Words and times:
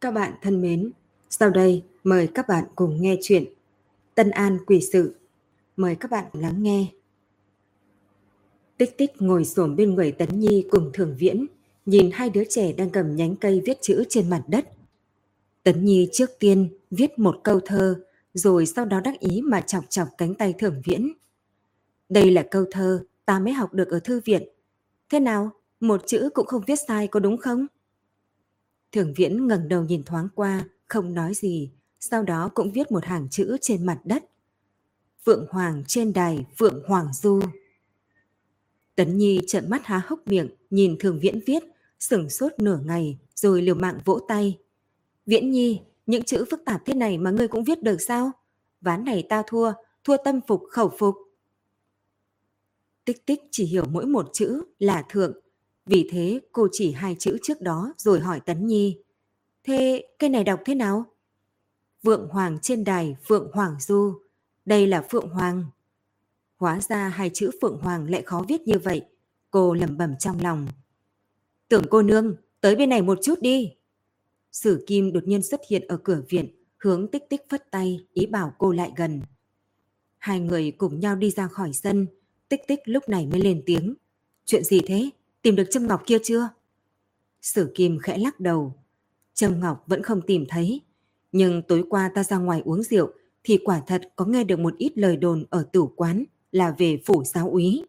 Các 0.00 0.10
bạn 0.10 0.32
thân 0.42 0.62
mến, 0.62 0.90
sau 1.30 1.50
đây 1.50 1.82
mời 2.04 2.28
các 2.34 2.48
bạn 2.48 2.64
cùng 2.74 3.02
nghe 3.02 3.16
chuyện 3.22 3.44
Tân 4.14 4.30
An 4.30 4.58
Quỷ 4.66 4.80
Sự. 4.92 5.14
Mời 5.76 5.96
các 5.96 6.10
bạn 6.10 6.24
lắng 6.32 6.62
nghe. 6.62 6.86
Tích 8.76 8.98
tích 8.98 9.22
ngồi 9.22 9.44
xổm 9.44 9.76
bên 9.76 9.94
người 9.94 10.12
Tấn 10.12 10.40
Nhi 10.40 10.66
cùng 10.70 10.90
Thường 10.92 11.16
Viễn, 11.18 11.46
nhìn 11.86 12.10
hai 12.12 12.30
đứa 12.30 12.44
trẻ 12.48 12.72
đang 12.72 12.90
cầm 12.90 13.16
nhánh 13.16 13.36
cây 13.36 13.62
viết 13.64 13.78
chữ 13.82 14.04
trên 14.08 14.30
mặt 14.30 14.42
đất. 14.48 14.68
Tấn 15.62 15.84
Nhi 15.84 16.08
trước 16.12 16.30
tiên 16.38 16.68
viết 16.90 17.18
một 17.18 17.40
câu 17.44 17.60
thơ, 17.60 18.00
rồi 18.34 18.66
sau 18.66 18.84
đó 18.84 19.00
đắc 19.00 19.20
ý 19.20 19.42
mà 19.44 19.60
chọc 19.60 19.84
chọc 19.90 20.08
cánh 20.18 20.34
tay 20.34 20.54
Thường 20.58 20.82
Viễn. 20.84 21.12
Đây 22.08 22.30
là 22.30 22.46
câu 22.50 22.64
thơ 22.70 23.04
ta 23.24 23.38
mới 23.38 23.52
học 23.52 23.74
được 23.74 23.88
ở 23.88 24.00
thư 24.00 24.20
viện. 24.24 24.42
Thế 25.10 25.20
nào, 25.20 25.50
một 25.80 26.02
chữ 26.06 26.28
cũng 26.34 26.46
không 26.46 26.62
viết 26.66 26.78
sai 26.88 27.06
có 27.06 27.20
đúng 27.20 27.36
không? 27.36 27.66
Thường 28.92 29.14
Viễn 29.16 29.46
ngẩng 29.46 29.68
đầu 29.68 29.84
nhìn 29.84 30.04
thoáng 30.04 30.28
qua, 30.34 30.64
không 30.88 31.14
nói 31.14 31.34
gì, 31.34 31.70
sau 32.00 32.22
đó 32.22 32.50
cũng 32.54 32.72
viết 32.72 32.92
một 32.92 33.04
hàng 33.04 33.28
chữ 33.30 33.56
trên 33.60 33.86
mặt 33.86 34.00
đất. 34.04 34.24
Phượng 35.24 35.46
Hoàng 35.50 35.84
trên 35.86 36.12
đài 36.12 36.44
Phượng 36.58 36.82
Hoàng 36.86 37.12
Du. 37.12 37.40
Tấn 38.94 39.18
Nhi 39.18 39.40
trợn 39.46 39.70
mắt 39.70 39.86
há 39.86 40.02
hốc 40.06 40.26
miệng, 40.26 40.48
nhìn 40.70 40.96
Thường 41.00 41.18
Viễn 41.20 41.40
viết, 41.46 41.62
sửng 41.98 42.30
sốt 42.30 42.52
nửa 42.58 42.78
ngày, 42.84 43.18
rồi 43.34 43.62
liều 43.62 43.74
mạng 43.74 43.98
vỗ 44.04 44.20
tay. 44.28 44.58
Viễn 45.26 45.50
Nhi, 45.50 45.80
những 46.06 46.22
chữ 46.22 46.44
phức 46.50 46.64
tạp 46.64 46.82
thế 46.86 46.94
này 46.94 47.18
mà 47.18 47.30
ngươi 47.30 47.48
cũng 47.48 47.64
viết 47.64 47.82
được 47.82 48.00
sao? 48.00 48.32
Ván 48.80 49.04
này 49.04 49.26
ta 49.28 49.42
thua, 49.46 49.72
thua 50.04 50.16
tâm 50.24 50.40
phục 50.46 50.62
khẩu 50.70 50.92
phục. 50.98 51.14
Tích 53.04 53.26
tích 53.26 53.40
chỉ 53.50 53.64
hiểu 53.64 53.84
mỗi 53.90 54.06
một 54.06 54.30
chữ 54.32 54.62
là 54.78 55.04
thượng, 55.08 55.32
vì 55.86 56.08
thế 56.10 56.40
cô 56.52 56.68
chỉ 56.72 56.92
hai 56.92 57.16
chữ 57.18 57.38
trước 57.42 57.60
đó 57.60 57.94
rồi 57.98 58.20
hỏi 58.20 58.40
Tấn 58.40 58.66
Nhi. 58.66 58.98
Thế 59.64 60.06
cái 60.18 60.30
này 60.30 60.44
đọc 60.44 60.60
thế 60.64 60.74
nào? 60.74 61.04
Vượng 62.02 62.28
Hoàng 62.28 62.58
trên 62.62 62.84
đài 62.84 63.16
Phượng 63.28 63.50
Hoàng 63.52 63.76
Du. 63.80 64.20
Đây 64.64 64.86
là 64.86 65.06
Phượng 65.10 65.28
Hoàng. 65.28 65.64
Hóa 66.56 66.80
ra 66.80 67.08
hai 67.08 67.30
chữ 67.34 67.50
Phượng 67.60 67.78
Hoàng 67.80 68.10
lại 68.10 68.22
khó 68.22 68.44
viết 68.48 68.60
như 68.60 68.78
vậy. 68.78 69.02
Cô 69.50 69.74
lẩm 69.74 69.96
bẩm 69.96 70.14
trong 70.18 70.40
lòng. 70.40 70.66
Tưởng 71.68 71.84
cô 71.90 72.02
nương, 72.02 72.36
tới 72.60 72.76
bên 72.76 72.88
này 72.88 73.02
một 73.02 73.18
chút 73.22 73.40
đi. 73.40 73.72
Sử 74.52 74.84
Kim 74.86 75.12
đột 75.12 75.24
nhiên 75.24 75.42
xuất 75.42 75.60
hiện 75.70 75.86
ở 75.88 75.96
cửa 75.96 76.22
viện, 76.28 76.62
hướng 76.78 77.10
tích 77.10 77.22
tích 77.30 77.40
phất 77.50 77.70
tay, 77.70 78.06
ý 78.12 78.26
bảo 78.26 78.54
cô 78.58 78.72
lại 78.72 78.92
gần. 78.96 79.22
Hai 80.18 80.40
người 80.40 80.70
cùng 80.70 81.00
nhau 81.00 81.16
đi 81.16 81.30
ra 81.30 81.48
khỏi 81.48 81.72
sân, 81.72 82.06
tích 82.48 82.60
tích 82.68 82.80
lúc 82.84 83.08
này 83.08 83.26
mới 83.26 83.40
lên 83.40 83.62
tiếng. 83.66 83.94
Chuyện 84.44 84.64
gì 84.64 84.80
thế? 84.86 85.10
Tìm 85.46 85.56
được 85.56 85.68
Trâm 85.70 85.86
Ngọc 85.86 86.02
kia 86.06 86.18
chưa? 86.22 86.48
Sử 87.42 87.72
Kim 87.74 87.98
khẽ 87.98 88.18
lắc 88.18 88.40
đầu. 88.40 88.74
Trâm 89.34 89.60
Ngọc 89.60 89.84
vẫn 89.86 90.02
không 90.02 90.20
tìm 90.26 90.44
thấy. 90.48 90.80
Nhưng 91.32 91.62
tối 91.62 91.84
qua 91.90 92.10
ta 92.14 92.24
ra 92.24 92.38
ngoài 92.38 92.62
uống 92.64 92.82
rượu 92.82 93.12
thì 93.44 93.58
quả 93.64 93.82
thật 93.86 94.02
có 94.16 94.24
nghe 94.24 94.44
được 94.44 94.58
một 94.58 94.74
ít 94.78 94.98
lời 94.98 95.16
đồn 95.16 95.44
ở 95.50 95.66
tử 95.72 95.86
quán 95.96 96.24
là 96.52 96.74
về 96.78 97.02
phủ 97.04 97.24
giáo 97.24 97.50
úy. 97.50 97.84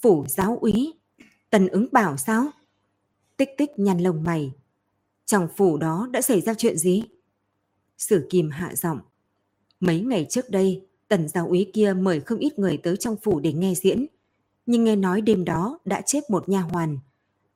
Phủ 0.00 0.24
giáo 0.28 0.58
úy? 0.60 0.94
Tần 1.50 1.68
ứng 1.68 1.86
bảo 1.92 2.16
sao? 2.16 2.50
Tích 3.36 3.50
tích 3.58 3.70
nhăn 3.76 3.98
lông 3.98 4.22
mày. 4.22 4.52
Trong 5.26 5.48
phủ 5.56 5.76
đó 5.76 6.08
đã 6.12 6.20
xảy 6.20 6.40
ra 6.40 6.54
chuyện 6.54 6.76
gì? 6.78 7.02
Sử 7.98 8.26
Kim 8.30 8.50
hạ 8.50 8.74
giọng. 8.74 8.98
Mấy 9.80 10.00
ngày 10.00 10.26
trước 10.30 10.50
đây, 10.50 10.86
tần 11.08 11.28
giáo 11.28 11.48
úy 11.48 11.70
kia 11.72 11.94
mời 11.94 12.20
không 12.20 12.38
ít 12.38 12.58
người 12.58 12.76
tới 12.76 12.96
trong 12.96 13.16
phủ 13.16 13.40
để 13.40 13.52
nghe 13.52 13.74
diễn 13.74 14.06
nhưng 14.68 14.84
nghe 14.84 14.96
nói 14.96 15.20
đêm 15.20 15.44
đó 15.44 15.78
đã 15.84 16.00
chết 16.06 16.30
một 16.30 16.48
nha 16.48 16.60
hoàn. 16.60 16.98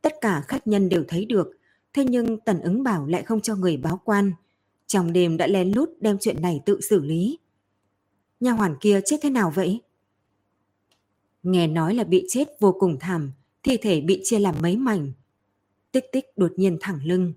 Tất 0.02 0.12
cả 0.20 0.42
khách 0.48 0.66
nhân 0.66 0.88
đều 0.88 1.04
thấy 1.08 1.24
được, 1.24 1.50
thế 1.92 2.04
nhưng 2.04 2.40
Tần 2.40 2.60
ứng 2.60 2.82
bảo 2.82 3.06
lại 3.06 3.22
không 3.22 3.40
cho 3.40 3.56
người 3.56 3.76
báo 3.76 4.00
quan. 4.04 4.32
Trong 4.86 5.12
đêm 5.12 5.36
đã 5.36 5.46
lén 5.46 5.72
lút 5.72 5.90
đem 6.00 6.18
chuyện 6.20 6.42
này 6.42 6.60
tự 6.66 6.80
xử 6.80 7.00
lý. 7.00 7.38
Nha 8.40 8.52
hoàn 8.52 8.76
kia 8.80 9.00
chết 9.04 9.16
thế 9.22 9.30
nào 9.30 9.52
vậy? 9.54 9.80
Nghe 11.42 11.66
nói 11.66 11.94
là 11.94 12.04
bị 12.04 12.24
chết 12.28 12.48
vô 12.60 12.76
cùng 12.78 12.98
thảm, 13.00 13.32
thi 13.62 13.76
thể 13.76 14.00
bị 14.00 14.20
chia 14.24 14.38
làm 14.38 14.54
mấy 14.60 14.76
mảnh. 14.76 15.12
Tích 15.92 16.04
tích 16.12 16.24
đột 16.36 16.52
nhiên 16.56 16.78
thẳng 16.80 17.00
lưng. 17.04 17.32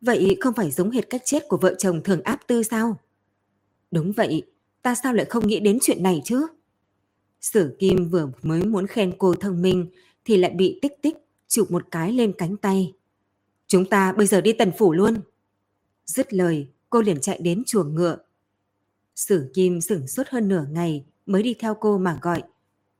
Vậy 0.00 0.36
không 0.40 0.54
phải 0.54 0.70
giống 0.70 0.90
hệt 0.90 1.10
cách 1.10 1.22
chết 1.24 1.48
của 1.48 1.56
vợ 1.56 1.74
chồng 1.78 2.02
thường 2.04 2.22
áp 2.22 2.40
tư 2.46 2.62
sao? 2.62 2.96
Đúng 3.90 4.12
vậy, 4.12 4.42
ta 4.82 4.94
sao 4.94 5.14
lại 5.14 5.26
không 5.26 5.46
nghĩ 5.46 5.60
đến 5.60 5.78
chuyện 5.82 6.02
này 6.02 6.22
chứ? 6.24 6.46
Sử 7.40 7.76
Kim 7.78 8.08
vừa 8.08 8.32
mới 8.42 8.62
muốn 8.62 8.86
khen 8.86 9.12
cô 9.18 9.34
thông 9.34 9.62
minh 9.62 9.86
thì 10.24 10.36
lại 10.36 10.50
bị 10.50 10.78
tích 10.82 10.92
tích 11.02 11.16
chụp 11.48 11.70
một 11.70 11.82
cái 11.90 12.12
lên 12.12 12.32
cánh 12.38 12.56
tay. 12.56 12.92
Chúng 13.66 13.84
ta 13.84 14.12
bây 14.12 14.26
giờ 14.26 14.40
đi 14.40 14.52
tần 14.52 14.72
phủ 14.78 14.92
luôn. 14.92 15.14
Dứt 16.06 16.34
lời, 16.34 16.68
cô 16.90 17.02
liền 17.02 17.20
chạy 17.20 17.38
đến 17.42 17.62
chuồng 17.66 17.94
ngựa. 17.94 18.16
Sử 19.16 19.50
Kim 19.54 19.80
sửng 19.80 20.06
sốt 20.06 20.28
hơn 20.28 20.48
nửa 20.48 20.64
ngày 20.70 21.04
mới 21.26 21.42
đi 21.42 21.54
theo 21.54 21.74
cô 21.74 21.98
mà 21.98 22.18
gọi. 22.22 22.42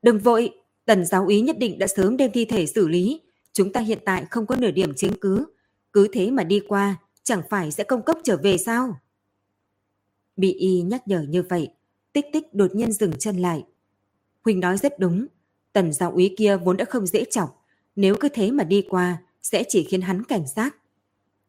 Đừng 0.01 0.19
vội, 0.19 0.49
tần 0.85 1.05
giáo 1.05 1.27
ý 1.27 1.41
nhất 1.41 1.57
định 1.59 1.79
đã 1.79 1.87
sớm 1.87 2.17
đem 2.17 2.31
thi 2.31 2.45
thể 2.45 2.65
xử 2.65 2.87
lý. 2.87 3.21
Chúng 3.53 3.73
ta 3.73 3.79
hiện 3.79 3.99
tại 4.05 4.25
không 4.29 4.45
có 4.45 4.55
nửa 4.55 4.71
điểm 4.71 4.93
chứng 4.93 5.13
cứ. 5.21 5.45
Cứ 5.93 6.07
thế 6.11 6.31
mà 6.31 6.43
đi 6.43 6.59
qua, 6.67 6.95
chẳng 7.23 7.41
phải 7.49 7.71
sẽ 7.71 7.83
công 7.83 8.01
cốc 8.01 8.19
trở 8.23 8.37
về 8.37 8.57
sao? 8.57 8.99
Bị 10.35 10.53
y 10.53 10.81
nhắc 10.81 11.07
nhở 11.07 11.21
như 11.21 11.43
vậy, 11.49 11.69
tích 12.13 12.25
tích 12.33 12.53
đột 12.53 12.75
nhiên 12.75 12.91
dừng 12.91 13.13
chân 13.19 13.37
lại. 13.37 13.63
Huynh 14.43 14.59
nói 14.59 14.77
rất 14.77 14.99
đúng, 14.99 15.27
tần 15.73 15.93
giáo 15.93 16.11
úy 16.11 16.35
kia 16.37 16.57
vốn 16.57 16.77
đã 16.77 16.85
không 16.85 17.07
dễ 17.07 17.25
chọc, 17.31 17.65
nếu 17.95 18.15
cứ 18.19 18.29
thế 18.29 18.51
mà 18.51 18.63
đi 18.63 18.85
qua 18.89 19.17
sẽ 19.41 19.63
chỉ 19.67 19.83
khiến 19.83 20.01
hắn 20.01 20.23
cảnh 20.23 20.47
giác. 20.47 20.75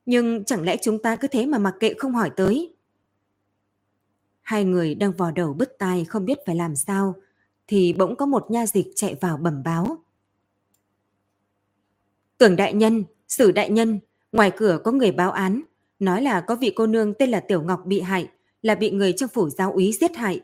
Nhưng 0.07 0.45
chẳng 0.45 0.63
lẽ 0.63 0.77
chúng 0.83 1.03
ta 1.03 1.17
cứ 1.17 1.29
thế 1.29 1.47
mà 1.47 1.59
mặc 1.59 1.75
kệ 1.81 1.95
không 1.95 2.13
hỏi 2.13 2.31
tới? 2.37 2.75
Hai 4.43 4.65
người 4.65 4.95
đang 4.95 5.13
vò 5.13 5.31
đầu 5.31 5.55
bứt 5.55 5.79
tai 5.79 6.05
không 6.05 6.25
biết 6.25 6.39
phải 6.47 6.57
làm 6.57 6.77
sao, 6.77 7.15
thì 7.67 7.93
bỗng 7.93 8.17
có 8.17 8.27
một 8.27 8.51
nha 8.51 8.67
dịch 8.67 8.87
chạy 8.95 9.15
vào 9.21 9.37
bẩm 9.37 9.63
báo. 9.63 9.99
Tưởng 12.39 12.57
đại 12.57 12.75
nhân, 12.75 13.05
sử 13.29 13.53
đại 13.53 13.71
nhân, 13.71 14.01
ngoài 14.33 14.53
cửa 14.57 14.79
có 14.85 14.93
người 14.93 15.13
báo 15.13 15.31
án, 15.31 15.63
nói 15.99 16.23
là 16.23 16.41
có 16.41 16.57
vị 16.57 16.73
cô 16.77 16.87
nương 16.87 17.15
tên 17.15 17.31
là 17.31 17.41
Tiểu 17.41 17.63
Ngọc 17.63 17.81
bị 17.87 18.01
hại, 18.01 18.29
là 18.63 18.75
bị 18.75 18.91
người 18.91 19.13
trong 19.13 19.29
phủ 19.29 19.51
giáo 19.51 19.73
úy 19.73 19.93
giết 19.93 20.17
hại. 20.17 20.41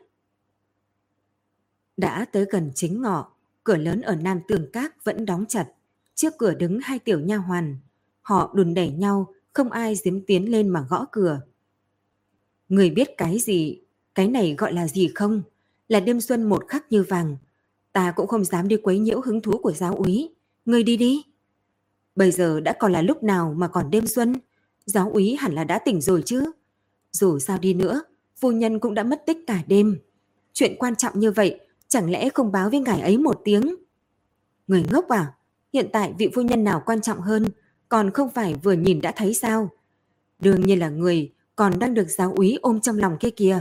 Đã 1.99 2.25
tới 2.31 2.45
gần 2.51 2.71
chính 2.75 3.01
ngọ, 3.01 3.31
cửa 3.63 3.77
lớn 3.77 4.01
ở 4.01 4.15
Nam 4.15 4.39
Tường 4.47 4.65
Các 4.73 5.03
vẫn 5.03 5.25
đóng 5.25 5.45
chặt. 5.47 5.67
Trước 6.15 6.33
cửa 6.37 6.53
đứng 6.53 6.79
hai 6.83 6.99
tiểu 6.99 7.19
nha 7.19 7.37
hoàn. 7.37 7.77
Họ 8.21 8.51
đùn 8.55 8.73
đẩy 8.73 8.89
nhau, 8.89 9.33
không 9.53 9.71
ai 9.71 9.95
dám 9.95 10.21
tiến 10.27 10.51
lên 10.51 10.69
mà 10.69 10.85
gõ 10.89 11.05
cửa. 11.11 11.41
Người 12.69 12.89
biết 12.89 13.17
cái 13.17 13.39
gì, 13.39 13.81
cái 14.15 14.27
này 14.27 14.55
gọi 14.57 14.73
là 14.73 14.87
gì 14.87 15.11
không? 15.15 15.41
Là 15.87 15.99
đêm 15.99 16.21
xuân 16.21 16.43
một 16.43 16.67
khắc 16.67 16.91
như 16.91 17.03
vàng. 17.03 17.37
Ta 17.91 18.11
cũng 18.15 18.27
không 18.27 18.45
dám 18.45 18.67
đi 18.67 18.77
quấy 18.77 18.99
nhiễu 18.99 19.21
hứng 19.21 19.41
thú 19.41 19.57
của 19.57 19.71
giáo 19.71 19.95
úy. 19.95 20.29
Người 20.65 20.83
đi 20.83 20.97
đi. 20.97 21.23
Bây 22.15 22.31
giờ 22.31 22.59
đã 22.59 22.75
còn 22.79 22.91
là 22.91 23.01
lúc 23.01 23.23
nào 23.23 23.53
mà 23.57 23.67
còn 23.67 23.91
đêm 23.91 24.07
xuân? 24.07 24.35
Giáo 24.85 25.09
úy 25.13 25.35
hẳn 25.39 25.53
là 25.53 25.63
đã 25.63 25.79
tỉnh 25.79 26.01
rồi 26.01 26.23
chứ. 26.25 26.51
Dù 27.11 27.39
sao 27.39 27.57
đi 27.57 27.73
nữa, 27.73 28.03
phu 28.37 28.51
nhân 28.51 28.79
cũng 28.79 28.93
đã 28.93 29.03
mất 29.03 29.23
tích 29.25 29.37
cả 29.47 29.63
đêm. 29.67 29.99
Chuyện 30.53 30.75
quan 30.79 30.95
trọng 30.95 31.19
như 31.19 31.31
vậy 31.31 31.59
Chẳng 31.89 32.09
lẽ 32.11 32.29
không 32.29 32.51
báo 32.51 32.69
với 32.69 32.79
ngài 32.79 33.01
ấy 33.01 33.17
một 33.17 33.41
tiếng? 33.43 33.75
Người 34.67 34.85
ngốc 34.91 35.09
à? 35.09 35.33
Hiện 35.73 35.89
tại 35.93 36.13
vị 36.17 36.29
phu 36.35 36.41
nhân 36.41 36.63
nào 36.63 36.83
quan 36.85 37.01
trọng 37.01 37.21
hơn, 37.21 37.45
còn 37.89 38.11
không 38.11 38.29
phải 38.29 38.55
vừa 38.63 38.73
nhìn 38.73 39.01
đã 39.01 39.13
thấy 39.15 39.33
sao? 39.33 39.69
Đương 40.39 40.61
nhiên 40.61 40.79
là 40.79 40.89
người 40.89 41.33
còn 41.55 41.79
đang 41.79 41.93
được 41.93 42.07
giáo 42.09 42.33
úy 42.35 42.57
ôm 42.61 42.81
trong 42.81 42.97
lòng 42.97 43.17
kia 43.19 43.29
kìa. 43.29 43.59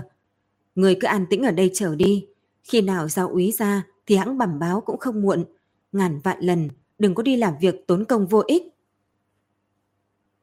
Người 0.74 0.96
cứ 1.00 1.06
an 1.06 1.26
tĩnh 1.30 1.42
ở 1.42 1.50
đây 1.50 1.70
chờ 1.74 1.94
đi. 1.94 2.26
Khi 2.62 2.80
nào 2.80 3.08
giáo 3.08 3.28
úy 3.28 3.52
ra 3.52 3.82
thì 4.06 4.16
hãng 4.16 4.38
bẩm 4.38 4.58
báo 4.58 4.80
cũng 4.80 4.98
không 4.98 5.22
muộn. 5.22 5.44
Ngàn 5.92 6.20
vạn 6.24 6.40
lần 6.40 6.68
đừng 6.98 7.14
có 7.14 7.22
đi 7.22 7.36
làm 7.36 7.54
việc 7.60 7.86
tốn 7.86 8.04
công 8.04 8.26
vô 8.26 8.42
ích. 8.46 8.62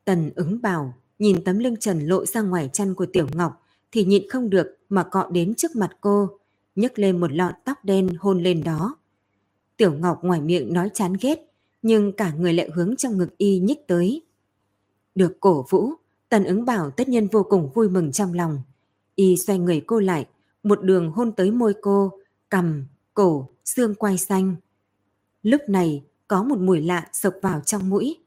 Tần 0.05 0.31
ứng 0.35 0.61
bảo 0.61 0.93
nhìn 1.19 1.43
tấm 1.43 1.59
lưng 1.59 1.75
trần 1.79 1.99
lộ 1.99 2.25
ra 2.25 2.41
ngoài 2.41 2.69
chăn 2.73 2.93
của 2.93 3.05
Tiểu 3.05 3.27
Ngọc 3.33 3.61
thì 3.91 4.05
nhịn 4.05 4.29
không 4.29 4.49
được 4.49 4.67
mà 4.89 5.03
cọ 5.03 5.29
đến 5.31 5.55
trước 5.55 5.75
mặt 5.75 5.89
cô 6.01 6.29
nhấc 6.75 6.99
lên 6.99 7.19
một 7.19 7.31
lọn 7.31 7.53
tóc 7.65 7.85
đen 7.85 8.09
hôn 8.19 8.43
lên 8.43 8.63
đó. 8.63 8.97
Tiểu 9.77 9.93
Ngọc 9.93 10.23
ngoài 10.23 10.41
miệng 10.41 10.73
nói 10.73 10.89
chán 10.93 11.13
ghét, 11.21 11.39
nhưng 11.81 12.11
cả 12.11 12.33
người 12.33 12.53
lại 12.53 12.69
hướng 12.73 12.95
trong 12.95 13.17
ngực 13.17 13.37
y 13.37 13.59
nhích 13.59 13.87
tới. 13.87 14.21
Được 15.15 15.37
cổ 15.39 15.65
vũ, 15.69 15.95
Tần 16.29 16.43
ứng 16.43 16.65
bảo 16.65 16.91
tất 16.91 17.09
nhiên 17.09 17.27
vô 17.27 17.43
cùng 17.43 17.69
vui 17.73 17.89
mừng 17.89 18.11
trong 18.11 18.33
lòng. 18.33 18.61
Y 19.15 19.37
xoay 19.37 19.59
người 19.59 19.81
cô 19.87 19.99
lại, 19.99 20.25
một 20.63 20.83
đường 20.83 21.11
hôn 21.11 21.31
tới 21.31 21.51
môi 21.51 21.73
cô, 21.81 22.11
cầm, 22.49 22.85
cổ, 23.13 23.49
xương 23.65 23.95
quai 23.95 24.17
xanh. 24.17 24.55
Lúc 25.43 25.61
này 25.67 26.03
có 26.27 26.43
một 26.43 26.59
mùi 26.59 26.81
lạ 26.81 27.09
sộc 27.13 27.33
vào 27.41 27.61
trong 27.65 27.89
mũi. 27.89 28.17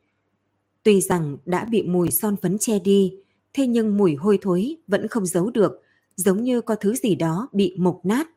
Tuy 0.82 1.00
rằng 1.00 1.36
đã 1.44 1.64
bị 1.64 1.82
mùi 1.82 2.10
son 2.10 2.36
phấn 2.36 2.58
che 2.58 2.78
đi, 2.78 3.14
thế 3.52 3.66
nhưng 3.66 3.96
mùi 3.96 4.14
hôi 4.14 4.38
thối 4.42 4.76
vẫn 4.86 5.08
không 5.08 5.26
giấu 5.26 5.50
được, 5.50 5.82
giống 6.16 6.42
như 6.42 6.60
có 6.60 6.74
thứ 6.74 6.94
gì 6.94 7.14
đó 7.14 7.48
bị 7.52 7.74
mục 7.78 8.00
nát. 8.04 8.28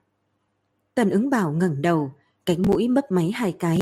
Tần 0.95 1.09
ứng 1.09 1.29
bảo 1.29 1.51
ngẩng 1.51 1.81
đầu, 1.81 2.13
cánh 2.45 2.61
mũi 2.61 2.87
mấp 2.87 3.11
máy 3.11 3.31
hai 3.31 3.51
cái. 3.51 3.79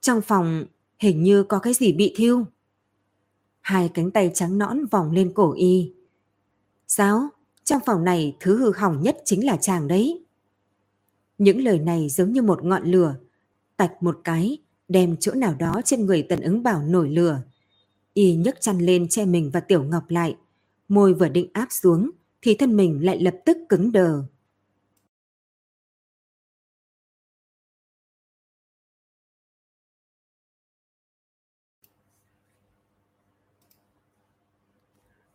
Trong 0.00 0.20
phòng 0.20 0.64
hình 0.98 1.22
như 1.22 1.42
có 1.42 1.58
cái 1.58 1.74
gì 1.74 1.92
bị 1.92 2.12
thiêu. 2.16 2.44
Hai 3.60 3.90
cánh 3.94 4.10
tay 4.10 4.30
trắng 4.34 4.58
nõn 4.58 4.86
vòng 4.86 5.12
lên 5.12 5.32
cổ 5.34 5.52
y. 5.52 5.92
Sao? 6.86 7.28
Trong 7.64 7.80
phòng 7.86 8.04
này 8.04 8.36
thứ 8.40 8.58
hư 8.58 8.72
hỏng 8.72 9.02
nhất 9.02 9.16
chính 9.24 9.46
là 9.46 9.56
chàng 9.56 9.88
đấy. 9.88 10.24
Những 11.38 11.64
lời 11.64 11.78
này 11.78 12.08
giống 12.08 12.32
như 12.32 12.42
một 12.42 12.64
ngọn 12.64 12.84
lửa, 12.84 13.16
tạch 13.76 14.02
một 14.02 14.20
cái, 14.24 14.58
đem 14.88 15.16
chỗ 15.20 15.32
nào 15.32 15.54
đó 15.58 15.80
trên 15.84 16.06
người 16.06 16.22
tần 16.22 16.40
ứng 16.40 16.62
bảo 16.62 16.82
nổi 16.82 17.10
lửa. 17.10 17.42
Y 18.14 18.34
nhấc 18.34 18.60
chăn 18.60 18.78
lên 18.78 19.08
che 19.08 19.24
mình 19.24 19.50
và 19.52 19.60
Tiểu 19.60 19.82
Ngọc 19.82 20.10
lại, 20.10 20.36
môi 20.88 21.14
vừa 21.14 21.28
định 21.28 21.50
áp 21.52 21.68
xuống 21.70 22.10
thì 22.42 22.54
thân 22.54 22.76
mình 22.76 23.04
lại 23.04 23.20
lập 23.22 23.34
tức 23.44 23.56
cứng 23.68 23.92
đờ. 23.92 24.22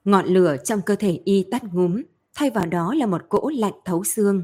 Ngọn 0.09 0.25
lửa 0.25 0.57
trong 0.63 0.81
cơ 0.81 0.95
thể 0.95 1.21
y 1.25 1.45
tắt 1.51 1.63
ngúm, 1.73 2.01
thay 2.35 2.49
vào 2.49 2.65
đó 2.65 2.93
là 2.93 3.05
một 3.05 3.21
cỗ 3.29 3.49
lạnh 3.49 3.73
thấu 3.85 4.03
xương. 4.03 4.43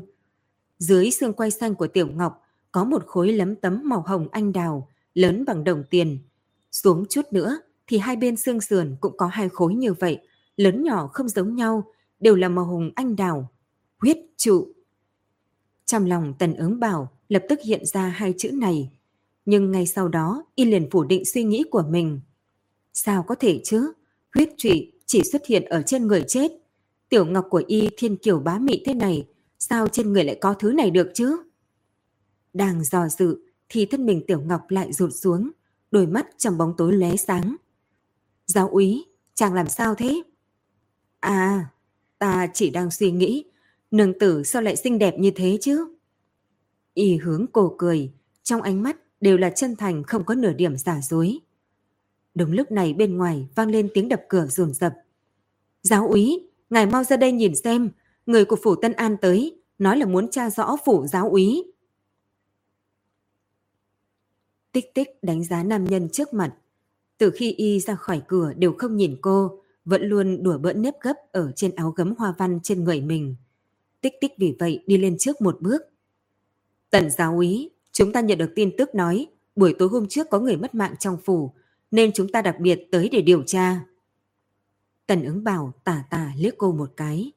Dưới 0.77 1.11
xương 1.11 1.33
quay 1.33 1.51
xanh 1.51 1.75
của 1.75 1.87
Tiểu 1.87 2.07
Ngọc 2.07 2.41
có 2.71 2.83
một 2.83 3.05
khối 3.07 3.33
lấm 3.33 3.55
tấm 3.55 3.81
màu 3.85 4.03
hồng 4.07 4.27
anh 4.31 4.53
đào, 4.53 4.89
lớn 5.13 5.43
bằng 5.47 5.63
đồng 5.63 5.83
tiền. 5.89 6.19
Xuống 6.71 7.05
chút 7.09 7.21
nữa 7.31 7.59
thì 7.87 7.97
hai 7.97 8.15
bên 8.15 8.35
xương 8.35 8.61
sườn 8.61 8.95
cũng 9.01 9.17
có 9.17 9.27
hai 9.27 9.49
khối 9.49 9.75
như 9.75 9.93
vậy, 9.93 10.19
lớn 10.57 10.83
nhỏ 10.83 11.07
không 11.07 11.29
giống 11.29 11.55
nhau, 11.55 11.83
đều 12.19 12.35
là 12.35 12.49
màu 12.49 12.65
hồng 12.65 12.91
anh 12.95 13.15
đào, 13.15 13.51
huyết 13.97 14.17
trụ. 14.37 14.67
Trong 15.85 16.05
lòng 16.05 16.33
tần 16.39 16.55
ứng 16.55 16.79
bảo 16.79 17.11
lập 17.29 17.43
tức 17.49 17.59
hiện 17.65 17.85
ra 17.85 18.07
hai 18.07 18.33
chữ 18.37 18.51
này, 18.51 18.91
nhưng 19.45 19.71
ngay 19.71 19.85
sau 19.87 20.07
đó 20.07 20.43
y 20.55 20.65
liền 20.65 20.89
phủ 20.91 21.03
định 21.03 21.25
suy 21.25 21.43
nghĩ 21.43 21.63
của 21.71 21.83
mình. 21.89 22.19
Sao 22.93 23.23
có 23.23 23.35
thể 23.35 23.61
chứ? 23.63 23.93
Huyết 24.33 24.49
trụy 24.57 24.91
chỉ 25.05 25.23
xuất 25.31 25.45
hiện 25.45 25.65
ở 25.65 25.81
trên 25.81 26.07
người 26.07 26.23
chết. 26.27 26.51
Tiểu 27.09 27.25
ngọc 27.25 27.47
của 27.49 27.63
y 27.67 27.89
thiên 27.97 28.17
kiều 28.17 28.39
bá 28.39 28.59
mị 28.59 28.83
thế 28.85 28.93
này, 28.93 29.27
sao 29.59 29.87
trên 29.87 30.13
người 30.13 30.23
lại 30.23 30.37
có 30.41 30.53
thứ 30.53 30.71
này 30.71 30.91
được 30.91 31.11
chứ? 31.13 31.37
Đang 32.53 32.83
dò 32.83 33.07
dự 33.07 33.37
thì 33.69 33.85
thân 33.85 34.05
mình 34.05 34.23
Tiểu 34.27 34.41
Ngọc 34.41 34.61
lại 34.69 34.93
rụt 34.93 35.11
xuống, 35.13 35.51
đôi 35.91 36.07
mắt 36.07 36.27
trong 36.37 36.57
bóng 36.57 36.73
tối 36.77 36.93
lóe 36.93 37.15
sáng. 37.15 37.55
Giáo 38.45 38.69
úy, 38.69 39.05
chàng 39.33 39.53
làm 39.53 39.69
sao 39.69 39.95
thế? 39.95 40.21
À, 41.19 41.69
ta 42.19 42.47
chỉ 42.53 42.69
đang 42.69 42.91
suy 42.91 43.11
nghĩ, 43.11 43.43
nương 43.91 44.19
tử 44.19 44.43
sao 44.43 44.61
lại 44.61 44.75
xinh 44.75 44.99
đẹp 44.99 45.19
như 45.19 45.31
thế 45.35 45.57
chứ? 45.61 45.95
Y 46.93 47.17
hướng 47.17 47.45
cổ 47.51 47.75
cười, 47.77 48.11
trong 48.43 48.61
ánh 48.61 48.83
mắt 48.83 48.97
đều 49.21 49.37
là 49.37 49.49
chân 49.49 49.75
thành 49.75 50.03
không 50.03 50.23
có 50.23 50.35
nửa 50.35 50.53
điểm 50.53 50.77
giả 50.77 51.01
dối. 51.01 51.39
Đúng 52.35 52.51
lúc 52.51 52.71
này 52.71 52.93
bên 52.93 53.17
ngoài 53.17 53.47
vang 53.55 53.69
lên 53.69 53.89
tiếng 53.93 54.09
đập 54.09 54.21
cửa 54.29 54.45
rồn 54.45 54.73
rập. 54.73 54.93
Giáo 55.81 56.07
úy, 56.07 56.47
ngài 56.69 56.85
mau 56.85 57.03
ra 57.03 57.17
đây 57.17 57.31
nhìn 57.31 57.55
xem, 57.55 57.89
người 58.25 58.45
của 58.45 58.57
phủ 58.63 58.75
Tân 58.75 58.93
An 58.93 59.17
tới, 59.21 59.61
nói 59.79 59.97
là 59.97 60.05
muốn 60.05 60.31
tra 60.31 60.49
rõ 60.49 60.77
phủ 60.85 61.07
giáo 61.07 61.29
úy. 61.29 61.63
Tích 64.71 64.93
tích 64.93 65.09
đánh 65.21 65.43
giá 65.43 65.63
nam 65.63 65.85
nhân 65.85 66.09
trước 66.09 66.33
mặt. 66.33 66.55
Từ 67.17 67.31
khi 67.31 67.51
y 67.51 67.79
ra 67.79 67.95
khỏi 67.95 68.21
cửa 68.27 68.53
đều 68.53 68.73
không 68.77 68.97
nhìn 68.97 69.17
cô, 69.21 69.61
vẫn 69.85 70.03
luôn 70.03 70.43
đùa 70.43 70.57
bỡn 70.57 70.81
nếp 70.81 70.93
gấp 71.01 71.15
ở 71.31 71.51
trên 71.55 71.75
áo 71.75 71.91
gấm 71.91 72.13
hoa 72.17 72.33
văn 72.37 72.59
trên 72.63 72.83
người 72.83 73.01
mình. 73.01 73.35
Tích 74.01 74.13
tích 74.21 74.31
vì 74.37 74.55
vậy 74.59 74.83
đi 74.87 74.97
lên 74.97 75.15
trước 75.19 75.41
một 75.41 75.61
bước. 75.61 75.81
Tần 76.89 77.11
giáo 77.11 77.35
úy, 77.35 77.69
chúng 77.91 78.11
ta 78.11 78.21
nhận 78.21 78.37
được 78.37 78.51
tin 78.55 78.77
tức 78.77 78.95
nói 78.95 79.27
buổi 79.55 79.75
tối 79.79 79.89
hôm 79.89 80.07
trước 80.07 80.29
có 80.29 80.39
người 80.39 80.57
mất 80.57 80.75
mạng 80.75 80.95
trong 80.99 81.17
phủ, 81.25 81.53
nên 81.95 82.11
chúng 82.13 82.29
ta 82.29 82.41
đặc 82.41 82.59
biệt 82.59 82.87
tới 82.91 83.09
để 83.09 83.21
điều 83.21 83.43
tra. 83.43 83.79
Tần 85.07 85.23
ứng 85.23 85.43
bảo 85.43 85.73
tả 85.83 86.03
tả 86.09 86.33
liếc 86.37 86.53
cô 86.57 86.71
một 86.71 86.91
cái. 86.97 87.31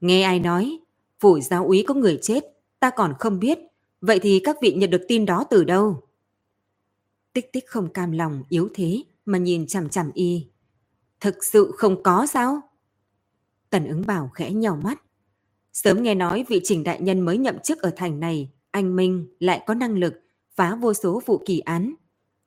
Nghe 0.00 0.22
ai 0.22 0.40
nói, 0.40 0.78
phủ 1.20 1.40
giáo 1.40 1.66
úy 1.66 1.84
có 1.86 1.94
người 1.94 2.18
chết, 2.22 2.44
ta 2.80 2.90
còn 2.90 3.14
không 3.18 3.38
biết, 3.38 3.58
vậy 4.00 4.18
thì 4.22 4.40
các 4.44 4.56
vị 4.62 4.72
nhận 4.72 4.90
được 4.90 5.04
tin 5.08 5.26
đó 5.26 5.44
từ 5.50 5.64
đâu? 5.64 6.02
Tích 7.32 7.52
tích 7.52 7.64
không 7.66 7.92
cam 7.92 8.12
lòng, 8.12 8.42
yếu 8.48 8.68
thế 8.74 9.02
mà 9.24 9.38
nhìn 9.38 9.66
chằm 9.66 9.88
chằm 9.88 10.10
y. 10.14 10.46
Thực 11.20 11.44
sự 11.44 11.72
không 11.76 12.02
có 12.02 12.26
sao? 12.26 12.60
Tần 13.70 13.88
ứng 13.88 14.06
bảo 14.06 14.28
khẽ 14.28 14.50
nhỏ 14.50 14.76
mắt. 14.82 15.02
Sớm 15.72 16.02
nghe 16.02 16.14
nói 16.14 16.44
vị 16.48 16.60
trình 16.64 16.84
đại 16.84 17.00
nhân 17.00 17.20
mới 17.20 17.38
nhậm 17.38 17.58
chức 17.58 17.78
ở 17.82 17.90
thành 17.96 18.20
này, 18.20 18.50
anh 18.70 18.96
Minh 18.96 19.36
lại 19.40 19.62
có 19.66 19.74
năng 19.74 19.98
lực 19.98 20.14
phá 20.54 20.74
vô 20.74 20.94
số 20.94 21.22
vụ 21.26 21.42
kỳ 21.46 21.58
án. 21.58 21.94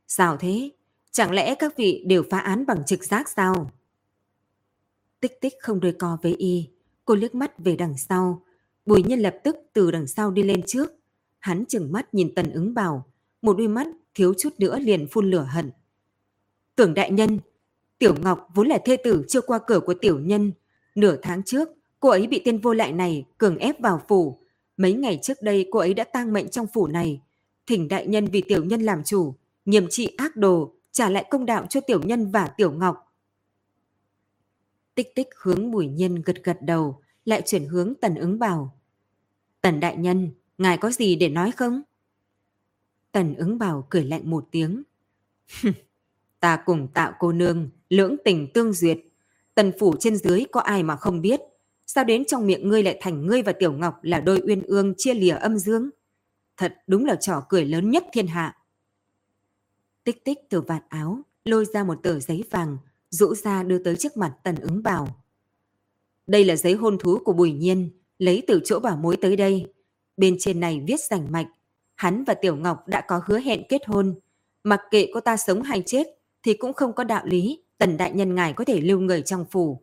Sao 0.08 0.38
thế? 0.38 0.70
Chẳng 1.12 1.32
lẽ 1.32 1.56
các 1.56 1.78
vị 1.78 2.04
đều 2.08 2.24
phá 2.30 2.40
án 2.40 2.66
bằng 2.66 2.84
trực 2.86 3.04
giác 3.04 3.30
sao? 3.30 3.72
Tích 5.20 5.42
tích 5.42 5.54
không 5.62 5.80
đôi 5.80 5.92
co 5.92 6.18
với 6.22 6.36
y, 6.36 6.70
cô 7.06 7.16
liếc 7.16 7.36
mắt 7.36 7.60
về 7.60 7.76
đằng 7.76 7.98
sau. 7.98 8.44
Bùi 8.86 9.04
nhân 9.04 9.20
lập 9.20 9.36
tức 9.44 9.56
từ 9.74 9.92
đằng 9.92 10.08
sau 10.08 10.32
đi 10.32 10.44
lên 10.44 10.62
trước. 10.68 10.92
Hắn 11.40 11.66
chừng 11.66 11.92
mắt 11.92 12.14
nhìn 12.14 12.36
tần 12.36 12.52
ứng 12.52 12.74
bảo, 12.74 13.06
một 13.42 13.58
đôi 13.58 13.68
mắt 13.68 13.88
thiếu 14.16 14.34
chút 14.38 14.54
nữa 14.58 14.80
liền 14.80 15.08
phun 15.08 15.32
lửa 15.32 15.48
hận. 15.50 15.72
Tưởng 16.76 16.94
đại 16.94 17.12
nhân, 17.12 17.40
Tiểu 18.02 18.16
Ngọc 18.22 18.48
vốn 18.54 18.68
là 18.68 18.78
thê 18.86 18.98
tử 18.98 19.24
chưa 19.28 19.42
qua 19.42 19.60
cửa 19.68 19.80
của 19.80 19.94
tiểu 19.94 20.20
nhân. 20.20 20.52
Nửa 20.96 21.18
tháng 21.22 21.44
trước, 21.44 21.70
cô 22.00 22.10
ấy 22.10 22.28
bị 22.28 22.42
tên 22.46 22.58
vô 22.58 22.74
lại 22.74 22.92
này 22.92 23.26
cường 23.38 23.58
ép 23.58 23.80
vào 23.80 24.02
phủ. 24.08 24.40
Mấy 24.78 24.94
ngày 24.94 25.20
trước 25.22 25.42
đây 25.42 25.68
cô 25.72 25.80
ấy 25.80 25.94
đã 25.94 26.04
tang 26.04 26.34
mệnh 26.34 26.50
trong 26.50 26.68
phủ 26.74 26.88
này. 26.88 27.22
Thỉnh 27.68 27.88
đại 27.88 28.08
nhân 28.08 28.26
vì 28.26 28.42
tiểu 28.42 28.64
nhân 28.64 28.82
làm 28.82 29.04
chủ, 29.04 29.36
nghiêm 29.66 29.88
trị 29.90 30.10
ác 30.18 30.36
đồ, 30.36 30.74
trả 30.92 31.10
lại 31.10 31.26
công 31.30 31.46
đạo 31.46 31.66
cho 31.70 31.82
tiểu 31.82 32.02
nhân 32.04 32.32
và 32.32 32.48
tiểu 32.48 32.72
ngọc. 32.72 33.14
Tích 34.96 35.16
tích 35.16 35.28
hướng 35.42 35.72
bùi 35.72 35.88
nhiên 35.88 36.22
gật 36.26 36.44
gật 36.44 36.58
đầu, 36.62 37.02
lại 37.26 37.42
chuyển 37.46 37.66
hướng 37.66 37.94
tần 38.02 38.16
ứng 38.16 38.40
bảo. 38.40 38.78
Tần 39.62 39.80
đại 39.80 39.98
nhân, 39.98 40.32
ngài 40.58 40.78
có 40.78 40.92
gì 40.92 41.16
để 41.16 41.30
nói 41.30 41.52
không? 41.52 41.82
Tần 43.12 43.36
ứng 43.36 43.58
bảo 43.58 43.88
cười 43.90 44.04
lạnh 44.04 44.30
một 44.30 44.48
tiếng. 44.52 44.84
Ta 46.40 46.64
cùng 46.66 46.88
tạo 46.94 47.14
cô 47.20 47.32
nương, 47.32 47.70
lưỡng 47.90 48.16
tình 48.26 48.48
tương 48.54 48.74
duyệt. 48.74 48.98
Tần 49.56 49.72
phủ 49.80 49.96
trên 50.00 50.18
dưới 50.18 50.46
có 50.52 50.62
ai 50.62 50.84
mà 50.84 50.96
không 50.96 51.22
biết. 51.22 51.42
Sao 51.86 52.04
đến 52.04 52.26
trong 52.26 52.48
miệng 52.48 52.70
ngươi 52.70 52.84
lại 52.84 52.98
thành 53.02 53.26
ngươi 53.26 53.42
và 53.42 53.52
Tiểu 53.52 53.74
Ngọc 53.74 54.00
là 54.02 54.20
đôi 54.20 54.42
uyên 54.48 54.62
ương 54.62 54.94
chia 54.98 55.14
lìa 55.14 55.36
âm 55.36 55.58
dương? 55.58 55.90
Thật 56.58 56.78
đúng 56.88 57.06
là 57.06 57.16
trò 57.16 57.46
cười 57.50 57.66
lớn 57.66 57.90
nhất 57.90 58.04
thiên 58.14 58.28
hạ. 58.28 58.58
Tích 60.04 60.26
tích 60.26 60.40
từ 60.50 60.62
vạt 60.62 60.84
áo, 60.90 61.20
lôi 61.46 61.66
ra 61.66 61.84
một 61.84 62.04
tờ 62.04 62.20
giấy 62.20 62.44
vàng, 62.52 62.78
rũ 63.10 63.36
ra 63.36 63.64
đưa 63.64 63.84
tới 63.84 63.96
trước 63.96 64.18
mặt 64.18 64.34
tần 64.44 64.56
ứng 64.56 64.84
bảo. 64.84 65.08
Đây 66.28 66.46
là 66.46 66.56
giấy 66.56 66.74
hôn 66.74 66.98
thú 66.98 67.20
của 67.26 67.34
Bùi 67.34 67.52
Nhiên, 67.52 67.90
lấy 68.18 68.44
từ 68.48 68.62
chỗ 68.66 68.80
bảo 68.80 68.98
mối 68.98 69.18
tới 69.18 69.36
đây. 69.36 69.74
Bên 70.18 70.36
trên 70.40 70.60
này 70.60 70.84
viết 70.88 71.00
rành 71.00 71.32
mạch, 71.32 71.48
hắn 71.96 72.24
và 72.24 72.34
Tiểu 72.34 72.56
Ngọc 72.56 72.88
đã 72.88 73.02
có 73.02 73.22
hứa 73.26 73.40
hẹn 73.40 73.64
kết 73.70 73.82
hôn. 73.88 74.20
Mặc 74.64 74.80
kệ 74.92 75.08
cô 75.14 75.20
ta 75.20 75.38
sống 75.38 75.62
hay 75.62 75.84
chết, 75.86 76.08
thì 76.44 76.54
cũng 76.54 76.74
không 76.74 76.94
có 76.94 77.04
đạo 77.04 77.26
lý 77.26 77.64
tần 77.78 77.98
đại 77.98 78.12
nhân 78.12 78.36
ngài 78.36 78.54
có 78.54 78.64
thể 78.66 78.82
lưu 78.82 79.00
người 79.00 79.22
trong 79.22 79.46
phủ. 79.52 79.82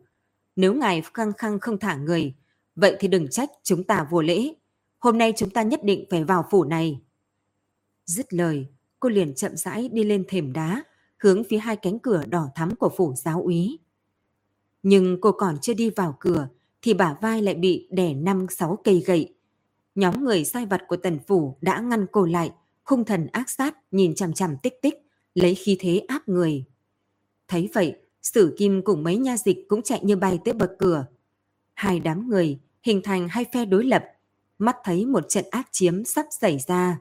Nếu 0.55 0.73
ngài 0.73 1.03
khăng 1.13 1.33
khăng 1.33 1.59
không 1.59 1.79
thả 1.79 1.95
người, 1.95 2.33
vậy 2.75 2.95
thì 2.99 3.07
đừng 3.07 3.27
trách 3.29 3.49
chúng 3.63 3.83
ta 3.83 4.07
vô 4.11 4.21
lễ. 4.21 4.53
Hôm 4.99 5.17
nay 5.17 5.33
chúng 5.37 5.49
ta 5.49 5.61
nhất 5.61 5.83
định 5.83 6.05
phải 6.09 6.23
vào 6.23 6.45
phủ 6.51 6.63
này. 6.63 7.01
Dứt 8.05 8.33
lời, 8.33 8.67
cô 8.99 9.09
liền 9.09 9.35
chậm 9.35 9.55
rãi 9.55 9.89
đi 9.89 10.03
lên 10.03 10.23
thềm 10.27 10.53
đá, 10.53 10.83
hướng 11.17 11.43
phía 11.43 11.57
hai 11.57 11.75
cánh 11.75 11.99
cửa 11.99 12.23
đỏ 12.29 12.47
thắm 12.55 12.75
của 12.75 12.89
phủ 12.97 13.13
giáo 13.15 13.41
úy. 13.41 13.79
Nhưng 14.83 15.21
cô 15.21 15.31
còn 15.31 15.57
chưa 15.61 15.73
đi 15.73 15.89
vào 15.89 16.17
cửa, 16.19 16.47
thì 16.81 16.93
bả 16.93 17.15
vai 17.21 17.41
lại 17.41 17.55
bị 17.55 17.87
đè 17.91 18.13
năm 18.13 18.45
sáu 18.49 18.77
cây 18.83 19.03
gậy. 19.05 19.33
Nhóm 19.95 20.23
người 20.23 20.45
sai 20.45 20.65
vật 20.65 20.81
của 20.87 20.97
tần 20.97 21.19
phủ 21.27 21.57
đã 21.61 21.79
ngăn 21.79 22.05
cô 22.11 22.25
lại, 22.25 22.51
khung 22.83 23.05
thần 23.05 23.27
ác 23.31 23.49
sát 23.49 23.77
nhìn 23.91 24.15
chằm 24.15 24.33
chằm 24.33 24.57
tích 24.63 24.81
tích, 24.81 24.93
lấy 25.33 25.55
khí 25.55 25.77
thế 25.79 26.05
áp 26.07 26.29
người. 26.29 26.65
Thấy 27.47 27.69
vậy, 27.73 27.95
Sử 28.21 28.55
Kim 28.57 28.81
cùng 28.81 29.03
mấy 29.03 29.17
nha 29.17 29.37
dịch 29.37 29.57
cũng 29.67 29.81
chạy 29.81 29.99
như 30.03 30.15
bay 30.15 30.39
tới 30.45 30.53
bậc 30.53 30.71
cửa. 30.79 31.05
Hai 31.73 31.99
đám 31.99 32.29
người 32.29 32.59
hình 32.83 33.01
thành 33.03 33.27
hai 33.29 33.45
phe 33.53 33.65
đối 33.65 33.83
lập, 33.83 34.03
mắt 34.57 34.77
thấy 34.83 35.05
một 35.05 35.29
trận 35.29 35.45
ác 35.51 35.67
chiếm 35.71 36.03
sắp 36.05 36.25
xảy 36.31 36.59
ra. 36.67 36.99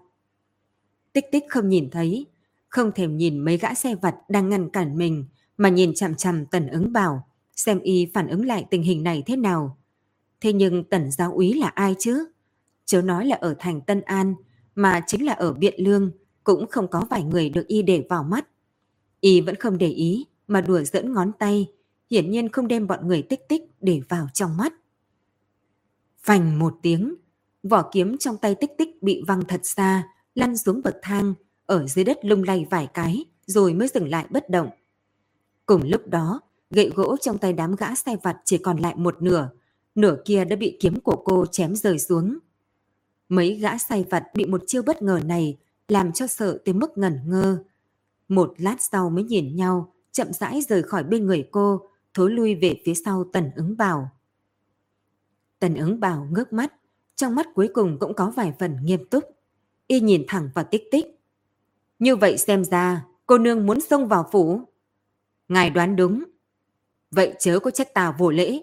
Tích 1.19 1.31
tích 1.33 1.45
không 1.49 1.69
nhìn 1.69 1.91
thấy, 1.91 2.27
không 2.69 2.93
thèm 2.93 3.17
nhìn 3.17 3.39
mấy 3.39 3.57
gã 3.59 3.75
xe 3.75 3.95
vặt 3.95 4.15
đang 4.29 4.49
ngăn 4.49 4.71
cản 4.71 4.99
mình, 4.99 5.25
mà 5.57 5.69
nhìn 5.69 5.95
chằm 5.95 6.15
chằm 6.15 6.47
tần 6.47 6.69
ứng 6.69 6.93
bảo, 6.93 7.29
xem 7.57 7.81
y 7.81 8.11
phản 8.15 8.29
ứng 8.29 8.47
lại 8.47 8.67
tình 8.71 8.83
hình 8.83 9.03
này 9.03 9.23
thế 9.27 9.37
nào. 9.37 9.79
Thế 10.41 10.53
nhưng 10.53 10.85
tần 10.85 11.11
giáo 11.11 11.33
úy 11.33 11.53
là 11.53 11.69
ai 11.69 11.95
chứ? 11.99 12.27
Chớ 12.85 13.03
nói 13.03 13.27
là 13.27 13.37
ở 13.37 13.55
thành 13.59 13.81
Tân 13.81 14.01
An, 14.01 14.35
mà 14.75 15.01
chính 15.07 15.27
là 15.27 15.33
ở 15.33 15.53
Biện 15.53 15.75
Lương, 15.79 16.11
cũng 16.45 16.67
không 16.71 16.89
có 16.89 17.07
vài 17.11 17.23
người 17.23 17.51
được 17.51 17.67
y 17.67 17.83
để 17.83 18.07
vào 18.09 18.25
mắt. 18.25 18.49
Y 19.21 19.41
vẫn 19.41 19.55
không 19.55 19.79
để 19.79 19.89
ý, 19.89 20.27
mà 20.49 20.61
đùa 20.61 20.83
dẫn 20.83 21.15
ngón 21.15 21.33
tay, 21.39 21.67
hiển 22.11 22.31
nhiên 22.31 22.49
không 22.49 22.69
đem 22.69 22.87
bọn 22.87 23.09
người 23.09 23.23
tích 23.23 23.49
tích 23.49 23.63
để 23.81 24.01
vào 24.09 24.27
trong 24.35 24.57
mắt. 24.57 24.73
Phành 26.23 26.59
một 26.59 26.75
tiếng, 26.83 27.15
vỏ 27.63 27.91
kiếm 27.93 28.19
trong 28.19 28.37
tay 28.37 28.55
tích 28.55 28.71
tích 28.79 29.03
bị 29.03 29.23
văng 29.27 29.45
thật 29.49 29.61
xa, 29.63 30.09
lăn 30.39 30.57
xuống 30.57 30.83
bậc 30.85 30.97
thang, 31.03 31.35
ở 31.67 31.87
dưới 31.87 32.05
đất 32.05 32.19
lung 32.23 32.43
lay 32.43 32.67
vài 32.71 32.89
cái, 32.95 33.25
rồi 33.47 33.75
mới 33.75 33.89
dừng 33.89 34.09
lại 34.09 34.27
bất 34.31 34.51
động. 34.51 34.71
Cùng 35.67 35.83
lúc 35.85 36.07
đó, 36.07 36.41
gậy 36.71 36.91
gỗ 36.95 37.17
trong 37.21 37.39
tay 37.39 37.53
đám 37.53 37.77
gã 37.77 37.95
sai 37.95 38.17
vặt 38.23 38.37
chỉ 38.45 38.59
còn 38.59 38.77
lại 38.79 38.95
một 38.97 39.23
nửa, 39.23 39.51
nửa 39.95 40.17
kia 40.25 40.45
đã 40.45 40.57
bị 40.57 40.77
kiếm 40.81 41.01
của 41.01 41.23
cô 41.25 41.47
chém 41.47 41.77
rơi 41.77 41.99
xuống. 41.99 42.39
Mấy 43.29 43.55
gã 43.55 43.79
sai 43.79 44.05
vặt 44.11 44.25
bị 44.35 44.45
một 44.45 44.63
chiêu 44.67 44.83
bất 44.83 45.03
ngờ 45.03 45.21
này 45.25 45.59
làm 45.89 46.13
cho 46.13 46.27
sợ 46.27 46.59
tới 46.65 46.75
mức 46.75 46.99
ngẩn 46.99 47.21
ngơ. 47.27 47.65
Một 48.29 48.55
lát 48.59 48.77
sau 48.83 49.11
mới 49.11 49.25
nhìn 49.25 49.57
nhau, 49.57 49.93
chậm 50.13 50.33
rãi 50.33 50.61
rời 50.69 50.83
khỏi 50.83 51.05
bên 51.05 51.27
người 51.27 51.49
cô, 51.51 51.89
thối 52.15 52.31
lui 52.31 52.55
về 52.55 52.81
phía 52.85 52.95
sau 52.95 53.25
tần 53.33 53.51
ứng 53.57 53.77
bảo. 53.77 54.11
Tần 55.59 55.75
ứng 55.75 56.01
bảo 56.01 56.29
ngước 56.31 56.53
mắt, 56.53 56.75
trong 57.17 57.35
mắt 57.35 57.47
cuối 57.55 57.69
cùng 57.75 57.99
cũng 57.99 58.15
có 58.15 58.33
vài 58.37 58.53
phần 58.59 58.77
nghiêm 58.85 59.05
túc. 59.05 59.38
Y 59.89 60.01
nhìn 60.01 60.25
thẳng 60.29 60.51
vào 60.55 60.65
tích 60.71 60.89
tích. 60.91 61.07
Như 61.99 62.17
vậy 62.17 62.39
xem 62.39 62.65
ra, 62.65 63.05
cô 63.27 63.39
nương 63.39 63.67
muốn 63.67 63.81
xông 63.81 64.09
vào 64.09 64.29
phủ. 64.33 64.61
Ngài 65.49 65.71
đoán 65.71 65.97
đúng. 65.97 66.25
Vậy 67.11 67.35
chớ 67.39 67.59
có 67.59 67.71
trách 67.71 67.95
tào 67.95 68.15
vô 68.19 68.31
lễ. 68.31 68.63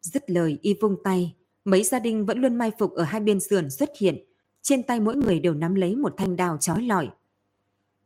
Dứt 0.00 0.30
lời 0.30 0.58
y 0.62 0.74
vung 0.74 0.96
tay, 1.04 1.34
mấy 1.64 1.82
gia 1.82 1.98
đình 1.98 2.26
vẫn 2.26 2.40
luôn 2.40 2.56
mai 2.56 2.70
phục 2.78 2.92
ở 2.92 3.02
hai 3.02 3.20
bên 3.20 3.40
sườn 3.40 3.70
xuất 3.70 3.90
hiện. 3.98 4.24
Trên 4.62 4.82
tay 4.82 5.00
mỗi 5.00 5.16
người 5.16 5.40
đều 5.40 5.54
nắm 5.54 5.74
lấy 5.74 5.96
một 5.96 6.14
thanh 6.16 6.36
đào 6.36 6.56
trói 6.60 6.82
lọi. 6.82 7.08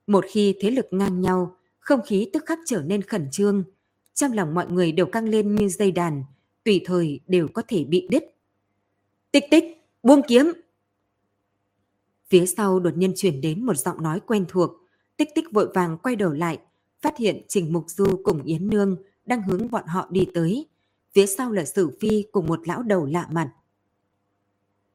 Một 0.07 0.25
khi 0.29 0.55
thế 0.61 0.71
lực 0.71 0.87
ngang 0.91 1.21
nhau, 1.21 1.57
không 1.79 2.00
khí 2.07 2.31
tức 2.33 2.47
khắc 2.47 2.59
trở 2.67 2.83
nên 2.83 3.03
khẩn 3.03 3.29
trương. 3.31 3.64
Trong 4.14 4.33
lòng 4.33 4.55
mọi 4.55 4.67
người 4.71 4.93
đều 4.93 5.07
căng 5.07 5.29
lên 5.29 5.55
như 5.55 5.69
dây 5.69 5.93
đàn, 5.93 6.25
tùy 6.64 6.83
thời 6.85 7.21
đều 7.26 7.49
có 7.49 7.62
thể 7.69 7.85
bị 7.85 8.09
đứt. 8.11 8.25
Tích 9.33 9.45
tích, 9.50 9.64
buông 10.03 10.23
kiếm! 10.29 10.53
Phía 12.35 12.47
sau 12.47 12.81
đột 12.81 12.97
nhiên 12.97 13.12
chuyển 13.17 13.41
đến 13.41 13.67
một 13.67 13.75
giọng 13.75 14.03
nói 14.03 14.21
quen 14.21 14.45
thuộc. 14.49 14.71
Tích 15.17 15.29
tích 15.35 15.53
vội 15.53 15.69
vàng 15.75 15.99
quay 15.99 16.17
đầu 16.17 16.33
lại, 16.33 16.59
phát 17.03 17.17
hiện 17.19 17.43
Trình 17.49 17.73
Mục 17.73 17.85
Du 17.88 18.05
cùng 18.25 18.43
Yến 18.43 18.69
Nương 18.69 18.97
đang 19.26 19.43
hướng 19.43 19.71
bọn 19.71 19.87
họ 19.87 20.09
đi 20.11 20.26
tới. 20.35 20.67
Phía 21.12 21.26
sau 21.26 21.53
là 21.53 21.64
Sử 21.64 21.91
Phi 22.00 22.25
cùng 22.33 22.47
một 22.47 22.69
lão 22.69 22.83
đầu 22.83 23.07
lạ 23.07 23.26
mặt. 23.31 23.50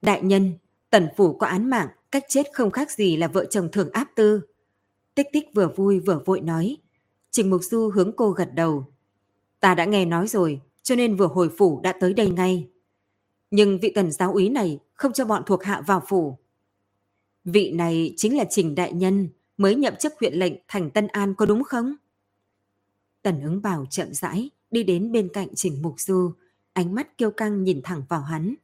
Đại 0.01 0.21
nhân, 0.21 0.53
tần 0.89 1.07
phủ 1.17 1.33
có 1.33 1.47
án 1.47 1.69
mạng, 1.69 1.87
cách 2.11 2.23
chết 2.29 2.47
không 2.53 2.71
khác 2.71 2.91
gì 2.91 3.17
là 3.17 3.27
vợ 3.27 3.45
chồng 3.45 3.69
thường 3.71 3.89
áp 3.91 4.07
tư. 4.15 4.41
Tích 5.15 5.27
tích 5.33 5.45
vừa 5.53 5.67
vui 5.75 5.99
vừa 5.99 6.21
vội 6.25 6.41
nói. 6.41 6.77
Trình 7.31 7.49
Mục 7.49 7.63
Du 7.63 7.89
hướng 7.89 8.11
cô 8.15 8.31
gật 8.31 8.49
đầu. 8.53 8.85
Ta 9.59 9.75
đã 9.75 9.85
nghe 9.85 10.05
nói 10.05 10.27
rồi, 10.27 10.61
cho 10.83 10.95
nên 10.95 11.15
vừa 11.15 11.27
hồi 11.27 11.49
phủ 11.57 11.81
đã 11.83 11.93
tới 11.99 12.13
đây 12.13 12.29
ngay. 12.29 12.69
Nhưng 13.51 13.79
vị 13.79 13.91
tần 13.95 14.11
giáo 14.11 14.33
úy 14.33 14.49
này 14.49 14.79
không 14.93 15.13
cho 15.13 15.25
bọn 15.25 15.43
thuộc 15.45 15.63
hạ 15.63 15.81
vào 15.87 16.03
phủ. 16.07 16.37
Vị 17.51 17.71
này 17.71 18.13
chính 18.17 18.37
là 18.37 18.45
Trình 18.49 18.75
Đại 18.75 18.93
Nhân 18.93 19.29
mới 19.57 19.75
nhậm 19.75 19.95
chức 19.95 20.13
huyện 20.19 20.33
lệnh 20.33 20.53
thành 20.67 20.89
Tân 20.89 21.07
An 21.07 21.33
có 21.35 21.45
đúng 21.45 21.63
không? 21.63 21.95
Tần 23.21 23.41
ứng 23.41 23.61
bảo 23.61 23.85
chậm 23.89 24.13
rãi 24.13 24.49
đi 24.71 24.83
đến 24.83 25.11
bên 25.11 25.29
cạnh 25.33 25.47
Trình 25.55 25.81
Mục 25.81 25.99
Du, 25.99 26.31
ánh 26.73 26.95
mắt 26.95 27.17
kiêu 27.17 27.31
căng 27.31 27.63
nhìn 27.63 27.81
thẳng 27.83 28.01
vào 28.09 28.21
hắn. 28.21 28.55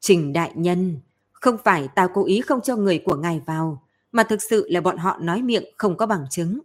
Trình 0.00 0.32
Đại 0.32 0.52
Nhân, 0.54 1.00
không 1.32 1.56
phải 1.64 1.88
ta 1.94 2.08
cố 2.14 2.24
ý 2.24 2.40
không 2.40 2.60
cho 2.60 2.76
người 2.76 2.98
của 2.98 3.16
ngài 3.16 3.40
vào, 3.46 3.82
mà 4.12 4.22
thực 4.22 4.42
sự 4.42 4.66
là 4.68 4.80
bọn 4.80 4.96
họ 4.96 5.18
nói 5.20 5.42
miệng 5.42 5.64
không 5.76 5.96
có 5.96 6.06
bằng 6.06 6.24
chứng. 6.30 6.60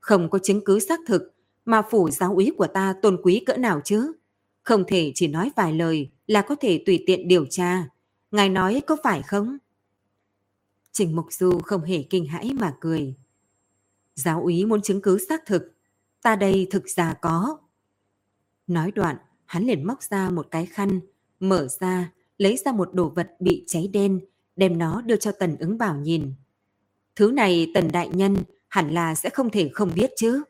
Không 0.00 0.30
có 0.30 0.38
chứng 0.38 0.64
cứ 0.64 0.78
xác 0.78 1.00
thực, 1.06 1.34
mà 1.64 1.82
phủ 1.90 2.10
giáo 2.10 2.34
úy 2.34 2.52
của 2.56 2.66
ta 2.66 2.94
tôn 3.02 3.20
quý 3.22 3.42
cỡ 3.46 3.56
nào 3.56 3.80
chứ? 3.84 4.12
Không 4.62 4.84
thể 4.86 5.12
chỉ 5.14 5.28
nói 5.28 5.52
vài 5.56 5.72
lời 5.72 6.10
là 6.26 6.42
có 6.42 6.54
thể 6.54 6.82
tùy 6.86 7.04
tiện 7.06 7.28
điều 7.28 7.46
tra. 7.46 7.88
Ngài 8.30 8.48
nói 8.48 8.82
có 8.86 8.96
phải 9.04 9.22
không? 9.22 9.58
Trình 10.96 11.16
Mục 11.16 11.32
Du 11.32 11.58
không 11.64 11.82
hề 11.82 12.02
kinh 12.02 12.26
hãi 12.26 12.52
mà 12.54 12.74
cười. 12.80 13.14
Giáo 14.14 14.42
úy 14.42 14.64
muốn 14.64 14.82
chứng 14.82 15.02
cứ 15.02 15.18
xác 15.28 15.46
thực, 15.46 15.72
ta 16.22 16.36
đây 16.36 16.66
thực 16.70 16.88
ra 16.88 17.14
có. 17.14 17.58
Nói 18.66 18.90
đoạn, 18.90 19.16
hắn 19.44 19.64
liền 19.64 19.86
móc 19.86 20.02
ra 20.02 20.30
một 20.30 20.46
cái 20.50 20.66
khăn, 20.66 21.00
mở 21.40 21.68
ra, 21.68 22.12
lấy 22.38 22.56
ra 22.64 22.72
một 22.72 22.94
đồ 22.94 23.08
vật 23.08 23.30
bị 23.40 23.64
cháy 23.66 23.88
đen, 23.92 24.20
đem 24.56 24.78
nó 24.78 25.02
đưa 25.02 25.16
cho 25.16 25.32
Tần 25.32 25.56
ứng 25.58 25.78
bảo 25.78 25.96
nhìn. 25.96 26.32
Thứ 27.16 27.30
này 27.30 27.70
Tần 27.74 27.88
Đại 27.92 28.08
Nhân 28.08 28.36
hẳn 28.68 28.94
là 28.94 29.14
sẽ 29.14 29.30
không 29.30 29.50
thể 29.50 29.70
không 29.72 29.90
biết 29.94 30.10
chứ. 30.16 30.42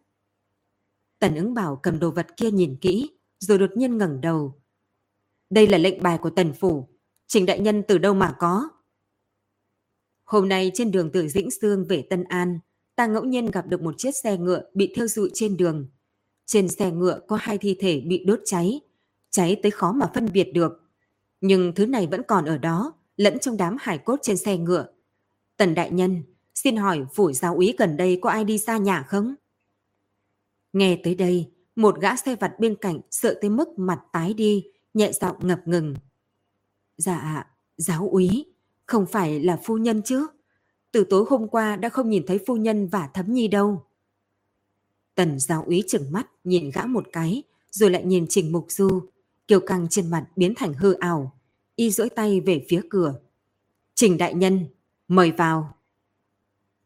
Tần 1.18 1.34
ứng 1.34 1.54
bảo 1.54 1.80
cầm 1.82 1.98
đồ 1.98 2.10
vật 2.10 2.26
kia 2.36 2.50
nhìn 2.50 2.76
kỹ, 2.80 3.10
rồi 3.38 3.58
đột 3.58 3.70
nhiên 3.76 3.98
ngẩng 3.98 4.20
đầu. 4.20 4.54
Đây 5.50 5.68
là 5.68 5.78
lệnh 5.78 6.02
bài 6.02 6.18
của 6.18 6.30
Tần 6.30 6.52
Phủ, 6.52 6.88
Trình 7.26 7.46
Đại 7.46 7.60
Nhân 7.60 7.82
từ 7.88 7.98
đâu 7.98 8.14
mà 8.14 8.34
có? 8.38 8.68
Hôm 10.26 10.48
nay 10.48 10.70
trên 10.74 10.90
đường 10.90 11.10
từ 11.12 11.28
Dĩnh 11.28 11.50
Sương 11.50 11.84
về 11.84 12.02
Tân 12.10 12.24
An, 12.24 12.58
ta 12.96 13.06
ngẫu 13.06 13.24
nhiên 13.24 13.46
gặp 13.46 13.66
được 13.66 13.82
một 13.82 13.94
chiếc 13.98 14.16
xe 14.22 14.36
ngựa 14.36 14.62
bị 14.74 14.92
thiêu 14.94 15.08
rụi 15.08 15.30
trên 15.34 15.56
đường. 15.56 15.88
Trên 16.46 16.68
xe 16.68 16.90
ngựa 16.90 17.20
có 17.28 17.38
hai 17.40 17.58
thi 17.58 17.76
thể 17.80 18.00
bị 18.00 18.24
đốt 18.24 18.40
cháy, 18.44 18.80
cháy 19.30 19.60
tới 19.62 19.70
khó 19.70 19.92
mà 19.92 20.10
phân 20.14 20.28
biệt 20.32 20.52
được. 20.54 20.72
Nhưng 21.40 21.74
thứ 21.74 21.86
này 21.86 22.06
vẫn 22.06 22.22
còn 22.28 22.44
ở 22.44 22.58
đó, 22.58 22.94
lẫn 23.16 23.38
trong 23.38 23.56
đám 23.56 23.76
hải 23.80 23.98
cốt 23.98 24.16
trên 24.22 24.36
xe 24.36 24.56
ngựa. 24.56 24.86
Tần 25.56 25.74
Đại 25.74 25.90
Nhân, 25.90 26.22
xin 26.54 26.76
hỏi 26.76 27.04
phủ 27.14 27.32
giáo 27.32 27.54
úy 27.54 27.74
gần 27.78 27.96
đây 27.96 28.18
có 28.22 28.30
ai 28.30 28.44
đi 28.44 28.58
xa 28.58 28.76
nhà 28.76 29.02
không? 29.02 29.34
Nghe 30.72 31.00
tới 31.04 31.14
đây, 31.14 31.52
một 31.76 32.00
gã 32.00 32.16
xe 32.16 32.36
vặt 32.36 32.52
bên 32.60 32.76
cạnh 32.80 33.00
sợ 33.10 33.38
tới 33.40 33.50
mức 33.50 33.78
mặt 33.78 34.00
tái 34.12 34.34
đi, 34.34 34.64
nhẹ 34.94 35.12
giọng 35.12 35.36
ngập 35.40 35.60
ngừng. 35.66 35.94
Dạ, 36.96 37.46
giáo 37.76 38.08
úy, 38.08 38.44
không 38.86 39.06
phải 39.06 39.40
là 39.40 39.58
phu 39.64 39.76
nhân 39.76 40.02
chứ? 40.02 40.26
Từ 40.92 41.04
tối 41.04 41.24
hôm 41.28 41.48
qua 41.48 41.76
đã 41.76 41.88
không 41.88 42.10
nhìn 42.10 42.26
thấy 42.26 42.38
phu 42.46 42.56
nhân 42.56 42.88
và 42.88 43.10
thấm 43.14 43.32
nhi 43.32 43.48
đâu. 43.48 43.86
Tần 45.14 45.38
giáo 45.38 45.64
úy 45.66 45.84
chừng 45.88 46.12
mắt 46.12 46.26
nhìn 46.44 46.70
gã 46.74 46.86
một 46.86 47.06
cái, 47.12 47.42
rồi 47.70 47.90
lại 47.90 48.04
nhìn 48.04 48.26
Trình 48.28 48.52
Mục 48.52 48.66
Du, 48.68 49.00
kiều 49.48 49.60
căng 49.60 49.86
trên 49.90 50.10
mặt 50.10 50.26
biến 50.36 50.54
thành 50.56 50.74
hư 50.74 50.92
ảo. 50.92 51.32
Y 51.76 51.90
duỗi 51.90 52.08
tay 52.08 52.40
về 52.40 52.64
phía 52.68 52.80
cửa. 52.90 53.14
Trình 53.94 54.18
đại 54.18 54.34
nhân, 54.34 54.66
mời 55.08 55.32
vào. 55.32 55.74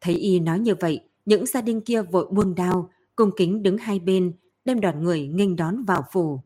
Thấy 0.01 0.15
Y 0.15 0.41
nói 0.41 0.59
như 0.59 0.75
vậy, 0.81 1.01
những 1.25 1.47
gia 1.47 1.61
đình 1.61 1.81
kia 1.81 2.03
vội 2.03 2.27
buông 2.31 2.55
đao, 2.55 2.91
cung 3.17 3.31
kính 3.37 3.63
đứng 3.63 3.79
hai 3.79 3.99
bên, 3.99 4.33
đem 4.65 4.81
đoàn 4.81 5.03
người 5.03 5.27
nghênh 5.27 5.57
đón 5.57 5.85
vào 5.85 6.05
phủ. 6.13 6.41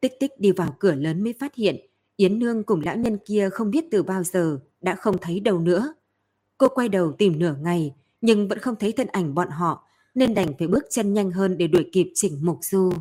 Tích 0.00 0.12
tích 0.20 0.30
đi 0.38 0.52
vào 0.52 0.76
cửa 0.78 0.94
lớn 0.94 1.24
mới 1.24 1.32
phát 1.32 1.54
hiện 1.54 1.89
Yến 2.20 2.38
Nương 2.38 2.64
cùng 2.64 2.80
lão 2.80 2.96
nhân 2.96 3.18
kia 3.26 3.48
không 3.52 3.70
biết 3.70 3.84
từ 3.90 4.02
bao 4.02 4.22
giờ, 4.22 4.60
đã 4.80 4.94
không 4.94 5.18
thấy 5.20 5.40
đâu 5.40 5.58
nữa. 5.58 5.94
Cô 6.58 6.68
quay 6.68 6.88
đầu 6.88 7.12
tìm 7.12 7.38
nửa 7.38 7.54
ngày, 7.60 7.94
nhưng 8.20 8.48
vẫn 8.48 8.58
không 8.58 8.76
thấy 8.76 8.92
thân 8.92 9.06
ảnh 9.06 9.34
bọn 9.34 9.48
họ, 9.48 9.84
nên 10.14 10.34
đành 10.34 10.48
phải 10.58 10.68
bước 10.68 10.84
chân 10.90 11.14
nhanh 11.14 11.30
hơn 11.30 11.58
để 11.58 11.66
đuổi 11.66 11.88
kịp 11.92 12.10
chỉnh 12.14 12.38
mục 12.42 12.58
du. 12.62 12.92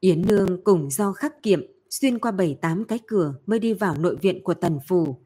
Yến 0.00 0.22
Nương 0.26 0.64
cùng 0.64 0.90
do 0.90 1.12
khắc 1.12 1.42
kiệm 1.42 1.60
xuyên 1.90 2.18
qua 2.18 2.30
bảy 2.30 2.58
tám 2.60 2.84
cái 2.84 2.98
cửa 3.06 3.34
mới 3.46 3.58
đi 3.58 3.74
vào 3.74 3.96
nội 3.98 4.16
viện 4.16 4.42
của 4.44 4.54
tần 4.54 4.78
phủ. 4.88 5.24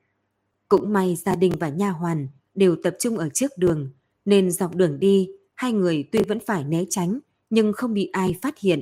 Cũng 0.69 0.93
may 0.93 1.17
gia 1.17 1.37
đình 1.37 1.53
và 1.61 1.69
nha 1.69 1.91
hoàn 1.91 2.29
đều 2.55 2.77
tập 2.83 2.97
trung 2.99 3.19
ở 3.19 3.29
trước 3.29 3.51
đường, 3.59 3.91
nên 4.25 4.51
dọc 4.51 4.75
đường 4.75 4.99
đi, 4.99 5.31
hai 5.55 5.73
người 5.73 6.09
tuy 6.13 6.23
vẫn 6.23 6.39
phải 6.47 6.65
né 6.65 6.85
tránh, 6.91 7.19
nhưng 7.51 7.73
không 7.73 7.95
bị 7.95 8.11
ai 8.13 8.37
phát 8.43 8.59
hiện. 8.59 8.81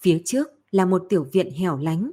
Phía 0.00 0.22
trước 0.24 0.48
là 0.72 0.86
một 0.86 1.06
tiểu 1.08 1.26
viện 1.32 1.50
hẻo 1.50 1.78
lánh. 1.78 2.10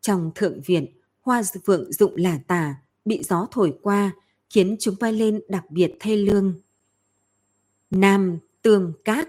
Trong 0.00 0.30
thượng 0.34 0.60
viện, 0.60 0.86
hoa 1.20 1.42
vượng 1.64 1.92
dụng 1.92 2.16
là 2.16 2.38
tà, 2.46 2.74
bị 3.04 3.22
gió 3.22 3.46
thổi 3.50 3.78
qua, 3.82 4.12
khiến 4.50 4.76
chúng 4.80 4.94
bay 5.00 5.12
lên 5.12 5.40
đặc 5.48 5.70
biệt 5.70 5.92
thê 6.00 6.16
lương. 6.16 6.60
Nam 7.90 8.38
Tương 8.62 8.92
Cát 9.04 9.28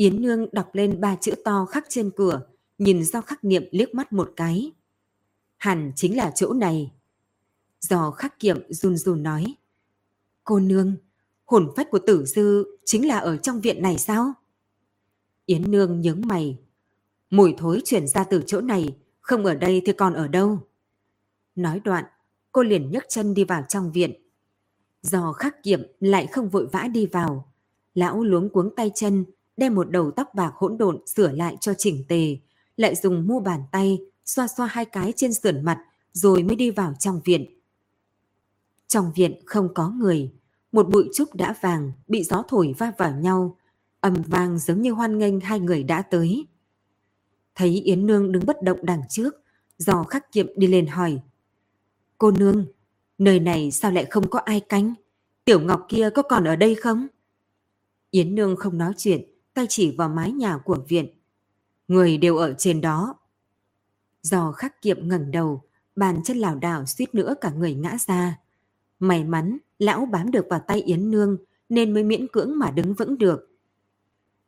Yến 0.00 0.22
Nương 0.22 0.46
đọc 0.52 0.70
lên 0.72 1.00
ba 1.00 1.16
chữ 1.16 1.34
to 1.44 1.64
khắc 1.64 1.84
trên 1.88 2.10
cửa, 2.16 2.40
nhìn 2.78 3.04
do 3.04 3.20
khắc 3.20 3.44
niệm 3.44 3.64
liếc 3.70 3.94
mắt 3.94 4.12
một 4.12 4.32
cái. 4.36 4.72
Hẳn 5.56 5.92
chính 5.96 6.16
là 6.16 6.32
chỗ 6.34 6.52
này. 6.52 6.92
Do 7.80 8.10
khắc 8.10 8.38
kiệm 8.38 8.72
run 8.72 8.96
run 8.96 9.22
nói. 9.22 9.54
Cô 10.44 10.58
nương, 10.58 10.96
hồn 11.44 11.72
phách 11.76 11.90
của 11.90 11.98
tử 11.98 12.24
dư 12.24 12.64
chính 12.84 13.08
là 13.08 13.18
ở 13.18 13.36
trong 13.36 13.60
viện 13.60 13.82
này 13.82 13.98
sao? 13.98 14.32
Yến 15.46 15.70
Nương 15.70 16.00
nhướng 16.00 16.20
mày, 16.24 16.58
Mùi 17.30 17.54
thối 17.58 17.82
chuyển 17.84 18.08
ra 18.08 18.24
từ 18.24 18.42
chỗ 18.46 18.60
này, 18.60 18.96
không 19.20 19.44
ở 19.44 19.54
đây 19.54 19.82
thì 19.86 19.92
còn 19.92 20.14
ở 20.14 20.28
đâu. 20.28 20.58
Nói 21.54 21.80
đoạn, 21.84 22.04
cô 22.52 22.62
liền 22.62 22.90
nhấc 22.90 23.04
chân 23.08 23.34
đi 23.34 23.44
vào 23.44 23.64
trong 23.68 23.92
viện. 23.92 24.12
Do 25.02 25.32
khắc 25.32 25.62
kiệm 25.62 25.82
lại 26.00 26.26
không 26.26 26.48
vội 26.48 26.66
vã 26.72 26.88
đi 26.92 27.06
vào. 27.06 27.52
Lão 27.94 28.24
luống 28.24 28.48
cuống 28.48 28.74
tay 28.76 28.90
chân, 28.94 29.24
đem 29.56 29.74
một 29.74 29.90
đầu 29.90 30.10
tóc 30.10 30.34
bạc 30.34 30.52
hỗn 30.54 30.78
độn 30.78 31.06
sửa 31.06 31.32
lại 31.32 31.56
cho 31.60 31.74
chỉnh 31.74 32.04
tề, 32.08 32.36
lại 32.76 32.94
dùng 32.94 33.26
mu 33.26 33.40
bàn 33.40 33.60
tay 33.72 33.98
xoa 34.24 34.48
xoa 34.48 34.66
hai 34.66 34.84
cái 34.84 35.12
trên 35.16 35.32
sườn 35.32 35.64
mặt 35.64 35.78
rồi 36.12 36.42
mới 36.42 36.56
đi 36.56 36.70
vào 36.70 36.94
trong 36.98 37.20
viện. 37.24 37.46
Trong 38.88 39.12
viện 39.16 39.40
không 39.46 39.74
có 39.74 39.90
người, 39.90 40.32
một 40.72 40.88
bụi 40.88 41.08
trúc 41.14 41.34
đã 41.34 41.54
vàng 41.60 41.92
bị 42.08 42.24
gió 42.24 42.42
thổi 42.48 42.74
va 42.78 42.92
vào 42.98 43.12
nhau, 43.12 43.56
ầm 44.00 44.14
vang 44.26 44.58
giống 44.58 44.82
như 44.82 44.92
hoan 44.92 45.18
nghênh 45.18 45.40
hai 45.40 45.60
người 45.60 45.82
đã 45.82 46.02
tới. 46.02 46.46
Thấy 47.60 47.80
Yến 47.84 48.06
Nương 48.06 48.32
đứng 48.32 48.46
bất 48.46 48.62
động 48.62 48.78
đằng 48.82 49.02
trước, 49.08 49.34
dò 49.78 50.04
khắc 50.04 50.32
kiệm 50.32 50.46
đi 50.56 50.66
lên 50.66 50.86
hỏi. 50.86 51.20
Cô 52.18 52.30
Nương, 52.30 52.66
nơi 53.18 53.40
này 53.40 53.70
sao 53.70 53.90
lại 53.90 54.06
không 54.10 54.30
có 54.30 54.38
ai 54.38 54.60
canh? 54.60 54.94
Tiểu 55.44 55.60
Ngọc 55.60 55.86
kia 55.88 56.10
có 56.14 56.22
còn 56.22 56.44
ở 56.44 56.56
đây 56.56 56.74
không? 56.74 57.06
Yến 58.10 58.34
Nương 58.34 58.56
không 58.56 58.78
nói 58.78 58.92
chuyện, 58.96 59.24
tay 59.54 59.66
chỉ 59.68 59.94
vào 59.96 60.08
mái 60.08 60.32
nhà 60.32 60.58
của 60.58 60.78
viện. 60.88 61.06
Người 61.88 62.18
đều 62.18 62.36
ở 62.36 62.54
trên 62.58 62.80
đó. 62.80 63.14
Do 64.22 64.52
khắc 64.52 64.82
kiệm 64.82 65.08
ngẩng 65.08 65.30
đầu, 65.30 65.62
bàn 65.96 66.20
chân 66.24 66.36
lảo 66.36 66.54
đảo 66.54 66.86
suýt 66.86 67.14
nữa 67.14 67.34
cả 67.40 67.50
người 67.50 67.74
ngã 67.74 67.96
ra. 68.06 68.38
May 68.98 69.24
mắn, 69.24 69.58
lão 69.78 70.06
bám 70.06 70.30
được 70.30 70.46
vào 70.50 70.60
tay 70.66 70.82
Yến 70.82 71.10
Nương 71.10 71.36
nên 71.68 71.94
mới 71.94 72.04
miễn 72.04 72.28
cưỡng 72.28 72.58
mà 72.58 72.70
đứng 72.70 72.94
vững 72.94 73.18
được. 73.18 73.50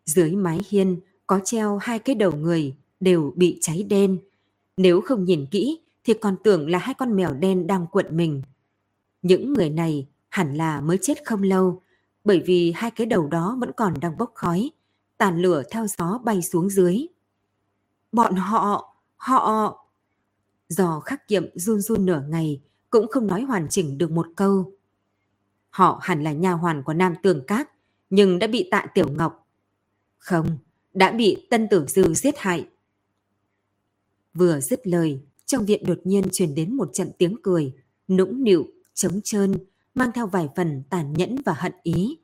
Dưới 0.04 0.36
mái 0.36 0.60
hiên 0.68 1.00
có 1.26 1.40
treo 1.44 1.78
hai 1.78 1.98
cái 1.98 2.14
đầu 2.14 2.32
người 2.36 2.76
đều 3.02 3.32
bị 3.36 3.58
cháy 3.60 3.82
đen. 3.82 4.18
Nếu 4.76 5.00
không 5.00 5.24
nhìn 5.24 5.46
kỹ 5.50 5.80
thì 6.04 6.14
còn 6.14 6.36
tưởng 6.44 6.70
là 6.70 6.78
hai 6.78 6.94
con 6.94 7.16
mèo 7.16 7.34
đen 7.34 7.66
đang 7.66 7.86
cuộn 7.86 8.16
mình. 8.16 8.42
Những 9.22 9.52
người 9.52 9.70
này 9.70 10.06
hẳn 10.28 10.54
là 10.54 10.80
mới 10.80 10.98
chết 11.02 11.18
không 11.24 11.42
lâu, 11.42 11.82
bởi 12.24 12.42
vì 12.46 12.72
hai 12.76 12.90
cái 12.90 13.06
đầu 13.06 13.26
đó 13.26 13.56
vẫn 13.60 13.70
còn 13.76 13.94
đang 14.00 14.18
bốc 14.18 14.32
khói, 14.34 14.70
tàn 15.18 15.42
lửa 15.42 15.62
theo 15.70 15.86
gió 15.98 16.18
bay 16.24 16.42
xuống 16.42 16.70
dưới. 16.70 17.06
Bọn 18.12 18.34
họ, 18.34 18.94
họ... 19.16 19.78
Giò 20.68 21.00
khắc 21.00 21.28
kiệm 21.28 21.44
run 21.54 21.80
run 21.80 22.06
nửa 22.06 22.22
ngày, 22.28 22.60
cũng 22.90 23.08
không 23.08 23.26
nói 23.26 23.42
hoàn 23.42 23.68
chỉnh 23.68 23.98
được 23.98 24.10
một 24.10 24.26
câu. 24.36 24.72
Họ 25.70 25.98
hẳn 26.02 26.22
là 26.22 26.32
nha 26.32 26.52
hoàn 26.52 26.82
của 26.82 26.94
Nam 26.94 27.14
Tường 27.22 27.44
Các, 27.46 27.70
nhưng 28.10 28.38
đã 28.38 28.46
bị 28.46 28.68
tạ 28.70 28.86
Tiểu 28.94 29.08
Ngọc. 29.16 29.48
Không, 30.18 30.46
đã 30.94 31.12
bị 31.12 31.46
Tân 31.50 31.68
Tử 31.68 31.86
Dư 31.86 32.14
giết 32.14 32.38
hại. 32.38 32.66
Vừa 34.34 34.60
dứt 34.60 34.86
lời, 34.86 35.20
trong 35.46 35.66
viện 35.66 35.84
đột 35.86 35.98
nhiên 36.04 36.24
truyền 36.32 36.54
đến 36.54 36.76
một 36.76 36.90
trận 36.92 37.10
tiếng 37.18 37.36
cười, 37.42 37.72
nũng 38.08 38.44
nịu, 38.44 38.66
trống 38.94 39.20
trơn, 39.24 39.54
mang 39.94 40.10
theo 40.14 40.26
vài 40.26 40.48
phần 40.56 40.82
tàn 40.90 41.12
nhẫn 41.12 41.36
và 41.44 41.54
hận 41.58 41.72
ý. 41.82 42.18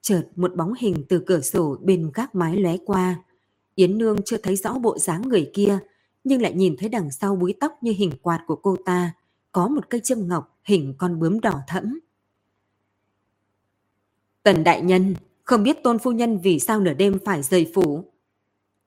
Chợt 0.00 0.28
một 0.36 0.56
bóng 0.56 0.72
hình 0.78 1.04
từ 1.08 1.22
cửa 1.26 1.40
sổ 1.40 1.76
bên 1.82 2.10
gác 2.14 2.34
mái 2.34 2.56
lóe 2.56 2.76
qua. 2.86 3.22
Yến 3.74 3.98
Nương 3.98 4.22
chưa 4.24 4.36
thấy 4.36 4.56
rõ 4.56 4.78
bộ 4.78 4.98
dáng 4.98 5.22
người 5.28 5.50
kia, 5.54 5.78
nhưng 6.24 6.42
lại 6.42 6.52
nhìn 6.52 6.76
thấy 6.76 6.88
đằng 6.88 7.10
sau 7.10 7.36
búi 7.36 7.54
tóc 7.60 7.72
như 7.80 7.92
hình 7.92 8.12
quạt 8.22 8.44
của 8.46 8.56
cô 8.56 8.76
ta, 8.84 9.12
có 9.52 9.68
một 9.68 9.90
cây 9.90 10.00
châm 10.04 10.28
ngọc 10.28 10.58
hình 10.64 10.94
con 10.98 11.20
bướm 11.20 11.40
đỏ 11.40 11.60
thẫm. 11.68 11.98
Tần 14.42 14.64
đại 14.64 14.82
nhân, 14.82 15.14
không 15.44 15.62
biết 15.62 15.82
tôn 15.82 15.98
phu 15.98 16.12
nhân 16.12 16.38
vì 16.38 16.58
sao 16.58 16.80
nửa 16.80 16.94
đêm 16.94 17.18
phải 17.24 17.42
rời 17.42 17.72
phủ. 17.74 18.04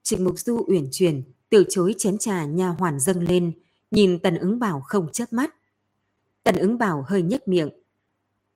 Trịnh 0.03 0.23
Mục 0.23 0.39
Du 0.39 0.65
uyển 0.67 0.87
chuyển, 0.91 1.23
từ 1.53 1.65
chối 1.69 1.95
chén 1.97 2.17
trà 2.17 2.45
nha 2.45 2.69
hoàn 2.69 2.99
dâng 2.99 3.21
lên, 3.21 3.51
nhìn 3.91 4.19
Tần 4.19 4.37
ứng 4.37 4.59
bảo 4.59 4.81
không 4.85 5.11
chớp 5.11 5.33
mắt. 5.33 5.55
Tần 6.43 6.55
ứng 6.55 6.77
bảo 6.77 7.05
hơi 7.07 7.21
nhếch 7.21 7.47
miệng. 7.47 7.69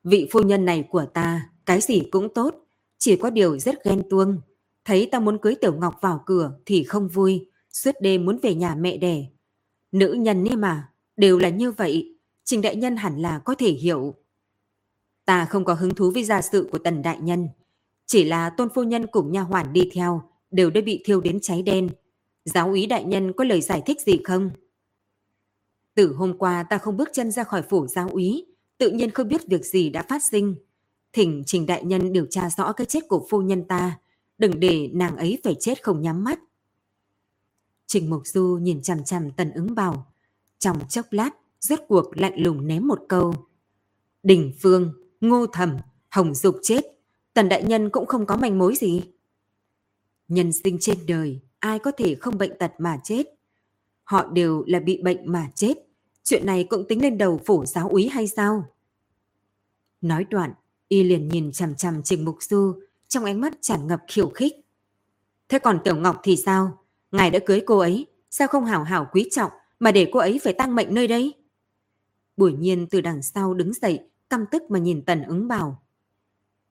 Vị 0.03 0.27
phu 0.31 0.41
nhân 0.41 0.65
này 0.65 0.87
của 0.89 1.05
ta, 1.13 1.49
cái 1.65 1.81
gì 1.81 2.01
cũng 2.11 2.33
tốt, 2.33 2.55
chỉ 2.97 3.15
có 3.15 3.29
điều 3.29 3.59
rất 3.59 3.83
ghen 3.85 4.03
tuông. 4.09 4.41
Thấy 4.85 5.09
ta 5.11 5.19
muốn 5.19 5.37
cưới 5.37 5.55
Tiểu 5.55 5.75
Ngọc 5.75 5.95
vào 6.01 6.23
cửa 6.25 6.51
thì 6.65 6.83
không 6.83 7.07
vui, 7.07 7.49
suốt 7.69 7.91
đêm 8.01 8.25
muốn 8.25 8.39
về 8.41 8.55
nhà 8.55 8.75
mẹ 8.75 8.97
đẻ. 8.97 9.25
Nữ 9.91 10.13
nhân 10.13 10.47
ấy 10.47 10.55
mà, 10.55 10.89
đều 11.17 11.39
là 11.39 11.49
như 11.49 11.71
vậy, 11.71 12.15
Trình 12.43 12.61
Đại 12.61 12.75
Nhân 12.75 12.97
hẳn 12.97 13.21
là 13.21 13.39
có 13.39 13.55
thể 13.55 13.71
hiểu. 13.71 14.15
Ta 15.25 15.45
không 15.45 15.65
có 15.65 15.73
hứng 15.73 15.95
thú 15.95 16.11
với 16.11 16.23
gia 16.23 16.41
sự 16.41 16.69
của 16.71 16.79
Tần 16.79 17.01
Đại 17.01 17.17
Nhân, 17.21 17.47
chỉ 18.05 18.23
là 18.23 18.49
tôn 18.49 18.69
phu 18.75 18.83
nhân 18.83 19.07
cùng 19.07 19.31
nha 19.31 19.41
hoàn 19.41 19.73
đi 19.73 19.89
theo, 19.93 20.21
đều 20.51 20.69
đã 20.69 20.81
bị 20.81 21.01
thiêu 21.05 21.21
đến 21.21 21.39
cháy 21.41 21.61
đen. 21.61 21.89
Giáo 22.53 22.67
úy 22.67 22.85
đại 22.85 23.03
nhân 23.03 23.33
có 23.33 23.43
lời 23.43 23.61
giải 23.61 23.81
thích 23.85 24.01
gì 24.01 24.19
không? 24.23 24.49
Từ 25.95 26.13
hôm 26.13 26.37
qua 26.37 26.63
ta 26.63 26.77
không 26.77 26.97
bước 26.97 27.09
chân 27.13 27.31
ra 27.31 27.43
khỏi 27.43 27.61
phủ 27.61 27.87
giáo 27.87 28.09
úy, 28.09 28.45
tự 28.77 28.91
nhiên 28.91 29.11
không 29.11 29.27
biết 29.27 29.47
việc 29.47 29.65
gì 29.65 29.89
đã 29.89 30.03
phát 30.03 30.23
sinh. 30.23 30.55
Thỉnh 31.13 31.43
trình 31.45 31.65
đại 31.65 31.83
nhân 31.83 32.13
điều 32.13 32.25
tra 32.25 32.49
rõ 32.49 32.73
cái 32.73 32.85
chết 32.85 33.07
của 33.07 33.27
phu 33.29 33.41
nhân 33.41 33.67
ta, 33.67 33.99
đừng 34.37 34.59
để 34.59 34.89
nàng 34.93 35.17
ấy 35.17 35.41
phải 35.43 35.55
chết 35.59 35.83
không 35.83 36.01
nhắm 36.01 36.23
mắt. 36.23 36.39
Trình 37.87 38.09
Mục 38.09 38.21
Du 38.25 38.59
nhìn 38.61 38.81
chằm 38.81 39.03
chằm 39.03 39.31
tần 39.31 39.51
ứng 39.51 39.75
bảo. 39.75 40.13
Trong 40.59 40.87
chốc 40.89 41.05
lát, 41.11 41.29
rốt 41.59 41.79
cuộc 41.87 42.17
lạnh 42.17 42.33
lùng 42.37 42.67
ném 42.67 42.87
một 42.87 42.99
câu. 43.07 43.33
Đình 44.23 44.53
Phương, 44.59 44.93
Ngô 45.21 45.45
Thẩm, 45.47 45.77
Hồng 46.09 46.35
Dục 46.35 46.55
chết, 46.61 46.85
tần 47.33 47.49
đại 47.49 47.63
nhân 47.63 47.89
cũng 47.89 48.05
không 48.05 48.25
có 48.25 48.37
manh 48.37 48.57
mối 48.57 48.75
gì. 48.75 49.01
Nhân 50.27 50.51
sinh 50.53 50.77
trên 50.81 50.97
đời, 51.07 51.39
ai 51.67 51.79
có 51.79 51.91
thể 51.91 52.15
không 52.15 52.37
bệnh 52.37 52.57
tật 52.57 52.71
mà 52.77 52.99
chết. 53.03 53.23
Họ 54.03 54.27
đều 54.27 54.63
là 54.67 54.79
bị 54.79 55.01
bệnh 55.01 55.31
mà 55.31 55.49
chết. 55.55 55.73
Chuyện 56.23 56.45
này 56.45 56.63
cũng 56.63 56.85
tính 56.87 57.01
lên 57.01 57.17
đầu 57.17 57.41
phủ 57.45 57.65
giáo 57.65 57.89
úy 57.89 58.07
hay 58.07 58.27
sao? 58.27 58.63
Nói 60.01 60.25
đoạn, 60.29 60.53
y 60.87 61.03
liền 61.03 61.27
nhìn 61.27 61.51
chằm 61.51 61.75
chằm 61.75 62.03
Trình 62.03 62.25
Mục 62.25 62.37
Du, 62.43 62.79
trong 63.07 63.25
ánh 63.25 63.41
mắt 63.41 63.53
tràn 63.61 63.87
ngập 63.87 63.99
khiêu 64.07 64.29
khích. 64.29 64.53
Thế 65.49 65.59
còn 65.59 65.79
Tiểu 65.83 65.95
Ngọc 65.95 66.19
thì 66.23 66.35
sao? 66.35 66.83
Ngài 67.11 67.31
đã 67.31 67.39
cưới 67.45 67.61
cô 67.65 67.77
ấy, 67.77 68.07
sao 68.29 68.47
không 68.47 68.65
hảo 68.65 68.83
hảo 68.83 69.07
quý 69.11 69.27
trọng 69.31 69.51
mà 69.79 69.91
để 69.91 70.09
cô 70.13 70.19
ấy 70.19 70.39
phải 70.43 70.53
tăng 70.53 70.75
mệnh 70.75 70.93
nơi 70.93 71.07
đây? 71.07 71.33
Bùi 72.37 72.53
nhiên 72.53 72.87
từ 72.89 73.01
đằng 73.01 73.21
sau 73.21 73.53
đứng 73.53 73.73
dậy, 73.73 74.09
căm 74.29 74.45
tức 74.51 74.63
mà 74.69 74.79
nhìn 74.79 75.05
Tần 75.05 75.23
ứng 75.23 75.47
bảo. 75.47 75.83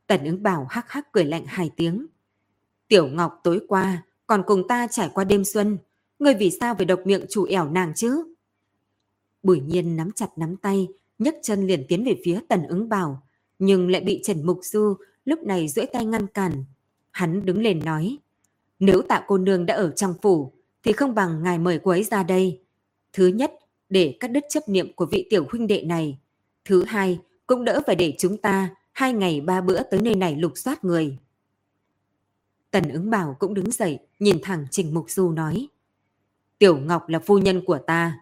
Tần 0.06 0.24
ứng 0.24 0.42
bảo 0.42 0.66
hắc 0.70 0.90
hắc 0.90 1.12
cười 1.12 1.24
lạnh 1.24 1.44
hai 1.46 1.70
tiếng. 1.76 2.06
Tiểu 2.88 3.06
Ngọc 3.06 3.40
tối 3.42 3.60
qua 3.68 4.02
còn 4.26 4.42
cùng 4.46 4.68
ta 4.68 4.86
trải 4.90 5.10
qua 5.14 5.24
đêm 5.24 5.44
xuân, 5.44 5.78
ngươi 6.18 6.34
vì 6.34 6.50
sao 6.60 6.74
phải 6.74 6.86
độc 6.86 7.00
miệng 7.04 7.26
chủ 7.30 7.44
ẻo 7.44 7.70
nàng 7.70 7.92
chứ? 7.94 8.34
Bùi 9.42 9.60
nhiên 9.60 9.96
nắm 9.96 10.10
chặt 10.12 10.28
nắm 10.36 10.56
tay, 10.56 10.88
nhấc 11.18 11.34
chân 11.42 11.66
liền 11.66 11.84
tiến 11.88 12.04
về 12.04 12.20
phía 12.24 12.40
tần 12.48 12.66
ứng 12.68 12.88
bảo, 12.88 13.22
nhưng 13.58 13.90
lại 13.90 14.00
bị 14.00 14.20
Trần 14.24 14.46
Mục 14.46 14.58
Du 14.62 14.94
lúc 15.24 15.42
này 15.42 15.68
duỗi 15.68 15.86
tay 15.86 16.04
ngăn 16.04 16.26
cản. 16.26 16.64
Hắn 17.10 17.46
đứng 17.46 17.62
lên 17.62 17.84
nói, 17.84 18.18
nếu 18.78 19.02
tạ 19.02 19.24
cô 19.26 19.38
nương 19.38 19.66
đã 19.66 19.74
ở 19.74 19.90
trong 19.90 20.14
phủ, 20.22 20.52
thì 20.84 20.92
không 20.92 21.14
bằng 21.14 21.42
ngài 21.42 21.58
mời 21.58 21.80
cô 21.84 21.90
ấy 21.90 22.04
ra 22.04 22.22
đây. 22.22 22.60
Thứ 23.12 23.26
nhất, 23.26 23.52
để 23.88 24.16
cắt 24.20 24.28
đứt 24.28 24.44
chấp 24.48 24.68
niệm 24.68 24.92
của 24.92 25.06
vị 25.06 25.26
tiểu 25.30 25.46
huynh 25.50 25.66
đệ 25.66 25.82
này. 25.82 26.18
Thứ 26.64 26.84
hai, 26.84 27.18
cũng 27.46 27.64
đỡ 27.64 27.80
phải 27.86 27.96
để 27.96 28.14
chúng 28.18 28.36
ta 28.36 28.74
hai 28.92 29.12
ngày 29.12 29.40
ba 29.40 29.60
bữa 29.60 29.82
tới 29.82 30.00
nơi 30.00 30.14
này 30.14 30.36
lục 30.36 30.52
soát 30.54 30.84
người. 30.84 31.18
Tần 32.70 32.88
ứng 32.88 33.10
bảo 33.10 33.36
cũng 33.38 33.54
đứng 33.54 33.70
dậy, 33.70 33.98
nhìn 34.18 34.38
thẳng 34.42 34.66
Trình 34.70 34.94
Mục 34.94 35.10
Du 35.10 35.30
nói. 35.30 35.68
Tiểu 36.58 36.78
Ngọc 36.78 37.08
là 37.08 37.18
phu 37.18 37.38
nhân 37.38 37.64
của 37.64 37.78
ta. 37.86 38.20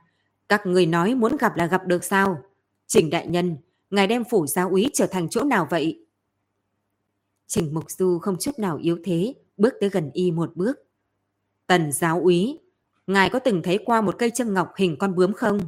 Các 0.49 0.67
người 0.67 0.87
nói 0.87 1.15
muốn 1.15 1.37
gặp 1.37 1.57
là 1.57 1.67
gặp 1.67 1.87
được 1.87 2.05
sao? 2.05 2.43
Trình 2.87 3.11
đại 3.11 3.27
nhân, 3.27 3.57
ngài 3.91 4.07
đem 4.07 4.25
phủ 4.31 4.47
giáo 4.47 4.69
úy 4.71 4.91
trở 4.93 5.07
thành 5.07 5.29
chỗ 5.29 5.45
nào 5.45 5.67
vậy? 5.71 6.07
Trình 7.47 7.75
Mục 7.75 7.91
Du 7.91 8.19
không 8.19 8.37
chút 8.41 8.59
nào 8.59 8.77
yếu 8.77 8.99
thế, 9.05 9.35
bước 9.57 9.75
tới 9.81 9.91
gần 9.91 10.11
y 10.13 10.31
một 10.31 10.57
bước. 10.57 10.79
Tần 11.67 11.93
giáo 11.93 12.21
úy, 12.21 12.59
ngài 13.07 13.31
có 13.31 13.39
từng 13.39 13.63
thấy 13.63 13.79
qua 13.85 14.01
một 14.01 14.15
cây 14.19 14.31
châm 14.31 14.55
ngọc 14.55 14.73
hình 14.77 14.97
con 14.99 15.15
bướm 15.15 15.33
không? 15.33 15.59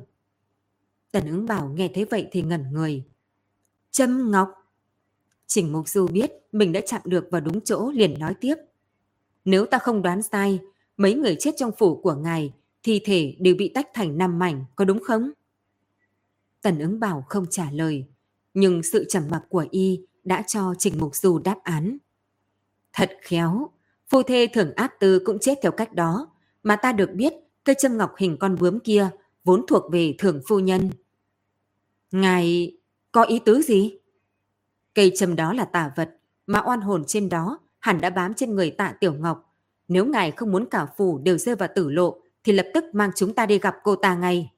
Tần 1.10 1.26
ứng 1.30 1.46
bảo 1.46 1.68
nghe 1.68 1.90
thấy 1.94 2.04
vậy 2.04 2.28
thì 2.32 2.42
ngẩn 2.42 2.72
người. 2.72 3.04
Châm 3.90 4.30
ngọc? 4.30 4.48
Trình 5.46 5.72
Mục 5.72 5.88
Du 5.88 6.06
biết 6.06 6.30
mình 6.52 6.72
đã 6.72 6.80
chạm 6.86 7.00
được 7.04 7.28
vào 7.30 7.40
đúng 7.40 7.60
chỗ 7.60 7.90
liền 7.90 8.18
nói 8.18 8.34
tiếp. 8.40 8.54
Nếu 9.44 9.66
ta 9.66 9.78
không 9.78 10.02
đoán 10.02 10.22
sai, 10.22 10.60
mấy 10.96 11.14
người 11.14 11.36
chết 11.40 11.54
trong 11.56 11.72
phủ 11.78 12.00
của 12.00 12.14
ngài, 12.14 12.52
thi 12.82 13.00
thể 13.04 13.36
đều 13.38 13.54
bị 13.54 13.68
tách 13.68 13.88
thành 13.94 14.18
năm 14.18 14.38
mảnh, 14.38 14.64
có 14.76 14.84
đúng 14.84 15.00
không? 15.02 15.30
Tần 16.62 16.78
ứng 16.78 17.00
bảo 17.00 17.24
không 17.28 17.46
trả 17.50 17.70
lời, 17.70 18.04
nhưng 18.54 18.82
sự 18.82 19.06
trầm 19.08 19.22
mặc 19.30 19.42
của 19.48 19.66
y 19.70 20.00
đã 20.24 20.42
cho 20.42 20.74
Trình 20.78 20.94
Mục 20.98 21.16
Du 21.16 21.38
đáp 21.38 21.56
án. 21.62 21.98
Thật 22.92 23.10
khéo, 23.22 23.70
phu 24.08 24.22
thê 24.22 24.46
thường 24.46 24.72
áp 24.76 24.92
tư 25.00 25.18
cũng 25.24 25.38
chết 25.38 25.58
theo 25.62 25.72
cách 25.72 25.92
đó, 25.94 26.28
mà 26.62 26.76
ta 26.76 26.92
được 26.92 27.10
biết 27.14 27.32
cây 27.64 27.76
châm 27.78 27.96
ngọc 27.96 28.14
hình 28.18 28.36
con 28.40 28.56
bướm 28.60 28.80
kia 28.80 29.08
vốn 29.44 29.64
thuộc 29.68 29.92
về 29.92 30.14
thường 30.18 30.40
phu 30.48 30.58
nhân. 30.58 30.90
Ngài 32.10 32.76
có 33.12 33.22
ý 33.22 33.38
tứ 33.38 33.62
gì? 33.62 33.98
Cây 34.96 35.12
châm 35.16 35.36
đó 35.36 35.52
là 35.52 35.64
tà 35.64 35.92
vật, 35.96 36.16
mà 36.46 36.62
oan 36.66 36.80
hồn 36.80 37.04
trên 37.06 37.28
đó 37.28 37.58
hẳn 37.78 38.00
đã 38.00 38.10
bám 38.10 38.34
trên 38.34 38.54
người 38.54 38.70
tạ 38.70 38.94
Tiểu 39.00 39.14
Ngọc. 39.14 39.54
Nếu 39.88 40.06
ngài 40.06 40.30
không 40.30 40.52
muốn 40.52 40.66
cả 40.70 40.86
phủ 40.96 41.18
đều 41.18 41.38
rơi 41.38 41.56
vào 41.56 41.68
tử 41.74 41.90
lộ, 41.90 42.20
thì 42.44 42.52
lập 42.52 42.66
tức 42.74 42.84
mang 42.92 43.10
chúng 43.16 43.34
ta 43.34 43.46
đi 43.46 43.58
gặp 43.58 43.76
cô 43.84 43.96
ta 43.96 44.14
ngay. 44.14 44.52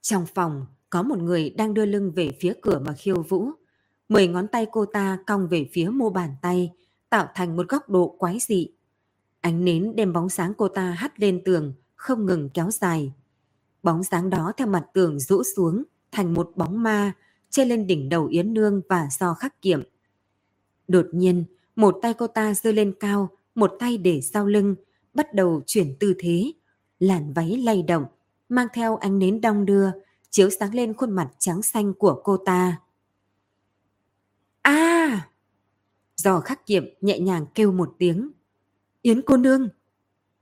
Trong 0.00 0.26
phòng, 0.34 0.66
có 0.90 1.02
một 1.02 1.18
người 1.18 1.50
đang 1.50 1.74
đưa 1.74 1.86
lưng 1.86 2.12
về 2.16 2.30
phía 2.40 2.54
cửa 2.62 2.78
mà 2.78 2.92
khiêu 2.92 3.22
vũ. 3.22 3.50
Mười 4.08 4.28
ngón 4.28 4.48
tay 4.48 4.66
cô 4.72 4.86
ta 4.86 5.18
cong 5.26 5.48
về 5.48 5.68
phía 5.72 5.88
mô 5.88 6.10
bàn 6.10 6.34
tay, 6.42 6.72
tạo 7.10 7.28
thành 7.34 7.56
một 7.56 7.68
góc 7.68 7.88
độ 7.88 8.16
quái 8.18 8.38
dị. 8.40 8.68
Ánh 9.40 9.64
nến 9.64 9.96
đem 9.96 10.12
bóng 10.12 10.28
sáng 10.28 10.54
cô 10.54 10.68
ta 10.68 10.90
hắt 10.90 11.20
lên 11.20 11.42
tường, 11.44 11.74
không 11.94 12.26
ngừng 12.26 12.50
kéo 12.54 12.70
dài. 12.70 13.12
Bóng 13.82 14.04
sáng 14.04 14.30
đó 14.30 14.52
theo 14.56 14.66
mặt 14.66 14.86
tường 14.94 15.18
rũ 15.18 15.42
xuống, 15.56 15.82
thành 16.12 16.34
một 16.34 16.52
bóng 16.56 16.82
ma, 16.82 17.12
che 17.50 17.64
lên 17.64 17.86
đỉnh 17.86 18.08
đầu 18.08 18.26
Yến 18.26 18.54
Nương 18.54 18.80
và 18.88 19.08
do 19.18 19.34
khắc 19.34 19.62
kiệm. 19.62 19.82
Đột 20.88 21.06
nhiên, 21.12 21.44
một 21.76 21.98
tay 22.02 22.14
cô 22.14 22.26
ta 22.26 22.54
giơ 22.54 22.72
lên 22.72 22.94
cao, 23.00 23.28
một 23.54 23.76
tay 23.78 23.98
để 23.98 24.20
sau 24.20 24.46
lưng, 24.46 24.74
bắt 25.14 25.34
đầu 25.34 25.62
chuyển 25.66 25.94
tư 26.00 26.14
thế. 26.18 26.52
Làn 26.98 27.32
váy 27.32 27.56
lay 27.56 27.82
động, 27.82 28.04
mang 28.48 28.66
theo 28.72 28.96
ánh 28.96 29.18
nến 29.18 29.40
đong 29.40 29.66
đưa, 29.66 29.90
chiếu 30.30 30.50
sáng 30.50 30.74
lên 30.74 30.94
khuôn 30.94 31.10
mặt 31.10 31.30
trắng 31.38 31.62
xanh 31.62 31.94
của 31.94 32.20
cô 32.24 32.36
ta. 32.36 32.80
a 34.62 35.28
Do 36.16 36.40
khắc 36.40 36.66
kiệm 36.66 36.84
nhẹ 37.00 37.18
nhàng 37.18 37.46
kêu 37.54 37.72
một 37.72 37.94
tiếng. 37.98 38.30
Yến 39.02 39.22
cô 39.22 39.36
nương! 39.36 39.68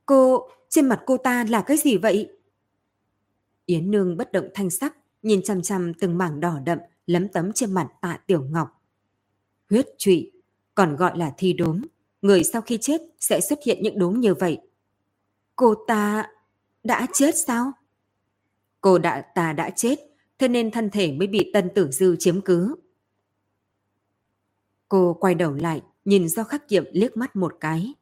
Cô, 0.06 0.48
trên 0.68 0.88
mặt 0.88 1.02
cô 1.06 1.16
ta 1.16 1.44
là 1.48 1.62
cái 1.62 1.76
gì 1.76 1.96
vậy? 1.96 2.28
Yến 3.66 3.90
nương 3.90 4.16
bất 4.16 4.32
động 4.32 4.48
thanh 4.54 4.70
sắc, 4.70 4.96
nhìn 5.22 5.42
chăm 5.42 5.62
chăm 5.62 5.94
từng 5.94 6.18
mảng 6.18 6.40
đỏ 6.40 6.58
đậm 6.64 6.78
lấm 7.08 7.28
tấm 7.28 7.52
trên 7.52 7.74
mặt 7.74 7.88
tạ 8.00 8.18
tiểu 8.26 8.42
ngọc. 8.50 8.82
Huyết 9.70 9.86
trụy, 9.98 10.32
còn 10.74 10.96
gọi 10.96 11.18
là 11.18 11.34
thi 11.36 11.52
đốm. 11.52 11.82
Người 12.22 12.44
sau 12.44 12.62
khi 12.62 12.78
chết 12.80 13.00
sẽ 13.20 13.40
xuất 13.40 13.58
hiện 13.66 13.82
những 13.82 13.98
đốm 13.98 14.20
như 14.20 14.34
vậy. 14.34 14.58
Cô 15.56 15.74
ta 15.86 16.26
đã 16.84 17.06
chết 17.12 17.36
sao? 17.36 17.72
Cô 18.80 18.98
đã 18.98 19.20
ta 19.34 19.52
đã 19.52 19.70
chết, 19.70 19.98
thế 20.38 20.48
nên 20.48 20.70
thân 20.70 20.90
thể 20.90 21.12
mới 21.12 21.26
bị 21.26 21.50
tân 21.52 21.70
tử 21.74 21.90
dư 21.90 22.16
chiếm 22.18 22.40
cứ. 22.40 22.74
Cô 24.88 25.16
quay 25.20 25.34
đầu 25.34 25.54
lại, 25.54 25.82
nhìn 26.04 26.28
do 26.28 26.44
khắc 26.44 26.68
kiệm 26.68 26.84
liếc 26.92 27.16
mắt 27.16 27.36
một 27.36 27.56
cái. 27.60 27.94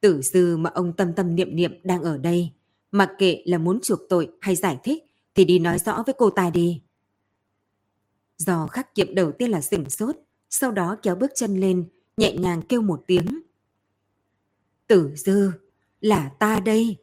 Tử 0.00 0.22
dư 0.22 0.56
mà 0.56 0.70
ông 0.70 0.92
tâm 0.96 1.12
tâm 1.14 1.34
niệm 1.34 1.56
niệm 1.56 1.80
đang 1.82 2.02
ở 2.02 2.18
đây, 2.18 2.50
mặc 2.92 3.10
kệ 3.18 3.42
là 3.46 3.58
muốn 3.58 3.80
chuộc 3.82 4.00
tội 4.08 4.28
hay 4.40 4.56
giải 4.56 4.78
thích 4.84 5.04
thì 5.34 5.44
đi 5.44 5.58
nói 5.58 5.78
rõ 5.78 6.02
với 6.06 6.14
cô 6.18 6.30
ta 6.30 6.50
đi. 6.50 6.82
Do 8.40 8.66
khắc 8.66 8.94
kiệm 8.94 9.14
đầu 9.14 9.32
tiên 9.32 9.50
là 9.50 9.60
sửng 9.60 9.90
sốt, 9.90 10.16
sau 10.50 10.70
đó 10.70 10.96
kéo 11.02 11.14
bước 11.14 11.30
chân 11.34 11.60
lên, 11.60 11.88
nhẹ 12.16 12.36
nhàng 12.36 12.62
kêu 12.62 12.82
một 12.82 13.04
tiếng. 13.06 13.40
Tử 14.86 15.12
dư, 15.16 15.50
là 16.00 16.28
ta 16.38 16.60
đây. 16.60 16.96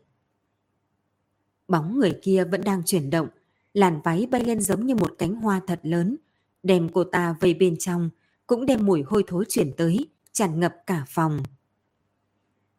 Bóng 1.67 2.00
người 2.00 2.19
kia 2.21 2.43
vẫn 2.52 2.62
đang 2.62 2.84
chuyển 2.86 3.10
động, 3.10 3.28
làn 3.73 4.02
váy 4.04 4.28
bay 4.32 4.43
lên 4.43 4.62
giống 4.62 4.86
như 4.86 4.95
một 4.95 5.15
cánh 5.17 5.36
hoa 5.36 5.62
thật 5.67 5.80
lớn, 5.84 6.17
đem 6.63 6.89
cô 6.93 7.04
ta 7.04 7.36
vây 7.39 7.54
bên 7.54 7.78
trong, 7.80 8.10
cũng 8.47 8.65
đem 8.65 8.86
mùi 8.86 9.02
hôi 9.02 9.23
thối 9.28 9.45
chuyển 9.50 9.73
tới, 9.78 10.08
tràn 10.32 10.60
ngập 10.60 10.76
cả 10.86 11.06
phòng. 11.08 11.43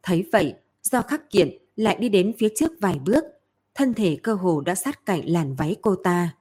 Thấy 0.02 0.28
vậy, 0.32 0.54
do 0.82 1.02
khắc 1.02 1.30
kiện 1.30 1.58
lại 1.76 1.96
đi 2.00 2.08
đến 2.08 2.32
phía 2.38 2.48
trước 2.56 2.70
vài 2.80 2.98
bước, 3.04 3.24
thân 3.74 3.94
thể 3.94 4.18
cơ 4.22 4.34
hồ 4.34 4.60
đã 4.60 4.74
sát 4.74 5.06
cạnh 5.06 5.28
làn 5.30 5.54
váy 5.54 5.76
cô 5.82 5.94
ta. 5.94 6.37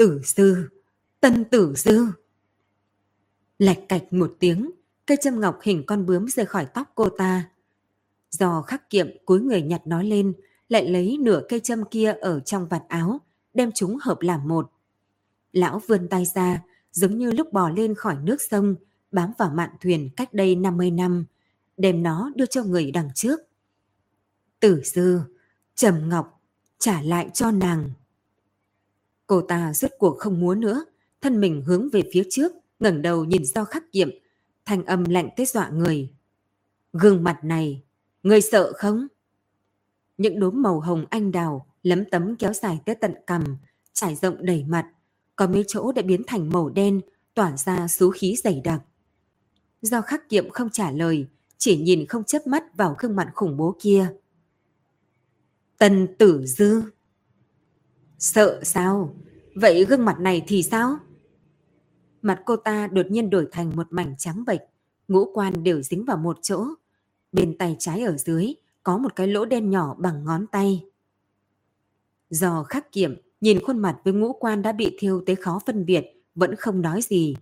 Tử 0.00 0.20
sư, 0.24 0.68
tân 1.20 1.44
tử 1.44 1.74
sư. 1.76 2.06
Lạch 3.58 3.78
cạch 3.88 4.12
một 4.12 4.36
tiếng, 4.38 4.70
cây 5.06 5.18
châm 5.22 5.40
ngọc 5.40 5.58
hình 5.62 5.84
con 5.86 6.06
bướm 6.06 6.28
rơi 6.28 6.46
khỏi 6.46 6.66
tóc 6.74 6.92
cô 6.94 7.08
ta. 7.08 7.50
Do 8.30 8.62
khắc 8.62 8.90
kiệm 8.90 9.08
cúi 9.24 9.40
người 9.40 9.62
nhặt 9.62 9.82
nó 9.84 10.02
lên, 10.02 10.32
lại 10.68 10.88
lấy 10.88 11.18
nửa 11.20 11.42
cây 11.48 11.60
châm 11.60 11.84
kia 11.84 12.12
ở 12.12 12.40
trong 12.40 12.68
vạt 12.68 12.82
áo, 12.88 13.20
đem 13.54 13.70
chúng 13.74 13.98
hợp 14.02 14.20
làm 14.20 14.48
một. 14.48 14.72
Lão 15.52 15.82
vươn 15.86 16.08
tay 16.08 16.24
ra, 16.34 16.62
giống 16.92 17.18
như 17.18 17.30
lúc 17.30 17.52
bò 17.52 17.68
lên 17.68 17.94
khỏi 17.94 18.16
nước 18.22 18.40
sông, 18.40 18.74
bám 19.12 19.32
vào 19.38 19.50
mạn 19.50 19.70
thuyền 19.80 20.10
cách 20.16 20.34
đây 20.34 20.54
50 20.54 20.90
năm, 20.90 21.24
đem 21.76 22.02
nó 22.02 22.30
đưa 22.34 22.46
cho 22.46 22.64
người 22.64 22.90
đằng 22.90 23.08
trước. 23.14 23.40
Tử 24.60 24.80
dư, 24.84 25.20
trầm 25.74 26.08
ngọc, 26.08 26.42
trả 26.78 27.02
lại 27.02 27.30
cho 27.34 27.50
nàng. 27.50 27.90
Cô 29.30 29.40
ta 29.40 29.72
rốt 29.74 29.90
cuộc 29.98 30.18
không 30.18 30.40
muốn 30.40 30.60
nữa, 30.60 30.84
thân 31.20 31.40
mình 31.40 31.62
hướng 31.66 31.88
về 31.92 32.02
phía 32.12 32.22
trước, 32.30 32.52
ngẩng 32.80 33.02
đầu 33.02 33.24
nhìn 33.24 33.44
do 33.44 33.64
khắc 33.64 33.92
kiệm, 33.92 34.10
thanh 34.64 34.84
âm 34.84 35.04
lạnh 35.04 35.28
tới 35.36 35.46
dọa 35.46 35.68
người. 35.68 36.14
Gương 36.92 37.24
mặt 37.24 37.44
này, 37.44 37.82
người 38.22 38.40
sợ 38.40 38.72
không? 38.76 39.06
Những 40.18 40.40
đốm 40.40 40.62
màu 40.62 40.80
hồng 40.80 41.04
anh 41.10 41.32
đào 41.32 41.66
lấm 41.82 42.04
tấm 42.10 42.36
kéo 42.36 42.52
dài 42.52 42.80
tới 42.84 42.94
tận 42.94 43.14
cằm, 43.26 43.56
trải 43.92 44.14
rộng 44.16 44.36
đầy 44.46 44.64
mặt, 44.64 44.86
có 45.36 45.46
mấy 45.46 45.64
chỗ 45.68 45.92
đã 45.92 46.02
biến 46.02 46.22
thành 46.26 46.50
màu 46.50 46.68
đen, 46.68 47.00
tỏa 47.34 47.56
ra 47.56 47.88
số 47.88 48.10
khí 48.10 48.36
dày 48.44 48.60
đặc. 48.64 48.82
Do 49.82 50.00
khắc 50.00 50.28
kiệm 50.28 50.50
không 50.50 50.70
trả 50.70 50.90
lời, 50.90 51.26
chỉ 51.58 51.76
nhìn 51.76 52.06
không 52.06 52.24
chớp 52.24 52.46
mắt 52.46 52.76
vào 52.76 52.96
gương 52.98 53.16
mặt 53.16 53.30
khủng 53.34 53.56
bố 53.56 53.76
kia. 53.80 54.14
Tần 55.78 56.16
tử 56.18 56.46
dư. 56.46 56.82
Sợ 58.20 58.60
sao? 58.62 59.14
Vậy 59.54 59.84
gương 59.84 60.04
mặt 60.04 60.20
này 60.20 60.42
thì 60.46 60.62
sao? 60.62 60.98
Mặt 62.22 62.42
cô 62.44 62.56
ta 62.56 62.86
đột 62.86 63.06
nhiên 63.10 63.30
đổi 63.30 63.48
thành 63.52 63.76
một 63.76 63.86
mảnh 63.90 64.14
trắng 64.18 64.44
bệch, 64.46 64.60
ngũ 65.08 65.32
quan 65.34 65.64
đều 65.64 65.82
dính 65.82 66.04
vào 66.04 66.16
một 66.16 66.38
chỗ. 66.42 66.64
Bên 67.32 67.58
tay 67.58 67.76
trái 67.78 68.02
ở 68.02 68.16
dưới 68.16 68.54
có 68.82 68.98
một 68.98 69.16
cái 69.16 69.26
lỗ 69.26 69.44
đen 69.44 69.70
nhỏ 69.70 69.94
bằng 69.98 70.24
ngón 70.24 70.46
tay. 70.46 70.84
Do 72.30 72.62
khắc 72.62 72.92
kiểm, 72.92 73.16
nhìn 73.40 73.64
khuôn 73.64 73.78
mặt 73.78 73.98
với 74.04 74.12
ngũ 74.12 74.32
quan 74.32 74.62
đã 74.62 74.72
bị 74.72 74.96
thiêu 74.98 75.22
tới 75.26 75.36
khó 75.36 75.60
phân 75.66 75.86
biệt, 75.86 76.04
vẫn 76.34 76.56
không 76.56 76.82
nói 76.82 77.02
gì. 77.02 77.36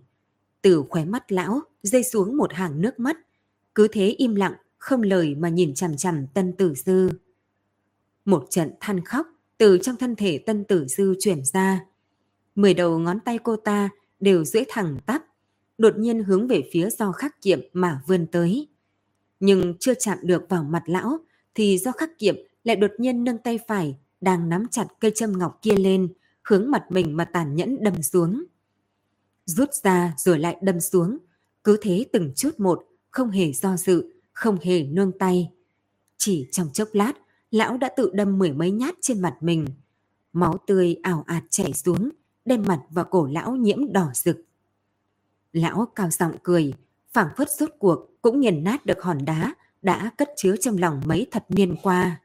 Từ 0.61 0.83
khóe 0.89 1.05
mắt 1.05 1.31
lão, 1.31 1.61
rơi 1.83 2.03
xuống 2.03 2.37
một 2.37 2.53
hàng 2.53 2.81
nước 2.81 2.99
mắt. 2.99 3.17
Cứ 3.75 3.87
thế 3.91 4.07
im 4.07 4.35
lặng, 4.35 4.53
không 4.77 5.01
lời 5.01 5.35
mà 5.35 5.49
nhìn 5.49 5.73
chằm 5.73 5.97
chằm 5.97 6.27
tân 6.27 6.53
tử 6.53 6.73
dư. 6.73 7.09
Một 8.25 8.47
trận 8.49 8.71
than 8.79 9.05
khóc 9.05 9.27
từ 9.59 9.77
trong 9.77 9.95
thân 9.95 10.15
thể 10.15 10.37
tân 10.37 10.65
tử 10.65 10.85
dư 10.87 11.15
chuyển 11.19 11.45
ra. 11.45 11.85
Mười 12.55 12.73
đầu 12.73 12.99
ngón 12.99 13.19
tay 13.19 13.37
cô 13.43 13.55
ta 13.55 13.89
đều 14.19 14.45
duỗi 14.45 14.65
thẳng 14.69 14.97
tắp, 15.05 15.25
đột 15.77 15.97
nhiên 15.97 16.23
hướng 16.23 16.47
về 16.47 16.69
phía 16.71 16.89
do 16.89 17.11
khắc 17.11 17.41
kiệm 17.41 17.59
mà 17.73 18.01
vươn 18.07 18.27
tới. 18.27 18.67
Nhưng 19.39 19.73
chưa 19.79 19.93
chạm 19.93 20.17
được 20.23 20.49
vào 20.49 20.63
mặt 20.63 20.83
lão, 20.85 21.17
thì 21.55 21.77
do 21.77 21.91
khắc 21.91 22.17
kiệm 22.17 22.35
lại 22.63 22.75
đột 22.75 22.91
nhiên 22.97 23.23
nâng 23.23 23.37
tay 23.37 23.59
phải, 23.67 23.97
đang 24.21 24.49
nắm 24.49 24.67
chặt 24.71 24.87
cây 24.99 25.11
châm 25.15 25.37
ngọc 25.37 25.59
kia 25.61 25.75
lên, 25.75 26.13
hướng 26.43 26.71
mặt 26.71 26.83
mình 26.89 27.17
mà 27.17 27.25
tàn 27.25 27.55
nhẫn 27.55 27.83
đâm 27.83 28.03
xuống. 28.03 28.43
Rút 29.45 29.69
ra 29.83 30.13
rồi 30.17 30.39
lại 30.39 30.57
đâm 30.61 30.79
xuống, 30.79 31.17
cứ 31.63 31.77
thế 31.81 32.05
từng 32.13 32.31
chút 32.35 32.59
một, 32.59 32.85
không 33.11 33.29
hề 33.29 33.51
do 33.53 33.77
dự, 33.77 34.13
không 34.33 34.57
hề 34.61 34.83
nương 34.83 35.11
tay. 35.19 35.51
Chỉ 36.17 36.47
trong 36.51 36.69
chốc 36.73 36.89
lát, 36.93 37.13
lão 37.51 37.77
đã 37.77 37.89
tự 37.97 38.11
đâm 38.13 38.39
mười 38.39 38.51
mấy 38.51 38.71
nhát 38.71 38.95
trên 39.01 39.21
mặt 39.21 39.37
mình. 39.41 39.65
Máu 40.33 40.57
tươi 40.67 40.97
ảo 41.03 41.23
ạt 41.27 41.43
chảy 41.49 41.73
xuống, 41.73 42.09
đem 42.45 42.63
mặt 42.67 42.81
và 42.89 43.03
cổ 43.03 43.27
lão 43.31 43.55
nhiễm 43.55 43.93
đỏ 43.93 44.09
rực. 44.13 44.37
Lão 45.53 45.91
cao 45.95 46.09
giọng 46.09 46.35
cười, 46.43 46.73
phảng 47.13 47.29
phất 47.37 47.51
rốt 47.51 47.69
cuộc 47.79 48.21
cũng 48.21 48.39
nghiền 48.39 48.63
nát 48.63 48.85
được 48.85 49.01
hòn 49.01 49.25
đá 49.25 49.53
đã 49.81 50.11
cất 50.17 50.29
chứa 50.37 50.55
trong 50.55 50.77
lòng 50.77 51.01
mấy 51.05 51.27
thập 51.31 51.51
niên 51.51 51.75
qua. 51.83 52.21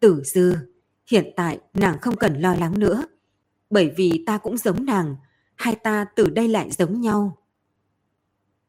Tử 0.00 0.22
dư, 0.24 0.54
hiện 1.10 1.32
tại 1.36 1.58
nàng 1.74 1.98
không 1.98 2.16
cần 2.16 2.40
lo 2.40 2.54
lắng 2.54 2.78
nữa, 2.78 3.04
bởi 3.70 3.92
vì 3.96 4.24
ta 4.26 4.38
cũng 4.38 4.56
giống 4.56 4.84
nàng, 4.84 5.16
hai 5.56 5.74
ta 5.74 6.04
từ 6.16 6.30
đây 6.30 6.48
lại 6.48 6.70
giống 6.70 7.00
nhau. 7.00 7.36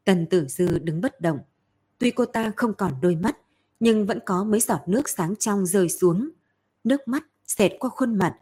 Tần 0.04 0.26
tử 0.30 0.46
dư 0.48 0.78
đứng 0.78 1.00
bất 1.00 1.20
động, 1.20 1.38
tuy 1.98 2.10
cô 2.10 2.24
ta 2.24 2.52
không 2.56 2.74
còn 2.74 2.92
đôi 3.02 3.16
mắt, 3.16 3.36
nhưng 3.82 4.06
vẫn 4.06 4.18
có 4.26 4.44
mấy 4.44 4.60
giọt 4.60 4.80
nước 4.86 5.08
sáng 5.08 5.36
trong 5.36 5.66
rơi 5.66 5.88
xuống. 5.88 6.30
Nước 6.84 7.08
mắt 7.08 7.24
xẹt 7.46 7.72
qua 7.78 7.90
khuôn 7.90 8.14
mặt, 8.14 8.36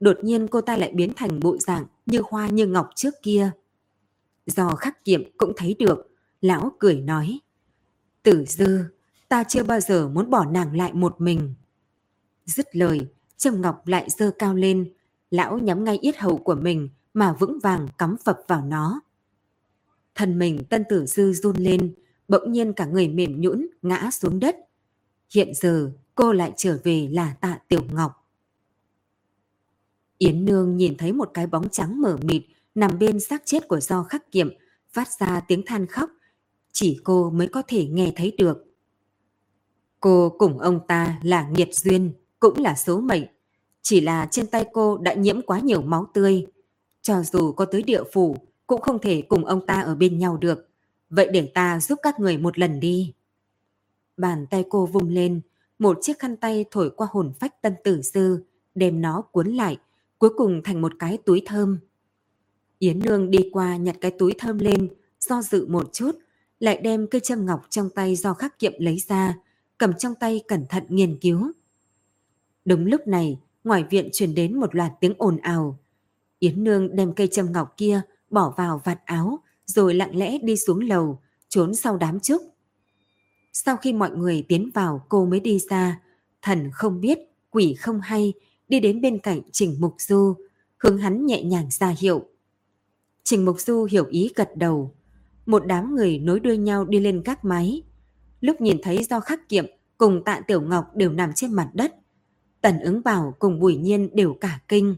đột 0.00 0.16
nhiên 0.22 0.48
cô 0.48 0.60
ta 0.60 0.76
lại 0.76 0.92
biến 0.94 1.12
thành 1.16 1.40
bộ 1.40 1.58
dạng 1.58 1.86
như 2.06 2.20
hoa 2.28 2.48
như 2.48 2.66
ngọc 2.66 2.90
trước 2.94 3.14
kia. 3.22 3.50
Do 4.46 4.68
khắc 4.68 5.04
kiệm 5.04 5.22
cũng 5.36 5.52
thấy 5.56 5.76
được, 5.78 6.10
lão 6.40 6.72
cười 6.78 7.00
nói. 7.00 7.40
Tử 8.22 8.44
dư, 8.48 8.84
ta 9.28 9.44
chưa 9.44 9.64
bao 9.64 9.80
giờ 9.80 10.08
muốn 10.08 10.30
bỏ 10.30 10.44
nàng 10.44 10.76
lại 10.76 10.92
một 10.92 11.20
mình. 11.20 11.54
Dứt 12.46 12.76
lời, 12.76 13.00
Trầm 13.36 13.60
Ngọc 13.60 13.86
lại 13.86 14.10
dơ 14.10 14.30
cao 14.38 14.54
lên, 14.54 14.92
lão 15.30 15.58
nhắm 15.58 15.84
ngay 15.84 15.98
yết 15.98 16.16
hầu 16.16 16.38
của 16.38 16.54
mình 16.54 16.88
mà 17.14 17.32
vững 17.32 17.58
vàng 17.62 17.88
cắm 17.98 18.16
phập 18.24 18.38
vào 18.48 18.64
nó. 18.64 19.00
Thân 20.14 20.38
mình 20.38 20.64
tân 20.70 20.84
tử 20.88 21.06
dư 21.06 21.32
run 21.32 21.56
lên, 21.56 21.94
bỗng 22.28 22.52
nhiên 22.52 22.72
cả 22.72 22.86
người 22.86 23.08
mềm 23.08 23.40
nhũn 23.40 23.66
ngã 23.82 24.10
xuống 24.10 24.40
đất. 24.40 24.56
Hiện 25.30 25.52
giờ 25.54 25.92
cô 26.14 26.32
lại 26.32 26.52
trở 26.56 26.78
về 26.84 27.08
là 27.12 27.34
tạ 27.40 27.58
Tiểu 27.68 27.82
Ngọc. 27.92 28.12
Yến 30.18 30.44
Nương 30.44 30.76
nhìn 30.76 30.96
thấy 30.96 31.12
một 31.12 31.30
cái 31.34 31.46
bóng 31.46 31.68
trắng 31.68 32.00
mở 32.00 32.16
mịt 32.22 32.42
nằm 32.74 32.98
bên 32.98 33.20
xác 33.20 33.42
chết 33.44 33.68
của 33.68 33.80
do 33.80 34.02
khắc 34.02 34.32
kiệm, 34.32 34.48
phát 34.92 35.08
ra 35.18 35.40
tiếng 35.40 35.62
than 35.66 35.86
khóc. 35.86 36.10
Chỉ 36.72 37.00
cô 37.04 37.30
mới 37.30 37.48
có 37.48 37.62
thể 37.66 37.86
nghe 37.86 38.12
thấy 38.16 38.34
được. 38.38 38.64
Cô 40.00 40.34
cùng 40.38 40.58
ông 40.58 40.80
ta 40.88 41.18
là 41.22 41.48
nghiệt 41.48 41.68
duyên, 41.72 42.12
cũng 42.40 42.58
là 42.58 42.74
số 42.74 43.00
mệnh. 43.00 43.24
Chỉ 43.82 44.00
là 44.00 44.28
trên 44.30 44.46
tay 44.46 44.64
cô 44.72 44.98
đã 44.98 45.14
nhiễm 45.14 45.42
quá 45.42 45.60
nhiều 45.60 45.82
máu 45.82 46.06
tươi. 46.14 46.46
Cho 47.02 47.22
dù 47.22 47.52
có 47.52 47.64
tới 47.64 47.82
địa 47.82 48.02
phủ, 48.12 48.36
cũng 48.66 48.80
không 48.80 48.98
thể 48.98 49.22
cùng 49.28 49.44
ông 49.44 49.66
ta 49.66 49.80
ở 49.80 49.94
bên 49.94 50.18
nhau 50.18 50.36
được. 50.36 50.68
Vậy 51.10 51.28
để 51.32 51.50
ta 51.54 51.80
giúp 51.80 51.98
các 52.02 52.20
người 52.20 52.38
một 52.38 52.58
lần 52.58 52.80
đi. 52.80 53.12
Bàn 54.16 54.46
tay 54.50 54.64
cô 54.70 54.86
vung 54.86 55.08
lên, 55.08 55.40
một 55.78 55.98
chiếc 56.00 56.18
khăn 56.18 56.36
tay 56.36 56.64
thổi 56.70 56.90
qua 56.90 57.08
hồn 57.10 57.32
phách 57.40 57.62
tân 57.62 57.74
tử 57.84 58.02
sư, 58.02 58.44
đem 58.74 59.00
nó 59.00 59.22
cuốn 59.22 59.48
lại, 59.48 59.76
cuối 60.18 60.30
cùng 60.36 60.62
thành 60.64 60.82
một 60.82 60.92
cái 60.98 61.18
túi 61.24 61.42
thơm. 61.46 61.78
Yến 62.78 62.98
Nương 62.98 63.30
đi 63.30 63.38
qua 63.52 63.76
nhặt 63.76 63.96
cái 64.00 64.10
túi 64.10 64.34
thơm 64.38 64.58
lên, 64.58 64.88
do 65.20 65.42
dự 65.42 65.66
một 65.66 65.92
chút, 65.92 66.18
lại 66.60 66.80
đem 66.82 67.06
cây 67.06 67.20
châm 67.20 67.46
ngọc 67.46 67.66
trong 67.70 67.90
tay 67.90 68.16
do 68.16 68.34
khắc 68.34 68.58
kiệm 68.58 68.72
lấy 68.78 68.98
ra, 69.08 69.38
cầm 69.78 69.92
trong 69.98 70.14
tay 70.14 70.42
cẩn 70.48 70.66
thận 70.68 70.84
nghiên 70.88 71.18
cứu. 71.20 71.52
Đúng 72.64 72.86
lúc 72.86 73.06
này, 73.06 73.40
ngoài 73.64 73.84
viện 73.90 74.08
truyền 74.12 74.34
đến 74.34 74.60
một 74.60 74.74
loạt 74.74 74.92
tiếng 75.00 75.14
ồn 75.18 75.36
ào. 75.36 75.78
Yến 76.38 76.64
Nương 76.64 76.96
đem 76.96 77.12
cây 77.12 77.26
châm 77.26 77.52
ngọc 77.52 77.74
kia 77.76 78.00
bỏ 78.30 78.54
vào 78.56 78.80
vạt 78.84 79.00
áo, 79.04 79.38
rồi 79.66 79.94
lặng 79.94 80.16
lẽ 80.16 80.38
đi 80.38 80.56
xuống 80.56 80.80
lầu, 80.80 81.20
trốn 81.48 81.74
sau 81.74 81.96
đám 81.96 82.20
trúc. 82.20 82.42
Sau 83.56 83.76
khi 83.76 83.92
mọi 83.92 84.10
người 84.10 84.44
tiến 84.48 84.70
vào 84.74 85.06
cô 85.08 85.26
mới 85.26 85.40
đi 85.40 85.58
ra, 85.70 86.00
thần 86.42 86.70
không 86.72 87.00
biết, 87.00 87.18
quỷ 87.50 87.74
không 87.74 88.00
hay, 88.00 88.32
đi 88.68 88.80
đến 88.80 89.00
bên 89.00 89.18
cạnh 89.18 89.40
Trình 89.52 89.76
Mục 89.80 89.94
Du, 89.98 90.34
hướng 90.78 90.98
hắn 90.98 91.26
nhẹ 91.26 91.42
nhàng 91.42 91.68
ra 91.70 91.94
hiệu. 91.98 92.28
Trình 93.22 93.44
Mục 93.44 93.60
Du 93.60 93.84
hiểu 93.90 94.06
ý 94.06 94.30
gật 94.34 94.56
đầu. 94.56 94.94
Một 95.46 95.66
đám 95.66 95.94
người 95.94 96.18
nối 96.18 96.40
đuôi 96.40 96.56
nhau 96.56 96.84
đi 96.84 97.00
lên 97.00 97.22
các 97.24 97.44
máy. 97.44 97.82
Lúc 98.40 98.60
nhìn 98.60 98.78
thấy 98.82 99.04
do 99.04 99.20
khắc 99.20 99.48
kiệm 99.48 99.66
cùng 99.98 100.24
tạ 100.24 100.40
Tiểu 100.46 100.60
Ngọc 100.60 100.96
đều 100.96 101.12
nằm 101.12 101.32
trên 101.34 101.52
mặt 101.52 101.70
đất. 101.74 101.94
Tần 102.60 102.80
ứng 102.80 103.02
bảo 103.04 103.34
cùng 103.38 103.60
Bùi 103.60 103.76
Nhiên 103.76 104.10
đều 104.12 104.34
cả 104.40 104.60
kinh. 104.68 104.96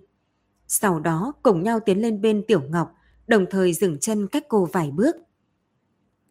Sau 0.68 1.00
đó 1.00 1.32
cùng 1.42 1.62
nhau 1.62 1.80
tiến 1.80 2.02
lên 2.02 2.20
bên 2.20 2.44
Tiểu 2.48 2.62
Ngọc, 2.68 2.94
đồng 3.26 3.46
thời 3.50 3.72
dừng 3.72 3.98
chân 3.98 4.26
cách 4.28 4.44
cô 4.48 4.68
vài 4.72 4.90
bước. 4.90 5.16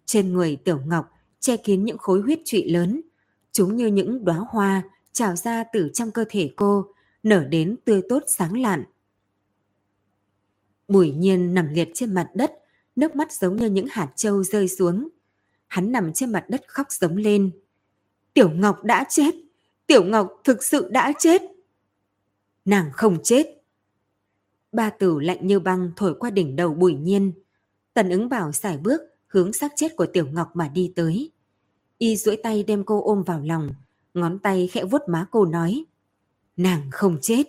Trên 0.06 0.34
người 0.34 0.56
Tiểu 0.56 0.80
Ngọc 0.86 1.12
che 1.46 1.58
kín 1.58 1.86
những 1.86 1.98
khối 1.98 2.22
huyết 2.22 2.40
trụy 2.46 2.70
lớn, 2.70 3.02
chúng 3.52 3.76
như 3.76 3.88
những 3.88 4.26
đóa 4.26 4.38
hoa 4.50 4.84
trào 5.12 5.36
ra 5.36 5.64
từ 5.74 5.90
trong 5.94 6.12
cơ 6.12 6.26
thể 6.30 6.54
cô, 6.56 6.86
nở 7.24 7.44
đến 7.50 7.76
tươi 7.86 8.02
tốt 8.10 8.24
sáng 8.28 8.62
lạn. 8.62 8.84
Bùi 10.88 11.12
nhiên 11.12 11.54
nằm 11.54 11.68
liệt 11.74 11.90
trên 11.94 12.14
mặt 12.14 12.30
đất, 12.34 12.52
nước 12.96 13.16
mắt 13.16 13.32
giống 13.32 13.56
như 13.56 13.70
những 13.70 13.86
hạt 13.90 14.12
trâu 14.16 14.44
rơi 14.44 14.68
xuống. 14.68 15.10
Hắn 15.68 15.92
nằm 15.92 16.14
trên 16.14 16.32
mặt 16.32 16.46
đất 16.50 16.62
khóc 16.68 16.92
giống 16.92 17.18
lên. 17.18 17.52
Tiểu 18.34 18.50
Ngọc 18.50 18.84
đã 18.84 19.06
chết! 19.10 19.36
Tiểu 19.88 20.04
Ngọc 20.04 20.42
thực 20.44 20.64
sự 20.64 20.90
đã 20.92 21.14
chết! 21.20 21.42
Nàng 22.66 22.90
không 22.94 23.18
chết! 23.24 23.46
Ba 24.72 24.90
tử 24.90 25.20
lạnh 25.20 25.48
như 25.48 25.60
băng 25.60 25.92
thổi 25.96 26.16
qua 26.20 26.30
đỉnh 26.30 26.56
đầu 26.56 26.74
bùi 26.74 26.94
nhiên. 26.94 27.32
Tần 27.94 28.10
ứng 28.10 28.30
bảo 28.30 28.52
xài 28.52 28.78
bước 28.78 29.02
hướng 29.28 29.54
xác 29.54 29.72
chết 29.76 29.96
của 29.96 30.06
Tiểu 30.06 30.28
Ngọc 30.32 30.56
mà 30.56 30.68
đi 30.68 30.94
tới. 30.96 31.32
Y 31.98 32.16
duỗi 32.16 32.38
tay 32.38 32.64
đem 32.64 32.84
cô 32.84 33.04
ôm 33.04 33.24
vào 33.24 33.40
lòng, 33.40 33.70
ngón 34.14 34.40
tay 34.40 34.70
khẽ 34.72 34.84
vuốt 34.86 35.02
má 35.10 35.28
cô 35.32 35.46
nói. 35.46 35.86
Nàng 36.58 36.82
không 36.92 37.18
chết. 37.22 37.44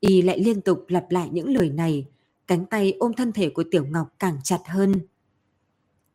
Y 0.00 0.22
lại 0.22 0.40
liên 0.40 0.60
tục 0.60 0.84
lặp 0.88 1.10
lại 1.10 1.28
những 1.32 1.48
lời 1.48 1.70
này, 1.70 2.06
cánh 2.46 2.66
tay 2.66 2.94
ôm 2.98 3.12
thân 3.12 3.32
thể 3.32 3.50
của 3.50 3.64
Tiểu 3.70 3.86
Ngọc 3.86 4.08
càng 4.18 4.38
chặt 4.44 4.60
hơn. 4.66 4.92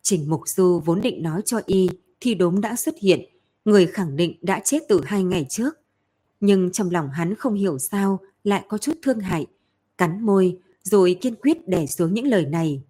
Trình 0.02 0.30
Mục 0.30 0.42
Du 0.46 0.82
vốn 0.86 1.02
định 1.02 1.24
nói 1.24 1.42
cho 1.46 1.62
Y 1.66 1.90
thì 2.20 2.36
đốm 2.36 2.62
đã 2.62 2.76
xuất 2.76 2.96
hiện, 2.98 3.22
người 3.66 3.88
khẳng 3.88 4.16
định 4.16 4.38
đã 4.42 4.60
chết 4.60 4.80
từ 4.90 5.02
hai 5.06 5.24
ngày 5.24 5.46
trước. 5.50 5.80
Nhưng 6.40 6.72
trong 6.72 6.90
lòng 6.92 7.10
hắn 7.10 7.36
không 7.36 7.54
hiểu 7.54 7.80
sao 7.80 8.20
lại 8.44 8.66
có 8.68 8.78
chút 8.78 8.94
thương 9.04 9.20
hại, 9.20 9.46
cắn 9.98 10.22
môi 10.26 10.60
rồi 10.84 11.18
kiên 11.22 11.36
quyết 11.36 11.68
để 11.68 11.88
xuống 11.88 12.14
những 12.14 12.28
lời 12.28 12.46
này. 12.46 12.84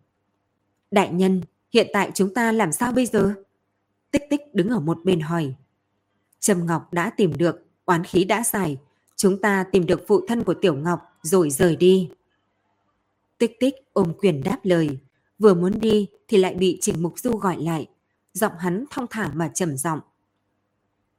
Đại 0.91 1.13
nhân, 1.13 1.41
hiện 1.73 1.88
tại 1.93 2.12
chúng 2.13 2.34
ta 2.34 2.52
làm 2.52 2.71
sao 2.71 2.91
bây 2.91 3.06
giờ? 3.06 3.34
Tích 4.18 4.30
tích 4.30 4.56
đứng 4.56 4.70
ở 4.70 4.80
một 4.80 4.98
bên 5.04 5.20
hỏi. 5.20 5.54
Trầm 6.40 6.66
Ngọc 6.66 6.94
đã 6.94 7.10
tìm 7.10 7.34
được, 7.38 7.66
oán 7.86 8.04
khí 8.04 8.24
đã 8.24 8.44
giải. 8.44 8.78
Chúng 9.16 9.42
ta 9.42 9.66
tìm 9.72 9.86
được 9.86 10.02
phụ 10.08 10.26
thân 10.28 10.44
của 10.44 10.54
Tiểu 10.54 10.76
Ngọc 10.76 11.00
rồi 11.22 11.50
rời 11.50 11.76
đi. 11.76 12.10
Tích 13.38 13.60
tích 13.60 13.76
ôm 13.94 14.14
quyền 14.20 14.44
đáp 14.44 14.60
lời. 14.64 15.00
Vừa 15.40 15.54
muốn 15.54 15.80
đi 15.80 16.08
thì 16.28 16.38
lại 16.38 16.56
bị 16.56 16.78
Trình 16.82 17.02
Mục 17.02 17.20
Du 17.20 17.32
gọi 17.32 17.62
lại. 17.64 17.88
Giọng 18.34 18.52
hắn 18.60 18.86
thong 18.92 19.06
thả 19.10 19.32
mà 19.34 19.52
trầm 19.54 19.78
giọng. 19.78 20.00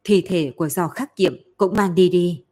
Thi 0.05 0.25
thể 0.27 0.53
của 0.57 0.69
giò 0.69 0.89
khắc 0.89 1.17
kiệm 1.17 1.37
cũng 1.57 1.77
mang 1.77 1.95
đi 1.95 2.09
đi. 2.09 2.45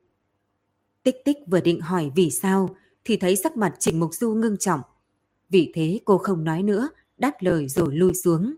Tích 1.02 1.16
tích 1.24 1.36
vừa 1.46 1.60
định 1.60 1.80
hỏi 1.80 2.10
vì 2.16 2.30
sao 2.30 2.76
thì 3.04 3.16
thấy 3.16 3.36
sắc 3.36 3.56
mặt 3.56 3.76
Trình 3.78 4.00
Mục 4.00 4.14
Du 4.14 4.34
ngưng 4.34 4.56
trọng. 4.56 4.80
Vì 5.48 5.72
thế 5.74 6.00
cô 6.04 6.18
không 6.18 6.44
nói 6.44 6.62
nữa, 6.62 6.88
đáp 7.18 7.32
lời 7.40 7.68
rồi 7.68 7.94
lui 7.94 8.14
xuống. 8.14 8.54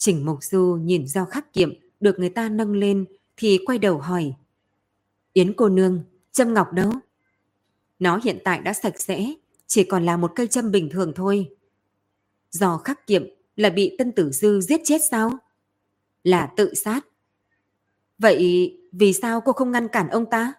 Trình 0.00 0.24
Mộc 0.24 0.44
Du 0.44 0.78
nhìn 0.82 1.06
dao 1.06 1.26
khắc 1.26 1.52
kiệm 1.52 1.74
được 2.00 2.18
người 2.18 2.28
ta 2.28 2.48
nâng 2.48 2.72
lên 2.72 3.04
thì 3.36 3.58
quay 3.66 3.78
đầu 3.78 3.98
hỏi. 3.98 4.34
Yến 5.32 5.52
cô 5.56 5.68
nương, 5.68 6.04
châm 6.32 6.54
ngọc 6.54 6.72
đâu? 6.72 6.92
Nó 7.98 8.20
hiện 8.24 8.38
tại 8.44 8.60
đã 8.60 8.72
sạch 8.72 9.00
sẽ, 9.00 9.34
chỉ 9.66 9.84
còn 9.84 10.04
là 10.04 10.16
một 10.16 10.32
cây 10.34 10.46
châm 10.46 10.70
bình 10.70 10.88
thường 10.92 11.12
thôi. 11.16 11.54
Do 12.50 12.78
khắc 12.78 13.06
kiệm 13.06 13.24
là 13.56 13.70
bị 13.70 13.94
Tân 13.98 14.12
Tử 14.12 14.30
Dư 14.30 14.60
giết 14.60 14.80
chết 14.84 14.98
sao? 15.10 15.30
Là 16.24 16.52
tự 16.56 16.74
sát. 16.74 17.06
Vậy 18.18 18.78
vì 18.92 19.12
sao 19.12 19.40
cô 19.40 19.52
không 19.52 19.70
ngăn 19.70 19.88
cản 19.88 20.08
ông 20.08 20.30
ta? 20.30 20.52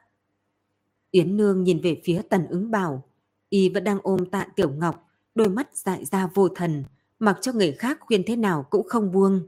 Yến 1.11 1.37
Nương 1.37 1.63
nhìn 1.63 1.81
về 1.81 2.01
phía 2.03 2.21
Tần 2.29 2.47
ứng 2.47 2.71
bảo. 2.71 3.03
Y 3.49 3.69
vẫn 3.69 3.83
đang 3.83 3.99
ôm 4.03 4.29
tạ 4.31 4.47
Tiểu 4.55 4.69
Ngọc, 4.69 5.09
đôi 5.35 5.49
mắt 5.49 5.77
dại 5.77 6.05
ra 6.05 6.27
vô 6.33 6.49
thần, 6.49 6.83
mặc 7.21 7.37
cho 7.41 7.53
người 7.53 7.71
khác 7.71 7.97
khuyên 7.99 8.23
thế 8.27 8.35
nào 8.35 8.65
cũng 8.69 8.87
không 8.87 9.11
buông. 9.11 9.47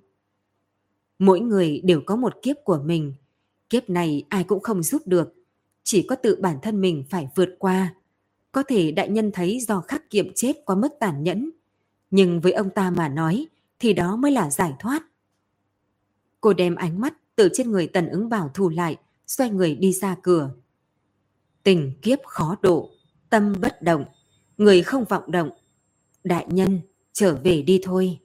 Mỗi 1.19 1.39
người 1.39 1.81
đều 1.83 2.01
có 2.05 2.15
một 2.15 2.33
kiếp 2.41 2.55
của 2.63 2.81
mình. 2.86 3.13
Kiếp 3.69 3.89
này 3.89 4.25
ai 4.29 4.43
cũng 4.43 4.59
không 4.59 4.83
giúp 4.83 5.01
được. 5.05 5.33
Chỉ 5.83 6.05
có 6.09 6.15
tự 6.15 6.38
bản 6.41 6.57
thân 6.62 6.81
mình 6.81 7.03
phải 7.09 7.29
vượt 7.36 7.49
qua. 7.59 7.95
Có 8.51 8.63
thể 8.67 8.91
đại 8.91 9.09
nhân 9.09 9.31
thấy 9.31 9.59
do 9.59 9.81
khắc 9.81 10.09
kiệm 10.09 10.33
chết 10.36 10.53
quá 10.65 10.75
mức 10.75 10.89
tàn 10.99 11.23
nhẫn. 11.23 11.49
Nhưng 12.12 12.41
với 12.41 12.51
ông 12.51 12.69
ta 12.69 12.89
mà 12.89 13.09
nói 13.09 13.47
thì 13.79 13.93
đó 13.93 14.15
mới 14.15 14.31
là 14.31 14.49
giải 14.49 14.73
thoát. 14.79 15.03
Cô 16.41 16.53
đem 16.53 16.75
ánh 16.75 17.01
mắt 17.01 17.13
từ 17.36 17.49
trên 17.53 17.71
người 17.71 17.88
tần 17.88 18.09
ứng 18.09 18.29
bảo 18.29 18.51
thu 18.53 18.69
lại, 18.69 18.97
xoay 19.27 19.49
người 19.49 19.75
đi 19.75 19.93
ra 19.93 20.15
cửa. 20.23 20.49
Tình 21.63 21.93
kiếp 22.01 22.19
khó 22.25 22.55
độ, 22.62 22.89
tâm 23.29 23.53
bất 23.62 23.81
động, 23.81 24.05
người 24.57 24.83
không 24.83 25.05
vọng 25.09 25.31
động. 25.31 25.49
Đại 26.23 26.47
nhân, 26.49 26.79
trở 27.13 27.36
về 27.43 27.62
đi 27.62 27.80
thôi. 27.84 28.19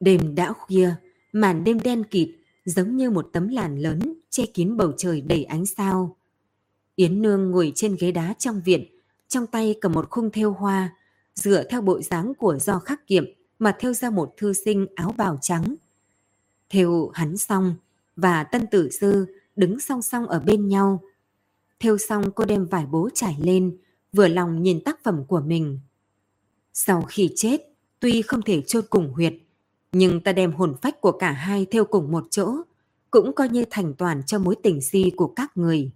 Đêm 0.00 0.34
đã 0.34 0.52
khuya, 0.52 0.94
màn 1.32 1.64
đêm 1.64 1.80
đen 1.80 2.04
kịt 2.04 2.28
giống 2.64 2.96
như 2.96 3.10
một 3.10 3.30
tấm 3.32 3.48
làn 3.48 3.78
lớn 3.78 4.14
che 4.30 4.46
kín 4.46 4.76
bầu 4.76 4.92
trời 4.96 5.20
đầy 5.20 5.44
ánh 5.44 5.66
sao. 5.66 6.16
Yến 6.96 7.22
Nương 7.22 7.50
ngồi 7.50 7.72
trên 7.74 7.96
ghế 8.00 8.12
đá 8.12 8.34
trong 8.38 8.60
viện, 8.64 8.84
trong 9.28 9.46
tay 9.46 9.74
cầm 9.80 9.92
một 9.92 10.10
khung 10.10 10.30
thêu 10.30 10.52
hoa, 10.52 10.94
dựa 11.34 11.64
theo 11.70 11.80
bộ 11.80 12.00
dáng 12.00 12.32
của 12.34 12.58
do 12.58 12.78
khắc 12.78 13.06
kiệm 13.06 13.24
mà 13.58 13.76
thêu 13.78 13.92
ra 13.92 14.10
một 14.10 14.34
thư 14.36 14.52
sinh 14.52 14.86
áo 14.94 15.14
bào 15.16 15.38
trắng. 15.42 15.74
Thêu 16.70 17.10
hắn 17.14 17.36
xong 17.36 17.74
và 18.16 18.44
tân 18.44 18.66
tử 18.66 18.90
sư 18.90 19.26
đứng 19.56 19.80
song 19.80 20.02
song 20.02 20.26
ở 20.26 20.40
bên 20.40 20.68
nhau. 20.68 21.02
Thêu 21.80 21.98
xong 21.98 22.32
cô 22.32 22.44
đem 22.44 22.66
vải 22.66 22.86
bố 22.86 23.08
trải 23.14 23.36
lên, 23.40 23.78
vừa 24.12 24.28
lòng 24.28 24.62
nhìn 24.62 24.80
tác 24.84 25.04
phẩm 25.04 25.24
của 25.28 25.40
mình. 25.40 25.80
Sau 26.80 27.02
khi 27.02 27.30
chết, 27.36 27.60
tuy 28.00 28.22
không 28.22 28.42
thể 28.42 28.62
chôn 28.62 28.84
cùng 28.90 29.12
huyệt, 29.12 29.34
nhưng 29.92 30.20
ta 30.20 30.32
đem 30.32 30.52
hồn 30.52 30.76
phách 30.82 31.00
của 31.00 31.12
cả 31.12 31.32
hai 31.32 31.66
theo 31.70 31.84
cùng 31.84 32.12
một 32.12 32.24
chỗ, 32.30 32.54
cũng 33.10 33.32
coi 33.32 33.48
như 33.48 33.64
thành 33.70 33.94
toàn 33.94 34.22
cho 34.26 34.38
mối 34.38 34.56
tình 34.62 34.80
si 34.80 35.12
của 35.16 35.26
các 35.36 35.56
người. 35.56 35.90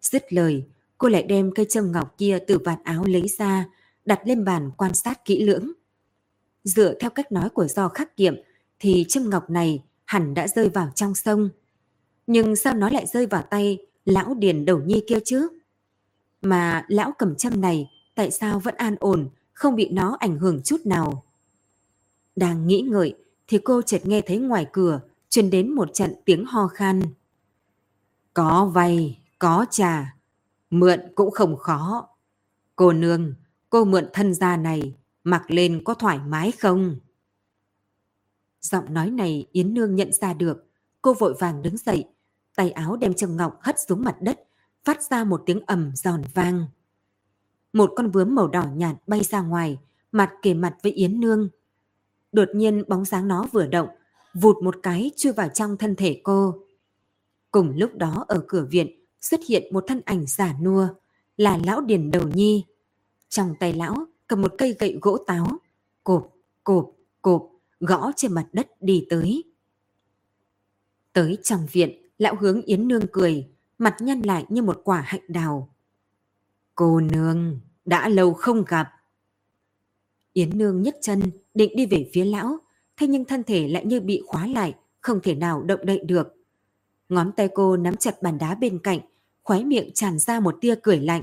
Dứt 0.00 0.32
lời, 0.32 0.64
cô 0.98 1.08
lại 1.08 1.22
đem 1.22 1.52
cây 1.54 1.66
châm 1.68 1.92
ngọc 1.92 2.14
kia 2.18 2.38
từ 2.46 2.58
vạt 2.58 2.78
áo 2.84 3.04
lấy 3.04 3.28
ra, 3.38 3.68
đặt 4.04 4.20
lên 4.24 4.44
bàn 4.44 4.70
quan 4.76 4.94
sát 4.94 5.24
kỹ 5.24 5.44
lưỡng. 5.44 5.72
Dựa 6.64 6.94
theo 7.00 7.10
cách 7.10 7.32
nói 7.32 7.48
của 7.50 7.66
do 7.66 7.88
khắc 7.88 8.16
kiệm, 8.16 8.34
thì 8.78 9.04
châm 9.08 9.30
ngọc 9.30 9.50
này 9.50 9.82
hẳn 10.04 10.34
đã 10.34 10.48
rơi 10.48 10.68
vào 10.68 10.90
trong 10.94 11.14
sông. 11.14 11.48
Nhưng 12.26 12.56
sao 12.56 12.74
nó 12.74 12.90
lại 12.90 13.06
rơi 13.06 13.26
vào 13.26 13.42
tay 13.42 13.78
lão 14.04 14.34
điền 14.34 14.64
đầu 14.64 14.80
nhi 14.80 15.02
kia 15.08 15.18
chứ? 15.24 15.48
Mà 16.42 16.84
lão 16.88 17.12
cầm 17.18 17.34
châm 17.34 17.60
này 17.60 17.90
tại 18.14 18.30
sao 18.30 18.58
vẫn 18.58 18.74
an 18.74 18.96
ổn, 19.00 19.28
không 19.58 19.76
bị 19.76 19.88
nó 19.88 20.16
ảnh 20.20 20.38
hưởng 20.38 20.62
chút 20.62 20.80
nào? 20.84 21.24
Đang 22.36 22.66
nghĩ 22.66 22.80
ngợi 22.80 23.14
thì 23.46 23.58
cô 23.64 23.82
chợt 23.82 24.06
nghe 24.06 24.20
thấy 24.20 24.38
ngoài 24.38 24.66
cửa 24.72 25.00
truyền 25.28 25.50
đến 25.50 25.72
một 25.72 25.88
trận 25.94 26.14
tiếng 26.24 26.44
ho 26.44 26.68
khan. 26.68 27.02
Có 28.34 28.70
vay, 28.74 29.20
có 29.38 29.66
trả, 29.70 30.16
mượn 30.70 31.00
cũng 31.14 31.30
không 31.30 31.56
khó. 31.56 32.08
Cô 32.76 32.92
nương, 32.92 33.34
cô 33.70 33.84
mượn 33.84 34.08
thân 34.12 34.34
gia 34.34 34.56
này, 34.56 34.94
mặc 35.24 35.50
lên 35.50 35.84
có 35.84 35.94
thoải 35.94 36.18
mái 36.18 36.52
không? 36.52 36.96
Giọng 38.60 38.94
nói 38.94 39.10
này 39.10 39.46
Yến 39.52 39.74
Nương 39.74 39.94
nhận 39.94 40.12
ra 40.12 40.34
được, 40.34 40.66
cô 41.02 41.14
vội 41.14 41.34
vàng 41.38 41.62
đứng 41.62 41.76
dậy, 41.76 42.04
tay 42.56 42.70
áo 42.70 42.96
đem 42.96 43.14
châm 43.14 43.36
ngọc 43.36 43.58
hất 43.60 43.76
xuống 43.88 44.04
mặt 44.04 44.16
đất, 44.20 44.40
phát 44.84 45.02
ra 45.02 45.24
một 45.24 45.42
tiếng 45.46 45.60
ầm 45.66 45.92
giòn 45.96 46.22
vang. 46.34 46.66
Một 47.72 47.92
con 47.96 48.12
bướm 48.12 48.34
màu 48.34 48.48
đỏ 48.48 48.64
nhạt 48.74 48.96
bay 49.06 49.20
ra 49.24 49.40
ngoài, 49.40 49.78
mặt 50.12 50.32
kề 50.42 50.54
mặt 50.54 50.76
với 50.82 50.92
Yến 50.92 51.20
Nương. 51.20 51.48
Đột 52.32 52.48
nhiên 52.54 52.84
bóng 52.88 53.04
dáng 53.04 53.28
nó 53.28 53.46
vừa 53.52 53.66
động, 53.66 53.88
vụt 54.34 54.56
một 54.62 54.76
cái 54.82 55.10
chui 55.16 55.32
vào 55.32 55.48
trong 55.48 55.76
thân 55.76 55.96
thể 55.96 56.20
cô. 56.24 56.54
Cùng 57.50 57.72
lúc 57.76 57.94
đó 57.94 58.24
ở 58.28 58.44
cửa 58.48 58.66
viện 58.70 59.04
xuất 59.20 59.40
hiện 59.48 59.62
một 59.72 59.84
thân 59.86 60.00
ảnh 60.04 60.26
giả 60.26 60.54
nua, 60.62 60.88
là 61.36 61.58
lão 61.64 61.80
Điền 61.80 62.10
Đầu 62.10 62.28
Nhi. 62.34 62.64
Trong 63.28 63.54
tay 63.60 63.72
lão 63.72 63.96
cầm 64.26 64.42
một 64.42 64.54
cây 64.58 64.76
gậy 64.78 64.98
gỗ 65.02 65.18
táo, 65.26 65.46
cộp, 66.04 66.32
cộp, 66.64 66.90
cộp, 67.22 67.50
gõ 67.80 68.12
trên 68.16 68.32
mặt 68.32 68.46
đất 68.52 68.68
đi 68.80 69.06
tới. 69.10 69.44
Tới 71.12 71.38
trong 71.42 71.66
viện, 71.72 72.02
lão 72.18 72.34
hướng 72.40 72.62
Yến 72.62 72.88
Nương 72.88 73.06
cười, 73.12 73.48
mặt 73.78 73.96
nhăn 74.00 74.20
lại 74.20 74.44
như 74.48 74.62
một 74.62 74.80
quả 74.84 75.00
hạnh 75.06 75.24
đào. 75.28 75.74
Cô 76.78 77.00
nương, 77.00 77.60
đã 77.84 78.08
lâu 78.08 78.34
không 78.34 78.64
gặp. 78.64 78.88
Yến 80.32 80.58
Nương 80.58 80.82
nhấc 80.82 80.96
chân, 81.00 81.22
định 81.54 81.76
đi 81.76 81.86
về 81.86 82.10
phía 82.12 82.24
lão, 82.24 82.58
thế 82.96 83.06
nhưng 83.06 83.24
thân 83.24 83.42
thể 83.42 83.68
lại 83.68 83.84
như 83.84 84.00
bị 84.00 84.22
khóa 84.26 84.46
lại, 84.46 84.74
không 85.00 85.20
thể 85.22 85.34
nào 85.34 85.62
động 85.62 85.80
đậy 85.86 86.00
được. 86.04 86.34
Ngón 87.08 87.32
tay 87.32 87.48
cô 87.54 87.76
nắm 87.76 87.96
chặt 87.96 88.22
bàn 88.22 88.38
đá 88.38 88.54
bên 88.54 88.78
cạnh, 88.78 89.00
khóe 89.42 89.64
miệng 89.64 89.90
tràn 89.94 90.18
ra 90.18 90.40
một 90.40 90.58
tia 90.60 90.74
cười 90.82 91.00
lạnh. 91.00 91.22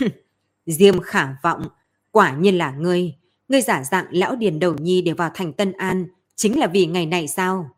Diêm 0.66 1.00
khả 1.00 1.36
vọng, 1.42 1.68
quả 2.10 2.36
nhiên 2.36 2.58
là 2.58 2.70
ngươi. 2.72 3.14
Ngươi 3.48 3.62
giả 3.62 3.84
dạng 3.84 4.06
lão 4.10 4.36
điền 4.36 4.58
đầu 4.58 4.74
nhi 4.74 5.02
để 5.02 5.12
vào 5.12 5.30
thành 5.34 5.52
Tân 5.52 5.72
An, 5.72 6.06
chính 6.34 6.58
là 6.58 6.66
vì 6.66 6.86
ngày 6.86 7.06
này 7.06 7.28
sao? 7.28 7.70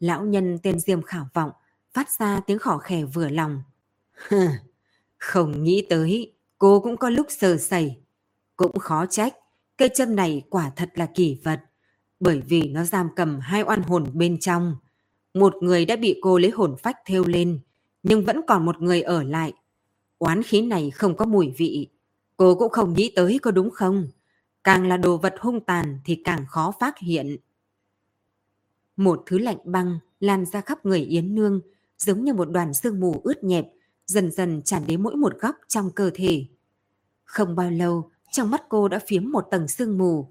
Lão 0.00 0.24
nhân 0.24 0.58
tên 0.62 0.80
Diêm 0.80 1.02
khả 1.02 1.20
vọng, 1.34 1.50
phát 1.92 2.10
ra 2.18 2.40
tiếng 2.46 2.58
khỏ 2.58 2.78
khè 2.78 3.04
vừa 3.04 3.28
lòng. 3.28 3.62
Không 5.20 5.64
nghĩ 5.64 5.86
tới, 5.88 6.32
cô 6.58 6.80
cũng 6.80 6.96
có 6.96 7.10
lúc 7.10 7.26
sờ 7.30 7.56
sẩy. 7.56 7.96
Cũng 8.56 8.78
khó 8.78 9.06
trách, 9.06 9.34
cây 9.76 9.90
châm 9.94 10.16
này 10.16 10.42
quả 10.50 10.70
thật 10.76 10.90
là 10.94 11.06
kỳ 11.14 11.38
vật, 11.44 11.60
bởi 12.20 12.40
vì 12.40 12.68
nó 12.68 12.84
giam 12.84 13.08
cầm 13.16 13.40
hai 13.40 13.62
oan 13.62 13.82
hồn 13.82 14.06
bên 14.14 14.38
trong. 14.38 14.76
Một 15.34 15.54
người 15.60 15.84
đã 15.84 15.96
bị 15.96 16.18
cô 16.22 16.38
lấy 16.38 16.50
hồn 16.50 16.76
phách 16.82 16.96
theo 17.06 17.24
lên, 17.24 17.60
nhưng 18.02 18.24
vẫn 18.24 18.40
còn 18.46 18.66
một 18.66 18.82
người 18.82 19.02
ở 19.02 19.22
lại. 19.22 19.52
Oán 20.18 20.42
khí 20.42 20.62
này 20.62 20.90
không 20.90 21.16
có 21.16 21.24
mùi 21.24 21.54
vị, 21.56 21.88
cô 22.36 22.54
cũng 22.54 22.70
không 22.72 22.94
nghĩ 22.94 23.12
tới 23.16 23.38
có 23.42 23.50
đúng 23.50 23.70
không? 23.70 24.06
Càng 24.64 24.88
là 24.88 24.96
đồ 24.96 25.16
vật 25.16 25.34
hung 25.40 25.60
tàn 25.60 26.00
thì 26.04 26.22
càng 26.24 26.46
khó 26.46 26.72
phát 26.80 26.98
hiện. 26.98 27.36
Một 28.96 29.22
thứ 29.26 29.38
lạnh 29.38 29.58
băng 29.64 29.98
lan 30.20 30.44
ra 30.46 30.60
khắp 30.60 30.86
người 30.86 31.00
Yến 31.00 31.34
Nương, 31.34 31.60
giống 31.98 32.24
như 32.24 32.34
một 32.34 32.50
đoàn 32.50 32.74
sương 32.74 33.00
mù 33.00 33.20
ướt 33.24 33.44
nhẹp, 33.44 33.66
dần 34.10 34.30
dần 34.30 34.62
tràn 34.62 34.86
đến 34.86 35.02
mỗi 35.02 35.16
một 35.16 35.40
góc 35.40 35.56
trong 35.68 35.90
cơ 35.90 36.10
thể. 36.14 36.44
Không 37.24 37.56
bao 37.56 37.70
lâu, 37.70 38.10
trong 38.32 38.50
mắt 38.50 38.62
cô 38.68 38.88
đã 38.88 38.98
phiếm 39.06 39.30
một 39.30 39.46
tầng 39.50 39.68
sương 39.68 39.98
mù. 39.98 40.28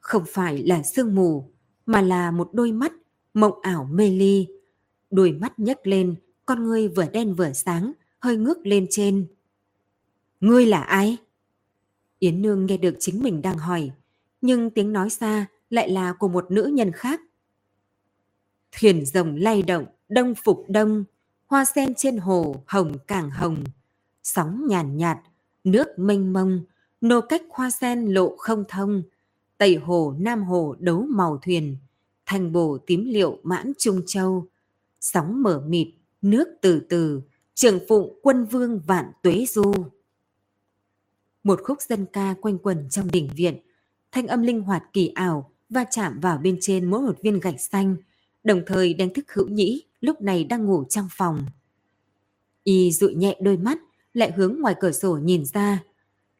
Không 0.00 0.24
phải 0.28 0.62
là 0.62 0.82
sương 0.82 1.14
mù, 1.14 1.50
mà 1.86 2.02
là 2.02 2.30
một 2.30 2.50
đôi 2.52 2.72
mắt 2.72 2.92
mộng 3.34 3.60
ảo 3.62 3.88
mê 3.92 4.10
ly. 4.10 4.46
Đôi 5.10 5.32
mắt 5.32 5.58
nhấc 5.58 5.86
lên, 5.86 6.14
con 6.46 6.64
ngươi 6.64 6.88
vừa 6.88 7.06
đen 7.12 7.34
vừa 7.34 7.52
sáng, 7.52 7.92
hơi 8.20 8.36
ngước 8.36 8.66
lên 8.66 8.86
trên. 8.90 9.26
Ngươi 10.40 10.66
là 10.66 10.82
ai? 10.82 11.16
Yến 12.18 12.42
Nương 12.42 12.66
nghe 12.66 12.76
được 12.76 12.94
chính 12.98 13.22
mình 13.22 13.42
đang 13.42 13.58
hỏi, 13.58 13.90
nhưng 14.40 14.70
tiếng 14.70 14.92
nói 14.92 15.10
xa 15.10 15.46
lại 15.70 15.90
là 15.90 16.12
của 16.12 16.28
một 16.28 16.50
nữ 16.50 16.64
nhân 16.64 16.92
khác. 16.92 17.20
Thuyền 18.72 19.06
rồng 19.06 19.36
lay 19.36 19.62
động, 19.62 19.86
đông 20.08 20.34
phục 20.44 20.64
đông, 20.68 21.04
hoa 21.48 21.64
sen 21.64 21.94
trên 21.94 22.16
hồ 22.16 22.62
hồng 22.66 22.92
càng 23.06 23.30
hồng. 23.30 23.64
Sóng 24.22 24.66
nhàn 24.68 24.96
nhạt, 24.96 25.18
nước 25.64 25.88
mênh 25.96 26.32
mông, 26.32 26.64
nô 27.00 27.20
cách 27.20 27.42
hoa 27.50 27.70
sen 27.70 28.04
lộ 28.06 28.36
không 28.36 28.64
thông. 28.68 29.02
Tây 29.58 29.76
hồ, 29.76 30.14
Nam 30.18 30.42
hồ 30.42 30.76
đấu 30.78 31.06
màu 31.10 31.38
thuyền, 31.42 31.76
thành 32.26 32.52
bồ 32.52 32.78
tím 32.86 33.04
liệu 33.04 33.38
mãn 33.42 33.72
trung 33.78 34.02
châu. 34.06 34.46
Sóng 35.00 35.42
mở 35.42 35.62
mịt, 35.66 35.88
nước 36.22 36.48
từ 36.60 36.80
từ, 36.88 37.22
trường 37.54 37.80
phụng 37.88 38.18
quân 38.22 38.44
vương 38.44 38.80
vạn 38.86 39.12
tuế 39.22 39.44
du. 39.48 39.72
Một 41.44 41.60
khúc 41.64 41.82
dân 41.82 42.06
ca 42.12 42.34
quanh 42.40 42.58
quần 42.58 42.88
trong 42.90 43.10
đỉnh 43.10 43.28
viện, 43.36 43.58
thanh 44.12 44.26
âm 44.26 44.42
linh 44.42 44.62
hoạt 44.62 44.82
kỳ 44.92 45.08
ảo 45.08 45.50
và 45.68 45.84
chạm 45.90 46.20
vào 46.20 46.38
bên 46.38 46.58
trên 46.60 46.90
mỗi 46.90 47.00
một 47.00 47.18
viên 47.22 47.40
gạch 47.40 47.60
xanh, 47.60 47.96
đồng 48.44 48.62
thời 48.66 48.94
đánh 48.94 49.14
thức 49.14 49.32
hữu 49.32 49.48
nhĩ 49.48 49.87
lúc 50.00 50.20
này 50.20 50.44
đang 50.44 50.66
ngủ 50.66 50.84
trong 50.84 51.08
phòng. 51.10 51.46
Y 52.64 52.92
dụi 52.92 53.14
nhẹ 53.14 53.38
đôi 53.40 53.56
mắt, 53.56 53.78
lại 54.12 54.32
hướng 54.36 54.60
ngoài 54.60 54.74
cửa 54.80 54.92
sổ 54.92 55.16
nhìn 55.16 55.44
ra. 55.44 55.84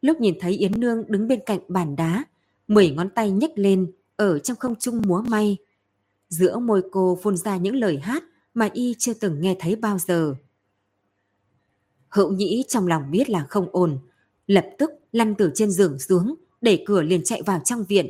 Lúc 0.00 0.20
nhìn 0.20 0.34
thấy 0.40 0.52
Yến 0.52 0.80
Nương 0.80 1.04
đứng 1.08 1.28
bên 1.28 1.40
cạnh 1.46 1.60
bàn 1.68 1.96
đá, 1.96 2.24
mười 2.68 2.90
ngón 2.90 3.10
tay 3.10 3.30
nhấc 3.30 3.50
lên, 3.54 3.92
ở 4.16 4.38
trong 4.38 4.56
không 4.56 4.74
trung 4.76 5.02
múa 5.06 5.22
may. 5.28 5.56
Giữa 6.28 6.58
môi 6.58 6.82
cô 6.92 7.18
phun 7.22 7.36
ra 7.36 7.56
những 7.56 7.76
lời 7.76 7.98
hát 7.98 8.24
mà 8.54 8.68
Y 8.72 8.94
chưa 8.98 9.14
từng 9.14 9.40
nghe 9.40 9.56
thấy 9.58 9.76
bao 9.76 9.98
giờ. 9.98 10.34
hậu 12.08 12.32
nhĩ 12.32 12.64
trong 12.68 12.86
lòng 12.86 13.10
biết 13.10 13.30
là 13.30 13.46
không 13.48 13.68
ổn, 13.72 13.98
lập 14.46 14.66
tức 14.78 14.90
lăn 15.12 15.34
từ 15.34 15.50
trên 15.54 15.70
giường 15.70 15.98
xuống, 15.98 16.34
đẩy 16.60 16.82
cửa 16.86 17.02
liền 17.02 17.24
chạy 17.24 17.42
vào 17.42 17.60
trong 17.64 17.84
viện. 17.84 18.06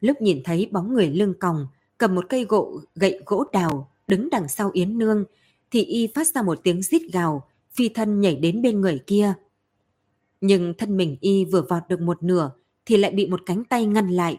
Lúc 0.00 0.16
nhìn 0.20 0.42
thấy 0.44 0.68
bóng 0.72 0.94
người 0.94 1.10
lưng 1.10 1.34
còng, 1.40 1.66
cầm 1.98 2.14
một 2.14 2.24
cây 2.28 2.44
gỗ 2.44 2.80
gậy 2.94 3.20
gỗ 3.26 3.44
đào, 3.52 3.91
đứng 4.08 4.30
đằng 4.30 4.48
sau 4.48 4.70
Yến 4.72 4.98
Nương, 4.98 5.24
thì 5.70 5.84
y 5.84 6.06
phát 6.14 6.26
ra 6.26 6.42
một 6.42 6.60
tiếng 6.62 6.82
rít 6.82 7.02
gào, 7.12 7.48
phi 7.70 7.88
thân 7.88 8.20
nhảy 8.20 8.36
đến 8.36 8.62
bên 8.62 8.80
người 8.80 9.00
kia. 9.06 9.34
Nhưng 10.40 10.74
thân 10.78 10.96
mình 10.96 11.16
y 11.20 11.44
vừa 11.44 11.62
vọt 11.62 11.82
được 11.88 12.00
một 12.00 12.22
nửa 12.22 12.50
thì 12.86 12.96
lại 12.96 13.10
bị 13.10 13.26
một 13.26 13.40
cánh 13.46 13.64
tay 13.64 13.86
ngăn 13.86 14.10
lại. 14.10 14.38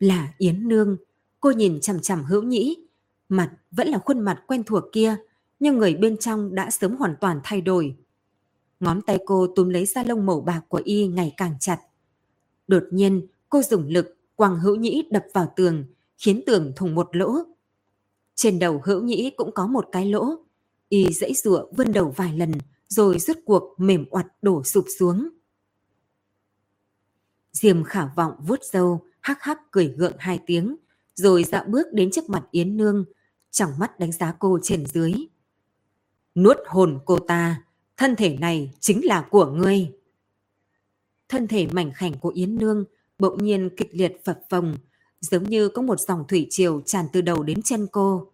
Là 0.00 0.34
Yến 0.38 0.68
Nương, 0.68 0.96
cô 1.40 1.50
nhìn 1.50 1.80
chằm 1.80 2.00
chằm 2.00 2.24
hữu 2.24 2.42
nhĩ, 2.42 2.76
mặt 3.28 3.52
vẫn 3.70 3.88
là 3.88 3.98
khuôn 3.98 4.20
mặt 4.20 4.42
quen 4.46 4.62
thuộc 4.66 4.84
kia, 4.92 5.16
nhưng 5.60 5.78
người 5.78 5.94
bên 5.94 6.16
trong 6.16 6.54
đã 6.54 6.70
sớm 6.70 6.96
hoàn 6.96 7.14
toàn 7.20 7.40
thay 7.44 7.60
đổi. 7.60 7.96
Ngón 8.80 9.02
tay 9.02 9.18
cô 9.26 9.46
túm 9.56 9.68
lấy 9.68 9.86
da 9.86 10.04
lông 10.04 10.26
màu 10.26 10.40
bạc 10.40 10.60
của 10.68 10.80
y 10.84 11.06
ngày 11.06 11.34
càng 11.36 11.54
chặt. 11.60 11.78
Đột 12.68 12.84
nhiên, 12.90 13.26
cô 13.48 13.62
dùng 13.62 13.88
lực 13.88 14.16
quăng 14.36 14.60
hữu 14.60 14.76
nhĩ 14.76 15.08
đập 15.10 15.24
vào 15.32 15.52
tường, 15.56 15.84
khiến 16.18 16.42
tường 16.46 16.72
thủng 16.76 16.94
một 16.94 17.16
lỗ. 17.16 17.34
Trên 18.34 18.58
đầu 18.58 18.82
hữu 18.84 19.02
nhĩ 19.02 19.30
cũng 19.36 19.52
có 19.54 19.66
một 19.66 19.88
cái 19.92 20.06
lỗ. 20.06 20.36
Y 20.88 21.12
dãy 21.12 21.34
rụa 21.34 21.66
vươn 21.76 21.92
đầu 21.92 22.14
vài 22.16 22.38
lần, 22.38 22.52
rồi 22.88 23.18
rút 23.18 23.38
cuộc 23.44 23.74
mềm 23.78 24.04
oặt 24.10 24.26
đổ 24.42 24.64
sụp 24.64 24.84
xuống. 24.98 25.28
diềm 27.52 27.84
khả 27.84 28.06
vọng 28.16 28.32
vuốt 28.46 28.64
râu, 28.72 29.04
hắc 29.20 29.42
hắc 29.42 29.70
cười 29.70 29.88
gượng 29.88 30.16
hai 30.18 30.40
tiếng, 30.46 30.76
rồi 31.14 31.44
dạo 31.44 31.64
bước 31.68 31.86
đến 31.92 32.10
trước 32.10 32.28
mặt 32.28 32.44
Yến 32.50 32.76
Nương, 32.76 33.04
trong 33.50 33.70
mắt 33.78 33.98
đánh 33.98 34.12
giá 34.12 34.34
cô 34.38 34.58
trên 34.62 34.86
dưới. 34.86 35.12
Nuốt 36.34 36.56
hồn 36.66 36.98
cô 37.04 37.18
ta, 37.18 37.62
thân 37.96 38.16
thể 38.16 38.36
này 38.36 38.72
chính 38.80 39.04
là 39.04 39.28
của 39.30 39.46
ngươi. 39.46 39.92
Thân 41.28 41.48
thể 41.48 41.66
mảnh 41.72 41.92
khảnh 41.94 42.18
của 42.18 42.28
Yến 42.28 42.56
Nương 42.56 42.84
bỗng 43.18 43.44
nhiên 43.44 43.70
kịch 43.76 43.90
liệt 43.92 44.24
phập 44.24 44.40
phồng, 44.50 44.76
giống 45.22 45.44
như 45.44 45.68
có 45.68 45.82
một 45.82 46.00
dòng 46.00 46.24
thủy 46.28 46.46
triều 46.50 46.80
tràn 46.80 47.06
từ 47.12 47.20
đầu 47.20 47.42
đến 47.42 47.62
chân 47.62 47.86
cô. 47.92 48.32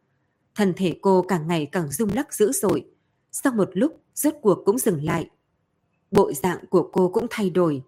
Thân 0.55 0.72
thể 0.77 0.98
cô 1.03 1.22
càng 1.29 1.46
ngày 1.46 1.68
càng 1.72 1.92
rung 1.92 2.12
lắc 2.14 2.35
dữ 2.35 2.53
dội. 2.53 2.85
Sau 3.33 3.53
một 3.53 3.70
lúc, 3.72 4.01
rốt 4.14 4.35
cuộc 4.42 4.59
cũng 4.64 4.79
dừng 4.79 5.05
lại. 5.05 5.31
Bộ 6.11 6.33
dạng 6.33 6.59
của 6.70 6.90
cô 6.92 7.09
cũng 7.09 7.27
thay 7.31 7.51
đổi, 7.51 7.83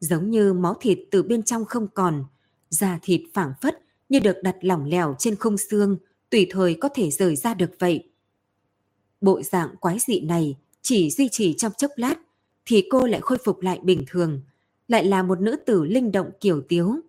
giống 0.00 0.30
như 0.30 0.52
máu 0.52 0.74
thịt 0.80 0.98
từ 1.10 1.22
bên 1.22 1.42
trong 1.42 1.64
không 1.64 1.88
còn, 1.94 2.24
da 2.70 2.98
thịt 3.02 3.20
phảng 3.34 3.52
phất 3.60 3.78
như 4.08 4.18
được 4.18 4.36
đặt 4.42 4.56
lỏng 4.60 4.84
lẻo 4.84 5.14
trên 5.18 5.36
khung 5.36 5.58
xương, 5.58 5.96
tùy 6.30 6.46
thời 6.50 6.74
có 6.74 6.88
thể 6.94 7.10
rời 7.10 7.36
ra 7.36 7.54
được 7.54 7.70
vậy. 7.78 8.10
Bộ 9.20 9.42
dạng 9.42 9.76
quái 9.76 9.98
dị 9.98 10.20
này 10.20 10.56
chỉ 10.82 11.10
duy 11.10 11.28
trì 11.32 11.54
trong 11.54 11.72
chốc 11.78 11.90
lát, 11.96 12.14
thì 12.66 12.86
cô 12.90 13.06
lại 13.06 13.20
khôi 13.20 13.38
phục 13.44 13.60
lại 13.60 13.80
bình 13.82 14.04
thường, 14.06 14.40
lại 14.88 15.04
là 15.04 15.22
một 15.22 15.40
nữ 15.40 15.56
tử 15.66 15.84
linh 15.84 16.12
động 16.12 16.30
kiểu 16.40 16.62
tiếu. 16.68 17.00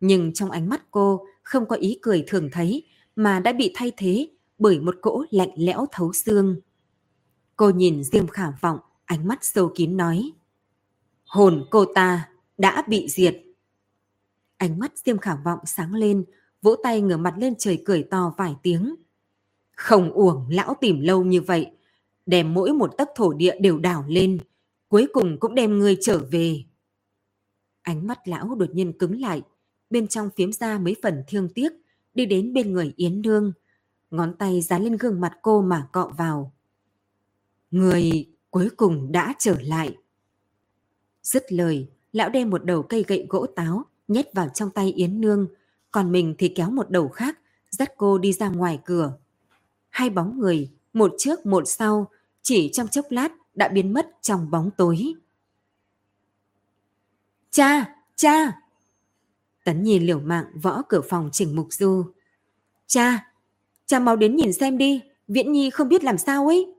Nhưng 0.00 0.32
trong 0.32 0.50
ánh 0.50 0.68
mắt 0.68 0.82
cô 0.90 1.26
không 1.42 1.68
có 1.68 1.76
ý 1.76 1.98
cười 2.02 2.24
thường 2.26 2.48
thấy, 2.52 2.86
mà 3.16 3.40
đã 3.40 3.52
bị 3.52 3.72
thay 3.74 3.92
thế 3.96 4.28
bởi 4.58 4.80
một 4.80 4.94
cỗ 5.02 5.24
lạnh 5.30 5.50
lẽo 5.56 5.86
thấu 5.92 6.12
xương. 6.12 6.60
Cô 7.56 7.70
nhìn 7.70 8.04
Diêm 8.04 8.26
Khả 8.26 8.50
Vọng, 8.60 8.78
ánh 9.04 9.28
mắt 9.28 9.44
sâu 9.44 9.72
kín 9.74 9.96
nói. 9.96 10.32
Hồn 11.24 11.64
cô 11.70 11.84
ta 11.94 12.28
đã 12.58 12.82
bị 12.88 13.08
diệt. 13.08 13.36
Ánh 14.56 14.78
mắt 14.78 14.92
Diêm 15.04 15.18
Khả 15.18 15.36
Vọng 15.44 15.58
sáng 15.64 15.94
lên, 15.94 16.24
vỗ 16.62 16.76
tay 16.82 17.00
ngửa 17.00 17.16
mặt 17.16 17.34
lên 17.38 17.54
trời 17.58 17.82
cười 17.84 18.02
to 18.02 18.34
vài 18.36 18.54
tiếng. 18.62 18.94
Không 19.72 20.10
uổng 20.10 20.46
lão 20.50 20.74
tìm 20.80 21.00
lâu 21.00 21.24
như 21.24 21.40
vậy, 21.40 21.70
đem 22.26 22.54
mỗi 22.54 22.72
một 22.72 22.96
tấc 22.96 23.08
thổ 23.16 23.32
địa 23.32 23.58
đều 23.60 23.78
đảo 23.78 24.04
lên, 24.08 24.38
cuối 24.88 25.06
cùng 25.12 25.40
cũng 25.40 25.54
đem 25.54 25.78
người 25.78 25.96
trở 26.00 26.18
về. 26.30 26.64
Ánh 27.82 28.06
mắt 28.06 28.28
lão 28.28 28.54
đột 28.54 28.74
nhiên 28.74 28.98
cứng 28.98 29.20
lại, 29.20 29.42
bên 29.96 30.08
trong 30.08 30.30
phiếm 30.36 30.52
ra 30.52 30.78
mấy 30.78 30.96
phần 31.02 31.24
thương 31.28 31.48
tiếc, 31.48 31.72
đi 32.14 32.26
đến 32.26 32.52
bên 32.52 32.72
người 32.72 32.92
Yến 32.96 33.22
Nương, 33.22 33.52
ngón 34.10 34.36
tay 34.38 34.60
dán 34.60 34.82
lên 34.82 34.96
gương 34.96 35.20
mặt 35.20 35.38
cô 35.42 35.62
mà 35.62 35.88
cọ 35.92 36.12
vào. 36.18 36.52
Người 37.70 38.28
cuối 38.50 38.68
cùng 38.76 39.12
đã 39.12 39.34
trở 39.38 39.56
lại. 39.60 39.96
Dứt 41.22 41.52
lời, 41.52 41.88
lão 42.12 42.28
đem 42.28 42.50
một 42.50 42.64
đầu 42.64 42.82
cây 42.82 43.04
gậy 43.08 43.26
gỗ 43.28 43.46
táo 43.46 43.84
nhét 44.08 44.34
vào 44.34 44.48
trong 44.48 44.70
tay 44.70 44.92
Yến 44.92 45.20
Nương, 45.20 45.48
còn 45.90 46.12
mình 46.12 46.34
thì 46.38 46.48
kéo 46.48 46.70
một 46.70 46.90
đầu 46.90 47.08
khác, 47.08 47.38
dắt 47.70 47.92
cô 47.96 48.18
đi 48.18 48.32
ra 48.32 48.48
ngoài 48.48 48.80
cửa. 48.84 49.16
Hai 49.88 50.10
bóng 50.10 50.38
người, 50.38 50.70
một 50.92 51.14
trước 51.18 51.46
một 51.46 51.62
sau, 51.66 52.10
chỉ 52.42 52.70
trong 52.72 52.88
chốc 52.88 53.06
lát 53.10 53.32
đã 53.54 53.68
biến 53.68 53.92
mất 53.92 54.08
trong 54.22 54.50
bóng 54.50 54.70
tối. 54.76 55.14
Cha! 57.50 57.94
Cha! 58.16 58.65
Tấn 59.66 59.82
Nhi 59.82 59.98
liều 59.98 60.20
mạng 60.20 60.44
võ 60.62 60.82
cửa 60.88 61.00
phòng 61.08 61.28
Trình 61.32 61.56
Mục 61.56 61.66
Du. 61.70 62.04
Cha! 62.86 63.32
Cha 63.86 63.98
mau 63.98 64.16
đến 64.16 64.36
nhìn 64.36 64.52
xem 64.52 64.78
đi, 64.78 65.02
Viễn 65.28 65.52
Nhi 65.52 65.70
không 65.70 65.88
biết 65.88 66.04
làm 66.04 66.18
sao 66.18 66.46
ấy. 66.46 66.74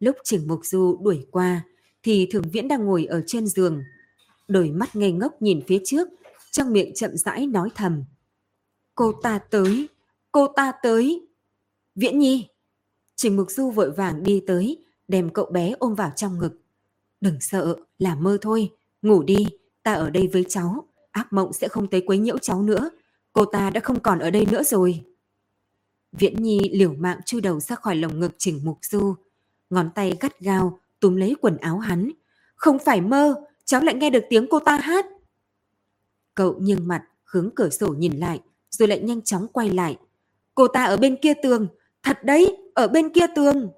Lúc 0.00 0.16
Trình 0.24 0.48
Mục 0.48 0.60
Du 0.62 0.98
đuổi 1.02 1.26
qua, 1.30 1.64
thì 2.02 2.28
Thường 2.30 2.44
Viễn 2.52 2.68
đang 2.68 2.84
ngồi 2.84 3.04
ở 3.04 3.22
trên 3.26 3.46
giường. 3.46 3.82
Đôi 4.48 4.70
mắt 4.70 4.96
ngây 4.96 5.12
ngốc 5.12 5.42
nhìn 5.42 5.60
phía 5.66 5.78
trước, 5.84 6.08
trong 6.50 6.72
miệng 6.72 6.94
chậm 6.94 7.16
rãi 7.16 7.46
nói 7.46 7.68
thầm. 7.74 8.04
Cô 8.94 9.12
ta 9.22 9.38
tới, 9.38 9.88
cô 10.32 10.46
ta 10.56 10.72
tới. 10.82 11.26
Viễn 11.94 12.18
Nhi. 12.18 12.48
Trình 13.16 13.36
Mục 13.36 13.50
Du 13.50 13.70
vội 13.70 13.90
vàng 13.90 14.22
đi 14.22 14.42
tới, 14.46 14.84
đem 15.08 15.30
cậu 15.30 15.46
bé 15.46 15.74
ôm 15.78 15.94
vào 15.94 16.12
trong 16.16 16.38
ngực. 16.38 16.60
Đừng 17.20 17.40
sợ, 17.40 17.76
là 17.98 18.14
mơ 18.14 18.38
thôi, 18.40 18.70
ngủ 19.02 19.22
đi, 19.22 19.46
ta 19.82 19.94
ở 19.94 20.10
đây 20.10 20.28
với 20.32 20.44
cháu, 20.48 20.88
ác 21.14 21.32
mộng 21.32 21.52
sẽ 21.52 21.68
không 21.68 21.86
tới 21.86 22.00
quấy 22.06 22.18
nhiễu 22.18 22.38
cháu 22.38 22.62
nữa, 22.62 22.90
cô 23.32 23.44
ta 23.44 23.70
đã 23.70 23.80
không 23.80 24.00
còn 24.00 24.18
ở 24.18 24.30
đây 24.30 24.46
nữa 24.50 24.62
rồi. 24.62 25.04
Viễn 26.12 26.42
Nhi 26.42 26.70
liều 26.72 26.94
mạng 26.94 27.20
chui 27.26 27.40
đầu 27.40 27.60
ra 27.60 27.76
khỏi 27.76 27.96
lồng 27.96 28.20
ngực 28.20 28.32
Trình 28.38 28.60
Mục 28.64 28.78
Du, 28.82 29.14
ngón 29.70 29.90
tay 29.94 30.12
gắt 30.20 30.40
gao 30.40 30.78
túm 31.00 31.16
lấy 31.16 31.36
quần 31.40 31.56
áo 31.56 31.78
hắn. 31.78 32.10
Không 32.56 32.78
phải 32.78 33.00
mơ, 33.00 33.44
cháu 33.64 33.80
lại 33.80 33.94
nghe 33.94 34.10
được 34.10 34.24
tiếng 34.30 34.46
cô 34.50 34.58
ta 34.58 34.76
hát. 34.76 35.06
Cậu 36.34 36.54
nghiêng 36.60 36.88
mặt, 36.88 37.04
hướng 37.24 37.50
cửa 37.56 37.68
sổ 37.68 37.88
nhìn 37.88 38.18
lại, 38.18 38.40
rồi 38.70 38.88
lại 38.88 39.00
nhanh 39.00 39.22
chóng 39.22 39.48
quay 39.48 39.70
lại. 39.70 39.96
Cô 40.54 40.68
ta 40.68 40.84
ở 40.84 40.96
bên 40.96 41.16
kia 41.22 41.34
tường, 41.42 41.66
thật 42.02 42.18
đấy, 42.24 42.56
ở 42.74 42.88
bên 42.88 43.08
kia 43.08 43.26
tường. 43.36 43.70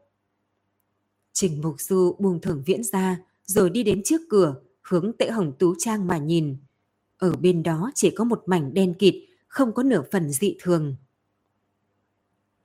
Trình 1.33 1.61
Mục 1.63 1.81
Du 1.81 2.17
buông 2.19 2.41
thưởng 2.41 2.63
viễn 2.67 2.85
ra, 2.85 3.19
rồi 3.45 3.71
đi 3.71 3.83
đến 3.83 4.03
trước 4.05 4.21
cửa, 4.31 4.55
hướng 4.83 5.13
tệ 5.19 5.31
hồng 5.31 5.53
tú 5.59 5.75
trang 5.79 6.07
mà 6.07 6.19
nhìn. 6.19 6.57
Ở 7.19 7.33
bên 7.33 7.63
đó 7.63 7.91
chỉ 7.95 8.11
có 8.11 8.25
một 8.25 8.43
mảnh 8.47 8.75
đen 8.75 8.95
kịt, 8.95 9.15
không 9.49 9.75
có 9.75 9.83
nửa 9.83 10.03
phần 10.13 10.31
dị 10.31 10.57
thường. 10.61 10.97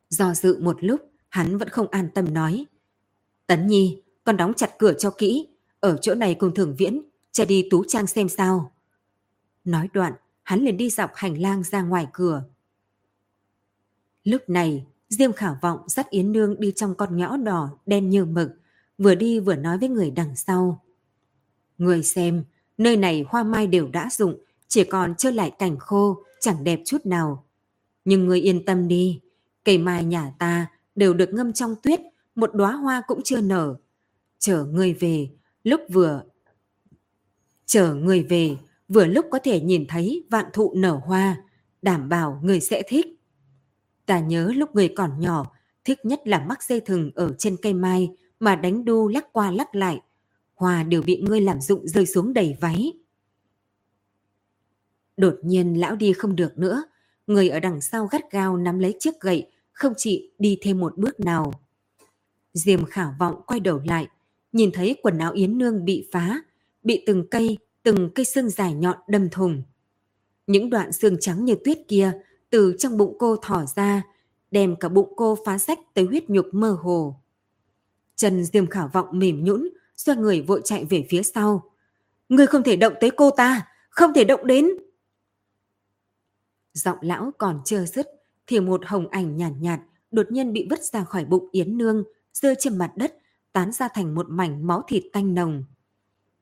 Do 0.10 0.34
dự 0.34 0.62
một 0.62 0.84
lúc, 0.84 1.12
hắn 1.30 1.58
vẫn 1.58 1.70
không 1.70 1.88
an 1.88 2.10
tâm 2.16 2.34
nói. 2.34 2.66
Tấn 3.48 3.68
Nhi, 3.68 4.04
con 4.24 4.38
đóng 4.38 4.54
chặt 4.54 4.76
cửa 4.80 4.94
cho 4.94 5.12
kỹ, 5.12 5.48
ở 5.80 5.98
chỗ 6.02 6.16
này 6.16 6.36
cùng 6.36 6.54
thường 6.54 6.76
viễn, 6.78 7.02
chạy 7.32 7.48
đi 7.48 7.68
tú 7.70 7.84
trang 7.88 8.08
xem 8.08 8.30
sao. 8.30 8.72
Nói 9.64 9.90
đoạn, 9.94 10.14
hắn 10.44 10.60
liền 10.62 10.78
đi 10.78 10.90
dọc 10.90 11.12
hành 11.14 11.42
lang 11.42 11.64
ra 11.64 11.82
ngoài 11.82 12.08
cửa. 12.14 12.44
Lúc 14.24 14.50
này, 14.50 14.86
Diêm 15.10 15.34
Khảo 15.34 15.58
Vọng 15.62 15.80
dắt 15.88 16.10
Yến 16.10 16.32
Nương 16.32 16.60
đi 16.60 16.74
trong 16.76 16.96
con 16.96 17.18
ngõ 17.18 17.38
đỏ 17.38 17.70
đen 17.86 18.10
như 18.10 18.26
mực, 18.26 18.52
vừa 18.98 19.16
đi 19.16 19.40
vừa 19.40 19.56
nói 19.56 19.78
với 19.78 19.90
người 19.90 20.12
đằng 20.12 20.36
sau. 20.36 20.84
Người 21.78 22.04
xem, 22.04 22.44
nơi 22.84 22.98
này 22.98 23.26
hoa 23.28 23.44
mai 23.44 23.68
đều 23.68 23.88
đã 23.88 24.10
rụng, 24.12 24.40
chỉ 24.68 24.84
còn 24.84 25.16
trơ 25.16 25.32
lại 25.32 25.52
cảnh 25.60 25.78
khô, 25.80 26.24
chẳng 26.40 26.64
đẹp 26.64 26.80
chút 26.86 27.06
nào. 27.06 27.46
Nhưng 28.06 28.26
người 28.26 28.42
yên 28.42 28.66
tâm 28.66 28.88
đi, 28.88 29.22
cây 29.64 29.78
mai 29.78 30.04
nhà 30.04 30.34
ta 30.40 30.68
đều 30.96 31.14
được 31.14 31.30
ngâm 31.34 31.54
trong 31.54 31.76
tuyết, 31.84 32.00
một 32.36 32.54
đóa 32.54 32.72
hoa 32.72 33.02
cũng 33.08 33.22
chưa 33.24 33.42
nở. 33.42 33.76
Chờ 34.40 34.66
người 34.66 34.94
về, 34.94 35.30
lúc 35.64 35.82
vừa 35.90 36.24
chờ 37.72 37.94
người 37.94 38.24
về, 38.24 38.58
vừa 38.88 39.06
lúc 39.06 39.26
có 39.32 39.40
thể 39.44 39.62
nhìn 39.62 39.86
thấy 39.88 40.24
vạn 40.30 40.46
thụ 40.54 40.74
nở 40.76 41.00
hoa, 41.06 41.38
đảm 41.82 42.10
bảo 42.10 42.40
người 42.44 42.60
sẽ 42.60 42.84
thích. 42.88 43.06
Ta 44.06 44.20
nhớ 44.20 44.52
lúc 44.56 44.76
người 44.76 44.94
còn 44.96 45.20
nhỏ, 45.20 45.52
thích 45.86 46.06
nhất 46.06 46.22
là 46.26 46.46
mắc 46.50 46.64
dây 46.64 46.80
thừng 46.80 47.12
ở 47.16 47.34
trên 47.38 47.58
cây 47.62 47.74
mai 47.74 48.10
mà 48.40 48.56
đánh 48.56 48.86
đu 48.86 49.08
lắc 49.08 49.34
qua 49.34 49.52
lắc 49.52 49.76
lại. 49.76 50.02
Hoa 50.62 50.84
đều 50.84 51.02
bị 51.02 51.22
ngươi 51.22 51.42
làm 51.42 51.62
dụng 51.62 51.88
rơi 51.88 52.06
xuống 52.06 52.34
đầy 52.34 52.58
váy. 52.62 52.94
Đột 55.18 55.36
nhiên 55.44 55.80
lão 55.80 55.96
đi 55.96 56.14
không 56.14 56.36
được 56.36 56.58
nữa, 56.58 56.84
người 57.28 57.50
ở 57.50 57.60
đằng 57.60 57.82
sau 57.82 58.08
gắt 58.08 58.32
gao 58.32 58.58
nắm 58.58 58.80
lấy 58.80 58.96
chiếc 59.00 59.20
gậy, 59.20 59.48
không 59.72 59.94
chịu 59.98 60.20
đi 60.40 60.58
thêm 60.62 60.80
một 60.80 60.98
bước 60.98 61.20
nào. 61.20 61.54
Diêm 62.54 62.86
khảo 62.86 63.16
vọng 63.20 63.42
quay 63.48 63.60
đầu 63.60 63.82
lại, 63.86 64.08
nhìn 64.52 64.72
thấy 64.72 64.96
quần 65.02 65.18
áo 65.18 65.32
Yến 65.32 65.58
Nương 65.58 65.86
bị 65.86 66.10
phá, 66.12 66.42
bị 66.84 67.04
từng 67.06 67.28
cây, 67.32 67.58
từng 67.84 68.10
cây 68.16 68.26
xương 68.26 68.50
dài 68.50 68.74
nhọn 68.74 68.98
đâm 69.08 69.30
thùng. 69.30 69.64
Những 70.48 70.70
đoạn 70.70 70.92
xương 70.92 71.18
trắng 71.20 71.46
như 71.46 71.56
tuyết 71.66 71.78
kia 71.88 72.12
từ 72.50 72.76
trong 72.80 72.98
bụng 72.98 73.16
cô 73.20 73.36
thỏ 73.36 73.66
ra, 73.76 74.04
đem 74.52 74.76
cả 74.76 74.90
bụng 74.90 75.14
cô 75.16 75.38
phá 75.46 75.58
sách 75.58 75.80
tới 75.94 76.06
huyết 76.06 76.30
nhục 76.30 76.46
mơ 76.52 76.78
hồ. 76.82 77.16
Chân 78.16 78.44
Diêm 78.44 78.68
khảo 78.68 78.90
vọng 78.94 79.08
mềm 79.12 79.44
nhũn, 79.44 79.70
xoay 80.06 80.18
người 80.18 80.42
vội 80.42 80.62
chạy 80.64 80.86
về 80.86 81.06
phía 81.10 81.24
sau. 81.24 81.64
người 82.30 82.48
không 82.48 82.64
thể 82.64 82.76
động 82.76 82.94
tới 83.02 83.12
cô 83.12 83.32
ta, 83.32 83.68
không 83.90 84.14
thể 84.14 84.24
động 84.24 84.48
đến. 84.48 84.70
Giọng 86.74 86.98
lão 87.02 87.32
còn 87.38 87.62
chưa 87.66 87.86
dứt, 87.86 88.08
thì 88.48 88.60
một 88.60 88.86
hồng 88.86 89.08
ảnh 89.08 89.38
nhàn 89.38 89.62
nhạt, 89.62 89.80
nhạt 89.80 89.80
đột 90.12 90.32
nhiên 90.32 90.54
bị 90.54 90.68
vứt 90.70 90.84
ra 90.84 91.04
khỏi 91.04 91.26
bụng 91.26 91.50
Yến 91.52 91.78
Nương, 91.78 92.04
rơi 92.34 92.56
trên 92.60 92.78
mặt 92.78 92.92
đất, 92.96 93.18
tán 93.54 93.72
ra 93.72 93.88
thành 93.88 94.16
một 94.16 94.26
mảnh 94.30 94.68
máu 94.68 94.84
thịt 94.88 95.04
tanh 95.14 95.34
nồng. 95.34 95.64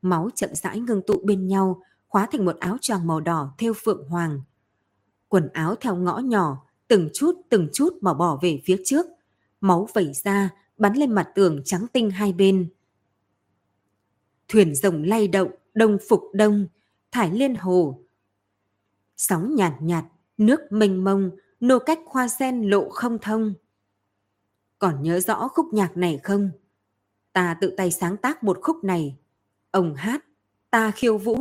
Máu 0.01 0.29
chậm 0.35 0.49
rãi 0.55 0.79
ngưng 0.79 1.01
tụ 1.07 1.21
bên 1.23 1.47
nhau, 1.47 1.81
khóa 2.07 2.27
thành 2.31 2.45
một 2.45 2.55
áo 2.59 2.77
choàng 2.81 3.07
màu 3.07 3.19
đỏ 3.19 3.53
theo 3.57 3.73
phượng 3.73 4.09
hoàng. 4.09 4.41
Quần 5.27 5.49
áo 5.53 5.75
theo 5.75 5.95
ngõ 5.95 6.17
nhỏ, 6.17 6.65
từng 6.87 7.09
chút 7.13 7.35
từng 7.49 7.69
chút 7.73 7.93
mà 8.01 8.13
bỏ 8.13 8.39
về 8.41 8.61
phía 8.65 8.77
trước. 8.85 9.05
Máu 9.61 9.87
vẩy 9.93 10.11
ra, 10.13 10.49
bắn 10.77 10.93
lên 10.93 11.11
mặt 11.11 11.29
tường 11.35 11.61
trắng 11.65 11.85
tinh 11.93 12.11
hai 12.11 12.33
bên. 12.33 12.69
Thuyền 14.49 14.75
rồng 14.75 15.03
lay 15.03 15.27
động, 15.27 15.51
đông 15.73 15.97
phục 16.09 16.23
đông, 16.33 16.67
thải 17.11 17.31
liên 17.31 17.55
hồ. 17.55 18.03
Sóng 19.17 19.55
nhạt 19.55 19.73
nhạt, 19.81 20.05
nước 20.37 20.59
mênh 20.69 21.03
mông, 21.03 21.31
nô 21.59 21.79
cách 21.79 21.99
hoa 22.05 22.27
sen 22.27 22.61
lộ 22.61 22.89
không 22.89 23.17
thông. 23.21 23.53
Còn 24.79 25.03
nhớ 25.03 25.19
rõ 25.19 25.47
khúc 25.47 25.65
nhạc 25.73 25.97
này 25.97 26.19
không? 26.23 26.51
Ta 27.33 27.57
tự 27.61 27.73
tay 27.77 27.91
sáng 27.91 28.17
tác 28.17 28.43
một 28.43 28.57
khúc 28.61 28.83
này. 28.83 29.17
Ông 29.71 29.95
hát, 29.95 30.25
ta 30.69 30.91
khiêu 30.91 31.17
vũ. 31.17 31.37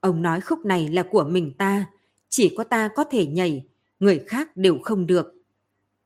Ông 0.00 0.22
nói 0.22 0.40
khúc 0.40 0.58
này 0.64 0.88
là 0.88 1.02
của 1.10 1.24
mình 1.24 1.52
ta, 1.58 1.86
chỉ 2.28 2.54
có 2.56 2.64
ta 2.64 2.88
có 2.88 3.04
thể 3.04 3.26
nhảy, 3.26 3.66
người 4.00 4.24
khác 4.26 4.56
đều 4.56 4.78
không 4.82 5.06
được. 5.06 5.34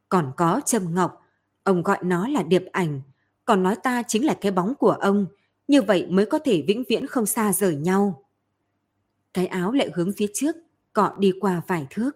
Còn 0.08 0.32
có 0.36 0.60
Trâm 0.64 0.94
Ngọc, 0.94 1.22
ông 1.62 1.82
gọi 1.82 1.98
nó 2.02 2.28
là 2.28 2.42
điệp 2.42 2.64
ảnh, 2.72 3.00
còn 3.44 3.62
nói 3.62 3.76
ta 3.82 4.02
chính 4.08 4.26
là 4.26 4.34
cái 4.40 4.52
bóng 4.52 4.74
của 4.74 4.90
ông, 4.90 5.26
như 5.68 5.82
vậy 5.82 6.06
mới 6.10 6.26
có 6.26 6.38
thể 6.38 6.64
vĩnh 6.66 6.84
viễn 6.88 7.06
không 7.06 7.26
xa 7.26 7.52
rời 7.52 7.76
nhau. 7.76 8.24
Cái 9.34 9.46
áo 9.46 9.72
lại 9.72 9.90
hướng 9.94 10.12
phía 10.16 10.26
trước, 10.34 10.56
cọ 10.92 11.16
đi 11.18 11.32
qua 11.40 11.62
vài 11.66 11.86
thước. 11.90 12.10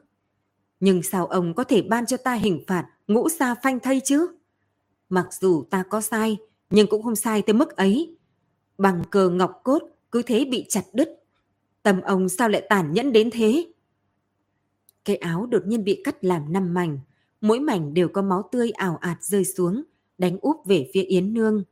Nhưng 0.80 1.02
sao 1.02 1.26
ông 1.26 1.54
có 1.54 1.64
thể 1.64 1.82
ban 1.82 2.06
cho 2.06 2.16
ta 2.16 2.34
hình 2.34 2.64
phạt 2.66 2.86
ngũ 3.06 3.28
sa 3.28 3.54
phanh 3.62 3.80
thây 3.80 4.00
chứ? 4.04 4.26
Mặc 5.08 5.26
dù 5.40 5.64
ta 5.70 5.82
có 5.82 6.00
sai, 6.00 6.36
nhưng 6.70 6.86
cũng 6.86 7.02
không 7.02 7.16
sai 7.16 7.42
tới 7.42 7.54
mức 7.54 7.76
ấy. 7.76 8.16
Bằng 8.78 9.02
cờ 9.10 9.28
ngọc 9.28 9.60
cốt 9.64 9.82
cứ 10.12 10.22
thế 10.22 10.44
bị 10.44 10.66
chặt 10.68 10.84
đứt. 10.92 11.08
Tâm 11.82 12.00
ông 12.00 12.28
sao 12.28 12.48
lại 12.48 12.66
tàn 12.68 12.92
nhẫn 12.92 13.12
đến 13.12 13.30
thế? 13.32 13.72
Cái 15.04 15.16
áo 15.16 15.46
đột 15.46 15.66
nhiên 15.66 15.84
bị 15.84 16.00
cắt 16.04 16.24
làm 16.24 16.52
năm 16.52 16.74
mảnh, 16.74 16.98
mỗi 17.40 17.60
mảnh 17.60 17.94
đều 17.94 18.08
có 18.08 18.22
máu 18.22 18.48
tươi 18.52 18.70
ảo 18.70 18.96
ạt 19.00 19.22
rơi 19.22 19.44
xuống, 19.44 19.82
đánh 20.18 20.38
úp 20.40 20.56
về 20.66 20.90
phía 20.94 21.02
Yến 21.02 21.34
Nương. 21.34 21.64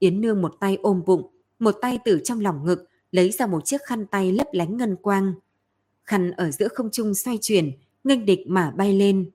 Yến 0.00 0.20
Nương 0.20 0.42
một 0.42 0.56
tay 0.60 0.78
ôm 0.82 1.02
bụng, 1.06 1.30
một 1.58 1.74
tay 1.80 1.98
từ 2.04 2.20
trong 2.24 2.40
lòng 2.40 2.64
ngực 2.64 2.88
lấy 3.10 3.30
ra 3.30 3.46
một 3.46 3.64
chiếc 3.64 3.82
khăn 3.82 4.06
tay 4.06 4.32
lấp 4.32 4.46
lánh 4.52 4.76
ngân 4.76 4.96
quang. 4.96 5.34
Khăn 6.04 6.30
ở 6.30 6.50
giữa 6.50 6.68
không 6.68 6.90
trung 6.90 7.14
xoay 7.14 7.38
chuyển, 7.40 7.72
nghênh 8.04 8.24
địch 8.24 8.40
mà 8.46 8.70
bay 8.70 8.94
lên. 8.94 9.30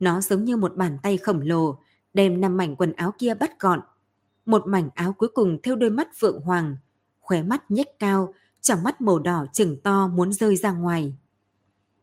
Nó 0.00 0.20
giống 0.20 0.44
như 0.44 0.56
một 0.56 0.76
bàn 0.76 0.98
tay 1.02 1.16
khổng 1.16 1.40
lồ, 1.40 1.78
đem 2.14 2.40
năm 2.40 2.56
mảnh 2.56 2.76
quần 2.76 2.92
áo 2.92 3.14
kia 3.18 3.34
bắt 3.34 3.60
gọn. 3.60 3.80
Một 4.46 4.66
mảnh 4.66 4.88
áo 4.94 5.12
cuối 5.12 5.28
cùng 5.34 5.58
theo 5.62 5.76
đôi 5.76 5.90
mắt 5.90 6.08
phượng 6.18 6.40
hoàng, 6.40 6.76
khóe 7.20 7.42
mắt 7.42 7.70
nhếch 7.70 7.98
cao, 7.98 8.34
trong 8.60 8.82
mắt 8.82 9.00
màu 9.00 9.18
đỏ 9.18 9.46
chừng 9.52 9.80
to 9.80 10.08
muốn 10.08 10.32
rơi 10.32 10.56
ra 10.56 10.72
ngoài. 10.72 11.16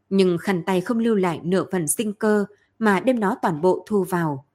Nhưng 0.10 0.38
khăn 0.38 0.64
tay 0.66 0.82
không 0.82 1.00
lưu 1.00 1.16
lại 1.16 1.40
nửa 1.44 1.66
phần 1.72 1.88
sinh 1.88 2.14
cơ 2.14 2.46
mà 2.80 3.00
đem 3.00 3.20
nó 3.20 3.36
toàn 3.42 3.62
bộ 3.62 3.86
thu 3.88 4.04
vào. 4.04 4.46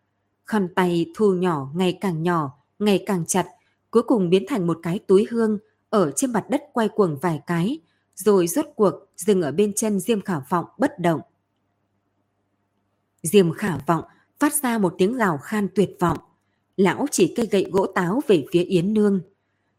Khăn 0.46 0.68
tay 0.74 1.06
thu 1.16 1.34
nhỏ 1.34 1.70
ngày 1.74 1.98
càng 2.00 2.22
nhỏ, 2.22 2.63
ngày 2.78 3.02
càng 3.06 3.24
chặt, 3.26 3.46
cuối 3.90 4.02
cùng 4.02 4.30
biến 4.30 4.44
thành 4.48 4.66
một 4.66 4.78
cái 4.82 4.98
túi 4.98 5.26
hương 5.30 5.58
ở 5.90 6.12
trên 6.16 6.32
mặt 6.32 6.44
đất 6.50 6.62
quay 6.72 6.88
cuồng 6.88 7.18
vài 7.22 7.40
cái, 7.46 7.80
rồi 8.14 8.46
rốt 8.46 8.66
cuộc 8.76 8.94
dừng 9.16 9.42
ở 9.42 9.52
bên 9.52 9.72
chân 9.72 10.00
Diêm 10.00 10.20
Khả 10.20 10.40
Vọng 10.48 10.66
bất 10.78 10.98
động. 10.98 11.20
Diêm 13.22 13.52
Khả 13.52 13.78
Vọng 13.86 14.04
phát 14.38 14.54
ra 14.54 14.78
một 14.78 14.94
tiếng 14.98 15.16
gào 15.16 15.38
khan 15.38 15.68
tuyệt 15.74 15.90
vọng. 16.00 16.18
Lão 16.76 17.06
chỉ 17.10 17.34
cây 17.36 17.48
gậy 17.50 17.66
gỗ 17.72 17.86
táo 17.86 18.20
về 18.28 18.46
phía 18.52 18.62
Yến 18.62 18.94
Nương. 18.94 19.20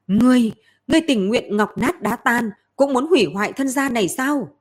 Ngươi, 0.08 0.52
ngươi 0.88 1.02
tình 1.08 1.28
nguyện 1.28 1.58
ngọc 1.58 1.78
nát 1.78 2.02
đá 2.02 2.16
tan, 2.16 2.50
cũng 2.76 2.94
muốn 2.94 3.08
hủy 3.08 3.26
hoại 3.34 3.54
thân 3.54 3.70
gia 3.70 3.90
này 3.90 4.08
sao? 4.08 4.58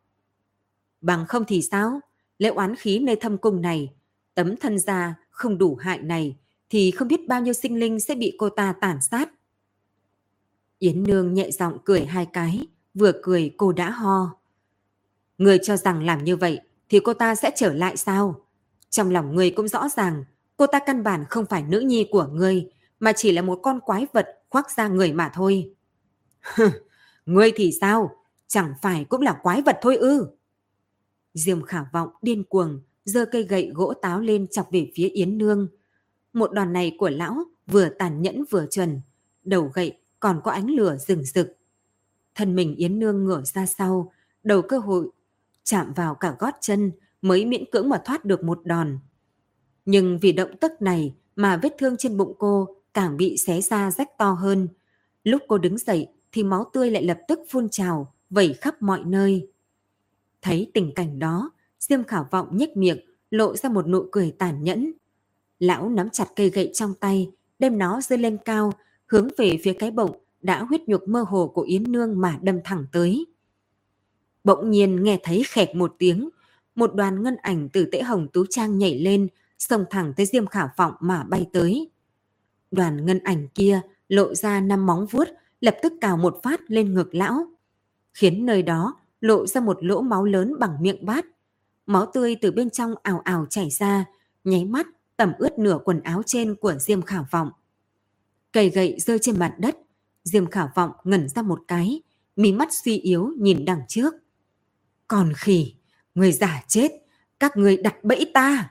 Bằng 1.00 1.26
không 1.26 1.44
thì 1.48 1.62
sao? 1.62 2.00
Lễ 2.38 2.48
oán 2.48 2.76
khí 2.76 2.98
nơi 2.98 3.16
thâm 3.16 3.38
cung 3.38 3.60
này, 3.60 3.92
tấm 4.34 4.56
thân 4.56 4.78
gia 4.78 5.14
không 5.30 5.58
đủ 5.58 5.74
hại 5.74 5.98
này, 5.98 6.36
thì 6.74 6.90
không 6.90 7.08
biết 7.08 7.28
bao 7.28 7.40
nhiêu 7.40 7.52
sinh 7.52 7.80
linh 7.80 8.00
sẽ 8.00 8.14
bị 8.14 8.34
cô 8.38 8.48
ta 8.48 8.74
tàn 8.80 9.00
sát. 9.00 9.30
Yến 10.78 11.02
Nương 11.02 11.34
nhẹ 11.34 11.50
giọng 11.50 11.78
cười 11.84 12.04
hai 12.04 12.26
cái, 12.32 12.66
vừa 12.94 13.12
cười 13.22 13.54
cô 13.56 13.72
đã 13.72 13.90
ho. 13.90 14.36
Người 15.38 15.58
cho 15.62 15.76
rằng 15.76 16.04
làm 16.04 16.24
như 16.24 16.36
vậy 16.36 16.60
thì 16.88 17.00
cô 17.04 17.14
ta 17.14 17.34
sẽ 17.34 17.50
trở 17.56 17.72
lại 17.72 17.96
sao? 17.96 18.46
Trong 18.90 19.10
lòng 19.10 19.34
người 19.34 19.50
cũng 19.50 19.68
rõ 19.68 19.88
ràng, 19.88 20.24
cô 20.56 20.66
ta 20.66 20.78
căn 20.86 21.02
bản 21.02 21.24
không 21.30 21.46
phải 21.46 21.62
nữ 21.62 21.80
nhi 21.80 22.08
của 22.10 22.26
ngươi, 22.26 22.70
mà 23.00 23.12
chỉ 23.12 23.32
là 23.32 23.42
một 23.42 23.60
con 23.62 23.80
quái 23.80 24.06
vật 24.12 24.42
khoác 24.50 24.70
ra 24.76 24.88
người 24.88 25.12
mà 25.12 25.30
thôi. 25.34 25.74
ngươi 27.26 27.52
thì 27.56 27.72
sao? 27.80 28.16
Chẳng 28.46 28.74
phải 28.82 29.04
cũng 29.04 29.20
là 29.20 29.38
quái 29.42 29.62
vật 29.62 29.78
thôi 29.82 29.96
ư? 29.96 30.26
Diêm 31.34 31.62
khả 31.62 31.84
vọng 31.92 32.08
điên 32.22 32.44
cuồng, 32.44 32.80
giơ 33.04 33.24
cây 33.32 33.42
gậy 33.42 33.70
gỗ 33.74 33.94
táo 34.02 34.20
lên 34.20 34.46
chọc 34.50 34.70
về 34.70 34.90
phía 34.94 35.08
Yến 35.08 35.38
Nương. 35.38 35.68
Một 36.34 36.52
đòn 36.52 36.72
này 36.72 36.96
của 36.98 37.10
lão 37.10 37.44
vừa 37.66 37.88
tàn 37.88 38.22
nhẫn 38.22 38.44
vừa 38.50 38.66
chuẩn, 38.70 39.00
đầu 39.44 39.70
gậy 39.74 39.98
còn 40.20 40.40
có 40.44 40.50
ánh 40.50 40.70
lửa 40.70 40.96
rừng 40.96 41.24
rực. 41.24 41.56
Thân 42.34 42.54
mình 42.54 42.74
Yến 42.76 42.98
Nương 42.98 43.24
ngửa 43.24 43.42
ra 43.42 43.66
sau, 43.66 44.12
đầu 44.42 44.62
cơ 44.62 44.78
hội 44.78 45.08
chạm 45.62 45.92
vào 45.92 46.14
cả 46.14 46.36
gót 46.38 46.54
chân 46.60 46.92
mới 47.22 47.44
miễn 47.46 47.64
cưỡng 47.72 47.88
mà 47.88 48.02
thoát 48.04 48.24
được 48.24 48.44
một 48.44 48.60
đòn. 48.64 48.98
Nhưng 49.84 50.18
vì 50.18 50.32
động 50.32 50.56
tác 50.60 50.82
này 50.82 51.14
mà 51.36 51.56
vết 51.56 51.74
thương 51.78 51.96
trên 51.96 52.16
bụng 52.16 52.34
cô 52.38 52.68
càng 52.94 53.16
bị 53.16 53.36
xé 53.36 53.60
ra 53.60 53.90
rách 53.90 54.18
to 54.18 54.32
hơn. 54.32 54.68
Lúc 55.24 55.42
cô 55.48 55.58
đứng 55.58 55.78
dậy 55.78 56.08
thì 56.32 56.42
máu 56.42 56.64
tươi 56.72 56.90
lại 56.90 57.04
lập 57.04 57.18
tức 57.28 57.40
phun 57.48 57.68
trào, 57.68 58.14
vẩy 58.30 58.52
khắp 58.52 58.82
mọi 58.82 59.04
nơi. 59.04 59.48
Thấy 60.42 60.70
tình 60.74 60.92
cảnh 60.94 61.18
đó, 61.18 61.50
Diêm 61.80 62.04
Khảo 62.04 62.28
Vọng 62.30 62.48
nhếch 62.56 62.76
miệng, 62.76 62.98
lộ 63.30 63.56
ra 63.56 63.68
một 63.68 63.86
nụ 63.88 64.08
cười 64.12 64.34
tàn 64.38 64.64
nhẫn. 64.64 64.92
Lão 65.58 65.88
nắm 65.88 66.10
chặt 66.10 66.26
cây 66.36 66.50
gậy 66.50 66.70
trong 66.74 66.94
tay, 66.94 67.30
đem 67.58 67.78
nó 67.78 68.00
giơ 68.00 68.16
lên 68.16 68.38
cao, 68.44 68.72
hướng 69.06 69.28
về 69.38 69.58
phía 69.62 69.72
cái 69.72 69.90
bụng 69.90 70.18
đã 70.42 70.62
huyết 70.62 70.80
nhục 70.88 71.08
mơ 71.08 71.24
hồ 71.28 71.52
của 71.54 71.62
Yến 71.62 71.92
Nương 71.92 72.20
mà 72.20 72.38
đâm 72.42 72.60
thẳng 72.64 72.86
tới. 72.92 73.26
Bỗng 74.44 74.70
nhiên 74.70 75.02
nghe 75.02 75.18
thấy 75.22 75.42
khẹt 75.48 75.74
một 75.74 75.94
tiếng, 75.98 76.28
một 76.74 76.94
đoàn 76.94 77.22
ngân 77.22 77.36
ảnh 77.36 77.68
từ 77.72 77.84
tễ 77.92 78.02
hồng 78.02 78.28
tú 78.32 78.46
trang 78.50 78.78
nhảy 78.78 78.98
lên, 78.98 79.28
xông 79.58 79.84
thẳng 79.90 80.12
tới 80.16 80.26
Diêm 80.26 80.46
Khả 80.46 80.68
Vọng 80.76 80.94
mà 81.00 81.24
bay 81.24 81.46
tới. 81.52 81.90
Đoàn 82.70 83.06
ngân 83.06 83.18
ảnh 83.18 83.48
kia 83.48 83.80
lộ 84.08 84.34
ra 84.34 84.60
năm 84.60 84.86
móng 84.86 85.06
vuốt, 85.06 85.28
lập 85.60 85.76
tức 85.82 85.92
cào 86.00 86.16
một 86.16 86.40
phát 86.42 86.60
lên 86.68 86.94
ngực 86.94 87.14
lão, 87.14 87.46
khiến 88.14 88.46
nơi 88.46 88.62
đó 88.62 88.96
lộ 89.20 89.46
ra 89.46 89.60
một 89.60 89.84
lỗ 89.84 90.00
máu 90.00 90.24
lớn 90.24 90.54
bằng 90.58 90.82
miệng 90.82 91.06
bát. 91.06 91.26
Máu 91.86 92.06
tươi 92.06 92.36
từ 92.40 92.50
bên 92.50 92.70
trong 92.70 92.94
ảo 93.02 93.20
ảo 93.24 93.46
chảy 93.50 93.70
ra, 93.70 94.04
nháy 94.44 94.64
mắt 94.64 94.86
tẩm 95.16 95.32
ướt 95.38 95.58
nửa 95.58 95.78
quần 95.84 96.00
áo 96.00 96.22
trên 96.26 96.54
của 96.54 96.74
Diêm 96.78 97.02
Khảo 97.02 97.26
Vọng. 97.30 97.50
Cây 98.52 98.70
gậy 98.70 98.96
rơi 99.00 99.18
trên 99.18 99.38
mặt 99.38 99.54
đất, 99.58 99.76
Diêm 100.24 100.46
Khảo 100.46 100.70
Vọng 100.74 100.90
ngẩn 101.04 101.28
ra 101.28 101.42
một 101.42 101.60
cái, 101.68 102.02
mí 102.36 102.52
mắt 102.52 102.68
suy 102.72 102.98
yếu 102.98 103.32
nhìn 103.38 103.64
đằng 103.64 103.80
trước. 103.88 104.14
Còn 105.08 105.32
khỉ, 105.36 105.74
người 106.14 106.32
giả 106.32 106.64
chết, 106.68 106.92
các 107.40 107.56
người 107.56 107.76
đặt 107.76 108.04
bẫy 108.04 108.30
ta. 108.34 108.70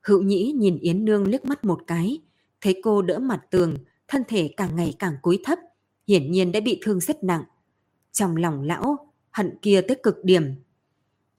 Hữu 0.00 0.22
Nhĩ 0.22 0.52
nhìn 0.52 0.78
Yến 0.78 1.04
Nương 1.04 1.28
liếc 1.28 1.44
mắt 1.44 1.64
một 1.64 1.80
cái, 1.86 2.20
thấy 2.60 2.80
cô 2.82 3.02
đỡ 3.02 3.18
mặt 3.18 3.40
tường, 3.50 3.76
thân 4.08 4.22
thể 4.28 4.54
càng 4.56 4.76
ngày 4.76 4.94
càng 4.98 5.14
cúi 5.22 5.40
thấp, 5.44 5.58
hiển 6.06 6.30
nhiên 6.30 6.52
đã 6.52 6.60
bị 6.60 6.80
thương 6.82 7.00
rất 7.00 7.24
nặng. 7.24 7.44
Trong 8.12 8.36
lòng 8.36 8.62
lão, 8.62 9.12
hận 9.30 9.58
kia 9.62 9.80
tới 9.88 9.96
cực 10.02 10.24
điểm. 10.24 10.54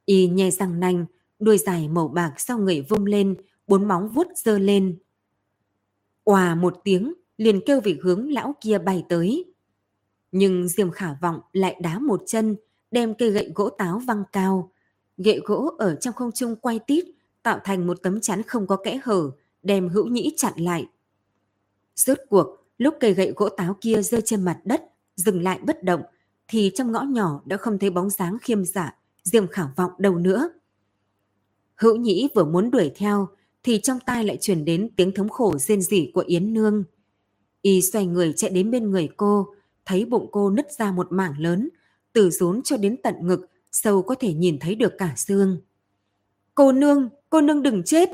Y 0.06 0.28
nhe 0.28 0.52
răng 0.52 0.80
nanh, 0.80 1.06
đuôi 1.42 1.58
dài 1.58 1.88
màu 1.88 2.08
bạc 2.08 2.34
sau 2.38 2.58
người 2.58 2.82
vung 2.82 3.06
lên, 3.06 3.36
bốn 3.68 3.88
móng 3.88 4.10
vuốt 4.10 4.28
dơ 4.36 4.60
lên. 4.60 4.98
Òa 6.24 6.56
một 6.56 6.82
tiếng, 6.84 7.14
liền 7.38 7.62
kêu 7.66 7.82
về 7.82 7.98
hướng 8.02 8.32
lão 8.32 8.56
kia 8.62 8.78
bay 8.78 9.06
tới. 9.10 9.54
Nhưng 10.32 10.68
Diêm 10.68 10.92
Khả 10.92 11.14
Vọng 11.22 11.40
lại 11.54 11.76
đá 11.82 12.00
một 12.00 12.24
chân, 12.26 12.56
đem 12.92 13.14
cây 13.14 13.32
gậy 13.32 13.52
gỗ 13.56 13.70
táo 13.70 14.00
văng 14.00 14.24
cao. 14.32 14.72
Gậy 15.18 15.40
gỗ 15.46 15.76
ở 15.78 15.96
trong 15.96 16.14
không 16.14 16.32
trung 16.32 16.56
quay 16.56 16.80
tít, 16.80 17.06
tạo 17.44 17.60
thành 17.64 17.88
một 17.88 17.98
tấm 18.04 18.22
chắn 18.22 18.44
không 18.44 18.68
có 18.68 18.76
kẽ 18.76 19.00
hở, 19.04 19.32
đem 19.64 19.90
hữu 19.90 20.08
nhĩ 20.08 20.34
chặn 20.38 20.54
lại. 20.56 20.88
Rốt 21.96 22.18
cuộc, 22.30 22.48
lúc 22.78 22.96
cây 23.00 23.14
gậy 23.14 23.34
gỗ 23.36 23.50
táo 23.50 23.78
kia 23.82 24.02
rơi 24.02 24.22
trên 24.26 24.46
mặt 24.46 24.60
đất, 24.64 24.84
dừng 25.16 25.44
lại 25.44 25.60
bất 25.64 25.84
động, 25.84 26.02
thì 26.48 26.72
trong 26.76 26.92
ngõ 26.92 27.02
nhỏ 27.02 27.42
đã 27.46 27.58
không 27.58 27.80
thấy 27.80 27.90
bóng 27.90 28.10
dáng 28.10 28.38
khiêm 28.42 28.66
giả, 28.66 28.96
diêm 29.24 29.48
khảo 29.48 29.72
vọng 29.76 29.92
đâu 29.98 30.18
nữa. 30.18 30.50
Hữu 31.82 31.96
nhĩ 31.96 32.30
vừa 32.36 32.46
muốn 32.46 32.72
đuổi 32.72 32.92
theo, 32.96 33.28
thì 33.64 33.80
trong 33.84 34.00
tai 34.06 34.24
lại 34.24 34.38
truyền 34.42 34.66
đến 34.66 34.90
tiếng 34.96 35.12
thống 35.14 35.30
khổ 35.30 35.58
rên 35.58 35.82
rỉ 35.82 36.12
của 36.14 36.24
Yến 36.28 36.54
Nương. 36.54 36.84
Y 37.62 37.82
xoay 37.82 38.06
người 38.06 38.34
chạy 38.36 38.52
đến 38.52 38.72
bên 38.72 38.92
người 38.92 39.10
cô, 39.18 39.48
thấy 39.86 40.06
bụng 40.06 40.30
cô 40.32 40.50
nứt 40.50 40.72
ra 40.72 40.92
một 40.92 41.08
mảng 41.12 41.40
lớn, 41.40 41.70
từ 42.14 42.30
rốn 42.30 42.62
cho 42.62 42.78
đến 42.78 42.98
tận 43.04 43.16
ngực, 43.22 43.50
sâu 43.72 44.02
có 44.02 44.16
thể 44.16 44.34
nhìn 44.34 44.60
thấy 44.60 44.76
được 44.76 44.94
cả 44.98 45.14
xương. 45.18 45.62
Cô 46.56 46.72
nương, 46.72 47.10
cô 47.30 47.42
nương 47.42 47.64
đừng 47.64 47.84
chết. 47.84 48.10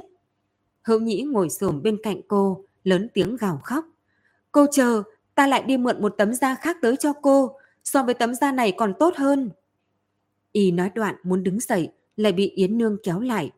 Hữu 0.81 0.99
nhĩ 0.99 1.21
ngồi 1.21 1.49
xổm 1.49 1.81
bên 1.83 1.97
cạnh 2.03 2.21
cô, 2.27 2.65
lớn 2.83 3.07
tiếng 3.13 3.35
gào 3.35 3.59
khóc. 3.63 3.85
Cô 4.51 4.65
chờ, 4.71 5.03
ta 5.35 5.47
lại 5.47 5.63
đi 5.63 5.77
mượn 5.77 6.01
một 6.01 6.15
tấm 6.17 6.33
da 6.33 6.55
khác 6.55 6.77
tới 6.81 6.95
cho 6.95 7.13
cô, 7.13 7.51
so 7.83 8.03
với 8.03 8.13
tấm 8.13 8.35
da 8.35 8.51
này 8.51 8.73
còn 8.77 8.93
tốt 8.99 9.13
hơn. 9.17 9.49
Y 10.51 10.71
nói 10.71 10.91
đoạn 10.95 11.15
muốn 11.23 11.43
đứng 11.43 11.59
dậy, 11.59 11.89
lại 12.15 12.31
bị 12.31 12.49
Yến 12.49 12.77
Nương 12.77 12.97
kéo 13.03 13.19
lại. 13.19 13.51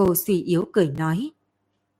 Cô 0.00 0.14
suy 0.14 0.42
yếu 0.42 0.64
cười 0.72 0.88
nói, 0.88 1.30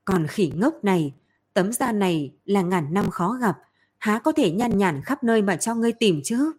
còn 0.04 0.26
khỉ 0.26 0.52
ngốc 0.54 0.84
này, 0.84 1.14
tấm 1.54 1.72
da 1.72 1.92
này 1.92 2.32
là 2.44 2.62
ngàn 2.62 2.94
năm 2.94 3.10
khó 3.10 3.38
gặp, 3.40 3.58
há 3.98 4.18
có 4.18 4.32
thể 4.32 4.50
nhan 4.50 4.78
nhản 4.78 5.02
khắp 5.02 5.24
nơi 5.24 5.42
mà 5.42 5.56
cho 5.56 5.74
ngươi 5.74 5.92
tìm 5.92 6.20
chứ? 6.24 6.52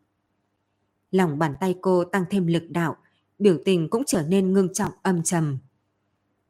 Lòng 1.12 1.40
bàn 1.40 1.56
tay 1.60 1.76
cô 1.82 2.04
tăng 2.04 2.26
thêm 2.30 2.48
lực 2.48 2.64
đạo, 2.70 2.98
biểu 3.40 3.58
tình 3.66 3.90
cũng 3.90 4.04
trở 4.08 4.22
nên 4.22 4.54
ngưng 4.54 4.74
trọng 4.74 4.92
âm 5.02 5.24
trầm. 5.24 5.58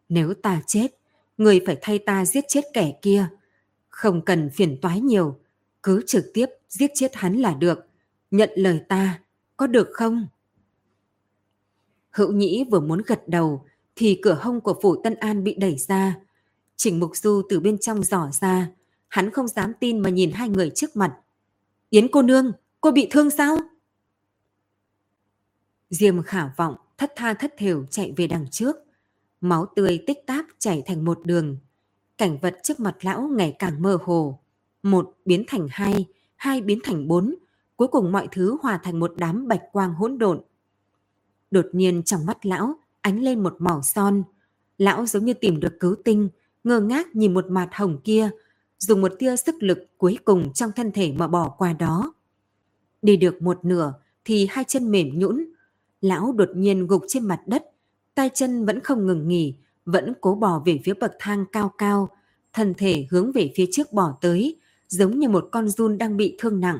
Nếu 0.09 0.33
ta 0.33 0.61
chết, 0.67 0.87
người 1.37 1.61
phải 1.65 1.77
thay 1.81 1.99
ta 1.99 2.25
giết 2.25 2.45
chết 2.47 2.63
kẻ 2.73 2.93
kia. 3.01 3.27
Không 3.89 4.25
cần 4.25 4.49
phiền 4.49 4.77
toái 4.81 4.99
nhiều, 4.99 5.39
cứ 5.83 6.03
trực 6.07 6.25
tiếp 6.33 6.45
giết 6.69 6.91
chết 6.95 7.15
hắn 7.15 7.35
là 7.35 7.53
được. 7.53 7.87
Nhận 8.31 8.49
lời 8.55 8.81
ta, 8.89 9.19
có 9.57 9.67
được 9.67 9.89
không? 9.93 10.27
Hữu 12.09 12.31
Nhĩ 12.31 12.65
vừa 12.71 12.79
muốn 12.79 13.01
gật 13.07 13.27
đầu, 13.27 13.65
thì 13.95 14.19
cửa 14.21 14.39
hông 14.41 14.61
của 14.61 14.79
phủ 14.81 14.95
Tân 15.03 15.15
An 15.15 15.43
bị 15.43 15.55
đẩy 15.55 15.75
ra. 15.77 16.15
Trình 16.75 16.99
Mục 16.99 17.15
Du 17.15 17.41
từ 17.49 17.59
bên 17.59 17.77
trong 17.77 18.03
dò 18.03 18.29
ra, 18.41 18.69
hắn 19.07 19.31
không 19.31 19.47
dám 19.47 19.73
tin 19.79 19.99
mà 19.99 20.09
nhìn 20.09 20.31
hai 20.31 20.49
người 20.49 20.71
trước 20.75 20.95
mặt. 20.95 21.17
Yến 21.89 22.07
cô 22.11 22.21
nương, 22.21 22.51
cô 22.81 22.91
bị 22.91 23.07
thương 23.11 23.29
sao? 23.29 23.57
Diêm 25.89 26.23
khả 26.23 26.49
vọng 26.57 26.75
thất 26.97 27.13
tha 27.15 27.33
thất 27.33 27.53
thểu 27.57 27.85
chạy 27.89 28.13
về 28.17 28.27
đằng 28.27 28.45
trước. 28.51 28.75
Máu 29.41 29.65
tươi 29.75 30.03
tích 30.07 30.17
táp 30.27 30.45
chảy 30.59 30.83
thành 30.85 31.05
một 31.05 31.19
đường. 31.25 31.57
Cảnh 32.17 32.37
vật 32.37 32.57
trước 32.63 32.79
mặt 32.79 32.95
lão 33.01 33.21
ngày 33.21 33.55
càng 33.59 33.81
mơ 33.81 33.97
hồ. 34.03 34.39
Một 34.83 35.13
biến 35.25 35.43
thành 35.47 35.67
hai, 35.71 36.05
hai 36.35 36.61
biến 36.61 36.79
thành 36.83 37.07
bốn. 37.07 37.35
Cuối 37.75 37.87
cùng 37.87 38.11
mọi 38.11 38.27
thứ 38.31 38.57
hòa 38.61 38.79
thành 38.83 38.99
một 38.99 39.13
đám 39.17 39.47
bạch 39.47 39.61
quang 39.71 39.93
hỗn 39.93 40.17
độn. 40.17 40.41
Đột 41.51 41.65
nhiên 41.71 42.03
trong 42.03 42.25
mắt 42.25 42.45
lão 42.45 42.75
ánh 43.01 43.19
lên 43.19 43.43
một 43.43 43.55
màu 43.59 43.81
son. 43.81 44.23
Lão 44.77 45.05
giống 45.05 45.25
như 45.25 45.33
tìm 45.33 45.59
được 45.59 45.79
cứu 45.79 45.95
tinh, 46.03 46.29
ngơ 46.63 46.79
ngác 46.79 47.15
nhìn 47.15 47.33
một 47.33 47.45
mặt 47.49 47.69
hồng 47.73 48.01
kia, 48.03 48.29
dùng 48.79 49.01
một 49.01 49.11
tia 49.19 49.37
sức 49.37 49.55
lực 49.59 49.79
cuối 49.97 50.17
cùng 50.25 50.53
trong 50.53 50.71
thân 50.75 50.91
thể 50.91 51.11
mà 51.11 51.27
bỏ 51.27 51.49
qua 51.57 51.73
đó. 51.73 52.13
Đi 53.01 53.17
được 53.17 53.41
một 53.41 53.65
nửa 53.65 53.93
thì 54.25 54.47
hai 54.49 54.65
chân 54.67 54.91
mềm 54.91 55.19
nhũn, 55.19 55.45
lão 56.01 56.33
đột 56.33 56.49
nhiên 56.55 56.87
gục 56.87 57.03
trên 57.07 57.27
mặt 57.27 57.41
đất, 57.45 57.63
tay 58.15 58.29
chân 58.33 58.65
vẫn 58.65 58.79
không 58.79 59.07
ngừng 59.07 59.27
nghỉ, 59.27 59.55
vẫn 59.85 60.13
cố 60.21 60.35
bò 60.35 60.63
về 60.65 60.79
phía 60.83 60.93
bậc 60.93 61.11
thang 61.19 61.45
cao 61.51 61.73
cao, 61.77 62.09
thân 62.53 62.73
thể 62.77 63.07
hướng 63.09 63.31
về 63.31 63.51
phía 63.55 63.65
trước 63.71 63.93
bò 63.93 64.17
tới, 64.21 64.59
giống 64.87 65.19
như 65.19 65.29
một 65.29 65.49
con 65.51 65.69
run 65.69 65.97
đang 65.97 66.17
bị 66.17 66.35
thương 66.39 66.59
nặng. 66.59 66.79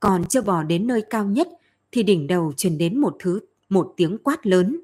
Còn 0.00 0.24
chưa 0.24 0.42
bò 0.42 0.62
đến 0.62 0.86
nơi 0.86 1.02
cao 1.10 1.24
nhất 1.24 1.48
thì 1.92 2.02
đỉnh 2.02 2.26
đầu 2.26 2.52
truyền 2.56 2.78
đến 2.78 2.98
một 2.98 3.16
thứ, 3.18 3.40
một 3.68 3.94
tiếng 3.96 4.18
quát 4.18 4.46
lớn. 4.46 4.80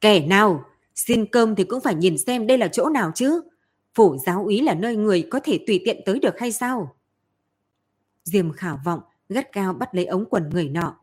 Kẻ 0.00 0.26
nào, 0.26 0.64
xin 0.94 1.26
cơm 1.26 1.54
thì 1.54 1.64
cũng 1.64 1.80
phải 1.80 1.94
nhìn 1.94 2.18
xem 2.18 2.46
đây 2.46 2.58
là 2.58 2.68
chỗ 2.68 2.88
nào 2.88 3.12
chứ. 3.14 3.40
Phủ 3.94 4.16
giáo 4.26 4.44
úy 4.44 4.60
là 4.60 4.74
nơi 4.74 4.96
người 4.96 5.28
có 5.30 5.40
thể 5.44 5.58
tùy 5.66 5.80
tiện 5.84 6.00
tới 6.06 6.18
được 6.18 6.38
hay 6.38 6.52
sao? 6.52 6.96
Diêm 8.24 8.52
khảo 8.52 8.80
vọng, 8.84 9.00
gắt 9.28 9.52
cao 9.52 9.72
bắt 9.72 9.94
lấy 9.94 10.04
ống 10.04 10.24
quần 10.30 10.50
người 10.50 10.68
nọ. 10.68 10.96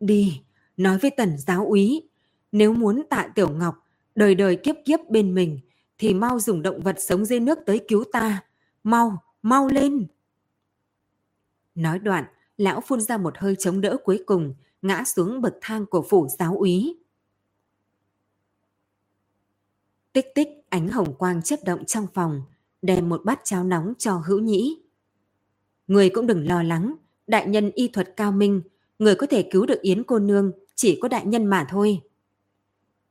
Đi, 0.00 0.42
nói 0.76 0.98
với 0.98 1.10
tần 1.10 1.38
giáo 1.38 1.66
úy, 1.66 2.08
nếu 2.52 2.72
muốn 2.72 3.02
tạ 3.10 3.28
Tiểu 3.34 3.50
Ngọc 3.50 3.84
đời 4.14 4.34
đời 4.34 4.56
kiếp 4.56 4.76
kiếp 4.84 5.00
bên 5.10 5.34
mình, 5.34 5.60
thì 5.98 6.14
mau 6.14 6.40
dùng 6.40 6.62
động 6.62 6.80
vật 6.80 6.96
sống 6.98 7.24
dưới 7.24 7.40
nước 7.40 7.58
tới 7.66 7.80
cứu 7.88 8.04
ta. 8.12 8.42
Mau, 8.84 9.22
mau 9.42 9.68
lên! 9.68 10.06
Nói 11.74 11.98
đoạn, 11.98 12.24
lão 12.56 12.80
phun 12.80 13.00
ra 13.00 13.16
một 13.16 13.38
hơi 13.38 13.56
chống 13.58 13.80
đỡ 13.80 13.96
cuối 14.04 14.22
cùng, 14.26 14.54
ngã 14.82 15.04
xuống 15.04 15.40
bậc 15.40 15.54
thang 15.60 15.86
của 15.86 16.02
phủ 16.02 16.28
giáo 16.38 16.56
úy. 16.56 16.96
Tích 20.14 20.34
tích 20.34 20.48
ánh 20.68 20.88
hồng 20.88 21.14
quang 21.14 21.42
chớp 21.42 21.56
động 21.64 21.84
trong 21.84 22.06
phòng, 22.14 22.42
đem 22.82 23.08
một 23.08 23.24
bát 23.24 23.40
cháo 23.44 23.64
nóng 23.64 23.92
cho 23.98 24.22
hữu 24.26 24.38
nhĩ. 24.38 24.82
Người 25.86 26.10
cũng 26.10 26.26
đừng 26.26 26.48
lo 26.48 26.62
lắng, 26.62 26.94
đại 27.26 27.46
nhân 27.46 27.70
y 27.74 27.88
thuật 27.88 28.16
cao 28.16 28.32
minh, 28.32 28.62
người 28.98 29.14
có 29.14 29.26
thể 29.26 29.48
cứu 29.50 29.66
được 29.66 29.80
Yến 29.80 30.04
cô 30.04 30.18
nương 30.18 30.52
chỉ 30.74 30.98
có 31.02 31.08
đại 31.08 31.26
nhân 31.26 31.46
mà 31.46 31.66
thôi. 31.70 32.00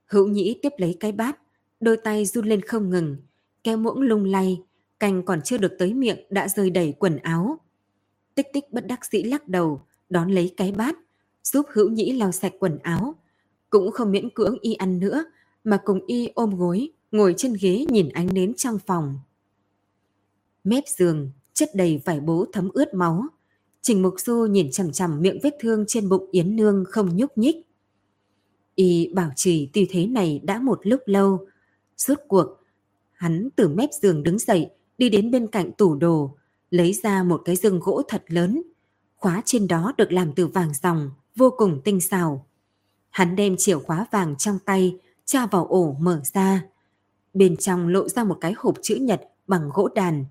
Hữu 0.05 0.27
nhĩ 0.27 0.59
tiếp 0.61 0.69
lấy 0.77 0.97
cái 0.99 1.11
bát, 1.11 1.39
đôi 1.79 1.97
tay 1.97 2.25
run 2.25 2.45
lên 2.45 2.61
không 2.61 2.89
ngừng, 2.89 3.17
kéo 3.63 3.77
muỗng 3.77 4.01
lung 4.01 4.25
lay, 4.25 4.61
canh 4.99 5.25
còn 5.25 5.41
chưa 5.41 5.57
được 5.57 5.75
tới 5.79 5.93
miệng 5.93 6.19
đã 6.29 6.47
rơi 6.47 6.69
đầy 6.69 6.93
quần 6.99 7.17
áo. 7.17 7.59
Tích 8.35 8.47
tích 8.53 8.71
bất 8.71 8.87
đắc 8.87 9.05
dĩ 9.05 9.23
lắc 9.23 9.47
đầu, 9.47 9.81
đón 10.09 10.31
lấy 10.31 10.53
cái 10.57 10.71
bát, 10.71 10.95
giúp 11.43 11.65
hữu 11.73 11.89
nhĩ 11.89 12.11
lau 12.11 12.31
sạch 12.31 12.53
quần 12.59 12.77
áo. 12.83 13.15
Cũng 13.69 13.91
không 13.91 14.11
miễn 14.11 14.29
cưỡng 14.29 14.57
y 14.61 14.73
ăn 14.73 14.99
nữa, 14.99 15.25
mà 15.63 15.77
cùng 15.85 16.05
y 16.07 16.27
ôm 16.35 16.49
gối, 16.49 16.89
ngồi 17.11 17.33
trên 17.37 17.53
ghế 17.61 17.85
nhìn 17.89 18.09
ánh 18.09 18.33
nến 18.33 18.53
trong 18.53 18.79
phòng. 18.79 19.19
Mép 20.63 20.83
giường, 20.87 21.31
chất 21.53 21.69
đầy 21.75 22.01
vải 22.05 22.19
bố 22.19 22.45
thấm 22.53 22.69
ướt 22.73 22.93
máu. 22.93 23.23
Trình 23.81 24.01
Mục 24.01 24.13
Du 24.17 24.45
nhìn 24.45 24.71
chằm 24.71 24.91
chằm 24.91 25.21
miệng 25.21 25.39
vết 25.43 25.53
thương 25.59 25.85
trên 25.87 26.09
bụng 26.09 26.29
Yến 26.31 26.55
Nương 26.55 26.83
không 26.87 27.17
nhúc 27.17 27.37
nhích. 27.37 27.55
Y 28.75 29.13
bảo 29.13 29.31
trì 29.35 29.69
tư 29.73 29.81
thế 29.89 30.07
này 30.07 30.41
đã 30.43 30.59
một 30.59 30.79
lúc 30.83 31.01
lâu. 31.05 31.47
Rốt 31.97 32.19
cuộc, 32.27 32.47
hắn 33.11 33.49
từ 33.55 33.67
mép 33.67 33.89
giường 34.01 34.23
đứng 34.23 34.39
dậy, 34.39 34.69
đi 34.97 35.09
đến 35.09 35.31
bên 35.31 35.47
cạnh 35.47 35.71
tủ 35.71 35.95
đồ, 35.95 36.37
lấy 36.69 36.93
ra 36.93 37.23
một 37.23 37.41
cái 37.45 37.55
rừng 37.55 37.79
gỗ 37.79 38.01
thật 38.07 38.23
lớn. 38.27 38.61
Khóa 39.15 39.41
trên 39.45 39.67
đó 39.67 39.93
được 39.97 40.11
làm 40.11 40.33
từ 40.35 40.47
vàng 40.47 40.73
ròng, 40.83 41.11
vô 41.35 41.53
cùng 41.57 41.81
tinh 41.83 42.01
xảo. 42.01 42.45
Hắn 43.09 43.35
đem 43.35 43.55
chìa 43.57 43.77
khóa 43.77 44.07
vàng 44.11 44.35
trong 44.35 44.59
tay, 44.65 44.97
tra 45.25 45.45
vào 45.45 45.65
ổ 45.65 45.95
mở 45.99 46.21
ra. 46.33 46.65
Bên 47.33 47.57
trong 47.57 47.87
lộ 47.87 48.09
ra 48.09 48.23
một 48.23 48.37
cái 48.41 48.53
hộp 48.57 48.75
chữ 48.81 48.95
nhật 48.95 49.21
bằng 49.47 49.69
gỗ 49.73 49.87
đàn. 49.95 50.25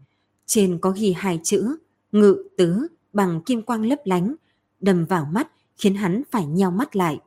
Trên 0.47 0.79
có 0.79 0.91
ghi 0.91 1.13
hai 1.13 1.41
chữ, 1.43 1.77
ngự 2.13 2.49
tứ, 2.57 2.87
bằng 3.13 3.41
kim 3.47 3.63
quang 3.63 3.85
lấp 3.85 3.99
lánh, 4.05 4.35
đầm 4.81 5.05
vào 5.05 5.25
mắt 5.25 5.49
khiến 5.77 5.95
hắn 5.95 6.23
phải 6.31 6.47
nheo 6.47 6.71
mắt 6.71 6.97
lại. 6.97 7.21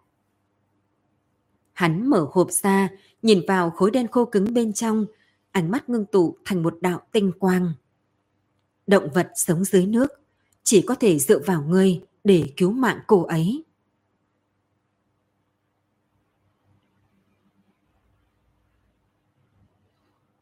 Hắn 1.73 2.09
mở 2.09 2.27
hộp 2.31 2.51
ra, 2.51 2.89
nhìn 3.21 3.41
vào 3.47 3.69
khối 3.69 3.91
đen 3.91 4.07
khô 4.07 4.25
cứng 4.25 4.53
bên 4.53 4.73
trong, 4.73 5.05
ánh 5.51 5.71
mắt 5.71 5.89
ngưng 5.89 6.05
tụ 6.05 6.37
thành 6.45 6.63
một 6.63 6.77
đạo 6.81 7.01
tinh 7.11 7.31
quang. 7.39 7.73
Động 8.87 9.07
vật 9.13 9.31
sống 9.35 9.63
dưới 9.63 9.85
nước, 9.85 10.11
chỉ 10.63 10.81
có 10.81 10.95
thể 10.95 11.19
dựa 11.19 11.39
vào 11.39 11.63
ngươi 11.63 12.01
để 12.23 12.53
cứu 12.57 12.71
mạng 12.71 12.99
cô 13.07 13.23
ấy. 13.23 13.63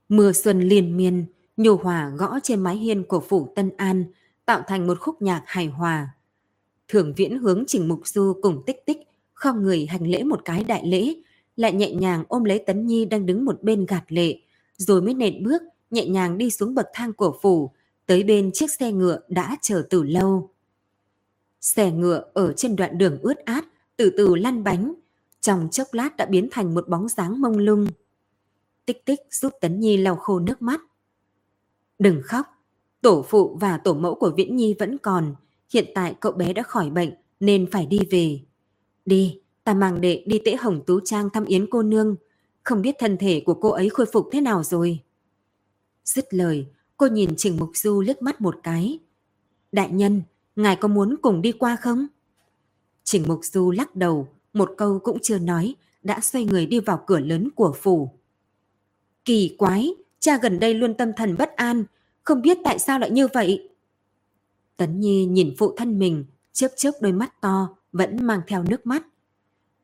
Mưa 0.10 0.32
xuân 0.32 0.62
liên 0.62 0.97
miên, 0.97 1.26
nhổ 1.58 1.76
hòa 1.76 2.12
gõ 2.18 2.39
trên 2.43 2.60
mái 2.60 2.76
hiên 2.76 3.04
của 3.04 3.20
phủ 3.20 3.54
Tân 3.56 3.72
An, 3.78 4.06
tạo 4.45 4.62
thành 4.68 4.88
một 4.88 4.99
khúc 4.99 5.22
nhạc 5.22 5.43
hài 5.45 5.68
hòa. 5.68 6.10
Thường 6.88 7.14
viễn 7.18 7.39
hướng 7.39 7.64
Trình 7.68 7.88
Mục 7.88 8.08
Du 8.08 8.34
cùng 8.41 8.64
tích 8.66 8.86
tích, 8.86 8.97
không 9.34 9.64
người 9.64 9.86
hành 9.86 10.08
lễ 10.08 10.24
một 10.24 10.41
cái 10.45 10.64
đại 10.64 10.88
lễ, 10.88 11.14
lại 11.56 11.74
nhẹ 11.74 11.91
nhàng 11.91 12.24
ôm 12.28 12.43
lấy 12.43 12.60
Tấn 12.60 12.88
Nhi 12.88 13.06
đang 13.06 13.26
đứng 13.26 13.45
một 13.45 13.64
bên 13.64 13.86
gạt 13.86 14.04
lệ, 14.08 14.39
rồi 14.78 15.01
mới 15.01 15.14
nện 15.14 15.43
bước, 15.43 15.62
nhẹ 15.91 16.08
nhàng 16.08 16.38
đi 16.38 16.49
xuống 16.49 16.76
bậc 16.76 16.86
thang 16.93 17.14
của 17.14 17.38
phủ, 17.41 17.72
tới 18.06 18.24
bên 18.24 18.51
chiếc 18.51 18.72
xe 18.72 18.91
ngựa 18.91 19.20
đã 19.28 19.58
chờ 19.62 19.84
từ 19.89 20.04
lâu. 20.04 20.49
Xe 21.62 21.91
ngựa 21.91 22.24
ở 22.34 22.54
trên 22.54 22.76
đoạn 22.76 22.97
đường 22.97 23.18
ướt 23.22 23.38
át, 23.45 23.66
từ 23.97 24.12
từ 24.18 24.36
lăn 24.36 24.64
bánh, 24.64 24.93
trong 25.41 25.68
chốc 25.72 25.88
lát 25.91 26.18
đã 26.18 26.26
biến 26.26 26.47
thành 26.51 26.74
một 26.74 26.89
bóng 26.89 27.10
dáng 27.10 27.41
mông 27.41 27.58
lung. 27.58 27.88
Tích 28.86 29.06
tích 29.06 29.20
giúp 29.32 29.54
Tấn 29.62 29.80
Nhi 29.80 29.98
lau 29.98 30.16
khô 30.16 30.40
nước 30.40 30.62
mắt. 30.62 30.82
Đừng 32.00 32.22
khóc, 32.24 32.46
tổ 33.02 33.26
phụ 33.28 33.58
và 33.62 33.78
tổ 33.78 33.94
mẫu 33.94 34.16
của 34.16 34.32
Viễn 34.38 34.56
Nhi 34.56 34.76
vẫn 34.80 34.98
còn, 34.98 35.36
hiện 35.74 35.86
tại 35.96 36.16
cậu 36.20 36.32
bé 36.32 36.54
đã 36.54 36.64
khỏi 36.64 36.90
bệnh 36.90 37.14
nên 37.40 37.72
phải 37.72 37.86
đi 37.86 38.00
về. 38.12 38.40
Đi, 39.06 39.40
ta 39.64 39.74
mang 39.74 40.02
đệ 40.02 40.24
đi 40.28 40.40
tễ 40.46 40.56
hồng 40.56 40.82
tú 40.86 41.00
trang 41.00 41.30
thăm 41.30 41.46
yến 41.46 41.70
cô 41.70 41.84
nương, 41.84 42.16
không 42.64 42.82
biết 42.82 42.96
thân 43.00 43.18
thể 43.18 43.44
của 43.46 43.54
cô 43.54 43.70
ấy 43.70 43.90
khôi 43.90 44.06
phục 44.14 44.30
thế 44.32 44.42
nào 44.42 44.64
rồi. 44.64 45.00
Dứt 46.06 46.34
lời, 46.34 46.66
cô 46.98 47.08
nhìn 47.08 47.30
Trình 47.38 47.58
Mục 47.60 47.70
Du 47.74 48.02
liếc 48.02 48.22
mắt 48.22 48.42
một 48.42 48.56
cái. 48.64 49.00
Đại 49.72 49.90
nhân, 49.92 50.22
ngài 50.56 50.76
có 50.76 50.88
muốn 50.88 51.16
cùng 51.22 51.42
đi 51.42 51.52
qua 51.52 51.76
không? 51.76 52.08
Trình 53.04 53.24
Mục 53.28 53.40
Du 53.44 53.72
lắc 53.72 53.96
đầu, 53.96 54.28
một 54.54 54.72
câu 54.78 55.00
cũng 55.00 55.18
chưa 55.22 55.40
nói, 55.40 55.76
đã 56.04 56.20
xoay 56.22 56.46
người 56.46 56.66
đi 56.66 56.80
vào 56.80 57.04
cửa 57.08 57.20
lớn 57.20 57.50
của 57.56 57.74
phủ. 57.82 58.10
Kỳ 59.26 59.55
quái, 59.57 59.93
cha 60.19 60.38
gần 60.38 60.59
đây 60.59 60.74
luôn 60.74 60.93
tâm 60.93 61.13
thần 61.13 61.36
bất 61.38 61.55
an, 61.55 61.84
không 62.24 62.41
biết 62.41 62.57
tại 62.63 62.80
sao 62.80 62.99
lại 62.99 63.11
như 63.11 63.28
vậy. 63.28 63.69
Tấn 64.78 64.99
Nhi 64.99 65.26
nhìn 65.26 65.55
phụ 65.57 65.74
thân 65.78 65.99
mình, 65.99 66.26
chớp 66.53 66.67
chớp 66.76 66.91
đôi 67.01 67.11
mắt 67.11 67.41
to, 67.41 67.76
vẫn 67.91 68.17
mang 68.26 68.41
theo 68.47 68.63
nước 68.63 68.86
mắt. 68.86 69.03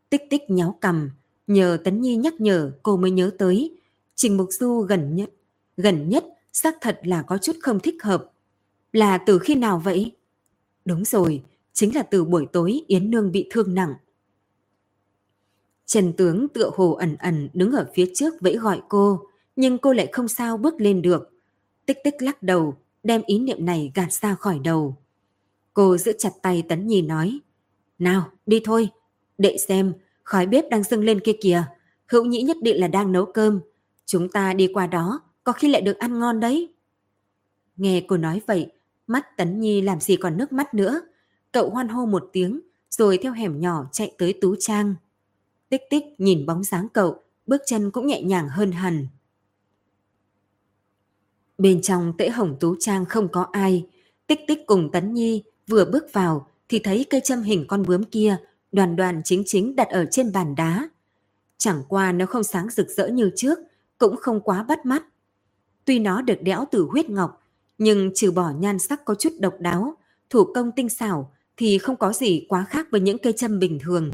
Tích 0.10 0.22
tích 0.30 0.42
nháo 0.48 0.78
cầm, 0.82 1.10
nhờ 1.48 1.78
Tấn 1.84 2.02
Nhi 2.02 2.16
nhắc 2.16 2.34
nhở 2.42 2.72
cô 2.84 2.98
mới 2.98 3.12
nhớ 3.12 3.32
tới. 3.38 3.78
Trình 4.16 4.38
Mục 4.38 4.48
Du 4.52 4.82
gần 4.82 5.16
nhất, 5.16 5.30
gần 5.78 6.10
nhất 6.10 6.26
xác 6.54 6.76
thật 6.82 7.00
là 7.04 7.22
có 7.22 7.38
chút 7.38 7.56
không 7.62 7.80
thích 7.80 8.04
hợp. 8.04 8.32
Là 8.94 9.18
từ 9.18 9.40
khi 9.40 9.56
nào 9.56 9.82
vậy? 9.84 10.12
Đúng 10.86 11.06
rồi, 11.06 11.44
chính 11.74 11.96
là 11.96 12.04
từ 12.04 12.24
buổi 12.26 12.48
tối 12.54 12.82
Yến 12.88 13.12
Nương 13.12 13.32
bị 13.32 13.48
thương 13.52 13.76
nặng. 13.76 13.94
Trần 15.86 16.14
tướng 16.14 16.48
tựa 16.48 16.72
hồ 16.76 16.92
ẩn 16.92 17.16
ẩn 17.16 17.50
đứng 17.54 17.72
ở 17.72 17.92
phía 17.96 18.12
trước 18.16 18.34
vẫy 18.42 18.56
gọi 18.56 18.82
cô, 18.90 19.29
nhưng 19.60 19.78
cô 19.78 19.94
lại 19.94 20.10
không 20.12 20.28
sao 20.28 20.58
bước 20.58 20.82
lên 20.82 21.02
được. 21.02 21.30
Tích 21.86 21.98
tích 22.04 22.22
lắc 22.22 22.44
đầu, 22.44 22.78
đem 23.04 23.22
ý 23.26 23.40
niệm 23.40 23.66
này 23.66 23.92
gạt 23.96 24.14
ra 24.14 24.36
khỏi 24.36 24.60
đầu. 24.64 24.96
Cô 25.74 25.98
giữ 25.98 26.14
chặt 26.18 26.30
tay 26.42 26.64
Tấn 26.70 26.88
Nhi 26.88 27.02
nói, 27.02 27.40
Nào, 27.98 28.32
đi 28.46 28.62
thôi, 28.64 28.90
đệ 29.38 29.58
xem, 29.68 29.94
khói 30.24 30.46
bếp 30.46 30.70
đang 30.70 30.84
dâng 30.84 31.04
lên 31.04 31.20
kia 31.20 31.34
kìa, 31.42 31.64
hữu 32.08 32.26
nhĩ 32.26 32.42
nhất 32.42 32.58
định 32.62 32.80
là 32.80 32.88
đang 32.88 33.12
nấu 33.12 33.26
cơm. 33.26 33.60
Chúng 34.06 34.30
ta 34.30 34.54
đi 34.54 34.68
qua 34.74 34.88
đó, 34.88 35.22
có 35.44 35.52
khi 35.52 35.68
lại 35.68 35.82
được 35.82 35.98
ăn 35.98 36.20
ngon 36.20 36.40
đấy. 36.40 36.74
Nghe 37.78 38.02
cô 38.08 38.18
nói 38.18 38.42
vậy, 38.48 38.72
mắt 39.08 39.38
Tấn 39.38 39.60
Nhi 39.60 39.82
làm 39.82 40.00
gì 40.00 40.16
còn 40.16 40.38
nước 40.38 40.54
mắt 40.54 40.74
nữa. 40.74 41.02
Cậu 41.52 41.70
hoan 41.70 41.88
hô 41.88 42.06
một 42.06 42.30
tiếng, 42.34 42.60
rồi 42.90 43.18
theo 43.18 43.32
hẻm 43.32 43.60
nhỏ 43.60 43.86
chạy 43.92 44.12
tới 44.18 44.34
Tú 44.42 44.56
Trang. 44.60 44.96
Tích 45.70 45.82
tích 45.90 46.04
nhìn 46.18 46.46
bóng 46.46 46.64
dáng 46.64 46.88
cậu, 46.94 47.24
bước 47.48 47.62
chân 47.66 47.92
cũng 47.92 48.08
nhẹ 48.08 48.22
nhàng 48.22 48.50
hơn 48.50 48.72
hẳn. 48.72 49.08
Bên 51.60 51.82
trong 51.82 52.14
tễ 52.18 52.30
hồng 52.30 52.56
Tú 52.60 52.76
Trang 52.80 53.06
không 53.06 53.28
có 53.28 53.48
ai, 53.52 53.86
tích 54.28 54.40
tích 54.48 54.60
cùng 54.68 54.92
Tấn 54.92 55.14
Nhi 55.14 55.44
vừa 55.68 55.86
bước 55.86 56.14
vào 56.14 56.48
thì 56.70 56.80
thấy 56.80 57.06
cây 57.10 57.22
châm 57.24 57.42
hình 57.42 57.66
con 57.68 57.84
bướm 57.88 58.04
kia 58.04 58.38
đoàn 58.72 58.96
đoàn 58.96 59.22
chính 59.26 59.44
chính 59.46 59.76
đặt 59.76 59.88
ở 59.90 60.06
trên 60.12 60.32
bàn 60.32 60.56
đá. 60.56 60.90
Chẳng 61.58 61.84
qua 61.88 62.12
nó 62.12 62.26
không 62.26 62.44
sáng 62.44 62.70
rực 62.70 62.90
rỡ 62.90 63.08
như 63.08 63.32
trước, 63.36 63.60
cũng 63.98 64.16
không 64.18 64.42
quá 64.42 64.64
bắt 64.64 64.86
mắt. 64.86 65.04
Tuy 65.86 66.00
nó 66.00 66.22
được 66.22 66.42
đẽo 66.42 66.66
từ 66.72 66.88
huyết 66.92 67.10
ngọc, 67.10 67.44
nhưng 67.78 68.12
trừ 68.16 68.32
bỏ 68.32 68.52
nhan 68.60 68.80
sắc 68.80 69.06
có 69.06 69.16
chút 69.16 69.34
độc 69.40 69.54
đáo, 69.60 69.98
thủ 70.30 70.44
công 70.56 70.72
tinh 70.72 70.90
xảo 70.90 71.32
thì 71.58 71.78
không 71.78 71.96
có 71.96 72.14
gì 72.14 72.46
quá 72.50 72.66
khác 72.70 72.88
với 72.92 73.02
những 73.02 73.18
cây 73.18 73.34
châm 73.34 73.60
bình 73.60 73.80
thường. 73.84 74.12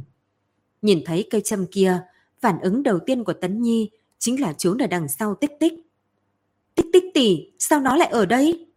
Nhìn 0.82 1.02
thấy 1.06 1.28
cây 1.30 1.41
châm 1.41 1.66
kia, 1.66 2.00
phản 2.41 2.60
ứng 2.60 2.84
đầu 2.84 3.00
tiên 3.00 3.24
của 3.24 3.34
Tấn 3.34 3.62
Nhi 3.62 3.89
chính 4.20 4.41
là 4.41 4.54
trốn 4.54 4.78
ở 4.78 4.88
đằng 4.88 5.08
sau 5.08 5.36
tích 5.36 5.52
tích. 5.60 5.85
Tích 6.76 6.86
tích 6.93 7.03
tỷ, 7.13 7.51
sao 7.59 7.82
nó 7.82 7.95
lại 7.95 8.07
ở 8.07 8.26
đây? 8.26 8.67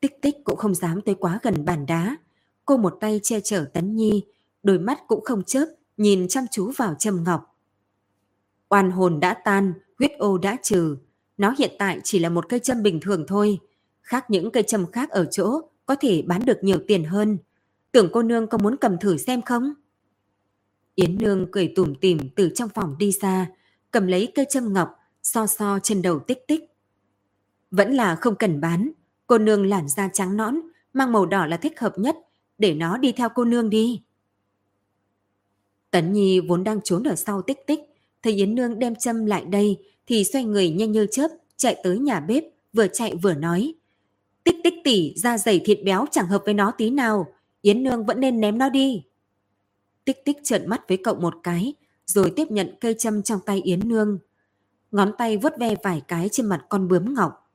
Tích 0.00 0.22
tích 0.22 0.36
cũng 0.44 0.56
không 0.56 0.74
dám 0.74 1.00
tới 1.00 1.14
quá 1.14 1.38
gần 1.42 1.64
bàn 1.64 1.86
đá. 1.86 2.16
Cô 2.64 2.76
một 2.76 2.96
tay 3.00 3.20
che 3.22 3.40
chở 3.40 3.64
Tấn 3.74 3.96
Nhi, 3.96 4.24
đôi 4.62 4.78
mắt 4.78 4.98
cũng 5.08 5.24
không 5.24 5.42
chớp, 5.42 5.66
nhìn 5.96 6.28
chăm 6.28 6.44
chú 6.50 6.72
vào 6.76 6.94
châm 6.98 7.24
ngọc. 7.24 7.56
Oan 8.68 8.90
hồn 8.90 9.20
đã 9.20 9.34
tan, 9.44 9.72
huyết 9.98 10.12
ô 10.18 10.38
đã 10.38 10.56
trừ. 10.62 10.96
Nó 11.38 11.54
hiện 11.58 11.70
tại 11.78 12.00
chỉ 12.04 12.18
là 12.18 12.28
một 12.28 12.48
cây 12.48 12.60
châm 12.60 12.82
bình 12.82 13.00
thường 13.00 13.24
thôi. 13.28 13.58
Khác 14.00 14.30
những 14.30 14.50
cây 14.50 14.62
châm 14.62 14.90
khác 14.92 15.10
ở 15.10 15.24
chỗ, 15.30 15.60
có 15.86 15.96
thể 16.00 16.22
bán 16.22 16.46
được 16.46 16.58
nhiều 16.62 16.78
tiền 16.88 17.04
hơn. 17.04 17.38
Tưởng 17.92 18.10
cô 18.12 18.22
nương 18.22 18.46
có 18.46 18.58
muốn 18.58 18.76
cầm 18.76 18.98
thử 18.98 19.16
xem 19.16 19.42
không? 19.42 19.74
Yến 20.94 21.18
nương 21.18 21.50
cười 21.52 21.72
tủm 21.76 21.94
tỉm 21.94 22.18
từ 22.36 22.50
trong 22.54 22.68
phòng 22.74 22.98
đi 22.98 23.12
ra, 23.12 23.46
cầm 23.90 24.06
lấy 24.06 24.32
cây 24.34 24.46
châm 24.50 24.72
ngọc, 24.72 24.90
so 25.22 25.46
so 25.46 25.78
trên 25.82 26.02
đầu 26.02 26.18
tích 26.18 26.46
tích. 26.48 26.75
Vẫn 27.76 27.92
là 27.92 28.14
không 28.14 28.34
cần 28.34 28.60
bán, 28.60 28.90
cô 29.26 29.38
nương 29.38 29.66
làn 29.66 29.88
da 29.88 30.08
trắng 30.12 30.36
nõn, 30.36 30.60
mang 30.92 31.12
màu 31.12 31.26
đỏ 31.26 31.46
là 31.46 31.56
thích 31.56 31.80
hợp 31.80 31.98
nhất, 31.98 32.16
để 32.58 32.74
nó 32.74 32.98
đi 32.98 33.12
theo 33.12 33.28
cô 33.34 33.44
nương 33.44 33.70
đi. 33.70 34.02
Tấn 35.90 36.12
Nhi 36.12 36.40
vốn 36.40 36.64
đang 36.64 36.80
trốn 36.80 37.02
ở 37.02 37.14
sau 37.14 37.42
tích 37.42 37.66
tích, 37.66 37.80
thấy 38.22 38.32
Yến 38.32 38.54
Nương 38.54 38.78
đem 38.78 38.94
châm 38.94 39.26
lại 39.26 39.44
đây 39.44 39.76
thì 40.06 40.24
xoay 40.24 40.44
người 40.44 40.70
nhanh 40.70 40.92
như 40.92 41.06
chớp, 41.10 41.28
chạy 41.56 41.80
tới 41.84 41.98
nhà 41.98 42.20
bếp, 42.20 42.44
vừa 42.72 42.86
chạy 42.88 43.14
vừa 43.22 43.34
nói. 43.34 43.74
Tích 44.44 44.56
tích 44.64 44.74
tỉ, 44.84 45.14
da 45.16 45.38
dày 45.38 45.60
thịt 45.64 45.78
béo 45.84 46.04
chẳng 46.10 46.26
hợp 46.26 46.42
với 46.44 46.54
nó 46.54 46.70
tí 46.70 46.90
nào, 46.90 47.26
Yến 47.62 47.82
Nương 47.82 48.06
vẫn 48.06 48.20
nên 48.20 48.40
ném 48.40 48.58
nó 48.58 48.68
đi. 48.68 49.04
Tích 50.04 50.24
tích 50.24 50.36
trợn 50.44 50.68
mắt 50.68 50.88
với 50.88 50.96
cậu 51.04 51.14
một 51.14 51.34
cái, 51.42 51.74
rồi 52.06 52.32
tiếp 52.36 52.50
nhận 52.50 52.74
cây 52.80 52.94
châm 52.98 53.22
trong 53.22 53.40
tay 53.46 53.60
Yến 53.64 53.88
Nương. 53.88 54.18
Ngón 54.90 55.12
tay 55.18 55.36
vuốt 55.36 55.52
ve 55.58 55.74
vài 55.82 56.02
cái 56.08 56.28
trên 56.32 56.46
mặt 56.46 56.66
con 56.68 56.88
bướm 56.88 57.14
ngọc. 57.14 57.45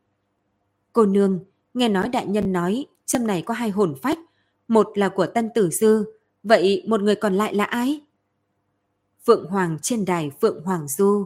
Cô 0.94 1.06
Nương, 1.06 1.40
nghe 1.74 1.90
nói 1.90 2.10
đại 2.10 2.26
nhân 2.26 2.54
nói 2.54 2.86
châm 3.06 3.28
này 3.28 3.42
có 3.42 3.54
hai 3.54 3.70
hồn 3.70 3.96
phách, 4.02 4.20
một 4.68 4.92
là 4.96 5.10
của 5.10 5.26
Tân 5.26 5.50
Tử 5.56 5.70
Dư, 5.70 6.06
vậy 6.44 6.84
một 6.88 7.02
người 7.02 7.16
còn 7.16 7.34
lại 7.34 7.56
là 7.56 7.64
ai? 7.64 8.02
Phượng 9.26 9.46
Hoàng 9.46 9.78
trên 9.82 10.06
đài 10.06 10.32
Phượng 10.42 10.64
Hoàng 10.64 10.88
Du, 10.88 11.26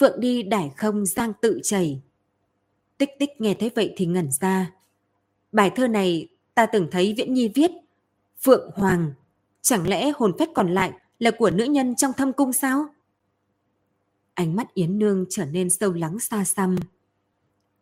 Phượng 0.00 0.20
đi 0.20 0.42
đài 0.42 0.72
không 0.76 1.06
giang 1.06 1.32
tự 1.40 1.60
chảy. 1.62 2.02
Tích 2.98 3.10
tích 3.18 3.30
nghe 3.38 3.54
thấy 3.54 3.70
vậy 3.74 3.94
thì 3.96 4.06
ngẩn 4.06 4.30
ra. 4.30 4.72
Bài 5.52 5.70
thơ 5.76 5.88
này 5.88 6.28
ta 6.54 6.66
từng 6.66 6.88
thấy 6.90 7.14
Viễn 7.16 7.34
Nhi 7.34 7.48
viết. 7.48 7.70
Phượng 8.42 8.70
Hoàng, 8.74 9.12
chẳng 9.62 9.88
lẽ 9.88 10.12
hồn 10.16 10.32
phách 10.38 10.48
còn 10.54 10.74
lại 10.74 10.92
là 11.18 11.30
của 11.30 11.50
nữ 11.50 11.64
nhân 11.64 11.96
trong 11.96 12.12
thâm 12.12 12.32
cung 12.32 12.52
sao? 12.52 12.86
Ánh 14.34 14.56
mắt 14.56 14.74
Yến 14.74 14.98
Nương 14.98 15.24
trở 15.30 15.44
nên 15.44 15.70
sâu 15.70 15.92
lắng 15.92 16.18
xa 16.18 16.44
xăm. 16.44 16.76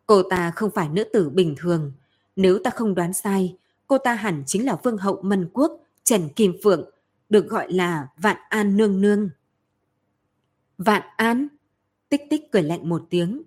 Cô 0.05 0.23
ta 0.23 0.51
không 0.51 0.71
phải 0.75 0.89
nữ 0.89 1.03
tử 1.03 1.29
bình 1.29 1.55
thường. 1.57 1.91
Nếu 2.35 2.59
ta 2.63 2.71
không 2.71 2.95
đoán 2.95 3.13
sai, 3.13 3.57
cô 3.87 3.97
ta 3.97 4.13
hẳn 4.13 4.43
chính 4.45 4.65
là 4.65 4.77
vương 4.83 4.97
hậu 4.97 5.21
Mân 5.21 5.49
Quốc, 5.53 5.71
Trần 6.03 6.29
Kim 6.29 6.53
Phượng, 6.63 6.89
được 7.29 7.47
gọi 7.49 7.73
là 7.73 8.07
Vạn 8.17 8.37
An 8.49 8.77
Nương 8.77 9.01
Nương. 9.01 9.29
Vạn 10.77 11.01
An? 11.17 11.47
Tích 12.09 12.21
tích 12.29 12.51
cười 12.51 12.63
lạnh 12.63 12.89
một 12.89 13.03
tiếng. 13.09 13.41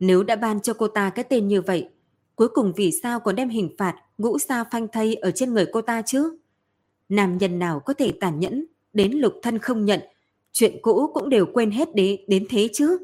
Nếu 0.00 0.22
đã 0.22 0.36
ban 0.36 0.60
cho 0.60 0.74
cô 0.74 0.88
ta 0.88 1.10
cái 1.10 1.24
tên 1.24 1.48
như 1.48 1.62
vậy, 1.62 1.88
cuối 2.34 2.48
cùng 2.48 2.72
vì 2.76 2.92
sao 3.02 3.20
còn 3.20 3.36
đem 3.36 3.48
hình 3.48 3.74
phạt 3.78 3.94
ngũ 4.18 4.38
sa 4.38 4.64
phanh 4.64 4.88
thây 4.88 5.14
ở 5.14 5.30
trên 5.30 5.54
người 5.54 5.66
cô 5.72 5.82
ta 5.82 6.02
chứ? 6.02 6.36
Nam 7.08 7.38
nhân 7.38 7.58
nào 7.58 7.80
có 7.80 7.94
thể 7.94 8.12
tàn 8.20 8.40
nhẫn 8.40 8.64
đến 8.92 9.12
lục 9.12 9.34
thân 9.42 9.58
không 9.58 9.84
nhận, 9.84 10.00
chuyện 10.52 10.76
cũ 10.82 11.10
cũng 11.14 11.28
đều 11.28 11.46
quên 11.46 11.70
hết 11.70 11.94
đế 11.94 12.24
đến 12.28 12.46
thế 12.50 12.68
chứ? 12.72 12.98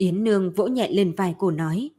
Yến 0.00 0.24
Nương 0.24 0.52
vỗ 0.52 0.66
nhẹ 0.66 0.88
lên 0.90 1.14
vai 1.16 1.34
cô 1.38 1.50
nói. 1.50 1.90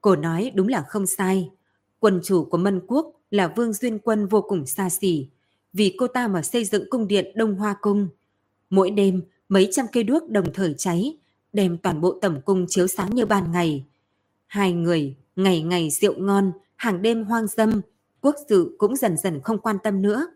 Cô 0.00 0.16
nói 0.16 0.52
đúng 0.54 0.68
là 0.68 0.84
không 0.88 1.06
sai. 1.06 1.50
Quân 1.98 2.20
chủ 2.24 2.44
của 2.44 2.58
Mân 2.58 2.80
Quốc 2.86 3.12
là 3.30 3.52
Vương 3.56 3.72
Duyên 3.72 3.98
Quân 3.98 4.26
vô 4.26 4.42
cùng 4.42 4.66
xa 4.66 4.90
xỉ. 4.90 5.28
Vì 5.72 5.94
cô 5.98 6.06
ta 6.06 6.28
mà 6.28 6.42
xây 6.42 6.64
dựng 6.64 6.90
cung 6.90 7.08
điện 7.08 7.32
Đông 7.34 7.54
Hoa 7.54 7.76
Cung. 7.80 8.08
Mỗi 8.70 8.90
đêm, 8.90 9.22
mấy 9.48 9.68
trăm 9.72 9.86
cây 9.92 10.04
đuốc 10.04 10.30
đồng 10.30 10.52
thời 10.52 10.74
cháy, 10.78 11.18
đem 11.52 11.78
toàn 11.78 12.00
bộ 12.00 12.18
tẩm 12.20 12.40
cung 12.44 12.66
chiếu 12.68 12.86
sáng 12.86 13.14
như 13.14 13.26
ban 13.26 13.52
ngày. 13.52 13.84
Hai 14.46 14.72
người, 14.72 15.16
ngày 15.36 15.62
ngày 15.62 15.90
rượu 15.90 16.14
ngon, 16.18 16.52
hàng 16.76 17.02
đêm 17.02 17.24
hoang 17.24 17.46
dâm, 17.46 17.80
quốc 18.20 18.36
sự 18.48 18.76
cũng 18.78 18.96
dần 18.96 19.16
dần 19.16 19.40
không 19.40 19.58
quan 19.58 19.76
tâm 19.82 20.02
nữa. 20.02 20.26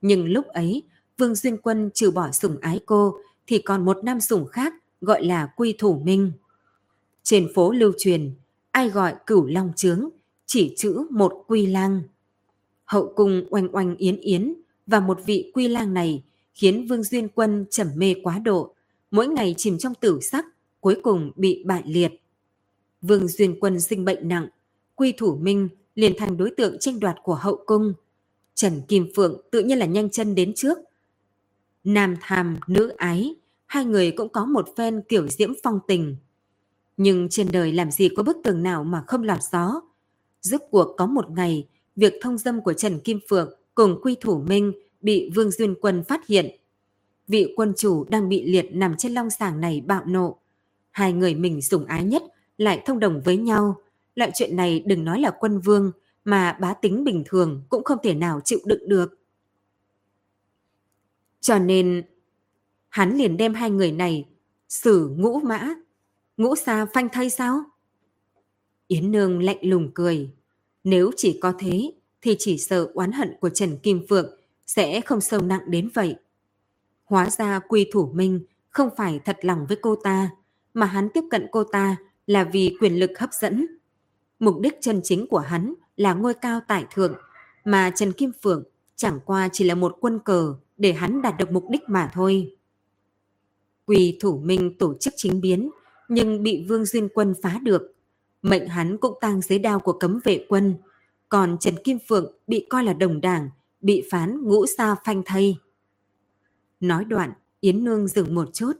Nhưng 0.00 0.24
lúc 0.24 0.46
ấy, 0.46 0.82
Vương 1.18 1.34
Duyên 1.34 1.56
Quân 1.56 1.90
trừ 1.94 2.10
bỏ 2.10 2.30
sủng 2.30 2.56
ái 2.60 2.80
cô, 2.86 3.18
thì 3.46 3.58
còn 3.58 3.84
một 3.84 4.04
nam 4.04 4.20
sủng 4.20 4.46
khác 4.46 4.74
gọi 5.04 5.24
là 5.24 5.46
Quy 5.56 5.74
Thủ 5.78 6.02
Minh. 6.04 6.32
Trên 7.22 7.48
phố 7.54 7.72
lưu 7.72 7.92
truyền, 7.98 8.34
ai 8.70 8.88
gọi 8.88 9.14
cửu 9.26 9.46
long 9.46 9.72
trướng, 9.76 10.08
chỉ 10.46 10.74
chữ 10.76 11.06
một 11.10 11.44
quy 11.46 11.66
lang. 11.66 12.02
Hậu 12.84 13.12
cung 13.16 13.46
oanh 13.50 13.74
oanh 13.74 13.96
yến 13.96 14.16
yến 14.16 14.54
và 14.86 15.00
một 15.00 15.18
vị 15.26 15.50
quy 15.54 15.68
lang 15.68 15.94
này 15.94 16.22
khiến 16.54 16.86
Vương 16.86 17.02
Duyên 17.02 17.28
Quân 17.28 17.66
trầm 17.70 17.86
mê 17.96 18.14
quá 18.22 18.38
độ, 18.38 18.74
mỗi 19.10 19.28
ngày 19.28 19.54
chìm 19.58 19.78
trong 19.78 19.94
tử 19.94 20.20
sắc, 20.20 20.46
cuối 20.80 21.00
cùng 21.02 21.32
bị 21.36 21.62
bại 21.66 21.82
liệt. 21.86 22.12
Vương 23.02 23.28
Duyên 23.28 23.60
Quân 23.60 23.80
sinh 23.80 24.04
bệnh 24.04 24.28
nặng, 24.28 24.48
Quy 24.94 25.12
Thủ 25.12 25.36
Minh 25.36 25.68
liền 25.94 26.12
thành 26.18 26.36
đối 26.36 26.50
tượng 26.50 26.78
tranh 26.78 27.00
đoạt 27.00 27.16
của 27.22 27.34
hậu 27.34 27.62
cung. 27.66 27.92
Trần 28.54 28.82
Kim 28.88 29.08
Phượng 29.16 29.40
tự 29.50 29.60
nhiên 29.60 29.78
là 29.78 29.86
nhanh 29.86 30.10
chân 30.10 30.34
đến 30.34 30.52
trước. 30.54 30.78
Nam 31.84 32.16
tham, 32.20 32.56
nữ 32.66 32.88
ái, 32.88 33.34
hai 33.74 33.84
người 33.84 34.10
cũng 34.10 34.28
có 34.28 34.44
một 34.44 34.68
phen 34.76 35.02
kiểu 35.08 35.28
diễm 35.28 35.52
phong 35.62 35.80
tình. 35.88 36.16
Nhưng 36.96 37.28
trên 37.28 37.48
đời 37.52 37.72
làm 37.72 37.90
gì 37.90 38.08
có 38.16 38.22
bức 38.22 38.36
tường 38.44 38.62
nào 38.62 38.84
mà 38.84 39.04
không 39.06 39.22
lọt 39.22 39.38
gió. 39.52 39.80
Rốt 40.40 40.60
cuộc 40.70 40.94
có 40.96 41.06
một 41.06 41.30
ngày, 41.30 41.68
việc 41.96 42.12
thông 42.22 42.38
dâm 42.38 42.60
của 42.60 42.72
Trần 42.72 43.00
Kim 43.00 43.20
Phượng 43.28 43.58
cùng 43.74 44.00
Quy 44.02 44.16
Thủ 44.20 44.38
Minh 44.38 44.72
bị 45.00 45.30
Vương 45.34 45.50
Duyên 45.50 45.74
Quân 45.80 46.04
phát 46.04 46.26
hiện. 46.26 46.60
Vị 47.28 47.52
quân 47.56 47.72
chủ 47.76 48.04
đang 48.04 48.28
bị 48.28 48.44
liệt 48.44 48.66
nằm 48.72 48.94
trên 48.98 49.12
long 49.12 49.30
sàng 49.30 49.60
này 49.60 49.80
bạo 49.86 50.02
nộ. 50.06 50.38
Hai 50.90 51.12
người 51.12 51.34
mình 51.34 51.62
sủng 51.62 51.84
ái 51.84 52.04
nhất 52.04 52.22
lại 52.58 52.82
thông 52.86 53.00
đồng 53.00 53.20
với 53.24 53.36
nhau. 53.36 53.76
Loại 54.14 54.30
chuyện 54.34 54.56
này 54.56 54.82
đừng 54.86 55.04
nói 55.04 55.20
là 55.20 55.30
quân 55.40 55.60
vương, 55.60 55.92
mà 56.24 56.52
bá 56.60 56.74
tính 56.74 57.04
bình 57.04 57.22
thường 57.26 57.62
cũng 57.68 57.84
không 57.84 57.98
thể 58.02 58.14
nào 58.14 58.40
chịu 58.44 58.58
đựng 58.64 58.88
được. 58.88 59.18
Cho 61.40 61.58
nên, 61.58 62.02
hắn 62.94 63.16
liền 63.16 63.36
đem 63.36 63.54
hai 63.54 63.70
người 63.70 63.92
này 63.92 64.24
xử 64.68 65.08
ngũ 65.16 65.40
mã, 65.40 65.74
ngũ 66.36 66.54
xa 66.54 66.86
phanh 66.94 67.08
thay 67.12 67.30
sao? 67.30 67.64
Yến 68.86 69.10
Nương 69.10 69.42
lạnh 69.42 69.56
lùng 69.62 69.90
cười. 69.94 70.30
Nếu 70.84 71.10
chỉ 71.16 71.38
có 71.42 71.52
thế, 71.58 71.92
thì 72.22 72.36
chỉ 72.38 72.58
sợ 72.58 72.90
oán 72.94 73.12
hận 73.12 73.34
của 73.40 73.48
Trần 73.48 73.78
Kim 73.78 74.06
Phượng 74.08 74.38
sẽ 74.66 75.00
không 75.00 75.20
sâu 75.20 75.40
nặng 75.40 75.60
đến 75.66 75.90
vậy. 75.94 76.16
Hóa 77.04 77.30
ra 77.30 77.58
Quy 77.58 77.90
Thủ 77.92 78.10
Minh 78.14 78.40
không 78.70 78.88
phải 78.96 79.20
thật 79.24 79.38
lòng 79.42 79.66
với 79.68 79.78
cô 79.82 79.96
ta, 79.96 80.30
mà 80.74 80.86
hắn 80.86 81.08
tiếp 81.14 81.24
cận 81.30 81.46
cô 81.52 81.64
ta 81.64 81.96
là 82.26 82.44
vì 82.44 82.76
quyền 82.80 83.00
lực 83.00 83.10
hấp 83.18 83.30
dẫn. 83.32 83.66
Mục 84.38 84.60
đích 84.60 84.74
chân 84.80 85.00
chính 85.04 85.26
của 85.26 85.38
hắn 85.38 85.74
là 85.96 86.14
ngôi 86.14 86.34
cao 86.34 86.60
tại 86.68 86.84
thượng, 86.94 87.14
mà 87.64 87.90
Trần 87.96 88.12
Kim 88.12 88.32
Phượng 88.42 88.64
chẳng 88.96 89.20
qua 89.24 89.48
chỉ 89.52 89.64
là 89.64 89.74
một 89.74 89.96
quân 90.00 90.18
cờ 90.24 90.54
để 90.76 90.92
hắn 90.92 91.22
đạt 91.22 91.34
được 91.38 91.50
mục 91.52 91.64
đích 91.70 91.82
mà 91.88 92.10
thôi. 92.12 92.53
Quỳ 93.86 94.18
thủ 94.20 94.38
minh 94.38 94.78
tổ 94.78 94.94
chức 95.00 95.14
chính 95.16 95.40
biến, 95.40 95.70
nhưng 96.08 96.42
bị 96.42 96.66
Vương 96.68 96.84
Duyên 96.84 97.08
Quân 97.14 97.34
phá 97.42 97.58
được. 97.62 97.94
Mệnh 98.42 98.68
hắn 98.68 98.98
cũng 98.98 99.18
tang 99.20 99.40
dưới 99.40 99.58
đao 99.58 99.80
của 99.80 99.92
cấm 99.92 100.20
vệ 100.24 100.46
quân, 100.48 100.74
còn 101.28 101.56
Trần 101.60 101.74
Kim 101.84 101.98
Phượng 102.08 102.32
bị 102.46 102.66
coi 102.70 102.84
là 102.84 102.92
đồng 102.92 103.20
đảng, 103.20 103.50
bị 103.80 104.08
phán 104.10 104.42
ngũ 104.42 104.66
sa 104.66 104.94
phanh 105.04 105.22
thay. 105.24 105.58
Nói 106.80 107.04
đoạn, 107.04 107.32
Yến 107.60 107.84
Nương 107.84 108.08
dừng 108.08 108.34
một 108.34 108.54
chút. 108.54 108.72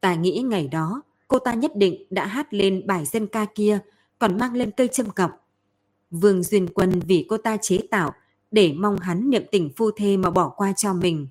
Ta 0.00 0.14
nghĩ 0.14 0.42
ngày 0.48 0.68
đó, 0.68 1.02
cô 1.28 1.38
ta 1.38 1.54
nhất 1.54 1.76
định 1.76 2.04
đã 2.10 2.26
hát 2.26 2.54
lên 2.54 2.86
bài 2.86 3.04
dân 3.04 3.26
ca 3.26 3.46
kia, 3.54 3.78
còn 4.18 4.38
mang 4.38 4.54
lên 4.54 4.70
cây 4.70 4.88
châm 4.88 5.10
cọc. 5.10 5.30
Vương 6.10 6.42
Duyên 6.42 6.66
Quân 6.74 7.00
vì 7.06 7.26
cô 7.28 7.36
ta 7.36 7.56
chế 7.56 7.78
tạo, 7.90 8.12
để 8.50 8.72
mong 8.72 8.98
hắn 8.98 9.30
niệm 9.30 9.42
tình 9.50 9.70
phu 9.76 9.90
thê 9.90 10.16
mà 10.16 10.30
bỏ 10.30 10.48
qua 10.48 10.72
cho 10.72 10.94
mình. 10.94 11.28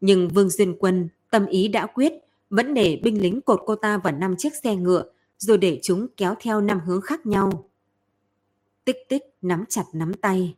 Nhưng 0.00 0.28
Vương 0.28 0.50
Duyên 0.50 0.76
Quân 0.78 1.08
tâm 1.30 1.46
ý 1.46 1.68
đã 1.68 1.86
quyết, 1.86 2.12
vẫn 2.50 2.74
để 2.74 3.00
binh 3.02 3.22
lính 3.22 3.40
cột 3.40 3.60
cô 3.66 3.74
ta 3.76 3.98
vào 3.98 4.12
năm 4.12 4.34
chiếc 4.38 4.54
xe 4.62 4.76
ngựa, 4.76 5.04
rồi 5.38 5.58
để 5.58 5.80
chúng 5.82 6.06
kéo 6.16 6.34
theo 6.40 6.60
năm 6.60 6.80
hướng 6.86 7.00
khác 7.00 7.26
nhau. 7.26 7.70
Tích 8.84 8.96
tích 9.08 9.22
nắm 9.42 9.64
chặt 9.68 9.84
nắm 9.92 10.14
tay. 10.14 10.56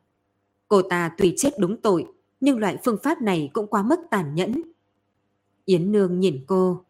Cô 0.69 0.83
ta 0.83 1.11
tùy 1.19 1.35
chết 1.37 1.51
đúng 1.59 1.77
tội, 1.77 2.07
nhưng 2.41 2.59
loại 2.59 2.79
phương 2.85 2.99
pháp 3.03 3.23
này 3.23 3.51
cũng 3.53 3.67
quá 3.67 3.83
mức 3.83 4.01
tàn 4.11 4.35
nhẫn. 4.35 4.63
Yến 5.65 5.93
Nương 5.93 6.21
nhìn 6.21 6.45
cô. 6.47 6.85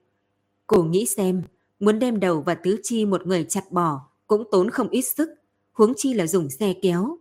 Cô 0.66 0.82
nghĩ 0.82 1.06
xem, 1.06 1.42
muốn 1.80 1.98
đem 1.98 2.20
đầu 2.20 2.42
và 2.46 2.54
tứ 2.54 2.80
chi 2.82 3.06
một 3.06 3.26
người 3.26 3.44
chặt 3.48 3.72
bỏ 3.72 4.00
cũng 4.26 4.44
tốn 4.50 4.70
không 4.70 4.88
ít 4.88 5.02
sức, 5.02 5.30
huống 5.72 5.92
chi 5.96 6.14
là 6.14 6.26
dùng 6.26 6.50
xe 6.50 6.74
kéo. 6.82 7.18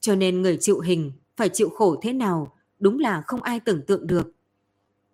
Cho 0.00 0.14
nên 0.14 0.42
người 0.42 0.56
chịu 0.60 0.80
hình 0.80 1.12
phải 1.36 1.48
chịu 1.48 1.68
khổ 1.68 2.00
thế 2.02 2.12
nào 2.12 2.52
đúng 2.78 2.98
là 2.98 3.22
không 3.26 3.42
ai 3.42 3.60
tưởng 3.60 3.82
tượng 3.86 4.06
được. 4.06 4.33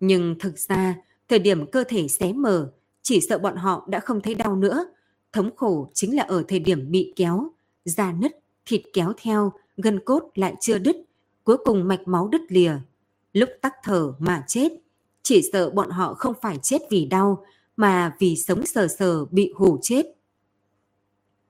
Nhưng 0.01 0.35
thực 0.39 0.59
ra, 0.59 0.95
thời 1.29 1.39
điểm 1.39 1.71
cơ 1.71 1.83
thể 1.87 2.07
xé 2.07 2.33
mở, 2.33 2.71
chỉ 3.01 3.19
sợ 3.29 3.37
bọn 3.37 3.55
họ 3.55 3.87
đã 3.89 3.99
không 3.99 4.21
thấy 4.21 4.35
đau 4.35 4.55
nữa. 4.55 4.85
Thống 5.33 5.55
khổ 5.55 5.91
chính 5.93 6.15
là 6.15 6.23
ở 6.23 6.43
thời 6.47 6.59
điểm 6.59 6.91
bị 6.91 7.13
kéo, 7.15 7.51
da 7.85 8.11
nứt, 8.11 8.31
thịt 8.65 8.81
kéo 8.93 9.13
theo, 9.17 9.51
gân 9.77 9.99
cốt 10.05 10.31
lại 10.35 10.55
chưa 10.61 10.77
đứt, 10.77 10.95
cuối 11.43 11.57
cùng 11.65 11.87
mạch 11.87 12.07
máu 12.07 12.27
đứt 12.27 12.41
lìa. 12.49 12.73
Lúc 13.33 13.49
tắc 13.61 13.73
thở 13.83 14.13
mà 14.19 14.43
chết, 14.47 14.71
chỉ 15.23 15.41
sợ 15.53 15.69
bọn 15.69 15.89
họ 15.89 16.13
không 16.13 16.33
phải 16.41 16.57
chết 16.63 16.81
vì 16.89 17.05
đau, 17.05 17.45
mà 17.77 18.15
vì 18.19 18.35
sống 18.35 18.65
sờ 18.65 18.87
sờ 18.87 19.25
bị 19.25 19.51
hù 19.55 19.77
chết. 19.81 20.05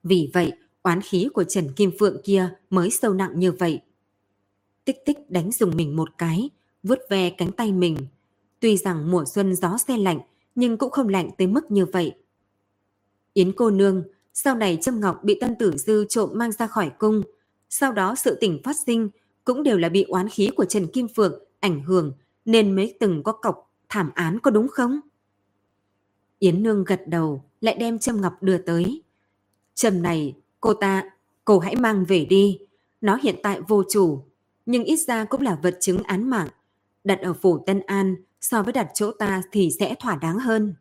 Vì 0.03 0.29
vậy, 0.33 0.51
oán 0.83 1.01
khí 1.01 1.27
của 1.33 1.43
Trần 1.43 1.71
Kim 1.73 1.91
Phượng 1.99 2.21
kia 2.23 2.49
mới 2.69 2.89
sâu 2.89 3.13
nặng 3.13 3.31
như 3.35 3.51
vậy. 3.51 3.81
Tích 4.85 5.05
tích 5.05 5.17
đánh 5.29 5.51
dùng 5.51 5.75
mình 5.75 5.95
một 5.95 6.09
cái, 6.17 6.49
vuốt 6.83 6.99
ve 7.09 7.29
cánh 7.29 7.51
tay 7.51 7.71
mình. 7.71 7.97
Tuy 8.61 8.77
rằng 8.77 9.11
mùa 9.11 9.25
xuân 9.25 9.55
gió 9.55 9.77
xe 9.87 9.97
lạnh, 9.97 10.19
nhưng 10.55 10.77
cũng 10.77 10.91
không 10.91 11.09
lạnh 11.09 11.29
tới 11.37 11.47
mức 11.47 11.71
như 11.71 11.85
vậy. 11.85 12.15
Yến 13.33 13.51
cô 13.51 13.69
nương, 13.69 14.03
sau 14.33 14.55
này 14.55 14.77
Trâm 14.81 14.99
Ngọc 14.99 15.23
bị 15.23 15.37
Tân 15.39 15.55
Tử 15.59 15.77
Dư 15.77 16.05
trộm 16.09 16.29
mang 16.33 16.51
ra 16.51 16.67
khỏi 16.67 16.91
cung. 16.99 17.21
Sau 17.69 17.91
đó 17.91 18.15
sự 18.15 18.37
tình 18.41 18.61
phát 18.63 18.75
sinh 18.85 19.09
cũng 19.43 19.63
đều 19.63 19.77
là 19.77 19.89
bị 19.89 20.03
oán 20.03 20.29
khí 20.29 20.49
của 20.55 20.65
Trần 20.65 20.87
Kim 20.87 21.07
Phượng 21.15 21.43
ảnh 21.59 21.83
hưởng 21.83 22.13
nên 22.45 22.75
mới 22.75 22.97
từng 22.99 23.23
có 23.23 23.31
cọc 23.31 23.71
thảm 23.89 24.11
án 24.15 24.39
có 24.39 24.51
đúng 24.51 24.67
không? 24.67 24.99
Yến 26.39 26.63
Nương 26.63 26.83
gật 26.83 27.01
đầu 27.07 27.43
lại 27.61 27.75
đem 27.75 27.99
Trâm 27.99 28.21
Ngọc 28.21 28.43
đưa 28.43 28.57
tới. 28.57 29.01
Trâm 29.75 30.01
này, 30.01 30.35
cô 30.59 30.73
ta, 30.73 31.03
cô 31.45 31.59
hãy 31.59 31.75
mang 31.75 32.05
về 32.05 32.25
đi. 32.25 32.59
Nó 33.01 33.17
hiện 33.23 33.35
tại 33.43 33.61
vô 33.67 33.83
chủ, 33.89 34.23
nhưng 34.65 34.83
ít 34.83 34.97
ra 35.07 35.25
cũng 35.25 35.41
là 35.41 35.59
vật 35.63 35.77
chứng 35.79 36.03
án 36.03 36.29
mạng. 36.29 36.47
Đặt 37.03 37.19
ở 37.21 37.33
phủ 37.33 37.63
Tân 37.65 37.79
An 37.79 38.15
so 38.41 38.63
với 38.63 38.73
đặt 38.73 38.87
chỗ 38.93 39.11
ta 39.11 39.41
thì 39.51 39.69
sẽ 39.79 39.95
thỏa 39.99 40.15
đáng 40.15 40.39
hơn. 40.39 40.75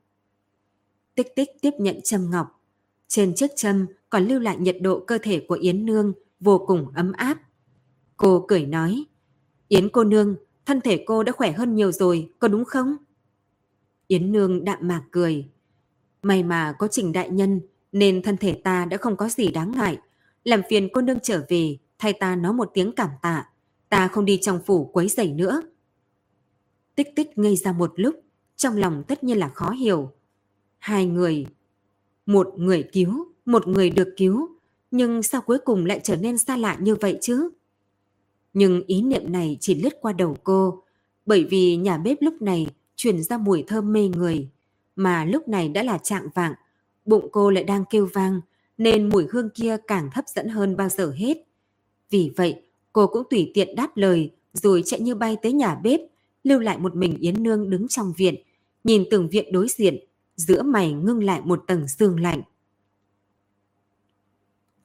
Tích 1.15 1.35
tích 1.37 1.49
tiếp 1.61 1.71
nhận 1.79 2.01
châm 2.05 2.31
ngọc. 2.31 2.61
Trên 3.09 3.35
chiếc 3.35 3.51
châm 3.57 3.87
còn 4.11 4.27
lưu 4.27 4.41
lại 4.41 4.57
nhiệt 4.57 4.77
độ 4.81 5.05
cơ 5.07 5.19
thể 5.23 5.45
của 5.49 5.55
Yến 5.55 5.87
Nương 5.87 6.13
vô 6.41 6.65
cùng 6.67 6.93
ấm 6.95 7.13
áp. 7.13 7.39
Cô 8.17 8.45
cười 8.49 8.67
nói, 8.67 9.05
Yến 9.69 9.89
cô 9.89 10.05
nương, 10.05 10.37
thân 10.67 10.81
thể 10.81 11.05
cô 11.07 11.23
đã 11.23 11.33
khỏe 11.33 11.53
hơn 11.53 11.75
nhiều 11.75 11.93
rồi, 11.93 12.33
có 12.39 12.49
đúng 12.49 12.65
không? 12.65 12.97
Yến 14.07 14.33
Nương 14.33 14.65
đạm 14.65 14.79
mạc 14.81 15.03
cười. 15.11 15.49
May 16.23 16.43
mà 16.43 16.75
có 16.79 16.89
trình 16.89 17.13
đại 17.13 17.31
nhân, 17.31 17.61
nên 17.93 18.23
thân 18.23 18.37
thể 18.37 18.61
ta 18.65 18.85
đã 18.85 18.97
không 18.97 19.17
có 19.17 19.29
gì 19.29 19.51
đáng 19.51 19.73
ngại. 19.73 19.99
Làm 20.45 20.63
phiền 20.71 20.89
cô 20.93 21.01
nương 21.01 21.21
trở 21.23 21.45
về, 21.49 21.79
thay 21.99 22.13
ta 22.13 22.37
nói 22.37 22.53
một 22.53 22.71
tiếng 22.75 22.93
cảm 22.93 23.11
tạ. 23.23 23.49
Ta 23.89 24.09
không 24.09 24.25
đi 24.25 24.39
trong 24.43 24.61
phủ 24.67 24.91
quấy 24.93 25.09
rầy 25.09 25.33
nữa. 25.33 25.63
Tích 27.01 27.17
tích 27.17 27.39
ngây 27.39 27.57
ra 27.57 27.73
một 27.73 27.93
lúc, 27.97 28.15
trong 28.57 28.77
lòng 28.77 29.03
tất 29.09 29.25
nhiên 29.25 29.39
là 29.39 29.49
khó 29.49 29.71
hiểu. 29.71 30.11
Hai 30.79 31.07
người, 31.07 31.47
một 32.27 32.49
người 32.57 32.83
cứu, 32.93 33.27
một 33.45 33.69
người 33.69 33.91
được 33.91 34.09
cứu, 34.17 34.49
nhưng 34.91 35.23
sao 35.23 35.41
cuối 35.41 35.59
cùng 35.65 35.87
lại 35.87 36.01
trở 36.05 36.17
nên 36.17 36.39
xa 36.39 36.57
lạ 36.57 36.77
như 36.81 36.95
vậy 36.95 37.19
chứ? 37.21 37.51
Nhưng 38.53 38.83
ý 38.87 39.03
niệm 39.03 39.33
này 39.33 39.57
chỉ 39.61 39.75
lướt 39.75 39.93
qua 40.01 40.13
đầu 40.13 40.37
cô, 40.45 40.83
bởi 41.27 41.45
vì 41.45 41.77
nhà 41.77 41.99
bếp 41.99 42.23
lúc 42.23 42.43
này 42.43 42.67
truyền 42.97 43.23
ra 43.23 43.39
mùi 43.39 43.65
thơm 43.67 43.93
mê 43.93 44.09
người, 44.09 44.49
mà 44.97 45.25
lúc 45.25 45.49
này 45.49 45.69
đã 45.69 45.83
là 45.83 45.99
trạng 45.99 46.29
vạng, 46.35 46.55
bụng 47.05 47.29
cô 47.33 47.51
lại 47.51 47.65
đang 47.65 47.85
kêu 47.91 48.09
vang, 48.13 48.41
nên 48.79 49.09
mùi 49.09 49.27
hương 49.31 49.51
kia 49.51 49.77
càng 49.87 50.11
hấp 50.13 50.29
dẫn 50.29 50.49
hơn 50.49 50.77
bao 50.77 50.89
giờ 50.89 51.13
hết. 51.17 51.37
Vì 52.11 52.33
vậy, 52.37 52.63
cô 52.93 53.07
cũng 53.07 53.23
tùy 53.31 53.51
tiện 53.55 53.77
đáp 53.77 53.97
lời, 53.97 54.31
rồi 54.53 54.83
chạy 54.87 55.01
như 55.01 55.15
bay 55.15 55.37
tới 55.43 55.53
nhà 55.53 55.75
bếp, 55.75 56.01
lưu 56.43 56.61
lại 56.61 56.79
một 56.79 56.97
mình 56.97 57.17
Yến 57.21 57.43
Nương 57.43 57.71
đứng 57.71 57.89
trong 57.89 58.13
viện, 58.17 58.35
nhìn 58.85 59.05
từng 59.11 59.29
viện 59.29 59.53
đối 59.53 59.69
diện, 59.69 59.97
giữa 60.37 60.63
mày 60.63 60.93
ngưng 60.93 61.25
lại 61.25 61.41
một 61.45 61.65
tầng 61.67 61.89
sương 61.89 62.21
lạnh. 62.21 62.43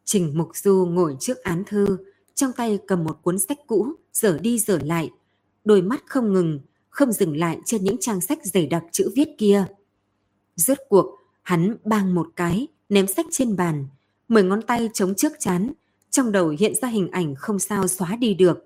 Trình 0.05 0.37
Mục 0.37 0.49
Du 0.53 0.85
ngồi 0.85 1.15
trước 1.19 1.37
án 1.43 1.63
thư, 1.67 1.97
trong 2.35 2.51
tay 2.53 2.79
cầm 2.87 3.03
một 3.03 3.19
cuốn 3.21 3.39
sách 3.39 3.57
cũ, 3.67 3.87
dở 4.13 4.37
đi 4.41 4.59
dở 4.59 4.79
lại, 4.83 5.09
đôi 5.65 5.81
mắt 5.81 6.03
không 6.05 6.33
ngừng, 6.33 6.59
không 6.89 7.11
dừng 7.11 7.37
lại 7.37 7.59
trên 7.65 7.83
những 7.83 7.97
trang 7.99 8.21
sách 8.21 8.39
dày 8.43 8.67
đặc 8.67 8.83
chữ 8.91 9.11
viết 9.15 9.27
kia. 9.37 9.65
Rốt 10.55 10.77
cuộc, 10.89 11.05
hắn 11.43 11.77
bang 11.83 12.15
một 12.15 12.27
cái, 12.35 12.67
ném 12.89 13.07
sách 13.07 13.25
trên 13.31 13.55
bàn, 13.55 13.87
mười 14.27 14.43
ngón 14.43 14.61
tay 14.61 14.89
chống 14.93 15.15
trước 15.15 15.31
chán, 15.39 15.71
trong 16.09 16.31
đầu 16.31 16.55
hiện 16.59 16.73
ra 16.81 16.87
hình 16.87 17.11
ảnh 17.11 17.35
không 17.35 17.59
sao 17.59 17.87
xóa 17.87 18.15
đi 18.15 18.33
được. 18.33 18.57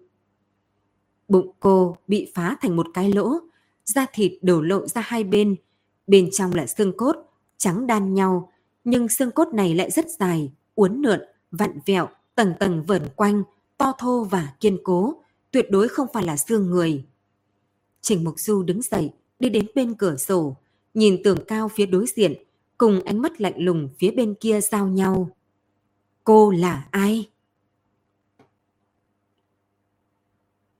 Bụng 1.29 1.51
cô 1.59 1.97
bị 2.07 2.31
phá 2.35 2.57
thành 2.61 2.75
một 2.75 2.87
cái 2.93 3.13
lỗ, 3.13 3.33
da 3.85 4.05
thịt 4.13 4.33
đổ 4.41 4.61
lộ 4.61 4.87
ra 4.87 5.01
hai 5.01 5.23
bên, 5.23 5.55
bên 6.07 6.29
trong 6.31 6.53
là 6.53 6.67
xương 6.67 6.97
cốt, 6.97 7.15
trắng 7.57 7.87
đan 7.87 8.13
nhau, 8.13 8.51
nhưng 8.83 9.09
xương 9.09 9.31
cốt 9.31 9.47
này 9.53 9.75
lại 9.75 9.91
rất 9.91 10.05
dài, 10.19 10.51
uốn 10.75 11.01
lượn, 11.01 11.19
vặn 11.51 11.79
vẹo, 11.85 12.07
tầng 12.35 12.53
tầng 12.59 12.83
vẩn 12.83 13.01
quanh, 13.15 13.43
to 13.77 13.93
thô 13.97 14.23
và 14.23 14.53
kiên 14.59 14.77
cố, 14.83 15.21
tuyệt 15.51 15.65
đối 15.69 15.87
không 15.87 16.07
phải 16.13 16.23
là 16.25 16.37
xương 16.37 16.69
người. 16.69 17.05
Trình 18.01 18.23
Mục 18.23 18.39
Du 18.39 18.63
đứng 18.63 18.81
dậy, 18.81 19.11
đi 19.39 19.49
đến 19.49 19.65
bên 19.75 19.93
cửa 19.93 20.15
sổ, 20.15 20.55
nhìn 20.93 21.23
tường 21.23 21.37
cao 21.47 21.67
phía 21.67 21.85
đối 21.85 22.05
diện, 22.15 22.33
cùng 22.77 23.01
ánh 23.01 23.21
mắt 23.21 23.41
lạnh 23.41 23.57
lùng 23.57 23.89
phía 23.99 24.11
bên 24.11 24.33
kia 24.39 24.61
giao 24.61 24.87
nhau. 24.87 25.29
Cô 26.23 26.51
là 26.51 26.87
ai? 26.91 27.29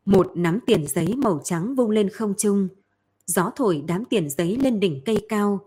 Một 0.09 0.31
nắm 0.35 0.59
tiền 0.65 0.87
giấy 0.87 1.15
màu 1.17 1.41
trắng 1.43 1.75
vung 1.75 1.89
lên 1.89 2.09
không 2.09 2.33
trung. 2.37 2.67
Gió 3.25 3.51
thổi 3.55 3.83
đám 3.87 4.05
tiền 4.05 4.29
giấy 4.29 4.57
lên 4.61 4.79
đỉnh 4.79 5.01
cây 5.05 5.25
cao. 5.29 5.59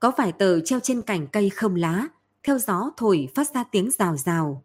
Có 0.00 0.12
vài 0.16 0.32
tờ 0.32 0.60
treo 0.60 0.80
trên 0.80 1.02
cành 1.02 1.26
cây 1.26 1.50
không 1.50 1.74
lá, 1.74 2.08
theo 2.42 2.58
gió 2.58 2.90
thổi 2.96 3.28
phát 3.34 3.54
ra 3.54 3.64
tiếng 3.64 3.90
rào 3.90 4.16
rào. 4.16 4.64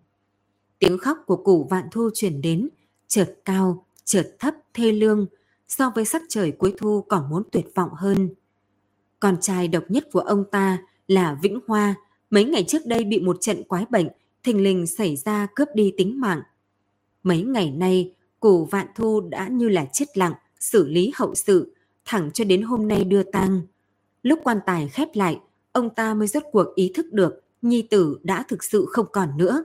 Tiếng 0.79 0.97
khóc 0.97 1.17
của 1.25 1.35
củ 1.35 1.67
vạn 1.69 1.85
thu 1.91 2.09
chuyển 2.13 2.41
đến, 2.41 2.69
chợt 3.07 3.35
cao, 3.45 3.85
chợt 4.03 4.35
thấp, 4.39 4.53
thê 4.73 4.91
lương, 4.91 5.25
so 5.67 5.91
với 5.95 6.05
sắc 6.05 6.21
trời 6.29 6.51
cuối 6.51 6.73
thu 6.77 7.01
còn 7.01 7.29
muốn 7.29 7.43
tuyệt 7.51 7.65
vọng 7.75 7.91
hơn. 7.93 8.29
Con 9.19 9.37
trai 9.41 9.67
độc 9.67 9.83
nhất 9.89 10.07
của 10.11 10.19
ông 10.19 10.43
ta 10.51 10.77
là 11.07 11.39
Vĩnh 11.41 11.59
Hoa, 11.67 11.95
mấy 12.29 12.45
ngày 12.45 12.63
trước 12.67 12.85
đây 12.85 13.03
bị 13.03 13.19
một 13.19 13.37
trận 13.41 13.63
quái 13.63 13.85
bệnh, 13.89 14.07
thình 14.43 14.63
lình 14.63 14.87
xảy 14.87 15.15
ra 15.15 15.47
cướp 15.55 15.67
đi 15.75 15.93
tính 15.97 16.21
mạng. 16.21 16.41
Mấy 17.23 17.43
ngày 17.43 17.71
nay, 17.71 18.13
Cù 18.39 18.65
vạn 18.65 18.87
thu 18.95 19.21
đã 19.21 19.47
như 19.47 19.69
là 19.69 19.85
chết 19.93 20.17
lặng, 20.17 20.33
xử 20.59 20.87
lý 20.87 21.11
hậu 21.15 21.35
sự, 21.35 21.75
thẳng 22.05 22.31
cho 22.33 22.43
đến 22.43 22.61
hôm 22.61 22.87
nay 22.87 23.03
đưa 23.03 23.23
tang. 23.23 23.61
Lúc 24.23 24.39
quan 24.43 24.59
tài 24.65 24.87
khép 24.87 25.07
lại, 25.13 25.39
ông 25.71 25.89
ta 25.95 26.13
mới 26.13 26.27
rốt 26.27 26.43
cuộc 26.51 26.75
ý 26.75 26.91
thức 26.95 27.13
được 27.13 27.43
nhi 27.61 27.81
tử 27.81 28.19
đã 28.23 28.43
thực 28.47 28.63
sự 28.63 28.85
không 28.89 29.05
còn 29.11 29.37
nữa. 29.37 29.63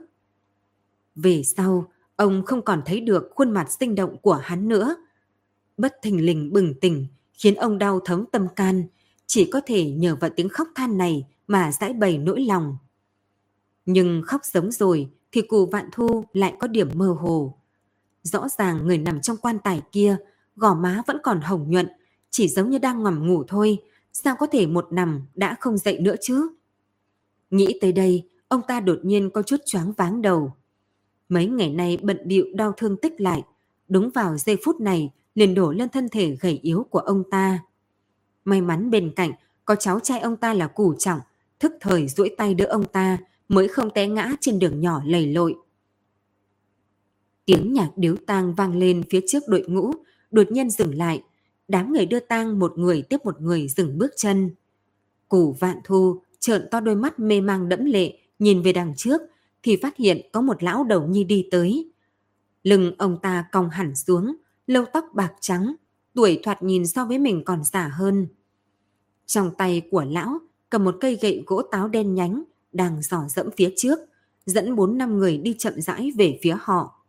Về 1.15 1.43
sau, 1.43 1.91
ông 2.15 2.45
không 2.45 2.61
còn 2.61 2.81
thấy 2.85 2.99
được 3.01 3.31
khuôn 3.35 3.51
mặt 3.51 3.71
sinh 3.71 3.95
động 3.95 4.17
của 4.21 4.33
hắn 4.33 4.67
nữa. 4.67 4.95
Bất 5.77 5.95
thình 6.01 6.25
lình 6.25 6.53
bừng 6.53 6.73
tỉnh, 6.79 7.07
khiến 7.33 7.55
ông 7.55 7.77
đau 7.77 7.99
thấm 7.99 8.25
tâm 8.31 8.47
can, 8.55 8.83
chỉ 9.27 9.49
có 9.51 9.61
thể 9.65 9.91
nhờ 9.91 10.15
vào 10.15 10.31
tiếng 10.35 10.49
khóc 10.49 10.67
than 10.75 10.97
này 10.97 11.27
mà 11.47 11.71
giải 11.71 11.93
bày 11.93 12.17
nỗi 12.17 12.41
lòng. 12.41 12.77
Nhưng 13.85 14.21
khóc 14.25 14.41
sống 14.43 14.71
rồi 14.71 15.09
thì 15.31 15.41
cụ 15.41 15.65
vạn 15.65 15.89
thu 15.91 16.25
lại 16.33 16.53
có 16.59 16.67
điểm 16.67 16.89
mơ 16.93 17.15
hồ. 17.19 17.59
Rõ 18.25 18.47
ràng 18.57 18.87
người 18.87 18.97
nằm 18.97 19.21
trong 19.21 19.37
quan 19.37 19.59
tài 19.59 19.81
kia, 19.91 20.17
gò 20.55 20.75
má 20.75 21.01
vẫn 21.07 21.17
còn 21.23 21.41
hồng 21.41 21.71
nhuận, 21.71 21.87
chỉ 22.29 22.47
giống 22.47 22.69
như 22.69 22.77
đang 22.77 23.03
ngầm 23.03 23.27
ngủ 23.27 23.43
thôi, 23.47 23.77
sao 24.13 24.35
có 24.39 24.47
thể 24.47 24.67
một 24.67 24.87
nằm 24.91 25.21
đã 25.35 25.55
không 25.59 25.77
dậy 25.77 25.99
nữa 25.99 26.15
chứ? 26.21 26.49
Nghĩ 27.49 27.77
tới 27.81 27.91
đây, 27.91 28.29
ông 28.47 28.61
ta 28.67 28.79
đột 28.79 28.99
nhiên 29.03 29.29
có 29.29 29.41
chút 29.41 29.57
choáng 29.65 29.91
váng 29.91 30.21
đầu. 30.21 30.53
Mấy 31.29 31.47
ngày 31.47 31.69
nay 31.69 31.97
bận 32.01 32.17
bịu 32.25 32.45
đau 32.55 32.71
thương 32.77 32.97
tích 32.97 33.21
lại, 33.21 33.43
đúng 33.87 34.09
vào 34.09 34.37
giây 34.37 34.57
phút 34.65 34.81
này 34.81 35.11
liền 35.35 35.53
đổ 35.55 35.71
lên 35.71 35.89
thân 35.89 36.09
thể 36.09 36.37
gầy 36.41 36.59
yếu 36.61 36.85
của 36.89 36.99
ông 36.99 37.23
ta. 37.31 37.59
May 38.45 38.61
mắn 38.61 38.89
bên 38.91 39.11
cạnh 39.15 39.31
có 39.65 39.75
cháu 39.75 39.99
trai 39.99 40.19
ông 40.19 40.37
ta 40.37 40.53
là 40.53 40.67
củ 40.67 40.93
trọng, 40.93 41.19
thức 41.59 41.73
thời 41.81 42.07
duỗi 42.07 42.35
tay 42.37 42.53
đỡ 42.53 42.65
ông 42.65 42.85
ta 42.85 43.17
mới 43.49 43.67
không 43.67 43.89
té 43.89 44.07
ngã 44.07 44.31
trên 44.41 44.59
đường 44.59 44.81
nhỏ 44.81 45.01
lầy 45.05 45.27
lội. 45.27 45.55
Tiếng 47.45 47.73
nhạc 47.73 47.89
điếu 47.95 48.15
tang 48.15 48.55
vang 48.55 48.77
lên 48.77 49.03
phía 49.09 49.21
trước 49.27 49.43
đội 49.47 49.65
ngũ, 49.67 49.91
đột 50.31 50.51
nhiên 50.51 50.69
dừng 50.69 50.95
lại. 50.95 51.23
Đám 51.67 51.93
người 51.93 52.05
đưa 52.05 52.19
tang 52.19 52.59
một 52.59 52.77
người 52.77 53.01
tiếp 53.01 53.17
một 53.23 53.41
người 53.41 53.67
dừng 53.67 53.97
bước 53.97 54.11
chân. 54.17 54.49
Củ 55.29 55.51
vạn 55.59 55.77
thu 55.83 56.21
trợn 56.39 56.67
to 56.71 56.79
đôi 56.79 56.95
mắt 56.95 57.19
mê 57.19 57.41
mang 57.41 57.69
đẫm 57.69 57.85
lệ, 57.85 58.17
nhìn 58.39 58.61
về 58.61 58.73
đằng 58.73 58.93
trước, 58.97 59.21
thì 59.63 59.77
phát 59.81 59.97
hiện 59.97 60.21
có 60.33 60.41
một 60.41 60.63
lão 60.63 60.83
đầu 60.83 61.07
nhi 61.07 61.23
đi 61.23 61.47
tới. 61.51 61.91
Lưng 62.63 62.91
ông 62.97 63.17
ta 63.21 63.45
cong 63.51 63.69
hẳn 63.69 63.95
xuống, 63.95 64.35
lâu 64.67 64.85
tóc 64.93 65.05
bạc 65.13 65.33
trắng, 65.41 65.75
tuổi 66.13 66.39
thoạt 66.43 66.63
nhìn 66.63 66.87
so 66.87 67.05
với 67.05 67.19
mình 67.19 67.43
còn 67.45 67.63
già 67.63 67.87
hơn. 67.87 68.27
Trong 69.25 69.51
tay 69.57 69.81
của 69.91 70.03
lão 70.03 70.39
cầm 70.69 70.83
một 70.83 70.95
cây 71.01 71.17
gậy 71.21 71.43
gỗ 71.47 71.61
táo 71.61 71.87
đen 71.87 72.15
nhánh, 72.15 72.43
đang 72.71 73.01
dò 73.01 73.23
dẫm 73.29 73.49
phía 73.57 73.73
trước, 73.77 73.99
dẫn 74.45 74.75
bốn 74.75 74.97
năm 74.97 75.17
người 75.17 75.37
đi 75.37 75.55
chậm 75.59 75.81
rãi 75.81 76.11
về 76.17 76.39
phía 76.41 76.55
họ. 76.59 77.04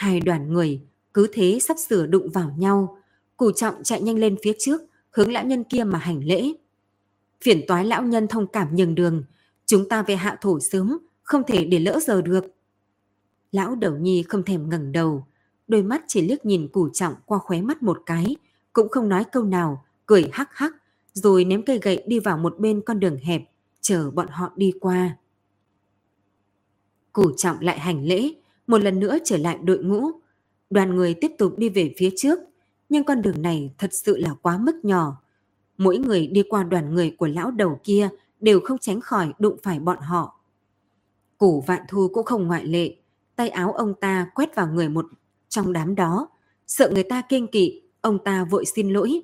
Hai 0.00 0.20
đoàn 0.20 0.52
người 0.52 0.80
cứ 1.14 1.26
thế 1.32 1.58
sắp 1.60 1.76
sửa 1.78 2.06
đụng 2.06 2.30
vào 2.30 2.54
nhau, 2.58 2.98
củ 3.36 3.52
trọng 3.52 3.82
chạy 3.82 4.02
nhanh 4.02 4.18
lên 4.18 4.36
phía 4.42 4.52
trước, 4.58 4.80
hướng 5.10 5.32
lão 5.32 5.44
nhân 5.44 5.64
kia 5.64 5.84
mà 5.84 5.98
hành 5.98 6.24
lễ. 6.24 6.52
Phiền 7.40 7.64
toái 7.68 7.84
lão 7.84 8.02
nhân 8.02 8.28
thông 8.28 8.46
cảm 8.46 8.76
nhường 8.76 8.94
đường, 8.94 9.24
chúng 9.66 9.88
ta 9.88 10.02
về 10.02 10.16
hạ 10.16 10.38
thổ 10.40 10.60
sớm, 10.60 10.98
không 11.22 11.42
thể 11.46 11.64
để 11.64 11.78
lỡ 11.78 11.98
giờ 12.02 12.22
được. 12.22 12.44
Lão 13.52 13.74
đầu 13.74 13.96
nhi 13.96 14.22
không 14.28 14.42
thèm 14.42 14.68
ngẩng 14.68 14.92
đầu, 14.92 15.26
đôi 15.68 15.82
mắt 15.82 16.02
chỉ 16.08 16.22
liếc 16.22 16.44
nhìn 16.44 16.68
củ 16.68 16.88
trọng 16.88 17.14
qua 17.26 17.38
khóe 17.38 17.60
mắt 17.60 17.82
một 17.82 18.02
cái, 18.06 18.36
cũng 18.72 18.88
không 18.88 19.08
nói 19.08 19.24
câu 19.32 19.44
nào, 19.44 19.84
cười 20.06 20.30
hắc 20.32 20.48
hắc, 20.52 20.72
rồi 21.12 21.44
ném 21.44 21.62
cây 21.62 21.78
gậy 21.82 22.04
đi 22.06 22.18
vào 22.18 22.38
một 22.38 22.58
bên 22.58 22.80
con 22.80 23.00
đường 23.00 23.18
hẹp, 23.22 23.42
chờ 23.80 24.10
bọn 24.10 24.28
họ 24.28 24.52
đi 24.56 24.72
qua. 24.80 25.16
Củ 27.12 27.32
trọng 27.36 27.60
lại 27.60 27.78
hành 27.78 28.04
lễ, 28.04 28.32
một 28.70 28.78
lần 28.78 29.00
nữa 29.00 29.18
trở 29.24 29.36
lại 29.36 29.58
đội 29.62 29.78
ngũ. 29.78 30.10
Đoàn 30.70 30.96
người 30.96 31.14
tiếp 31.14 31.32
tục 31.38 31.58
đi 31.58 31.68
về 31.68 31.94
phía 31.96 32.10
trước, 32.16 32.38
nhưng 32.88 33.04
con 33.04 33.22
đường 33.22 33.42
này 33.42 33.74
thật 33.78 33.92
sự 33.92 34.16
là 34.16 34.34
quá 34.42 34.58
mức 34.58 34.84
nhỏ. 34.84 35.22
Mỗi 35.78 35.98
người 35.98 36.26
đi 36.26 36.42
qua 36.42 36.62
đoàn 36.62 36.94
người 36.94 37.10
của 37.10 37.26
lão 37.26 37.50
đầu 37.50 37.80
kia 37.84 38.08
đều 38.40 38.60
không 38.60 38.78
tránh 38.78 39.00
khỏi 39.00 39.32
đụng 39.38 39.56
phải 39.62 39.80
bọn 39.80 39.98
họ. 40.00 40.40
Củ 41.38 41.60
vạn 41.66 41.82
thu 41.88 42.08
cũng 42.12 42.24
không 42.24 42.46
ngoại 42.46 42.64
lệ, 42.64 42.96
tay 43.36 43.48
áo 43.48 43.72
ông 43.72 43.94
ta 44.00 44.30
quét 44.34 44.54
vào 44.54 44.66
người 44.66 44.88
một 44.88 45.06
trong 45.48 45.72
đám 45.72 45.94
đó, 45.94 46.28
sợ 46.66 46.90
người 46.94 47.02
ta 47.02 47.22
kiêng 47.28 47.46
kỵ, 47.46 47.82
ông 48.00 48.18
ta 48.24 48.44
vội 48.44 48.64
xin 48.66 48.90
lỗi. 48.90 49.20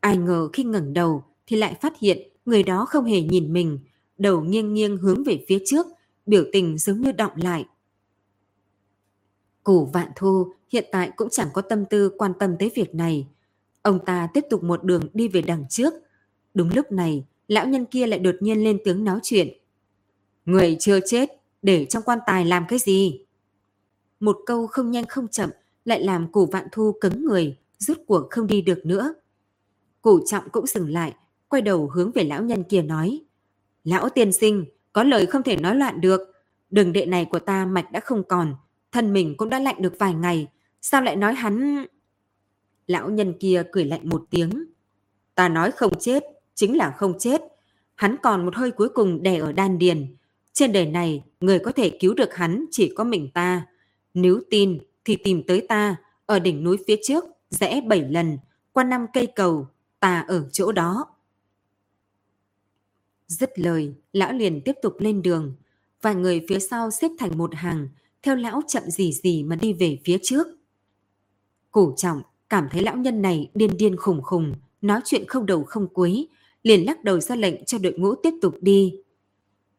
Ai 0.00 0.16
ngờ 0.16 0.48
khi 0.52 0.64
ngẩng 0.64 0.92
đầu 0.92 1.24
thì 1.46 1.56
lại 1.56 1.74
phát 1.80 1.98
hiện 1.98 2.18
người 2.44 2.62
đó 2.62 2.84
không 2.84 3.04
hề 3.04 3.20
nhìn 3.20 3.52
mình, 3.52 3.78
đầu 4.18 4.40
nghiêng 4.40 4.74
nghiêng 4.74 4.96
hướng 4.96 5.24
về 5.24 5.44
phía 5.48 5.58
trước, 5.66 5.86
biểu 6.26 6.44
tình 6.52 6.78
giống 6.78 7.00
như 7.00 7.12
động 7.12 7.32
lại. 7.36 7.64
Củ 9.64 9.84
vạn 9.84 10.08
thu 10.16 10.52
hiện 10.72 10.84
tại 10.92 11.10
cũng 11.16 11.28
chẳng 11.30 11.48
có 11.52 11.62
tâm 11.62 11.84
tư 11.84 12.10
quan 12.18 12.32
tâm 12.38 12.56
tới 12.58 12.70
việc 12.74 12.94
này. 12.94 13.26
Ông 13.82 14.04
ta 14.04 14.28
tiếp 14.34 14.44
tục 14.50 14.62
một 14.62 14.84
đường 14.84 15.02
đi 15.14 15.28
về 15.28 15.42
đằng 15.42 15.64
trước. 15.68 15.94
Đúng 16.54 16.70
lúc 16.74 16.92
này, 16.92 17.24
lão 17.48 17.66
nhân 17.66 17.84
kia 17.84 18.06
lại 18.06 18.18
đột 18.18 18.34
nhiên 18.40 18.64
lên 18.64 18.78
tiếng 18.84 19.04
nói 19.04 19.20
chuyện. 19.22 19.48
Người 20.44 20.76
chưa 20.80 21.00
chết, 21.06 21.30
để 21.62 21.84
trong 21.84 22.02
quan 22.02 22.18
tài 22.26 22.44
làm 22.44 22.64
cái 22.68 22.78
gì? 22.78 23.24
Một 24.20 24.38
câu 24.46 24.66
không 24.66 24.90
nhanh 24.90 25.06
không 25.06 25.28
chậm 25.28 25.50
lại 25.84 26.02
làm 26.02 26.32
củ 26.32 26.46
vạn 26.46 26.66
thu 26.72 26.92
cứng 27.00 27.24
người, 27.24 27.56
rút 27.78 27.98
cuộc 28.06 28.30
không 28.30 28.46
đi 28.46 28.62
được 28.62 28.86
nữa. 28.86 29.14
Củ 30.02 30.20
trọng 30.26 30.50
cũng 30.50 30.66
dừng 30.66 30.90
lại, 30.90 31.14
quay 31.48 31.62
đầu 31.62 31.90
hướng 31.94 32.12
về 32.12 32.24
lão 32.24 32.42
nhân 32.42 32.64
kia 32.64 32.82
nói. 32.82 33.20
Lão 33.84 34.08
tiên 34.08 34.32
sinh, 34.32 34.64
có 34.92 35.02
lời 35.02 35.26
không 35.26 35.42
thể 35.42 35.56
nói 35.56 35.74
loạn 35.74 36.00
được. 36.00 36.20
Đường 36.70 36.92
đệ 36.92 37.06
này 37.06 37.24
của 37.24 37.38
ta 37.38 37.66
mạch 37.66 37.92
đã 37.92 38.00
không 38.00 38.22
còn, 38.28 38.54
thân 38.92 39.12
mình 39.12 39.34
cũng 39.36 39.50
đã 39.50 39.58
lạnh 39.58 39.82
được 39.82 39.94
vài 39.98 40.14
ngày. 40.14 40.46
Sao 40.80 41.02
lại 41.02 41.16
nói 41.16 41.34
hắn... 41.34 41.84
Lão 42.86 43.10
nhân 43.10 43.34
kia 43.40 43.62
cười 43.72 43.84
lạnh 43.84 44.08
một 44.08 44.24
tiếng. 44.30 44.64
Ta 45.34 45.48
nói 45.48 45.70
không 45.70 45.92
chết, 46.00 46.24
chính 46.54 46.76
là 46.76 46.94
không 46.96 47.18
chết. 47.18 47.40
Hắn 47.94 48.16
còn 48.22 48.44
một 48.44 48.56
hơi 48.56 48.70
cuối 48.70 48.88
cùng 48.88 49.22
đè 49.22 49.38
ở 49.38 49.52
đan 49.52 49.78
điền. 49.78 50.16
Trên 50.52 50.72
đời 50.72 50.86
này, 50.86 51.24
người 51.40 51.58
có 51.58 51.72
thể 51.72 51.90
cứu 52.00 52.14
được 52.14 52.34
hắn 52.34 52.64
chỉ 52.70 52.92
có 52.96 53.04
mình 53.04 53.30
ta. 53.34 53.66
Nếu 54.14 54.40
tin 54.50 54.78
thì 55.04 55.16
tìm 55.16 55.42
tới 55.46 55.66
ta, 55.68 55.96
ở 56.26 56.38
đỉnh 56.38 56.64
núi 56.64 56.76
phía 56.86 56.96
trước, 57.02 57.24
rẽ 57.50 57.80
bảy 57.80 58.00
lần, 58.00 58.38
qua 58.72 58.84
năm 58.84 59.06
cây 59.12 59.26
cầu, 59.36 59.68
ta 60.00 60.20
ở 60.28 60.48
chỗ 60.52 60.72
đó. 60.72 61.06
Dứt 63.26 63.58
lời, 63.58 63.94
lão 64.12 64.32
liền 64.32 64.60
tiếp 64.64 64.74
tục 64.82 64.96
lên 64.98 65.22
đường. 65.22 65.54
Vài 66.02 66.14
người 66.14 66.44
phía 66.48 66.58
sau 66.58 66.90
xếp 66.90 67.10
thành 67.18 67.38
một 67.38 67.54
hàng, 67.54 67.88
theo 68.22 68.36
lão 68.36 68.62
chậm 68.68 68.82
gì 68.90 69.12
gì 69.12 69.42
mà 69.42 69.56
đi 69.56 69.72
về 69.72 69.98
phía 70.04 70.18
trước. 70.22 70.46
Củ 71.70 71.94
trọng 71.96 72.22
cảm 72.48 72.68
thấy 72.70 72.82
lão 72.82 72.96
nhân 72.96 73.22
này 73.22 73.50
điên 73.54 73.76
điên 73.78 73.96
khùng 73.96 74.22
khùng, 74.22 74.52
nói 74.80 75.00
chuyện 75.04 75.24
không 75.28 75.46
đầu 75.46 75.64
không 75.64 75.88
cuối, 75.88 76.28
liền 76.62 76.86
lắc 76.86 77.04
đầu 77.04 77.20
ra 77.20 77.36
lệnh 77.36 77.64
cho 77.64 77.78
đội 77.78 77.92
ngũ 77.98 78.14
tiếp 78.14 78.34
tục 78.42 78.54
đi. 78.60 78.94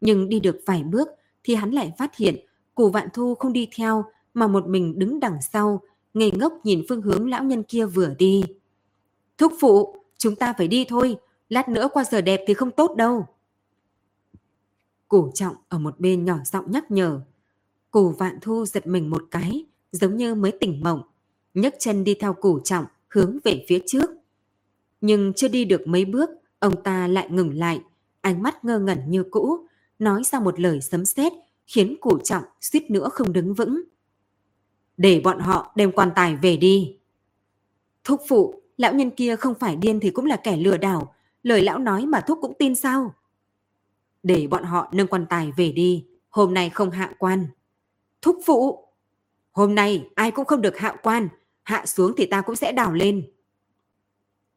Nhưng 0.02 0.30
đi 0.30 0.40
được 0.40 0.60
vài 0.66 0.84
bước 0.84 1.08
thì 1.44 1.56
hắn 1.56 1.72
lại 1.72 1.94
phát 1.98 2.16
hiện 2.16 2.36
củ 2.76 2.90
vạn 2.90 3.08
thu 3.14 3.36
không 3.36 3.54
đi 3.54 3.68
theo 3.76 4.06
mà 4.34 4.48
một 4.48 4.68
mình 4.68 5.00
đứng 5.00 5.20
đằng 5.20 5.38
sau, 5.54 5.82
ngây 6.14 6.32
ngốc 6.32 6.54
nhìn 6.64 6.86
phương 6.90 7.02
hướng 7.02 7.30
lão 7.30 7.44
nhân 7.44 7.64
kia 7.64 7.86
vừa 7.86 8.14
đi. 8.18 8.44
Thúc 9.38 9.54
phụ, 9.60 9.96
chúng 10.18 10.36
ta 10.36 10.54
phải 10.58 10.68
đi 10.68 10.86
thôi, 10.90 11.18
lát 11.50 11.70
nữa 11.70 11.90
qua 11.94 12.04
giờ 12.04 12.22
đẹp 12.22 12.44
thì 12.48 12.54
không 12.54 12.72
tốt 12.72 12.96
đâu. 12.98 13.26
Cổ 15.08 15.32
trọng 15.34 15.56
ở 15.70 15.80
một 15.80 16.00
bên 16.00 16.26
nhỏ 16.26 16.38
giọng 16.46 16.72
nhắc 16.72 16.92
nhở. 16.92 17.22
Củ 17.92 18.10
vạn 18.10 18.38
thu 18.42 18.66
giật 18.66 18.88
mình 18.88 19.10
một 19.10 19.24
cái, 19.32 19.66
giống 19.92 20.18
như 20.18 20.36
mới 20.36 20.52
tỉnh 20.52 20.84
mộng, 20.84 21.02
nhấc 21.54 21.76
chân 21.80 22.04
đi 22.04 22.14
theo 22.14 22.34
củ 22.34 22.60
trọng 22.60 22.86
hướng 23.08 23.38
về 23.44 23.66
phía 23.68 23.80
trước. 23.88 24.10
Nhưng 25.02 25.34
chưa 25.34 25.48
đi 25.48 25.66
được 25.66 25.88
mấy 25.88 26.06
bước, 26.06 26.30
ông 26.60 26.84
ta 26.84 27.08
lại 27.08 27.28
ngừng 27.30 27.58
lại, 27.58 27.82
ánh 28.22 28.44
mắt 28.44 28.66
ngơ 28.66 28.80
ngẩn 28.80 29.00
như 29.08 29.24
cũ, 29.32 29.68
nói 30.00 30.24
ra 30.24 30.40
một 30.40 30.60
lời 30.60 30.82
sấm 30.82 31.06
sét 31.06 31.34
khiến 31.68 31.96
củ 32.02 32.20
trọng 32.20 32.44
suýt 32.62 32.92
nữa 32.92 33.10
không 33.14 33.34
đứng 33.34 33.54
vững. 33.54 33.82
Để 34.98 35.22
bọn 35.24 35.40
họ 35.40 35.72
đem 35.76 35.92
quan 35.92 36.10
tài 36.16 36.36
về 36.36 36.58
đi. 36.58 36.98
Thúc 38.04 38.22
phụ, 38.28 38.62
lão 38.78 38.94
nhân 38.94 39.12
kia 39.12 39.36
không 39.36 39.54
phải 39.60 39.76
điên 39.76 40.00
thì 40.00 40.10
cũng 40.10 40.26
là 40.26 40.36
kẻ 40.44 40.58
lừa 40.58 40.78
đảo, 40.78 41.16
lời 41.44 41.62
lão 41.62 41.80
nói 41.80 42.06
mà 42.06 42.22
thúc 42.22 42.38
cũng 42.42 42.54
tin 42.60 42.76
sao? 42.76 43.14
Để 44.24 44.48
bọn 44.48 44.64
họ 44.64 44.90
nâng 44.94 45.08
quan 45.08 45.26
tài 45.30 45.52
về 45.58 45.72
đi, 45.72 46.06
hôm 46.30 46.54
nay 46.54 46.70
không 46.70 46.92
hạ 46.92 47.14
quan. 47.20 47.48
Thúc 48.22 48.38
phụ! 48.46 48.86
Hôm 49.52 49.76
nay 49.76 50.10
ai 50.16 50.32
cũng 50.32 50.46
không 50.46 50.62
được 50.62 50.78
hạ 50.78 50.96
quan, 51.04 51.28
hạ 51.64 51.86
xuống 51.86 52.14
thì 52.18 52.26
ta 52.26 52.42
cũng 52.42 52.56
sẽ 52.56 52.72
đào 52.72 52.94
lên. 52.94 53.32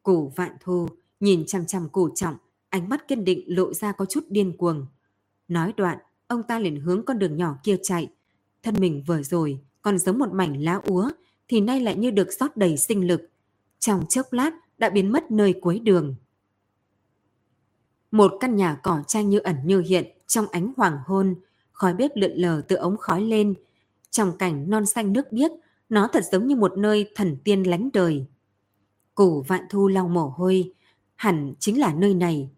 Cổ 0.03 0.33
vạn 0.37 0.57
thu 0.61 0.89
nhìn 1.21 1.47
chằm 1.47 1.67
chằm 1.67 1.89
cổ 1.89 2.09
trọng, 2.15 2.37
ánh 2.69 2.89
mắt 2.89 3.09
kiên 3.09 3.25
định 3.25 3.45
lộ 3.47 3.75
ra 3.75 3.93
có 3.93 4.05
chút 4.05 4.25
điên 4.29 4.57
cuồng. 4.57 4.87
Nói 5.49 5.73
đoạn, 5.77 5.99
ông 6.27 6.43
ta 6.43 6.59
liền 6.59 6.81
hướng 6.81 7.05
con 7.05 7.19
đường 7.19 7.37
nhỏ 7.37 7.59
kia 7.65 7.77
chạy. 7.83 8.09
Thân 8.63 8.75
mình 8.79 9.05
vừa 9.07 9.23
rồi 9.23 9.61
còn 9.83 9.99
giống 9.99 10.19
một 10.19 10.33
mảnh 10.33 10.63
lá 10.63 10.81
úa, 10.87 11.11
thì 11.49 11.61
nay 11.61 11.81
lại 11.81 11.97
như 11.97 12.11
được 12.11 12.29
rót 12.33 12.57
đầy 12.57 12.77
sinh 12.77 13.07
lực. 13.07 13.31
Trong 13.79 14.07
chốc 14.09 14.33
lát 14.33 14.51
đã 14.79 14.91
biến 14.91 15.13
mất 15.13 15.31
nơi 15.31 15.55
cuối 15.61 15.79
đường. 15.79 16.15
Một 18.11 18.33
căn 18.41 18.57
nhà 18.57 18.81
cỏ 18.83 19.03
tranh 19.07 19.31
như 19.31 19.39
ẩn 19.39 19.57
như 19.65 19.81
hiện 19.81 20.07
trong 20.27 20.47
ánh 20.47 20.73
hoàng 20.77 20.99
hôn, 21.07 21.35
khói 21.73 21.95
bếp 21.95 22.11
lượn 22.15 22.33
lờ 22.35 22.63
từ 22.69 22.77
ống 22.77 22.97
khói 22.97 23.23
lên. 23.23 23.55
Trong 24.11 24.39
cảnh 24.39 24.71
non 24.71 24.87
xanh 24.87 25.13
nước 25.13 25.33
biếc, 25.33 25.51
nó 25.89 26.09
thật 26.13 26.25
giống 26.33 26.47
như 26.47 26.57
một 26.57 26.79
nơi 26.79 27.11
thần 27.15 27.37
tiên 27.45 27.63
lánh 27.63 27.89
đời. 27.93 28.27
Củ 29.15 29.43
vạn 29.43 29.63
thu 29.71 29.89
lau 29.89 30.09
mồ 30.09 30.27
hôi, 30.29 30.73
hẳn 31.17 31.55
chính 31.59 31.81
là 31.81 31.95
nơi 31.95 32.15
này. 32.15 32.51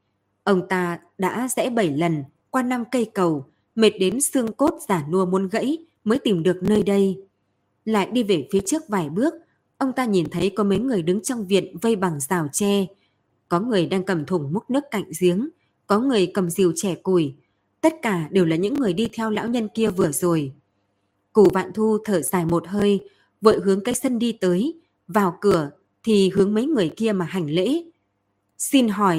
Ông 0.45 0.69
ta 0.69 0.99
đã 1.19 1.49
rẽ 1.57 1.71
bảy 1.71 1.91
lần 1.91 2.25
qua 2.51 2.63
năm 2.63 2.85
cây 2.91 3.11
cầu, 3.15 3.47
mệt 3.75 3.91
đến 3.91 4.21
xương 4.21 4.53
cốt 4.53 4.75
giả 4.89 5.07
nua 5.11 5.27
muốn 5.27 5.49
gãy 5.49 5.79
mới 6.05 6.19
tìm 6.19 6.43
được 6.43 6.63
nơi 6.63 6.83
đây. 6.83 7.27
Lại 7.85 8.11
đi 8.13 8.23
về 8.23 8.49
phía 8.53 8.61
trước 8.67 8.83
vài 8.89 9.09
bước, 9.11 9.35
ông 9.79 9.93
ta 9.93 10.05
nhìn 10.05 10.27
thấy 10.31 10.51
có 10.51 10.65
mấy 10.65 10.79
người 10.79 11.03
đứng 11.03 11.23
trong 11.23 11.47
viện 11.47 11.77
vây 11.83 11.97
bằng 11.97 12.21
rào 12.21 12.49
tre. 12.53 12.87
Có 13.49 13.61
người 13.61 13.87
đang 13.87 14.05
cầm 14.05 14.27
thùng 14.27 14.53
múc 14.53 14.71
nước 14.71 14.85
cạnh 14.91 15.11
giếng, 15.21 15.49
có 15.87 16.01
người 16.01 16.31
cầm 16.35 16.51
rìu 16.51 16.73
trẻ 16.77 16.95
củi. 16.95 17.35
Tất 17.85 18.03
cả 18.03 18.29
đều 18.31 18.45
là 18.45 18.57
những 18.57 18.75
người 18.75 18.93
đi 18.93 19.09
theo 19.13 19.31
lão 19.31 19.49
nhân 19.49 19.69
kia 19.75 19.89
vừa 19.89 20.13
rồi. 20.13 20.53
Củ 21.33 21.49
vạn 21.53 21.73
thu 21.75 21.99
thở 22.05 22.23
dài 22.23 22.45
một 22.45 22.69
hơi, 22.69 23.09
vội 23.41 23.61
hướng 23.65 23.85
cái 23.85 23.95
sân 23.95 24.19
đi 24.19 24.33
tới, 24.33 24.81
vào 25.09 25.39
cửa 25.41 25.71
thì 26.03 26.31
hướng 26.31 26.55
mấy 26.55 26.67
người 26.67 26.91
kia 26.97 27.13
mà 27.13 27.25
hành 27.25 27.51
lễ. 27.51 27.85
Xin 28.59 28.89
hỏi... 28.89 29.19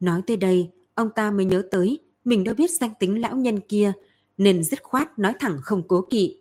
Nói 0.00 0.22
tới 0.26 0.36
đây, 0.36 0.70
ông 0.94 1.10
ta 1.10 1.30
mới 1.30 1.44
nhớ 1.44 1.62
tới 1.70 1.98
mình 2.24 2.44
đã 2.44 2.54
biết 2.54 2.70
danh 2.70 2.92
tính 3.00 3.20
lão 3.20 3.36
nhân 3.36 3.60
kia, 3.60 3.92
nên 4.38 4.64
dứt 4.64 4.82
khoát 4.82 5.18
nói 5.18 5.32
thẳng 5.40 5.58
không 5.62 5.82
cố 5.88 6.06
kỵ. 6.10 6.40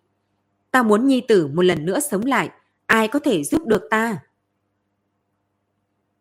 Ta 0.71 0.83
muốn 0.83 1.07
nhi 1.07 1.21
tử 1.27 1.47
một 1.47 1.61
lần 1.61 1.85
nữa 1.85 1.99
sống 1.99 2.25
lại, 2.25 2.49
ai 2.85 3.07
có 3.07 3.19
thể 3.19 3.43
giúp 3.43 3.65
được 3.65 3.81
ta? 3.89 4.19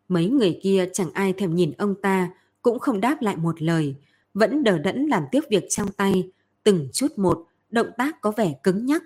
Mấy 0.09 0.29
người 0.29 0.61
kia 0.63 0.89
chẳng 0.93 1.11
ai 1.13 1.33
thèm 1.33 1.55
nhìn 1.55 1.73
ông 1.73 1.95
ta, 2.03 2.31
cũng 2.63 2.79
không 2.79 3.01
đáp 3.01 3.23
lại 3.23 3.37
một 3.37 3.63
lời, 3.63 3.97
vẫn 4.37 4.65
đờ 4.65 4.79
đẫn 4.79 5.07
làm 5.07 5.25
tiếp 5.33 5.41
việc 5.51 5.65
trong 5.69 5.93
tay, 5.93 6.31
từng 6.63 6.89
chút 6.93 7.19
một, 7.19 7.47
động 7.71 7.91
tác 7.99 8.21
có 8.21 8.33
vẻ 8.37 8.55
cứng 8.63 8.87
nhắc. 8.87 9.03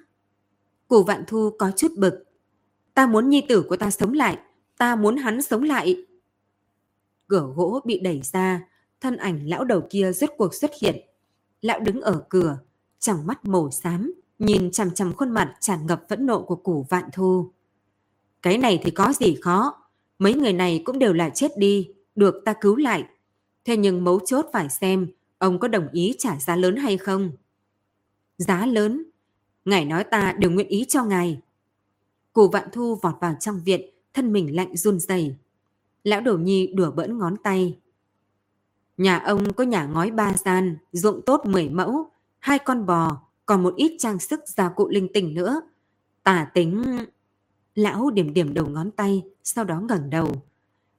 Củ 0.88 1.02
vạn 1.02 1.24
thu 1.26 1.50
có 1.58 1.70
chút 1.76 1.92
bực. 1.98 2.24
Ta 2.94 3.06
muốn 3.06 3.28
nhi 3.28 3.44
tử 3.48 3.62
của 3.68 3.76
ta 3.76 3.90
sống 3.90 4.12
lại, 4.12 4.38
ta 4.78 4.96
muốn 4.96 5.16
hắn 5.16 5.42
sống 5.42 5.62
lại. 5.62 6.06
Cửa 7.26 7.52
gỗ 7.54 7.80
bị 7.84 8.00
đẩy 8.00 8.20
ra, 8.32 8.62
thân 9.00 9.16
ảnh 9.16 9.46
lão 9.46 9.64
đầu 9.64 9.82
kia 9.90 10.12
rốt 10.12 10.30
cuộc 10.38 10.54
xuất 10.54 10.70
hiện. 10.82 10.96
Lão 11.60 11.80
đứng 11.80 12.00
ở 12.00 12.24
cửa, 12.28 12.58
trong 12.98 13.26
mắt 13.26 13.44
màu 13.44 13.70
xám, 13.70 14.12
nhìn 14.38 14.70
chằm 14.70 14.90
chằm 14.90 15.12
khuôn 15.12 15.30
mặt 15.30 15.54
tràn 15.60 15.86
ngập 15.86 16.08
phẫn 16.08 16.26
nộ 16.26 16.42
của 16.42 16.56
củ 16.56 16.86
vạn 16.88 17.04
thu. 17.12 17.52
Cái 18.42 18.58
này 18.58 18.80
thì 18.82 18.90
có 18.90 19.12
gì 19.12 19.36
khó, 19.42 19.88
mấy 20.18 20.34
người 20.34 20.52
này 20.52 20.82
cũng 20.84 20.98
đều 20.98 21.12
là 21.12 21.30
chết 21.30 21.58
đi, 21.58 21.88
được 22.14 22.34
ta 22.44 22.54
cứu 22.60 22.76
lại. 22.76 23.04
Thế 23.64 23.76
nhưng 23.76 24.04
mấu 24.04 24.20
chốt 24.20 24.46
phải 24.52 24.68
xem 24.68 25.08
ông 25.41 25.59
có 25.59 25.68
đồng 25.68 25.88
ý 25.93 26.14
trả 26.18 26.38
giá 26.38 26.57
lớn 26.57 26.76
hay 26.76 26.97
không. 26.99 27.32
Giá 28.38 28.66
lớn? 28.66 29.05
Ngài 29.64 29.84
nói 29.84 30.05
ta 30.05 30.32
đều 30.38 30.51
nguyện 30.51 30.68
ý 30.68 30.84
cho 30.88 31.05
ngài. 31.05 31.41
Cù 32.32 32.49
vạn 32.49 32.68
thu 32.72 32.95
vọt 33.03 33.14
vào 33.20 33.36
trong 33.41 33.61
viện, 33.64 33.80
thân 34.14 34.32
mình 34.32 34.57
lạnh 34.57 34.76
run 34.76 35.01
rẩy. 35.01 35.36
Lão 36.05 36.20
đổ 36.20 36.36
nhi 36.36 36.72
đùa 36.74 36.91
bỡn 36.91 37.18
ngón 37.18 37.36
tay. 37.36 37.78
Nhà 38.97 39.18
ông 39.18 39.53
có 39.53 39.64
nhà 39.64 39.84
ngói 39.84 40.11
ba 40.11 40.34
gian, 40.45 40.76
ruộng 40.93 41.22
tốt 41.26 41.47
10 41.47 41.68
mẫu, 41.68 42.11
hai 42.38 42.59
con 42.59 42.86
bò, 42.86 43.22
còn 43.47 43.62
một 43.62 43.74
ít 43.76 43.97
trang 43.99 44.18
sức 44.18 44.41
gia 44.47 44.68
cụ 44.68 44.88
linh 44.88 45.09
tinh 45.12 45.34
nữa. 45.34 45.61
Tả 46.22 46.51
tính... 46.55 46.99
Lão 47.74 48.11
điểm 48.11 48.34
điểm 48.34 48.55
đầu 48.55 48.66
ngón 48.66 48.91
tay, 48.91 49.22
sau 49.45 49.64
đó 49.64 49.80
ngẩng 49.80 50.11
đầu. 50.11 50.43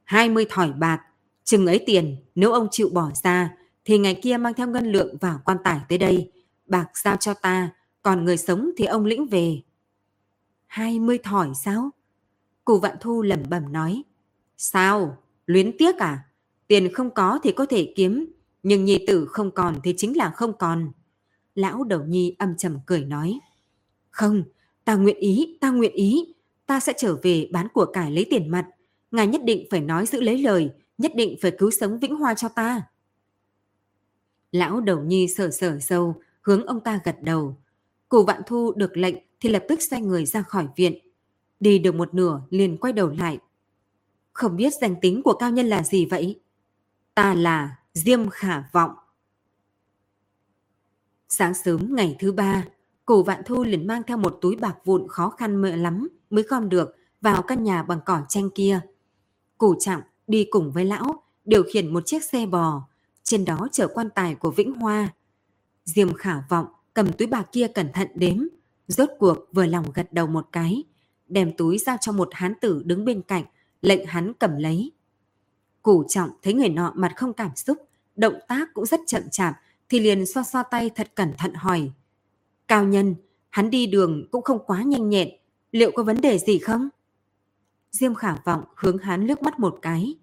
20 0.03 0.45
thỏi 0.49 0.73
bạc, 0.73 1.01
chừng 1.43 1.67
ấy 1.67 1.83
tiền, 1.85 2.15
nếu 2.35 2.51
ông 2.51 2.67
chịu 2.71 2.89
bỏ 2.93 3.11
ra, 3.23 3.57
thì 3.85 3.97
ngày 3.97 4.19
kia 4.23 4.37
mang 4.37 4.53
theo 4.53 4.67
ngân 4.67 4.91
lượng 4.91 5.17
vào 5.17 5.39
quan 5.45 5.57
tài 5.63 5.79
tới 5.89 5.97
đây. 5.97 6.31
Bạc 6.65 6.97
giao 6.97 7.15
cho 7.15 7.33
ta, 7.33 7.69
còn 8.01 8.25
người 8.25 8.37
sống 8.37 8.71
thì 8.77 8.85
ông 8.85 9.05
lĩnh 9.05 9.27
về. 9.27 9.61
20 10.67 11.17
thỏi 11.23 11.49
sao? 11.55 11.89
Cụ 12.65 12.79
vạn 12.79 12.95
thu 12.99 13.21
lẩm 13.21 13.39
bẩm 13.49 13.73
nói. 13.73 14.03
Sao? 14.57 15.17
Luyến 15.45 15.77
tiếc 15.77 15.97
à? 15.97 16.23
Tiền 16.67 16.93
không 16.93 17.09
có 17.13 17.39
thì 17.43 17.51
có 17.51 17.65
thể 17.65 17.93
kiếm, 17.95 18.33
nhưng 18.63 18.85
nhi 18.85 19.05
tử 19.07 19.25
không 19.25 19.51
còn 19.51 19.79
thì 19.83 19.93
chính 19.97 20.17
là 20.17 20.29
không 20.29 20.57
còn. 20.57 20.91
Lão 21.55 21.83
đầu 21.83 22.03
nhi 22.03 22.35
âm 22.39 22.57
trầm 22.57 22.79
cười 22.85 23.05
nói. 23.05 23.39
Không, 24.09 24.43
ta 24.85 24.95
nguyện 24.95 25.17
ý, 25.17 25.57
ta 25.61 25.71
nguyện 25.71 25.93
ý. 25.93 26.33
Ta 26.65 26.79
sẽ 26.79 26.93
trở 26.97 27.15
về 27.23 27.49
bán 27.51 27.67
của 27.73 27.85
cải 27.85 28.11
lấy 28.11 28.25
tiền 28.29 28.51
mặt. 28.51 28.67
Ngài 29.11 29.27
nhất 29.27 29.41
định 29.43 29.67
phải 29.71 29.81
nói 29.81 30.05
giữ 30.05 30.21
lấy 30.21 30.37
lời, 30.37 30.69
nhất 30.97 31.11
định 31.15 31.37
phải 31.41 31.51
cứu 31.51 31.71
sống 31.71 31.99
Vĩnh 31.99 32.15
Hoa 32.15 32.33
cho 32.33 32.49
ta. 32.49 32.81
Lão 34.51 34.81
đầu 34.81 34.99
nhi 34.99 35.27
sở 35.27 35.51
sở 35.51 35.79
sâu, 35.79 36.21
hướng 36.41 36.65
ông 36.65 36.79
ta 36.79 36.99
gật 37.03 37.15
đầu. 37.21 37.57
Cụ 38.09 38.23
vạn 38.23 38.41
thu 38.47 38.73
được 38.75 38.97
lệnh 38.97 39.15
thì 39.39 39.49
lập 39.49 39.63
tức 39.67 39.79
xoay 39.81 40.01
người 40.01 40.25
ra 40.25 40.41
khỏi 40.41 40.67
viện. 40.75 40.97
Đi 41.59 41.79
được 41.79 41.95
một 41.95 42.13
nửa 42.13 42.41
liền 42.49 42.77
quay 42.77 42.93
đầu 42.93 43.09
lại. 43.09 43.37
Không 44.33 44.55
biết 44.55 44.73
danh 44.81 44.95
tính 45.01 45.21
của 45.23 45.33
cao 45.33 45.51
nhân 45.51 45.67
là 45.67 45.83
gì 45.83 46.05
vậy? 46.05 46.41
Ta 47.15 47.33
là 47.33 47.77
Diêm 47.93 48.29
Khả 48.29 48.63
Vọng. 48.71 48.91
Sáng 51.29 51.53
sớm 51.53 51.95
ngày 51.95 52.15
thứ 52.19 52.31
ba, 52.31 52.65
cổ 53.05 53.23
vạn 53.23 53.41
thu 53.45 53.63
liền 53.63 53.87
mang 53.87 54.03
theo 54.07 54.17
một 54.17 54.37
túi 54.41 54.55
bạc 54.55 54.75
vụn 54.85 55.07
khó 55.09 55.29
khăn 55.29 55.61
mợ 55.61 55.75
lắm 55.75 56.07
mới 56.29 56.43
gom 56.43 56.69
được 56.69 56.95
vào 57.21 57.41
căn 57.41 57.63
nhà 57.63 57.83
bằng 57.83 57.99
cỏ 58.05 58.21
tranh 58.29 58.49
kia. 58.55 58.79
Cổ 59.57 59.75
trọng 59.79 60.01
đi 60.27 60.47
cùng 60.49 60.71
với 60.71 60.85
lão, 60.85 61.23
điều 61.45 61.63
khiển 61.63 61.93
một 61.93 62.05
chiếc 62.05 62.23
xe 62.23 62.45
bò 62.45 62.87
trên 63.31 63.45
đó 63.45 63.67
chở 63.71 63.87
quan 63.87 64.09
tài 64.15 64.35
của 64.35 64.51
Vĩnh 64.51 64.73
Hoa. 64.73 65.13
Diêm 65.85 66.13
Khảo 66.13 66.43
vọng 66.49 66.65
cầm 66.93 67.11
túi 67.13 67.27
bạc 67.27 67.47
kia 67.51 67.67
cẩn 67.67 67.91
thận 67.93 68.07
đếm, 68.15 68.37
rốt 68.87 69.09
cuộc 69.19 69.37
vừa 69.51 69.65
lòng 69.65 69.85
gật 69.93 70.13
đầu 70.13 70.27
một 70.27 70.47
cái, 70.51 70.83
đem 71.27 71.57
túi 71.57 71.77
giao 71.77 71.97
cho 72.01 72.11
một 72.11 72.29
hán 72.31 72.53
tử 72.61 72.81
đứng 72.85 73.05
bên 73.05 73.21
cạnh, 73.21 73.43
lệnh 73.81 74.05
hắn 74.05 74.33
cầm 74.33 74.57
lấy. 74.57 74.91
Củ 75.81 76.03
trọng 76.07 76.29
thấy 76.41 76.53
người 76.53 76.69
nọ 76.69 76.93
mặt 76.95 77.13
không 77.15 77.33
cảm 77.33 77.55
xúc, 77.55 77.77
động 78.15 78.39
tác 78.47 78.73
cũng 78.73 78.85
rất 78.85 78.99
chậm 79.07 79.29
chạp, 79.29 79.55
thì 79.89 79.99
liền 79.99 80.25
xoa 80.25 80.43
xoa 80.43 80.63
tay 80.63 80.89
thật 80.95 81.11
cẩn 81.15 81.33
thận 81.37 81.53
hỏi. 81.53 81.91
Cao 82.67 82.83
nhân, 82.83 83.15
hắn 83.49 83.69
đi 83.69 83.87
đường 83.87 84.27
cũng 84.31 84.41
không 84.41 84.65
quá 84.65 84.81
nhanh 84.81 85.09
nhẹn, 85.09 85.29
liệu 85.71 85.91
có 85.91 86.03
vấn 86.03 86.21
đề 86.21 86.37
gì 86.37 86.59
không? 86.59 86.89
Diêm 87.91 88.15
khả 88.15 88.35
vọng 88.45 88.63
hướng 88.75 88.97
hắn 88.97 89.27
lướt 89.27 89.43
mắt 89.43 89.59
một 89.59 89.79
cái. 89.81 90.15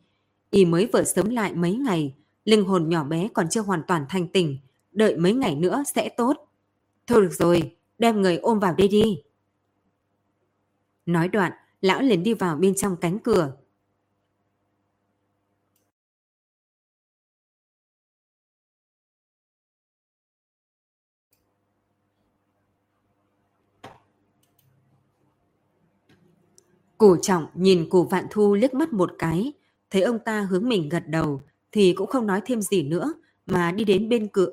Y 0.51 0.65
mới 0.65 0.89
vừa 0.93 1.05
sớm 1.05 1.31
lại 1.31 1.55
mấy 1.55 1.75
ngày, 1.75 2.15
linh 2.49 2.65
hồn 2.65 2.89
nhỏ 2.89 3.05
bé 3.05 3.29
còn 3.35 3.49
chưa 3.49 3.61
hoàn 3.61 3.83
toàn 3.89 4.07
thanh 4.09 4.29
tỉnh, 4.29 4.59
đợi 4.93 5.17
mấy 5.17 5.33
ngày 5.33 5.55
nữa 5.55 5.83
sẽ 5.95 6.09
tốt. 6.09 6.37
Thôi 7.07 7.23
được 7.23 7.33
rồi, 7.33 7.77
đem 7.99 8.23
người 8.23 8.37
ôm 8.37 8.59
vào 8.59 8.75
đây 8.75 8.89
đi. 8.89 9.23
Nói 11.07 11.29
đoạn, 11.29 11.53
lão 11.81 12.03
liền 12.03 12.23
đi 12.23 12.35
vào 12.35 12.57
bên 12.57 12.75
trong 12.75 12.97
cánh 12.97 13.19
cửa. 13.19 13.53
Cổ 26.99 27.17
trọng 27.23 27.47
nhìn 27.55 27.87
cổ 27.91 28.03
vạn 28.05 28.27
thu 28.31 28.55
liếc 28.55 28.75
mắt 28.75 28.93
một 28.93 29.11
cái, 29.19 29.53
thấy 29.91 30.03
ông 30.03 30.19
ta 30.25 30.41
hướng 30.41 30.69
mình 30.69 30.89
gật 30.89 31.03
đầu, 31.09 31.41
thì 31.73 31.93
cũng 31.93 32.07
không 32.07 32.27
nói 32.27 32.41
thêm 32.47 32.63
gì 32.63 32.83
nữa, 32.83 33.15
mà 33.47 33.73
đi 33.73 33.85
đến 33.85 34.09
bên 34.09 34.29
cửa, 34.29 34.51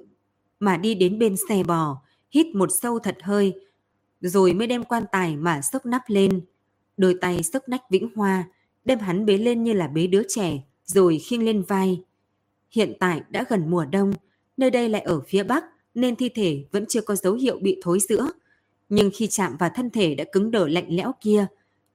mà 0.59 0.77
đi 0.77 0.95
đến 0.95 1.19
bên 1.19 1.35
xe 1.49 1.63
bò, 1.63 2.01
hít 2.31 2.47
một 2.55 2.69
sâu 2.81 2.99
thật 2.99 3.17
hơi, 3.21 3.53
rồi 4.21 4.53
mới 4.53 4.67
đem 4.67 4.83
quan 4.83 5.03
tài 5.11 5.35
mà 5.35 5.61
sốc 5.61 5.85
nắp 5.85 6.01
lên. 6.07 6.41
Đôi 6.97 7.15
tay 7.21 7.43
sốc 7.43 7.69
nách 7.69 7.89
Vĩnh 7.89 8.09
Hoa, 8.15 8.43
đem 8.85 8.99
hắn 8.99 9.25
bế 9.25 9.37
lên 9.37 9.63
như 9.63 9.73
là 9.73 9.87
bế 9.87 10.07
đứa 10.07 10.21
trẻ, 10.27 10.63
rồi 10.85 11.19
khiêng 11.19 11.45
lên 11.45 11.63
vai. 11.63 12.03
Hiện 12.71 12.93
tại 12.99 13.21
đã 13.29 13.45
gần 13.49 13.69
mùa 13.69 13.85
đông, 13.85 14.13
nơi 14.57 14.71
đây 14.71 14.89
lại 14.89 15.01
ở 15.01 15.21
phía 15.27 15.43
bắc, 15.43 15.63
nên 15.93 16.15
thi 16.15 16.29
thể 16.29 16.65
vẫn 16.71 16.85
chưa 16.85 17.01
có 17.01 17.15
dấu 17.15 17.33
hiệu 17.33 17.59
bị 17.61 17.79
thối 17.83 17.99
rữa. 17.99 18.31
Nhưng 18.89 19.09
khi 19.13 19.27
chạm 19.27 19.57
vào 19.57 19.69
thân 19.75 19.89
thể 19.89 20.15
đã 20.15 20.23
cứng 20.31 20.51
đờ 20.51 20.67
lạnh 20.67 20.87
lẽo 20.89 21.11
kia, 21.21 21.47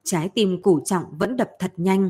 trái 0.03 0.29
tim 0.29 0.61
củ 0.61 0.79
trọng 0.85 1.03
vẫn 1.19 1.37
đập 1.37 1.49
thật 1.59 1.73
nhanh. 1.77 2.09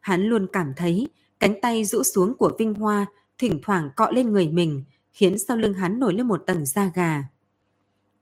Hắn 0.00 0.22
luôn 0.22 0.46
cảm 0.52 0.72
thấy 0.76 1.08
cánh 1.40 1.60
tay 1.62 1.84
rũ 1.84 2.02
xuống 2.02 2.36
của 2.36 2.52
Vinh 2.58 2.74
Hoa 2.74 3.06
thỉnh 3.38 3.60
thoảng 3.62 3.90
cọ 3.96 4.10
lên 4.10 4.32
người 4.32 4.48
mình, 4.48 4.84
khiến 5.12 5.38
sau 5.38 5.56
lưng 5.56 5.74
hắn 5.74 6.00
nổi 6.00 6.14
lên 6.14 6.28
một 6.28 6.42
tầng 6.46 6.66
da 6.66 6.90
gà. 6.94 7.24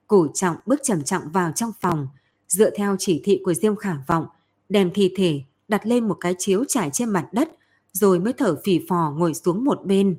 Củ 0.06 0.28
trọng 0.34 0.56
bước 0.66 0.80
chậm 0.82 1.02
trọng 1.02 1.32
vào 1.32 1.52
trong 1.52 1.72
phòng, 1.80 2.08
dựa 2.48 2.70
theo 2.70 2.96
chỉ 2.98 3.20
thị 3.24 3.40
của 3.44 3.54
Diêm 3.54 3.76
Khả 3.76 3.96
Vọng, 4.06 4.26
đem 4.68 4.90
thi 4.94 5.12
thể 5.16 5.40
đặt 5.68 5.86
lên 5.86 6.08
một 6.08 6.16
cái 6.20 6.34
chiếu 6.38 6.64
trải 6.68 6.90
trên 6.92 7.08
mặt 7.08 7.28
đất, 7.32 7.48
rồi 7.92 8.20
mới 8.20 8.32
thở 8.32 8.56
phì 8.64 8.80
phò 8.88 9.14
ngồi 9.16 9.34
xuống 9.34 9.64
một 9.64 9.84
bên. 9.84 10.16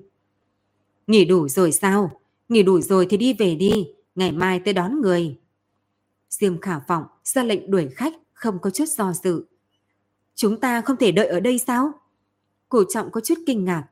Nghỉ 1.07 1.25
đủ 1.25 1.47
rồi 1.47 1.71
sao? 1.71 2.21
Nghỉ 2.49 2.63
đủ 2.63 2.81
rồi 2.81 3.07
thì 3.09 3.17
đi 3.17 3.33
về 3.33 3.55
đi, 3.55 3.71
ngày 4.15 4.31
mai 4.31 4.59
tới 4.59 4.73
đón 4.73 5.01
người. 5.01 5.39
Diêm 6.29 6.61
Khả 6.61 6.79
Vọng 6.87 7.03
ra 7.23 7.43
lệnh 7.43 7.71
đuổi 7.71 7.87
khách, 7.95 8.13
không 8.33 8.59
có 8.59 8.69
chút 8.69 8.89
do 8.89 9.13
dự. 9.13 9.45
Chúng 10.35 10.59
ta 10.59 10.81
không 10.81 10.97
thể 10.97 11.11
đợi 11.11 11.27
ở 11.27 11.39
đây 11.39 11.57
sao? 11.57 11.91
Cổ 12.69 12.83
trọng 12.89 13.11
có 13.11 13.21
chút 13.21 13.35
kinh 13.45 13.65
ngạc. 13.65 13.87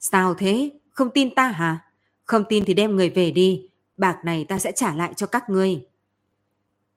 Sao 0.00 0.34
thế? 0.34 0.70
Không 0.90 1.10
tin 1.14 1.34
ta 1.34 1.48
hả? 1.48 1.84
Không 2.24 2.44
tin 2.48 2.64
thì 2.64 2.74
đem 2.74 2.96
người 2.96 3.10
về 3.10 3.30
đi. 3.30 3.70
Bạc 3.96 4.18
này 4.24 4.44
ta 4.44 4.58
sẽ 4.58 4.72
trả 4.72 4.94
lại 4.94 5.12
cho 5.16 5.26
các 5.26 5.50
ngươi. 5.50 5.86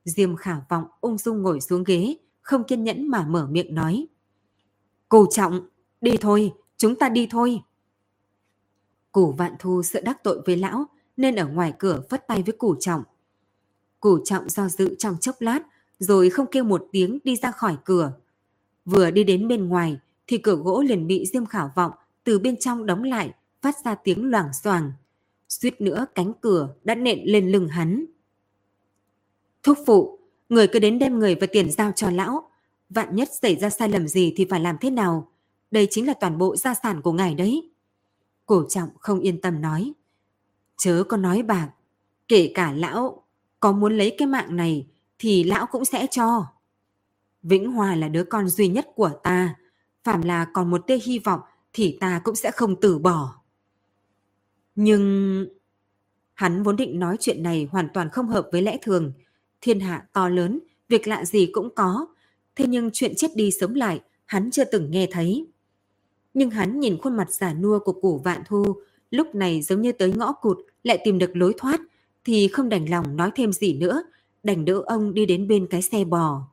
Diêm 0.05 0.35
khả 0.35 0.55
vọng 0.69 0.85
ung 1.01 1.17
dung 1.17 1.41
ngồi 1.41 1.61
xuống 1.61 1.83
ghế, 1.83 2.17
không 2.41 2.63
kiên 2.63 2.83
nhẫn 2.83 3.07
mà 3.07 3.25
mở 3.25 3.47
miệng 3.51 3.75
nói. 3.75 4.07
Cổ 5.09 5.25
trọng, 5.31 5.67
đi 6.01 6.17
thôi, 6.21 6.53
chúng 6.77 6.95
ta 6.95 7.09
đi 7.09 7.27
thôi. 7.31 7.61
Cửu 9.13 9.31
vạn 9.31 9.55
thu 9.59 9.83
sợ 9.83 10.01
đắc 10.01 10.23
tội 10.23 10.41
với 10.45 10.57
lão, 10.57 10.85
nên 11.17 11.35
ở 11.35 11.47
ngoài 11.47 11.73
cửa 11.79 12.01
phất 12.09 12.27
tay 12.27 12.43
với 12.43 12.53
củ 12.57 12.75
trọng. 12.79 13.03
Củ 13.99 14.19
trọng 14.25 14.49
do 14.49 14.67
dự 14.67 14.95
trong 14.99 15.17
chốc 15.17 15.35
lát, 15.39 15.59
rồi 15.99 16.29
không 16.29 16.47
kêu 16.51 16.63
một 16.63 16.87
tiếng 16.91 17.19
đi 17.23 17.35
ra 17.35 17.51
khỏi 17.51 17.77
cửa. 17.85 18.11
Vừa 18.85 19.11
đi 19.11 19.23
đến 19.23 19.47
bên 19.47 19.67
ngoài 19.67 19.99
thì 20.29 20.37
cửa 20.37 20.55
gỗ 20.55 20.81
liền 20.81 21.07
bị 21.07 21.25
Diêm 21.33 21.45
Khảo 21.45 21.71
Vọng 21.75 21.91
từ 22.23 22.39
bên 22.39 22.57
trong 22.57 22.85
đóng 22.85 23.03
lại, 23.03 23.31
phát 23.61 23.75
ra 23.85 23.95
tiếng 23.95 24.25
loảng 24.31 24.53
xoảng. 24.53 24.91
Suýt 25.49 25.81
nữa 25.81 26.05
cánh 26.15 26.33
cửa 26.41 26.75
đã 26.83 26.95
nện 26.95 27.19
lên 27.23 27.51
lưng 27.51 27.67
hắn. 27.67 28.05
Thúc 29.63 29.77
phụ, 29.85 30.19
người 30.49 30.67
cứ 30.67 30.79
đến 30.79 30.99
đem 30.99 31.19
người 31.19 31.35
và 31.35 31.47
tiền 31.51 31.71
giao 31.71 31.91
cho 31.91 32.09
lão. 32.09 32.49
Vạn 32.89 33.15
nhất 33.15 33.29
xảy 33.41 33.55
ra 33.55 33.69
sai 33.69 33.89
lầm 33.89 34.07
gì 34.07 34.33
thì 34.37 34.45
phải 34.49 34.59
làm 34.59 34.77
thế 34.81 34.89
nào? 34.89 35.31
Đây 35.71 35.87
chính 35.91 36.07
là 36.07 36.13
toàn 36.13 36.37
bộ 36.37 36.55
gia 36.55 36.73
sản 36.73 37.01
của 37.01 37.11
ngài 37.11 37.35
đấy. 37.35 37.69
Cổ 38.45 38.63
trọng 38.69 38.89
không 38.99 39.19
yên 39.19 39.41
tâm 39.41 39.61
nói. 39.61 39.93
Chớ 40.77 41.03
có 41.09 41.17
nói 41.17 41.41
bạc, 41.43 41.69
kể 42.27 42.51
cả 42.55 42.71
lão 42.71 43.23
có 43.59 43.71
muốn 43.71 43.97
lấy 43.97 44.15
cái 44.17 44.27
mạng 44.27 44.55
này 44.55 44.87
thì 45.19 45.43
lão 45.43 45.65
cũng 45.65 45.85
sẽ 45.85 46.07
cho. 46.11 46.45
Vĩnh 47.43 47.71
Hòa 47.71 47.95
là 47.95 48.07
đứa 48.07 48.23
con 48.23 48.49
duy 48.49 48.67
nhất 48.67 48.87
của 48.95 49.09
ta, 49.23 49.55
phạm 50.03 50.21
là 50.21 50.47
còn 50.53 50.69
một 50.69 50.87
tia 50.87 50.97
hy 51.03 51.19
vọng 51.19 51.39
thì 51.73 51.97
ta 51.99 52.21
cũng 52.23 52.35
sẽ 52.35 52.51
không 52.51 52.81
từ 52.81 52.99
bỏ. 52.99 53.35
Nhưng... 54.75 55.45
Hắn 56.33 56.63
vốn 56.63 56.75
định 56.75 56.99
nói 56.99 57.17
chuyện 57.19 57.43
này 57.43 57.67
hoàn 57.71 57.87
toàn 57.93 58.09
không 58.09 58.27
hợp 58.27 58.47
với 58.51 58.61
lẽ 58.61 58.77
thường. 58.81 59.13
Thiên 59.61 59.79
hạ 59.79 60.07
to 60.13 60.29
lớn, 60.29 60.59
việc 60.89 61.07
lạ 61.07 61.25
gì 61.25 61.49
cũng 61.53 61.75
có. 61.75 62.07
Thế 62.55 62.65
nhưng 62.67 62.89
chuyện 62.93 63.13
chết 63.17 63.35
đi 63.35 63.51
sống 63.51 63.75
lại, 63.75 64.01
hắn 64.25 64.51
chưa 64.51 64.63
từng 64.63 64.91
nghe 64.91 65.07
thấy. 65.11 65.47
Nhưng 66.33 66.49
hắn 66.49 66.79
nhìn 66.79 66.97
khuôn 67.01 67.17
mặt 67.17 67.31
giả 67.31 67.53
nua 67.53 67.79
của 67.79 67.93
củ 67.93 68.17
vạn 68.17 68.41
thu, 68.47 68.63
lúc 69.11 69.35
này 69.35 69.61
giống 69.61 69.81
như 69.81 69.91
tới 69.91 70.13
ngõ 70.13 70.33
cụt, 70.33 70.57
lại 70.83 70.99
tìm 71.03 71.17
được 71.17 71.37
lối 71.37 71.53
thoát, 71.57 71.79
thì 72.25 72.47
không 72.47 72.69
đành 72.69 72.89
lòng 72.89 73.15
nói 73.15 73.31
thêm 73.35 73.53
gì 73.53 73.73
nữa, 73.73 74.03
đành 74.43 74.65
đỡ 74.65 74.81
ông 74.85 75.13
đi 75.13 75.25
đến 75.25 75.47
bên 75.47 75.67
cái 75.67 75.81
xe 75.81 76.03
bò. 76.03 76.47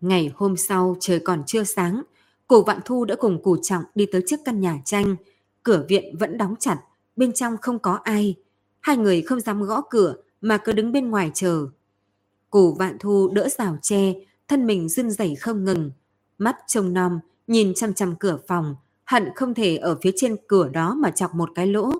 Ngày 0.00 0.32
hôm 0.34 0.56
sau 0.56 0.96
trời 1.00 1.18
còn 1.18 1.42
chưa 1.46 1.64
sáng, 1.64 2.02
cổ 2.46 2.62
vạn 2.62 2.80
thu 2.84 3.04
đã 3.04 3.14
cùng 3.14 3.42
củ 3.42 3.56
trọng 3.62 3.84
đi 3.94 4.06
tới 4.12 4.22
trước 4.26 4.40
căn 4.44 4.60
nhà 4.60 4.78
tranh. 4.84 5.16
Cửa 5.62 5.84
viện 5.88 6.16
vẫn 6.18 6.38
đóng 6.38 6.54
chặt, 6.58 6.78
bên 7.16 7.32
trong 7.32 7.56
không 7.62 7.78
có 7.78 7.98
ai. 8.04 8.34
Hai 8.80 8.96
người 8.96 9.22
không 9.22 9.40
dám 9.40 9.62
gõ 9.62 9.80
cửa 9.90 10.14
mà 10.40 10.58
cứ 10.58 10.72
đứng 10.72 10.92
bên 10.92 11.10
ngoài 11.10 11.30
chờ. 11.34 11.66
Cổ 12.50 12.72
vạn 12.72 12.96
thu 13.00 13.28
đỡ 13.28 13.48
rào 13.48 13.78
tre, 13.82 14.14
thân 14.48 14.66
mình 14.66 14.88
run 14.88 15.10
rẩy 15.10 15.34
không 15.34 15.64
ngừng. 15.64 15.90
Mắt 16.38 16.56
trông 16.66 16.92
nom, 16.92 17.20
nhìn 17.46 17.74
chăm 17.74 17.94
chăm 17.94 18.16
cửa 18.16 18.38
phòng, 18.46 18.76
hận 19.04 19.28
không 19.34 19.54
thể 19.54 19.76
ở 19.76 19.98
phía 20.02 20.10
trên 20.16 20.36
cửa 20.46 20.68
đó 20.68 20.94
mà 20.94 21.10
chọc 21.10 21.34
một 21.34 21.50
cái 21.54 21.66
lỗ. 21.66 21.92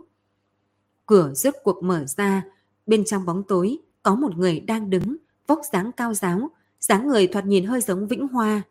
Cửa 1.07 1.33
rốt 1.35 1.55
cuộc 1.63 1.83
mở 1.83 2.05
ra, 2.17 2.43
bên 2.87 3.05
trong 3.05 3.27
bóng 3.27 3.43
tối 3.43 3.79
có 4.03 4.15
một 4.15 4.37
người 4.37 4.61
đang 4.61 4.91
đứng, 4.91 5.17
vóc 5.47 5.61
dáng 5.73 5.93
cao 5.93 6.15
giáo, 6.15 6.51
dáng 6.81 7.09
người 7.09 7.27
thoạt 7.27 7.47
nhìn 7.47 7.65
hơi 7.65 7.81
giống 7.81 8.09
Vĩnh 8.09 8.29
Hoa. 8.29 8.63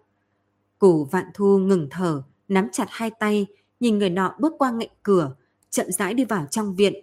Củ 0.80 1.06
vạn 1.06 1.26
thu 1.34 1.58
ngừng 1.58 1.88
thở, 1.92 2.24
nắm 2.48 2.68
chặt 2.72 2.86
hai 2.90 3.12
tay, 3.20 3.46
nhìn 3.80 3.98
người 3.98 4.10
nọ 4.10 4.36
bước 4.40 4.54
qua 4.58 4.72
ngạnh 4.72 4.90
cửa, 5.04 5.36
chậm 5.70 5.92
rãi 5.92 6.14
đi 6.14 6.26
vào 6.26 6.46
trong 6.52 6.76
viện. 6.76 6.94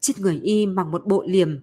Trên 0.00 0.16
người 0.20 0.40
y 0.42 0.66
mặc 0.66 0.86
một 0.86 1.06
bộ 1.06 1.24
liềm, 1.26 1.60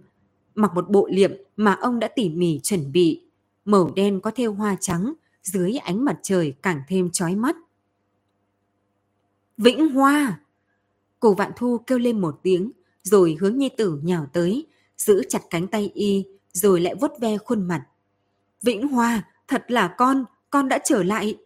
mặc 0.56 0.74
một 0.74 0.90
bộ 0.90 1.08
liệm 1.12 1.32
mà 1.56 1.74
ông 1.74 2.00
đã 2.00 2.08
tỉ 2.08 2.30
mỉ 2.30 2.60
chuẩn 2.64 2.92
bị. 2.92 3.22
Màu 3.66 3.92
đen 3.96 4.22
có 4.22 4.32
thêu 4.32 4.54
hoa 4.54 4.78
trắng, 4.80 5.14
dưới 5.44 5.78
ánh 5.78 6.06
mặt 6.06 6.20
trời 6.24 6.56
càng 6.62 6.82
thêm 6.88 7.10
chói 7.12 7.36
mắt. 7.36 7.56
Vĩnh 9.58 9.90
Hoa! 9.90 10.40
Cổ 11.20 11.34
vạn 11.34 11.52
thu 11.56 11.78
kêu 11.78 11.98
lên 11.98 12.22
một 12.22 12.40
tiếng, 12.44 12.72
rồi 13.04 13.38
hướng 13.40 13.58
nhi 13.58 13.70
tử 13.78 14.00
nhào 14.04 14.28
tới, 14.34 14.66
giữ 14.98 15.24
chặt 15.30 15.42
cánh 15.50 15.68
tay 15.68 15.92
y, 15.94 16.26
rồi 16.54 16.82
lại 16.82 16.96
vuốt 16.96 17.12
ve 17.22 17.38
khuôn 17.38 17.68
mặt. 17.68 17.86
Vĩnh 18.62 18.88
Hoa, 18.88 19.24
thật 19.48 19.66
là 19.68 19.96
con, 19.98 20.26
con 20.50 20.70
đã 20.70 20.80
trở 20.84 21.04
lại. 21.04 21.38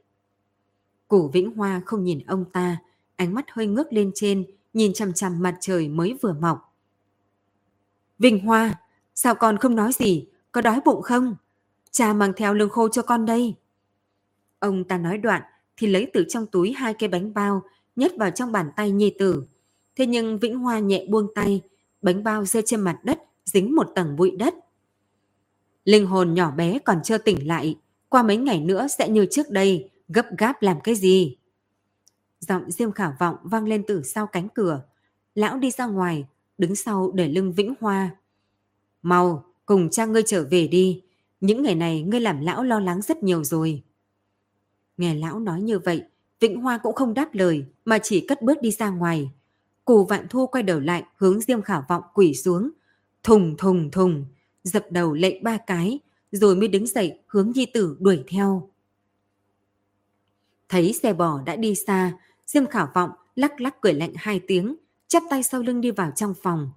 Củ 1.08 1.28
Vĩnh 1.28 1.56
Hoa 1.56 1.82
không 1.86 2.04
nhìn 2.04 2.20
ông 2.28 2.46
ta, 2.54 2.78
ánh 3.16 3.34
mắt 3.34 3.46
hơi 3.52 3.68
ngước 3.68 3.94
lên 3.94 4.12
trên, 4.16 4.46
nhìn 4.74 4.94
chằm 4.94 5.14
chằm 5.14 5.42
mặt 5.42 5.58
trời 5.60 5.90
mới 5.90 6.18
vừa 6.22 6.34
mọc. 6.34 6.76
Vinh 8.20 8.46
Hoa, 8.46 8.80
sao 9.16 9.36
con 9.36 9.58
không 9.58 9.76
nói 9.76 9.92
gì, 9.94 10.28
có 10.52 10.62
đói 10.62 10.82
bụng 10.86 11.02
không? 11.02 11.36
Cha 11.92 12.14
mang 12.14 12.34
theo 12.38 12.54
lương 12.54 12.70
khô 12.70 12.90
cho 12.90 13.02
con 13.02 13.26
đây. 13.26 13.56
Ông 14.60 14.84
ta 14.84 14.98
nói 14.98 15.18
đoạn 15.18 15.42
thì 15.78 15.88
lấy 15.88 16.12
từ 16.14 16.26
trong 16.30 16.46
túi 16.48 16.74
hai 16.74 16.94
cái 16.94 17.10
bánh 17.10 17.34
bao, 17.34 17.64
nhét 17.96 18.12
vào 18.18 18.32
trong 18.32 18.52
bàn 18.52 18.72
tay 18.76 18.92
nhi 18.92 19.16
tử. 19.20 19.44
Thế 19.96 20.06
nhưng 20.06 20.40
Vĩnh 20.40 20.60
Hoa 20.60 20.80
nhẹ 20.80 21.06
buông 21.10 21.28
tay, 21.36 21.62
bánh 22.02 22.24
bao 22.24 22.46
rơi 22.46 22.64
trên 22.66 22.82
mặt 22.82 23.00
đất, 23.04 23.20
dính 23.46 23.76
một 23.76 23.88
tầng 23.96 24.16
bụi 24.16 24.32
đất. 24.32 24.56
Linh 25.90 26.06
hồn 26.06 26.34
nhỏ 26.34 26.52
bé 26.52 26.80
còn 26.86 27.00
chưa 27.04 27.18
tỉnh 27.18 27.48
lại, 27.48 27.76
qua 28.10 28.24
mấy 28.24 28.38
ngày 28.38 28.60
nữa 28.60 28.88
sẽ 28.98 29.10
như 29.10 29.26
trước 29.32 29.50
đây, 29.50 29.90
gấp 30.08 30.26
gáp 30.38 30.62
làm 30.62 30.82
cái 30.82 30.96
gì? 30.96 31.38
Giọng 32.40 32.72
Diêm 32.72 32.92
Khả 32.92 33.12
Vọng 33.20 33.36
vang 33.44 33.68
lên 33.68 33.84
từ 33.88 34.04
sau 34.04 34.28
cánh 34.28 34.48
cửa. 34.50 34.82
Lão 35.36 35.58
đi 35.58 35.72
ra 35.72 35.86
ngoài, 35.86 36.26
đứng 36.58 36.76
sau 36.76 37.12
để 37.14 37.28
lưng 37.28 37.54
Vĩnh 37.54 37.74
Hoa. 37.80 38.16
Mau, 39.02 39.46
cùng 39.66 39.90
cha 39.90 40.06
ngươi 40.06 40.24
trở 40.26 40.48
về 40.52 40.68
đi. 40.68 41.04
Những 41.42 41.64
ngày 41.64 41.76
này 41.76 42.02
ngươi 42.02 42.20
làm 42.20 42.42
lão 42.42 42.64
lo 42.64 42.80
lắng 42.80 43.02
rất 43.02 43.24
nhiều 43.24 43.44
rồi. 43.44 43.84
Nghe 44.98 45.16
lão 45.16 45.40
nói 45.40 45.62
như 45.62 45.80
vậy, 45.80 46.04
Vĩnh 46.40 46.62
Hoa 46.62 46.78
cũng 46.78 46.96
không 46.96 47.14
đáp 47.14 47.30
lời 47.34 47.66
mà 47.86 48.00
chỉ 48.00 48.26
cất 48.28 48.42
bước 48.42 48.62
đi 48.62 48.72
ra 48.72 48.90
ngoài. 48.90 49.32
Cù 49.86 50.06
Vạn 50.06 50.28
Thu 50.30 50.48
quay 50.48 50.64
đầu 50.64 50.80
lại 50.80 51.04
hướng 51.16 51.42
Diêm 51.42 51.62
Khả 51.62 51.82
Vọng 51.90 52.04
quỷ 52.14 52.34
xuống. 52.34 52.70
Thùng 53.24 53.58
thùng 53.58 53.92
thùng, 53.92 54.26
dập 54.70 54.86
đầu 54.90 55.14
lệ 55.14 55.40
ba 55.44 55.58
cái, 55.58 56.00
rồi 56.32 56.56
mới 56.56 56.68
đứng 56.68 56.88
dậy 56.88 57.20
hướng 57.28 57.52
nhi 57.52 57.66
tử 57.66 57.98
đuổi 58.00 58.24
theo. 58.28 58.70
Thấy 60.70 60.94
xe 60.94 61.14
bò 61.14 61.42
đã 61.46 61.56
đi 61.56 61.76
xa, 61.76 62.14
Diêm 62.46 62.66
khảo 62.66 62.90
Vọng 62.94 63.12
lắc 63.36 63.62
lắc 63.62 63.82
cười 63.82 63.94
lạnh 63.94 64.14
hai 64.16 64.42
tiếng, 64.48 64.76
chắp 65.08 65.24
tay 65.30 65.44
sau 65.44 65.62
lưng 65.62 65.82
đi 65.82 65.92
vào 65.92 66.12
trong 66.16 66.34
phòng. 66.44 66.72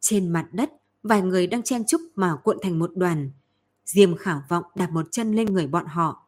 Trên 0.00 0.28
mặt 0.28 0.46
đất, 0.52 0.72
vài 1.02 1.22
người 1.22 1.46
đang 1.46 1.62
chen 1.62 1.84
chúc 1.86 2.00
mà 2.14 2.36
cuộn 2.36 2.58
thành 2.62 2.78
một 2.78 2.90
đoàn. 2.94 3.30
Diêm 3.84 4.16
khảo 4.16 4.42
Vọng 4.48 4.64
đặt 4.74 4.90
một 4.90 5.06
chân 5.10 5.32
lên 5.34 5.46
người 5.46 5.66
bọn 5.66 5.86
họ. 5.86 6.26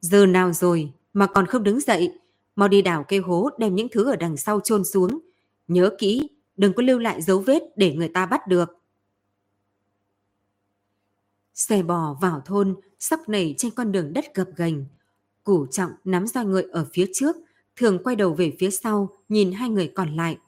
Giờ 0.00 0.26
nào 0.26 0.52
rồi 0.52 0.92
mà 1.12 1.26
còn 1.26 1.46
không 1.46 1.62
đứng 1.62 1.80
dậy, 1.80 2.18
mau 2.56 2.68
đi 2.68 2.82
đào 2.82 3.04
cây 3.08 3.18
hố 3.18 3.50
đem 3.58 3.74
những 3.74 3.88
thứ 3.92 4.10
ở 4.10 4.16
đằng 4.16 4.36
sau 4.36 4.60
chôn 4.60 4.84
xuống. 4.84 5.18
Nhớ 5.68 5.90
kỹ, 5.98 6.28
đừng 6.56 6.72
có 6.72 6.82
lưu 6.82 6.98
lại 6.98 7.22
dấu 7.22 7.38
vết 7.38 7.62
để 7.76 7.94
người 7.94 8.08
ta 8.08 8.26
bắt 8.26 8.46
được. 8.48 8.77
Xe 11.58 11.82
bò 11.82 12.16
vào 12.20 12.42
thôn, 12.44 12.76
sóc 12.98 13.28
nảy 13.28 13.54
trên 13.58 13.70
con 13.70 13.92
đường 13.92 14.12
đất 14.12 14.24
gập 14.34 14.48
ghềnh. 14.56 14.84
Củ 15.44 15.66
trọng 15.66 15.90
nắm 16.04 16.26
roi 16.26 16.44
ngựa 16.44 16.62
ở 16.72 16.86
phía 16.92 17.06
trước, 17.14 17.36
thường 17.76 18.02
quay 18.04 18.16
đầu 18.16 18.34
về 18.34 18.56
phía 18.58 18.70
sau, 18.70 19.18
nhìn 19.28 19.52
hai 19.52 19.68
người 19.68 19.92
còn 19.94 20.16
lại. 20.16 20.38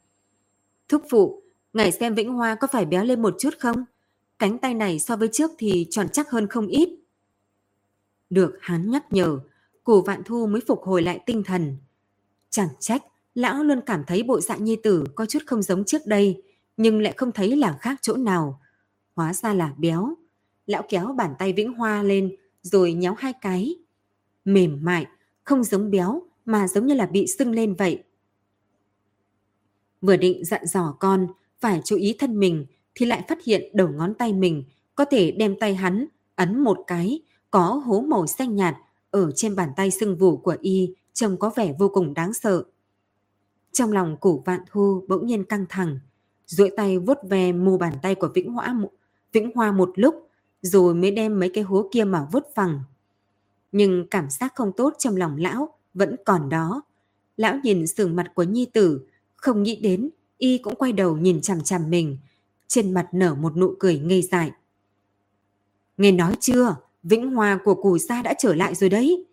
Thúc 0.89 1.03
phụ, 1.11 1.43
ngài 1.73 1.93
xem 1.93 2.15
Vĩnh 2.15 2.33
Hoa 2.33 2.55
có 2.55 2.67
phải 2.73 2.85
béo 2.85 3.05
lên 3.05 3.23
một 3.23 3.35
chút 3.39 3.55
không? 3.59 3.85
Cánh 4.39 4.59
tay 4.59 4.75
này 4.75 4.99
so 4.99 5.17
với 5.17 5.29
trước 5.33 5.51
thì 5.59 5.87
tròn 5.91 6.07
chắc 6.13 6.31
hơn 6.31 6.47
không 6.47 6.67
ít. 6.67 6.89
Được 8.31 8.59
hắn 8.61 8.91
nhắc 8.91 9.13
nhở, 9.13 9.39
củ 9.85 10.03
vạn 10.03 10.23
thu 10.25 10.47
mới 10.47 10.61
phục 10.67 10.83
hồi 10.83 11.03
lại 11.03 11.21
tinh 11.27 11.43
thần. 11.45 11.77
Chẳng 12.51 12.69
trách, 12.81 13.03
lão 13.35 13.65
luôn 13.65 13.81
cảm 13.87 14.05
thấy 14.07 14.23
bộ 14.23 14.41
dạng 14.41 14.65
nhi 14.65 14.77
tử 14.83 15.05
có 15.15 15.27
chút 15.27 15.43
không 15.47 15.63
giống 15.63 15.85
trước 15.85 16.07
đây, 16.07 16.43
nhưng 16.77 17.01
lại 17.01 17.15
không 17.17 17.33
thấy 17.33 17.57
là 17.57 17.79
khác 17.81 17.99
chỗ 18.03 18.17
nào. 18.17 18.61
Hóa 19.17 19.35
ra 19.35 19.55
là 19.55 19.75
béo. 19.79 20.17
Lão 20.71 20.83
kéo 20.89 21.15
bàn 21.17 21.35
tay 21.39 21.53
Vĩnh 21.53 21.73
Hoa 21.73 22.03
lên, 22.03 22.37
rồi 22.63 22.93
nhéo 22.93 23.15
hai 23.15 23.33
cái. 23.41 23.77
Mềm 24.45 24.79
mại, 24.83 25.07
không 25.45 25.65
giống 25.65 25.91
béo, 25.91 26.23
mà 26.45 26.69
giống 26.69 26.87
như 26.87 26.95
là 26.95 27.07
bị 27.07 27.27
sưng 27.27 27.53
lên 27.53 27.75
vậy. 27.75 28.03
Vừa 30.01 30.17
định 30.17 30.45
dặn 30.45 30.67
dò 30.67 30.97
con 31.01 31.27
phải 31.61 31.81
chú 31.85 31.97
ý 31.97 32.17
thân 32.19 32.39
mình 32.39 32.67
thì 32.95 33.07
lại 33.07 33.25
phát 33.29 33.45
hiện 33.45 33.63
đầu 33.75 33.89
ngón 33.89 34.15
tay 34.15 34.33
mình 34.33 34.65
có 34.95 35.05
thể 35.05 35.31
đem 35.31 35.57
tay 35.61 35.75
hắn 35.75 36.07
ấn 36.37 36.61
một 36.61 36.79
cái 36.87 37.21
có 37.51 37.83
hố 37.85 38.01
màu 38.01 38.27
xanh 38.27 38.57
nhạt 38.57 38.77
ở 39.11 39.33
trên 39.35 39.57
bàn 39.57 39.69
tay 39.77 39.91
sưng 39.91 40.17
vù 40.17 40.37
của 40.37 40.57
y 40.61 40.95
trông 41.13 41.37
có 41.37 41.51
vẻ 41.57 41.75
vô 41.79 41.89
cùng 41.89 42.15
đáng 42.15 42.33
sợ. 42.33 42.65
Trong 43.73 43.93
lòng 43.93 44.17
củ 44.17 44.43
vạn 44.47 44.61
thu 44.71 45.05
bỗng 45.09 45.27
nhiên 45.27 45.45
căng 45.45 45.67
thẳng, 45.69 45.99
duỗi 46.47 46.71
tay 46.77 46.99
vuốt 46.99 47.19
ve 47.29 47.53
mu 47.53 47.79
bàn 47.79 47.93
tay 48.03 48.15
của 48.15 48.29
Vĩnh 48.35 48.53
Hoa, 48.53 48.77
Vĩnh 49.33 49.51
Hoa 49.55 49.73
một 49.73 49.93
lúc, 49.95 50.30
rồi 50.63 50.95
mới 50.95 51.11
đem 51.11 51.41
mấy 51.41 51.51
cái 51.55 51.65
hố 51.65 51.89
kia 51.93 52.05
mà 52.05 52.27
vứt 52.33 52.55
phẳng. 52.55 52.81
Nhưng 53.73 54.07
cảm 54.11 54.31
giác 54.31 54.53
không 54.55 54.73
tốt 54.77 54.95
trong 54.99 55.17
lòng 55.17 55.37
lão 55.37 55.69
vẫn 55.95 56.17
còn 56.25 56.49
đó. 56.49 56.83
Lão 57.37 57.59
nhìn 57.63 57.87
sườn 57.87 58.17
mặt 58.17 58.33
của 58.35 58.43
nhi 58.43 58.67
tử, 58.73 59.01
không 59.37 59.63
nghĩ 59.63 59.77
đến 59.77 60.11
y 60.39 60.59
cũng 60.59 60.75
quay 60.75 60.93
đầu 60.93 61.17
nhìn 61.17 61.41
chằm 61.41 61.63
chằm 61.63 61.91
mình, 61.91 62.19
trên 62.67 62.95
mặt 62.95 63.09
nở 63.13 63.35
một 63.35 63.57
nụ 63.57 63.75
cười 63.79 63.99
ngây 63.99 64.23
dại. 64.23 64.53
Nghe 65.97 66.13
nói 66.13 66.37
chưa, 66.41 66.77
Vĩnh 67.03 67.31
Hoa 67.31 67.59
của 67.65 67.75
cù 67.75 67.99
gia 67.99 68.23
đã 68.23 68.35
trở 68.39 68.55
lại 68.55 68.75
rồi 68.75 68.91
đấy. 68.91 69.27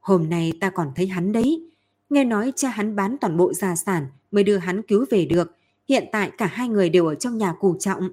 Hôm 0.00 0.30
nay 0.30 0.52
ta 0.60 0.70
còn 0.70 0.92
thấy 0.96 1.06
hắn 1.06 1.32
đấy. 1.32 1.70
Nghe 2.10 2.24
nói 2.24 2.52
cha 2.56 2.68
hắn 2.68 2.96
bán 2.96 3.16
toàn 3.20 3.36
bộ 3.36 3.52
gia 3.52 3.76
sản 3.76 4.06
mới 4.30 4.44
đưa 4.44 4.56
hắn 4.56 4.82
cứu 4.82 5.04
về 5.10 5.24
được. 5.24 5.56
Hiện 5.88 6.04
tại 6.12 6.30
cả 6.38 6.46
hai 6.46 6.68
người 6.68 6.88
đều 6.88 7.06
ở 7.06 7.14
trong 7.14 7.38
nhà 7.38 7.54
cù 7.60 7.76
trọng. 7.78 8.08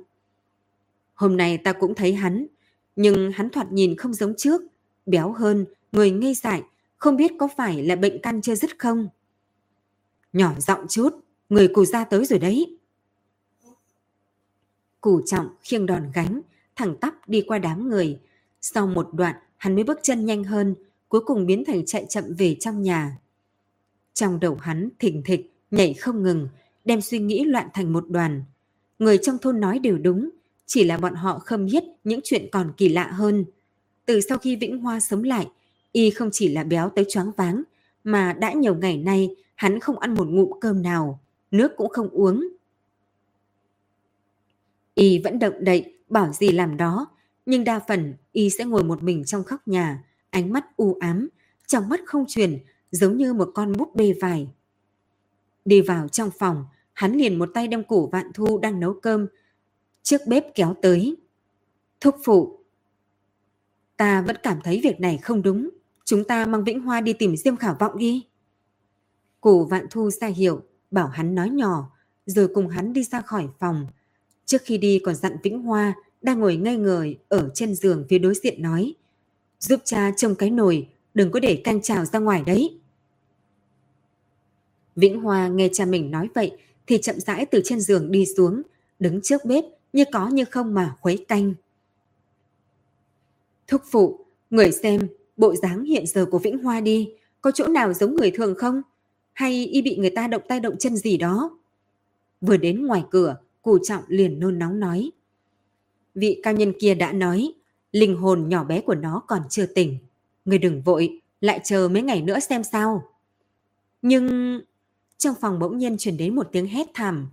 Hôm 1.13 1.37
nay 1.37 1.57
ta 1.57 1.73
cũng 1.73 1.95
thấy 1.95 2.13
hắn, 2.13 2.47
nhưng 2.95 3.31
hắn 3.31 3.49
thoạt 3.49 3.71
nhìn 3.71 3.97
không 3.97 4.13
giống 4.13 4.33
trước. 4.37 4.61
Béo 5.05 5.31
hơn, 5.31 5.65
người 5.91 6.11
ngây 6.11 6.33
dại, 6.33 6.63
không 6.97 7.17
biết 7.17 7.31
có 7.39 7.47
phải 7.57 7.83
là 7.83 7.95
bệnh 7.95 8.21
căn 8.21 8.41
chưa 8.41 8.55
dứt 8.55 8.79
không? 8.79 9.07
Nhỏ 10.33 10.53
giọng 10.59 10.85
chút, 10.89 11.09
người 11.49 11.67
cù 11.67 11.85
ra 11.85 12.03
tới 12.03 12.25
rồi 12.25 12.39
đấy. 12.39 12.77
Cù 15.01 15.21
trọng 15.25 15.47
khiêng 15.61 15.85
đòn 15.85 16.11
gánh, 16.13 16.41
thẳng 16.75 16.95
tắp 17.01 17.29
đi 17.29 17.43
qua 17.47 17.57
đám 17.57 17.89
người. 17.89 18.19
Sau 18.61 18.87
một 18.87 19.09
đoạn, 19.13 19.35
hắn 19.57 19.75
mới 19.75 19.83
bước 19.83 19.99
chân 20.03 20.25
nhanh 20.25 20.43
hơn, 20.43 20.75
cuối 21.09 21.21
cùng 21.25 21.45
biến 21.45 21.63
thành 21.65 21.85
chạy 21.85 22.05
chậm 22.09 22.23
về 22.37 22.57
trong 22.59 22.81
nhà. 22.81 23.17
Trong 24.13 24.39
đầu 24.39 24.55
hắn 24.55 24.89
thỉnh 24.99 25.21
thịch, 25.25 25.53
nhảy 25.71 25.93
không 25.93 26.23
ngừng, 26.23 26.49
đem 26.85 27.01
suy 27.01 27.19
nghĩ 27.19 27.43
loạn 27.45 27.67
thành 27.73 27.93
một 27.93 28.09
đoàn. 28.09 28.43
Người 28.99 29.17
trong 29.17 29.37
thôn 29.37 29.59
nói 29.59 29.79
đều 29.79 29.97
đúng, 29.97 30.29
chỉ 30.73 30.83
là 30.83 30.97
bọn 30.97 31.15
họ 31.15 31.39
không 31.39 31.65
biết 31.65 31.83
những 32.03 32.19
chuyện 32.23 32.47
còn 32.51 32.73
kỳ 32.77 32.89
lạ 32.89 33.07
hơn. 33.07 33.45
Từ 34.05 34.21
sau 34.21 34.37
khi 34.37 34.55
Vĩnh 34.55 34.77
Hoa 34.77 34.99
sống 34.99 35.23
lại, 35.23 35.47
y 35.91 36.09
không 36.09 36.29
chỉ 36.31 36.47
là 36.47 36.63
béo 36.63 36.89
tới 36.89 37.05
choáng 37.09 37.31
váng, 37.37 37.63
mà 38.03 38.33
đã 38.33 38.53
nhiều 38.53 38.75
ngày 38.75 38.97
nay 38.97 39.35
hắn 39.55 39.79
không 39.79 39.99
ăn 39.99 40.13
một 40.13 40.27
ngụm 40.27 40.51
cơm 40.61 40.81
nào, 40.81 41.19
nước 41.51 41.71
cũng 41.77 41.89
không 41.89 42.09
uống. 42.09 42.47
Y 44.95 45.19
vẫn 45.19 45.39
động 45.39 45.53
đậy, 45.59 45.93
bảo 46.09 46.33
gì 46.33 46.51
làm 46.51 46.77
đó, 46.77 47.07
nhưng 47.45 47.63
đa 47.63 47.79
phần 47.87 48.13
y 48.31 48.49
sẽ 48.49 48.65
ngồi 48.65 48.83
một 48.83 49.03
mình 49.03 49.23
trong 49.25 49.43
khóc 49.43 49.67
nhà, 49.67 50.03
ánh 50.29 50.53
mắt 50.53 50.77
u 50.77 50.97
ám, 50.99 51.29
trong 51.67 51.89
mắt 51.89 51.99
không 52.05 52.25
truyền, 52.27 52.57
giống 52.91 53.17
như 53.17 53.33
một 53.33 53.51
con 53.53 53.73
búp 53.77 53.95
bê 53.95 54.13
vải. 54.21 54.47
Đi 55.65 55.81
vào 55.81 56.07
trong 56.07 56.29
phòng, 56.39 56.65
hắn 56.93 57.13
liền 57.17 57.39
một 57.39 57.49
tay 57.53 57.67
đem 57.67 57.83
củ 57.83 58.07
vạn 58.07 58.31
thu 58.33 58.59
đang 58.59 58.79
nấu 58.79 58.93
cơm, 58.93 59.27
trước 60.03 60.21
bếp 60.27 60.55
kéo 60.55 60.75
tới. 60.81 61.15
Thúc 62.01 62.15
phụ, 62.23 62.59
ta 63.97 64.21
vẫn 64.21 64.35
cảm 64.43 64.61
thấy 64.63 64.79
việc 64.83 64.99
này 64.99 65.17
không 65.17 65.41
đúng, 65.41 65.69
chúng 66.05 66.23
ta 66.23 66.45
mang 66.45 66.63
Vĩnh 66.63 66.81
Hoa 66.81 67.01
đi 67.01 67.13
tìm 67.13 67.37
Diêm 67.37 67.57
Khả 67.57 67.73
Vọng 67.73 67.97
đi. 67.97 68.27
cụ 69.41 69.65
vạn 69.65 69.85
thu 69.89 70.09
ra 70.09 70.27
hiệu, 70.27 70.61
bảo 70.91 71.07
hắn 71.07 71.35
nói 71.35 71.49
nhỏ, 71.49 71.91
rồi 72.25 72.47
cùng 72.53 72.67
hắn 72.67 72.93
đi 72.93 73.03
ra 73.03 73.21
khỏi 73.21 73.47
phòng. 73.59 73.87
Trước 74.45 74.61
khi 74.65 74.77
đi 74.77 74.99
còn 75.03 75.15
dặn 75.15 75.37
Vĩnh 75.43 75.61
Hoa 75.61 75.93
đang 76.21 76.39
ngồi 76.39 76.55
ngây 76.55 76.77
người 76.77 77.19
ở 77.27 77.49
trên 77.53 77.75
giường 77.75 78.05
phía 78.09 78.19
đối 78.19 78.33
diện 78.35 78.61
nói. 78.61 78.93
Giúp 79.59 79.79
cha 79.85 80.11
trông 80.17 80.35
cái 80.35 80.49
nồi, 80.49 80.89
đừng 81.13 81.31
có 81.31 81.39
để 81.39 81.61
canh 81.63 81.81
trào 81.81 82.05
ra 82.05 82.19
ngoài 82.19 82.43
đấy. 82.45 82.79
Vĩnh 84.95 85.21
Hoa 85.21 85.47
nghe 85.47 85.69
cha 85.73 85.85
mình 85.85 86.11
nói 86.11 86.29
vậy 86.35 86.51
thì 86.87 86.97
chậm 86.97 87.19
rãi 87.19 87.45
từ 87.45 87.61
trên 87.65 87.81
giường 87.81 88.11
đi 88.11 88.25
xuống, 88.25 88.61
đứng 88.99 89.21
trước 89.21 89.45
bếp 89.45 89.63
như 89.93 90.03
có 90.11 90.27
như 90.27 90.45
không 90.45 90.73
mà 90.73 90.95
khuấy 91.01 91.25
canh. 91.27 91.53
Thúc 93.67 93.81
phụ, 93.91 94.25
người 94.49 94.71
xem 94.71 95.07
bộ 95.37 95.55
dáng 95.55 95.83
hiện 95.83 96.07
giờ 96.07 96.25
của 96.31 96.39
Vĩnh 96.39 96.63
Hoa 96.63 96.81
đi, 96.81 97.09
có 97.41 97.51
chỗ 97.51 97.67
nào 97.67 97.93
giống 97.93 98.15
người 98.15 98.31
thường 98.31 98.55
không? 98.57 98.81
Hay 99.33 99.65
y 99.65 99.81
bị 99.81 99.97
người 99.97 100.09
ta 100.09 100.27
động 100.27 100.41
tay 100.47 100.59
động 100.59 100.75
chân 100.79 100.95
gì 100.95 101.17
đó? 101.17 101.59
Vừa 102.41 102.57
đến 102.57 102.85
ngoài 102.85 103.03
cửa, 103.11 103.37
cụ 103.61 103.77
trọng 103.83 104.03
liền 104.07 104.39
nôn 104.39 104.59
nóng 104.59 104.79
nói. 104.79 105.11
Vị 106.15 106.39
cao 106.43 106.53
nhân 106.53 106.73
kia 106.79 106.95
đã 106.95 107.11
nói, 107.11 107.53
linh 107.91 108.15
hồn 108.15 108.49
nhỏ 108.49 108.63
bé 108.63 108.81
của 108.81 108.95
nó 108.95 109.23
còn 109.27 109.41
chưa 109.49 109.65
tỉnh. 109.65 109.97
Người 110.45 110.57
đừng 110.57 110.81
vội, 110.81 111.21
lại 111.41 111.59
chờ 111.63 111.89
mấy 111.91 112.01
ngày 112.01 112.21
nữa 112.21 112.39
xem 112.39 112.63
sao. 112.63 113.03
Nhưng... 114.01 114.59
Trong 115.17 115.35
phòng 115.41 115.59
bỗng 115.59 115.77
nhiên 115.77 115.97
truyền 115.97 116.17
đến 116.17 116.35
một 116.35 116.49
tiếng 116.51 116.67
hét 116.67 116.87
thảm, 116.93 117.29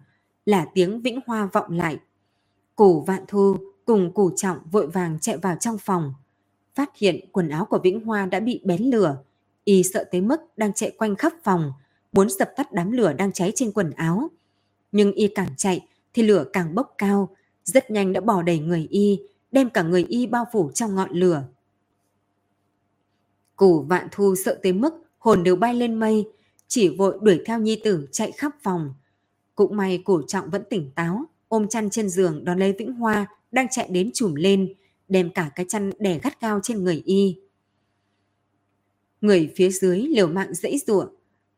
là 0.47 0.67
tiếng 0.75 1.01
Vĩnh 1.01 1.21
Hoa 1.27 1.49
vọng 1.53 1.73
lại. 1.73 1.99
Củ 2.81 3.01
Vạn 3.01 3.25
Thu 3.29 3.57
cùng 3.85 4.13
Củ 4.15 4.31
Trọng 4.37 4.59
vội 4.71 4.87
vàng 4.87 5.19
chạy 5.21 5.37
vào 5.37 5.57
trong 5.61 5.79
phòng. 5.79 6.15
Phát 6.75 6.97
hiện 6.97 7.21
quần 7.33 7.49
áo 7.49 7.65
của 7.65 7.79
Vĩnh 7.79 8.05
Hoa 8.05 8.27
đã 8.27 8.41
bị 8.41 8.61
bén 8.65 8.83
lửa. 8.83 9.19
Y 9.65 9.83
sợ 9.83 10.05
tới 10.11 10.21
mức 10.21 10.41
đang 10.57 10.73
chạy 10.73 10.91
quanh 10.91 11.17
khắp 11.17 11.33
phòng, 11.43 11.73
muốn 12.13 12.31
dập 12.31 12.51
tắt 12.57 12.73
đám 12.73 12.91
lửa 12.91 13.13
đang 13.13 13.33
cháy 13.33 13.53
trên 13.55 13.73
quần 13.73 13.91
áo. 13.91 14.31
Nhưng 14.93 15.13
Y 15.13 15.29
càng 15.29 15.49
chạy 15.57 15.87
thì 16.15 16.23
lửa 16.23 16.45
càng 16.53 16.75
bốc 16.75 16.95
cao, 16.99 17.29
rất 17.65 17.91
nhanh 17.91 18.13
đã 18.13 18.21
bỏ 18.21 18.43
đầy 18.43 18.59
người 18.59 18.87
Y, 18.91 19.21
đem 19.53 19.71
cả 19.71 19.83
người 19.83 20.05
Y 20.09 20.27
bao 20.27 20.45
phủ 20.53 20.71
trong 20.75 20.95
ngọn 20.95 21.11
lửa. 21.11 21.45
Củ 23.57 23.83
Vạn 23.83 24.09
Thu 24.13 24.35
sợ 24.45 24.59
tới 24.63 24.73
mức 24.73 24.95
hồn 25.19 25.43
đều 25.43 25.57
bay 25.57 25.75
lên 25.75 25.95
mây, 25.95 26.29
chỉ 26.69 26.89
vội 26.89 27.19
đuổi 27.23 27.43
theo 27.47 27.59
nhi 27.59 27.81
tử 27.85 28.09
chạy 28.13 28.33
khắp 28.33 28.53
phòng. 28.63 28.95
Cũng 29.55 29.77
may 29.77 30.03
cổ 30.05 30.23
trọng 30.27 30.51
vẫn 30.51 30.63
tỉnh 30.71 30.91
táo, 30.95 31.27
ôm 31.51 31.69
chăn 31.69 31.91
trên 31.91 32.09
giường 32.09 32.45
đón 32.45 32.59
lấy 32.59 32.73
Vĩnh 32.79 32.93
Hoa 32.93 33.27
đang 33.53 33.67
chạy 33.71 33.89
đến 33.91 34.11
chùm 34.15 34.35
lên, 34.35 34.75
đem 35.09 35.31
cả 35.31 35.51
cái 35.55 35.67
chăn 35.69 35.91
đè 35.99 36.19
gắt 36.23 36.41
cao 36.41 36.61
trên 36.63 36.85
người 36.85 37.03
y. 37.05 37.41
Người 39.21 39.53
phía 39.57 39.71
dưới 39.71 39.99
liều 39.99 40.29
mạng 40.29 40.55
dãy 40.55 40.79
rủa 40.87 41.07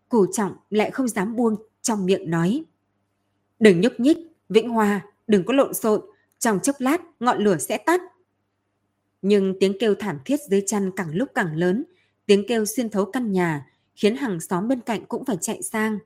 củ 0.08 0.26
trọng 0.32 0.56
lại 0.70 0.90
không 0.90 1.08
dám 1.08 1.36
buông 1.36 1.56
trong 1.82 2.06
miệng 2.06 2.30
nói. 2.30 2.64
Đừng 3.58 3.80
nhúc 3.80 4.00
nhích, 4.00 4.18
Vĩnh 4.48 4.68
Hoa, 4.68 5.06
đừng 5.26 5.44
có 5.44 5.54
lộn 5.54 5.74
xộn, 5.74 6.00
trong 6.38 6.60
chốc 6.60 6.76
lát 6.78 7.00
ngọn 7.20 7.44
lửa 7.44 7.58
sẽ 7.58 7.78
tắt. 7.78 8.00
Nhưng 9.22 9.54
tiếng 9.60 9.76
kêu 9.80 9.94
thảm 9.94 10.18
thiết 10.24 10.40
dưới 10.50 10.62
chăn 10.66 10.90
càng 10.96 11.14
lúc 11.14 11.28
càng 11.34 11.56
lớn, 11.56 11.84
tiếng 12.26 12.44
kêu 12.48 12.64
xuyên 12.64 12.90
thấu 12.90 13.04
căn 13.04 13.32
nhà, 13.32 13.66
khiến 13.94 14.16
hàng 14.16 14.40
xóm 14.40 14.68
bên 14.68 14.80
cạnh 14.80 15.04
cũng 15.06 15.24
phải 15.24 15.36
chạy 15.40 15.62
sang. 15.62 15.98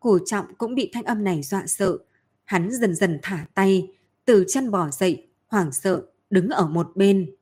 Củ 0.00 0.18
trọng 0.26 0.54
cũng 0.54 0.74
bị 0.74 0.90
thanh 0.92 1.04
âm 1.04 1.24
này 1.24 1.42
dọa 1.42 1.66
sợ. 1.66 1.98
Hắn 2.44 2.70
dần 2.70 2.94
dần 2.94 3.18
thả 3.22 3.46
tay, 3.54 3.88
từ 4.24 4.44
chăn 4.48 4.70
bò 4.70 4.90
dậy, 4.90 5.28
hoảng 5.46 5.72
sợ, 5.72 6.02
đứng 6.30 6.48
ở 6.48 6.66
một 6.66 6.90
bên. 6.94 7.34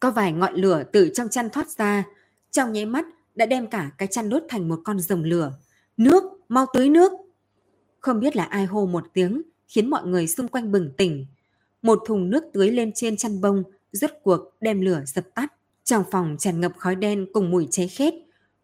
Có 0.00 0.10
vài 0.10 0.32
ngọn 0.32 0.54
lửa 0.54 0.82
từ 0.92 1.10
trong 1.14 1.28
chăn 1.28 1.50
thoát 1.50 1.70
ra, 1.70 2.04
trong 2.50 2.72
nháy 2.72 2.86
mắt 2.86 3.04
đã 3.34 3.46
đem 3.46 3.66
cả 3.66 3.90
cái 3.98 4.08
chăn 4.08 4.28
đốt 4.28 4.42
thành 4.48 4.68
một 4.68 4.80
con 4.84 5.00
rồng 5.00 5.24
lửa. 5.24 5.52
Nước, 5.96 6.24
mau 6.48 6.66
tới 6.72 6.88
nước! 6.88 7.12
Không 8.00 8.20
biết 8.20 8.36
là 8.36 8.44
ai 8.44 8.66
hô 8.66 8.86
một 8.86 9.04
tiếng, 9.12 9.42
khiến 9.68 9.90
mọi 9.90 10.06
người 10.06 10.26
xung 10.26 10.48
quanh 10.48 10.72
bừng 10.72 10.90
tỉnh. 10.96 11.26
Một 11.82 12.02
thùng 12.06 12.30
nước 12.30 12.44
tưới 12.52 12.70
lên 12.70 12.90
trên 12.94 13.16
chăn 13.16 13.40
bông, 13.40 13.62
rốt 13.92 14.10
cuộc 14.22 14.40
đem 14.60 14.80
lửa 14.80 15.02
dập 15.06 15.24
tắt. 15.34 15.52
Trong 15.84 16.04
phòng 16.10 16.36
tràn 16.38 16.60
ngập 16.60 16.72
khói 16.76 16.96
đen 16.96 17.26
cùng 17.32 17.50
mùi 17.50 17.68
cháy 17.70 17.88
khét. 17.88 18.14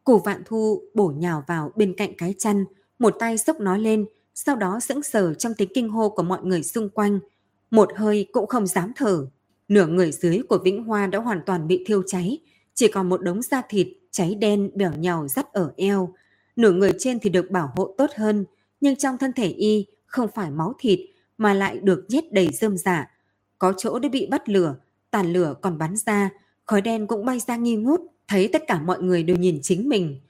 Củ 0.04 0.18
vạn 0.18 0.42
thu 0.44 0.82
bổ 0.94 1.08
nhào 1.08 1.44
vào 1.46 1.72
bên 1.76 1.94
cạnh 1.96 2.14
cái 2.18 2.34
chăn, 2.38 2.64
một 2.98 3.16
tay 3.18 3.38
xốc 3.38 3.60
nó 3.60 3.76
lên, 3.76 4.06
sau 4.44 4.56
đó 4.56 4.80
sững 4.80 5.02
sờ 5.02 5.34
trong 5.34 5.54
tiếng 5.54 5.68
kinh 5.74 5.88
hô 5.88 6.08
của 6.08 6.22
mọi 6.22 6.38
người 6.42 6.62
xung 6.62 6.88
quanh. 6.88 7.18
Một 7.70 7.88
hơi 7.96 8.26
cũng 8.32 8.46
không 8.46 8.66
dám 8.66 8.92
thở. 8.96 9.26
Nửa 9.68 9.86
người 9.86 10.12
dưới 10.12 10.40
của 10.48 10.58
Vĩnh 10.64 10.84
Hoa 10.84 11.06
đã 11.06 11.18
hoàn 11.18 11.40
toàn 11.46 11.68
bị 11.68 11.84
thiêu 11.86 12.02
cháy, 12.06 12.38
chỉ 12.74 12.88
còn 12.88 13.08
một 13.08 13.22
đống 13.22 13.42
da 13.42 13.62
thịt 13.68 13.88
cháy 14.10 14.34
đen 14.34 14.70
bẻo 14.74 14.92
nhào 14.92 15.28
dắt 15.28 15.52
ở 15.52 15.72
eo. 15.76 16.14
Nửa 16.56 16.72
người 16.72 16.92
trên 16.98 17.18
thì 17.18 17.30
được 17.30 17.50
bảo 17.50 17.72
hộ 17.76 17.94
tốt 17.98 18.10
hơn, 18.16 18.44
nhưng 18.80 18.96
trong 18.96 19.18
thân 19.18 19.32
thể 19.32 19.46
y 19.48 19.86
không 20.06 20.28
phải 20.34 20.50
máu 20.50 20.74
thịt 20.78 21.00
mà 21.38 21.54
lại 21.54 21.78
được 21.78 22.04
nhét 22.08 22.32
đầy 22.32 22.48
rơm 22.52 22.76
dạ. 22.76 23.10
Có 23.58 23.72
chỗ 23.76 23.98
đã 23.98 24.08
bị 24.08 24.26
bắt 24.26 24.48
lửa, 24.48 24.76
tàn 25.10 25.32
lửa 25.32 25.54
còn 25.62 25.78
bắn 25.78 25.96
ra, 25.96 26.30
khói 26.66 26.80
đen 26.80 27.06
cũng 27.06 27.24
bay 27.24 27.40
ra 27.40 27.56
nghi 27.56 27.76
ngút, 27.76 28.00
thấy 28.28 28.48
tất 28.52 28.62
cả 28.66 28.80
mọi 28.80 29.02
người 29.02 29.22
đều 29.22 29.36
nhìn 29.36 29.58
chính 29.62 29.88
mình. 29.88 30.20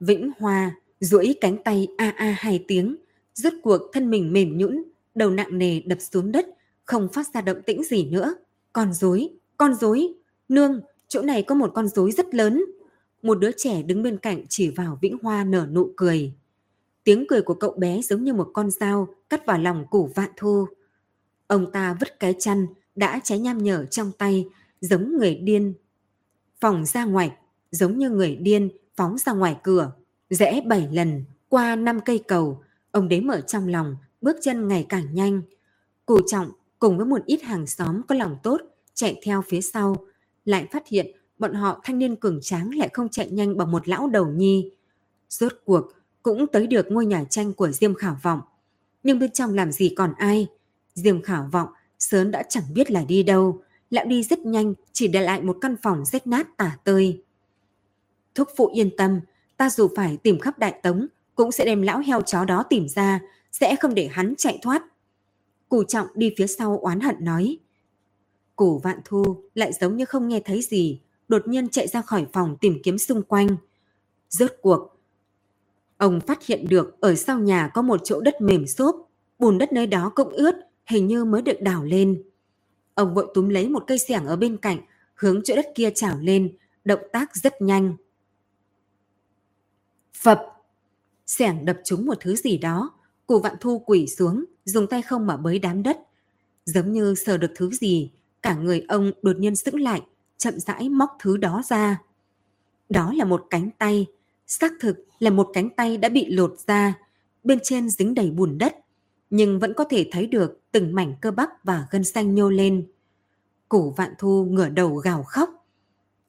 Vĩnh 0.00 0.30
Hoa 0.38 0.74
duỗi 1.00 1.34
cánh 1.40 1.62
tay 1.62 1.88
a 1.96 2.12
a 2.16 2.36
hai 2.38 2.64
tiếng, 2.68 2.96
rút 3.38 3.54
cuộc 3.62 3.80
thân 3.92 4.10
mình 4.10 4.32
mềm 4.32 4.58
nhũn, 4.58 4.82
đầu 5.14 5.30
nặng 5.30 5.58
nề 5.58 5.80
đập 5.80 5.98
xuống 6.00 6.32
đất, 6.32 6.46
không 6.84 7.08
phát 7.12 7.26
ra 7.34 7.40
động 7.40 7.62
tĩnh 7.66 7.84
gì 7.84 8.04
nữa. 8.04 8.34
Con 8.72 8.92
rối, 8.92 9.28
con 9.56 9.74
rối, 9.74 10.08
nương, 10.48 10.80
chỗ 11.08 11.22
này 11.22 11.42
có 11.42 11.54
một 11.54 11.70
con 11.74 11.88
rối 11.88 12.12
rất 12.12 12.34
lớn. 12.34 12.64
Một 13.22 13.34
đứa 13.34 13.50
trẻ 13.56 13.82
đứng 13.82 14.02
bên 14.02 14.18
cạnh 14.18 14.44
chỉ 14.48 14.70
vào 14.70 14.98
Vĩnh 15.02 15.18
Hoa 15.22 15.44
nở 15.44 15.66
nụ 15.72 15.92
cười. 15.96 16.32
Tiếng 17.04 17.24
cười 17.28 17.42
của 17.42 17.54
cậu 17.54 17.70
bé 17.70 18.02
giống 18.02 18.24
như 18.24 18.34
một 18.34 18.50
con 18.54 18.70
dao 18.70 19.08
cắt 19.28 19.46
vào 19.46 19.58
lòng 19.58 19.86
củ 19.90 20.10
vạn 20.14 20.30
thu. 20.36 20.66
Ông 21.46 21.72
ta 21.72 21.96
vứt 22.00 22.20
cái 22.20 22.34
chăn 22.38 22.66
đã 22.96 23.20
cháy 23.24 23.38
nham 23.38 23.58
nhở 23.58 23.84
trong 23.84 24.12
tay, 24.18 24.48
giống 24.80 25.16
người 25.18 25.34
điên. 25.34 25.74
Phòng 26.60 26.86
ra 26.86 27.04
ngoài, 27.04 27.32
giống 27.70 27.98
như 27.98 28.10
người 28.10 28.36
điên 28.36 28.68
phóng 28.96 29.18
ra 29.18 29.32
ngoài 29.32 29.56
cửa. 29.62 29.92
Rẽ 30.30 30.60
bảy 30.66 30.88
lần, 30.92 31.24
qua 31.48 31.76
năm 31.76 32.00
cây 32.04 32.24
cầu, 32.28 32.62
ông 32.90 33.08
đếm 33.08 33.26
ở 33.28 33.40
trong 33.40 33.68
lòng, 33.68 33.96
bước 34.20 34.36
chân 34.42 34.68
ngày 34.68 34.86
càng 34.88 35.14
nhanh. 35.14 35.42
Cù 36.06 36.20
trọng 36.26 36.50
cùng 36.78 36.96
với 36.96 37.06
một 37.06 37.24
ít 37.26 37.42
hàng 37.42 37.66
xóm 37.66 38.02
có 38.08 38.14
lòng 38.14 38.36
tốt 38.42 38.60
chạy 38.94 39.20
theo 39.22 39.42
phía 39.42 39.60
sau, 39.60 39.96
lại 40.44 40.66
phát 40.72 40.88
hiện 40.88 41.06
bọn 41.38 41.54
họ 41.54 41.80
thanh 41.84 41.98
niên 41.98 42.16
cường 42.16 42.38
tráng 42.42 42.74
lại 42.74 42.88
không 42.92 43.08
chạy 43.08 43.30
nhanh 43.30 43.56
bằng 43.56 43.70
một 43.70 43.88
lão 43.88 44.08
đầu 44.08 44.26
nhi. 44.26 44.70
Rốt 45.28 45.52
cuộc 45.64 45.92
cũng 46.22 46.46
tới 46.46 46.66
được 46.66 46.86
ngôi 46.90 47.06
nhà 47.06 47.24
tranh 47.24 47.52
của 47.52 47.70
Diêm 47.70 47.94
Khảo 47.94 48.16
Vọng. 48.22 48.40
Nhưng 49.02 49.18
bên 49.18 49.30
trong 49.30 49.54
làm 49.54 49.72
gì 49.72 49.88
còn 49.96 50.14
ai? 50.16 50.46
Diêm 50.94 51.22
Khảo 51.22 51.48
Vọng 51.52 51.68
sớm 51.98 52.30
đã 52.30 52.42
chẳng 52.48 52.64
biết 52.74 52.90
là 52.90 53.04
đi 53.04 53.22
đâu. 53.22 53.62
Lão 53.90 54.04
đi 54.04 54.22
rất 54.22 54.38
nhanh, 54.38 54.74
chỉ 54.92 55.08
để 55.08 55.20
lại 55.20 55.42
một 55.42 55.58
căn 55.60 55.76
phòng 55.82 56.04
rách 56.04 56.26
nát 56.26 56.56
tả 56.56 56.78
tơi. 56.84 57.22
Thúc 58.34 58.48
phụ 58.56 58.70
yên 58.74 58.96
tâm, 58.96 59.20
ta 59.56 59.70
dù 59.70 59.88
phải 59.96 60.16
tìm 60.16 60.38
khắp 60.38 60.58
đại 60.58 60.80
tống, 60.82 61.06
cũng 61.38 61.52
sẽ 61.52 61.64
đem 61.64 61.82
lão 61.82 61.98
heo 61.98 62.22
chó 62.22 62.44
đó 62.44 62.62
tìm 62.62 62.88
ra, 62.88 63.20
sẽ 63.52 63.76
không 63.76 63.94
để 63.94 64.08
hắn 64.12 64.34
chạy 64.38 64.58
thoát. 64.62 64.82
Cù 65.68 65.84
trọng 65.84 66.06
đi 66.14 66.34
phía 66.38 66.46
sau 66.46 66.78
oán 66.78 67.00
hận 67.00 67.16
nói. 67.20 67.58
Cù 68.56 68.78
vạn 68.78 69.00
thu 69.04 69.42
lại 69.54 69.72
giống 69.72 69.96
như 69.96 70.04
không 70.04 70.28
nghe 70.28 70.40
thấy 70.40 70.62
gì, 70.62 71.00
đột 71.28 71.48
nhiên 71.48 71.68
chạy 71.68 71.88
ra 71.88 72.02
khỏi 72.02 72.26
phòng 72.32 72.56
tìm 72.60 72.80
kiếm 72.82 72.98
xung 72.98 73.22
quanh. 73.22 73.56
Rốt 74.28 74.50
cuộc, 74.62 74.96
ông 75.96 76.20
phát 76.20 76.46
hiện 76.46 76.66
được 76.68 77.00
ở 77.00 77.14
sau 77.14 77.38
nhà 77.38 77.70
có 77.74 77.82
một 77.82 78.00
chỗ 78.04 78.20
đất 78.20 78.40
mềm 78.40 78.66
xốp, 78.66 78.96
bùn 79.38 79.58
đất 79.58 79.72
nơi 79.72 79.86
đó 79.86 80.12
cũng 80.14 80.32
ướt, 80.32 80.54
hình 80.86 81.06
như 81.06 81.24
mới 81.24 81.42
được 81.42 81.60
đào 81.60 81.84
lên. 81.84 82.22
Ông 82.94 83.14
vội 83.14 83.26
túm 83.34 83.48
lấy 83.48 83.68
một 83.68 83.84
cây 83.86 83.98
xẻng 83.98 84.26
ở 84.26 84.36
bên 84.36 84.56
cạnh, 84.56 84.78
hướng 85.14 85.40
chỗ 85.44 85.56
đất 85.56 85.66
kia 85.74 85.90
trào 85.94 86.18
lên, 86.20 86.56
động 86.84 87.02
tác 87.12 87.36
rất 87.36 87.62
nhanh. 87.62 87.96
Phập! 90.14 90.57
Xẻng 91.28 91.64
đập 91.64 91.76
trúng 91.84 92.06
một 92.06 92.14
thứ 92.20 92.36
gì 92.36 92.58
đó, 92.58 92.90
cụ 93.26 93.40
vạn 93.40 93.56
thu 93.60 93.78
quỷ 93.86 94.06
xuống, 94.06 94.44
dùng 94.64 94.86
tay 94.86 95.02
không 95.02 95.26
mà 95.26 95.36
bới 95.36 95.58
đám 95.58 95.82
đất. 95.82 95.98
Giống 96.64 96.92
như 96.92 97.14
sờ 97.14 97.36
được 97.36 97.52
thứ 97.56 97.70
gì, 97.70 98.10
cả 98.42 98.54
người 98.54 98.84
ông 98.88 99.12
đột 99.22 99.36
nhiên 99.38 99.56
sững 99.56 99.80
lại, 99.80 100.02
chậm 100.38 100.60
rãi 100.60 100.88
móc 100.88 101.16
thứ 101.20 101.36
đó 101.36 101.62
ra. 101.68 102.02
Đó 102.88 103.12
là 103.16 103.24
một 103.24 103.46
cánh 103.50 103.70
tay, 103.78 104.06
xác 104.46 104.72
thực 104.80 105.04
là 105.18 105.30
một 105.30 105.50
cánh 105.52 105.70
tay 105.70 105.96
đã 105.96 106.08
bị 106.08 106.26
lột 106.30 106.54
ra, 106.66 106.94
bên 107.44 107.58
trên 107.62 107.90
dính 107.90 108.14
đầy 108.14 108.30
bùn 108.30 108.58
đất, 108.58 108.76
nhưng 109.30 109.58
vẫn 109.58 109.74
có 109.74 109.84
thể 109.84 110.08
thấy 110.12 110.26
được 110.26 110.60
từng 110.72 110.94
mảnh 110.94 111.14
cơ 111.20 111.30
bắp 111.30 111.64
và 111.64 111.86
gân 111.90 112.04
xanh 112.04 112.34
nhô 112.34 112.50
lên. 112.50 112.86
Củ 113.68 113.90
vạn 113.90 114.14
thu 114.18 114.44
ngửa 114.50 114.68
đầu 114.68 114.94
gào 114.94 115.22
khóc. 115.22 115.50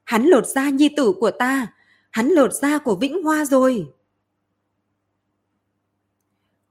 Hắn 0.03 0.25
lột 0.25 0.47
da 0.47 0.69
nhi 0.69 0.89
tử 0.97 1.13
của 1.19 1.31
ta, 1.31 1.67
hắn 2.11 2.27
lột 2.27 2.53
da 2.53 2.77
của 2.77 2.95
Vĩnh 2.95 3.23
Hoa 3.23 3.45
rồi. 3.45 3.87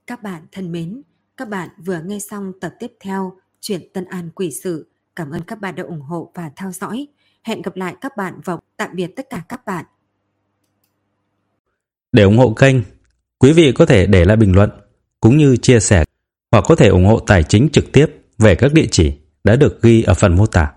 Các 0.09 0.23
bạn 0.23 0.43
thân 0.53 0.73
mến, 0.73 1.03
các 1.37 1.49
bạn 1.49 1.69
vừa 1.85 2.01
nghe 2.05 2.19
xong 2.19 2.53
tập 2.61 2.75
tiếp 2.79 2.93
theo 3.01 3.33
chuyện 3.61 3.81
Tân 3.95 4.05
An 4.05 4.31
Quỷ 4.35 4.51
Sự. 4.51 4.89
Cảm 5.17 5.31
ơn 5.31 5.43
các 5.43 5.61
bạn 5.61 5.75
đã 5.75 5.83
ủng 5.83 6.01
hộ 6.01 6.33
và 6.35 6.51
theo 6.57 6.73
dõi. 6.73 7.07
Hẹn 7.43 7.63
gặp 7.63 7.77
lại 7.77 7.97
các 8.01 8.17
bạn 8.17 8.41
vào 8.45 8.61
tạm 8.77 8.91
biệt 8.95 9.07
tất 9.17 9.27
cả 9.31 9.43
các 9.49 9.67
bạn. 9.67 9.85
Để 12.13 12.23
ủng 12.23 12.39
hộ 12.39 12.53
kênh, 12.53 12.77
quý 13.39 13.53
vị 13.53 13.73
có 13.73 13.87
thể 13.87 14.07
để 14.07 14.25
lại 14.25 14.37
bình 14.37 14.55
luận 14.55 14.71
cũng 15.21 15.37
như 15.37 15.57
chia 15.57 15.81
sẻ 15.81 16.05
hoặc 16.53 16.65
có 16.69 16.77
thể 16.77 16.89
ủng 16.89 17.07
hộ 17.07 17.21
tài 17.21 17.43
chính 17.43 17.69
trực 17.73 17.93
tiếp 17.93 18.07
về 18.39 18.55
các 18.55 18.73
địa 18.73 18.87
chỉ 18.91 19.13
đã 19.45 19.57
được 19.57 19.83
ghi 19.83 20.03
ở 20.03 20.15
phần 20.15 20.37
mô 20.37 20.47
tả. 20.47 20.73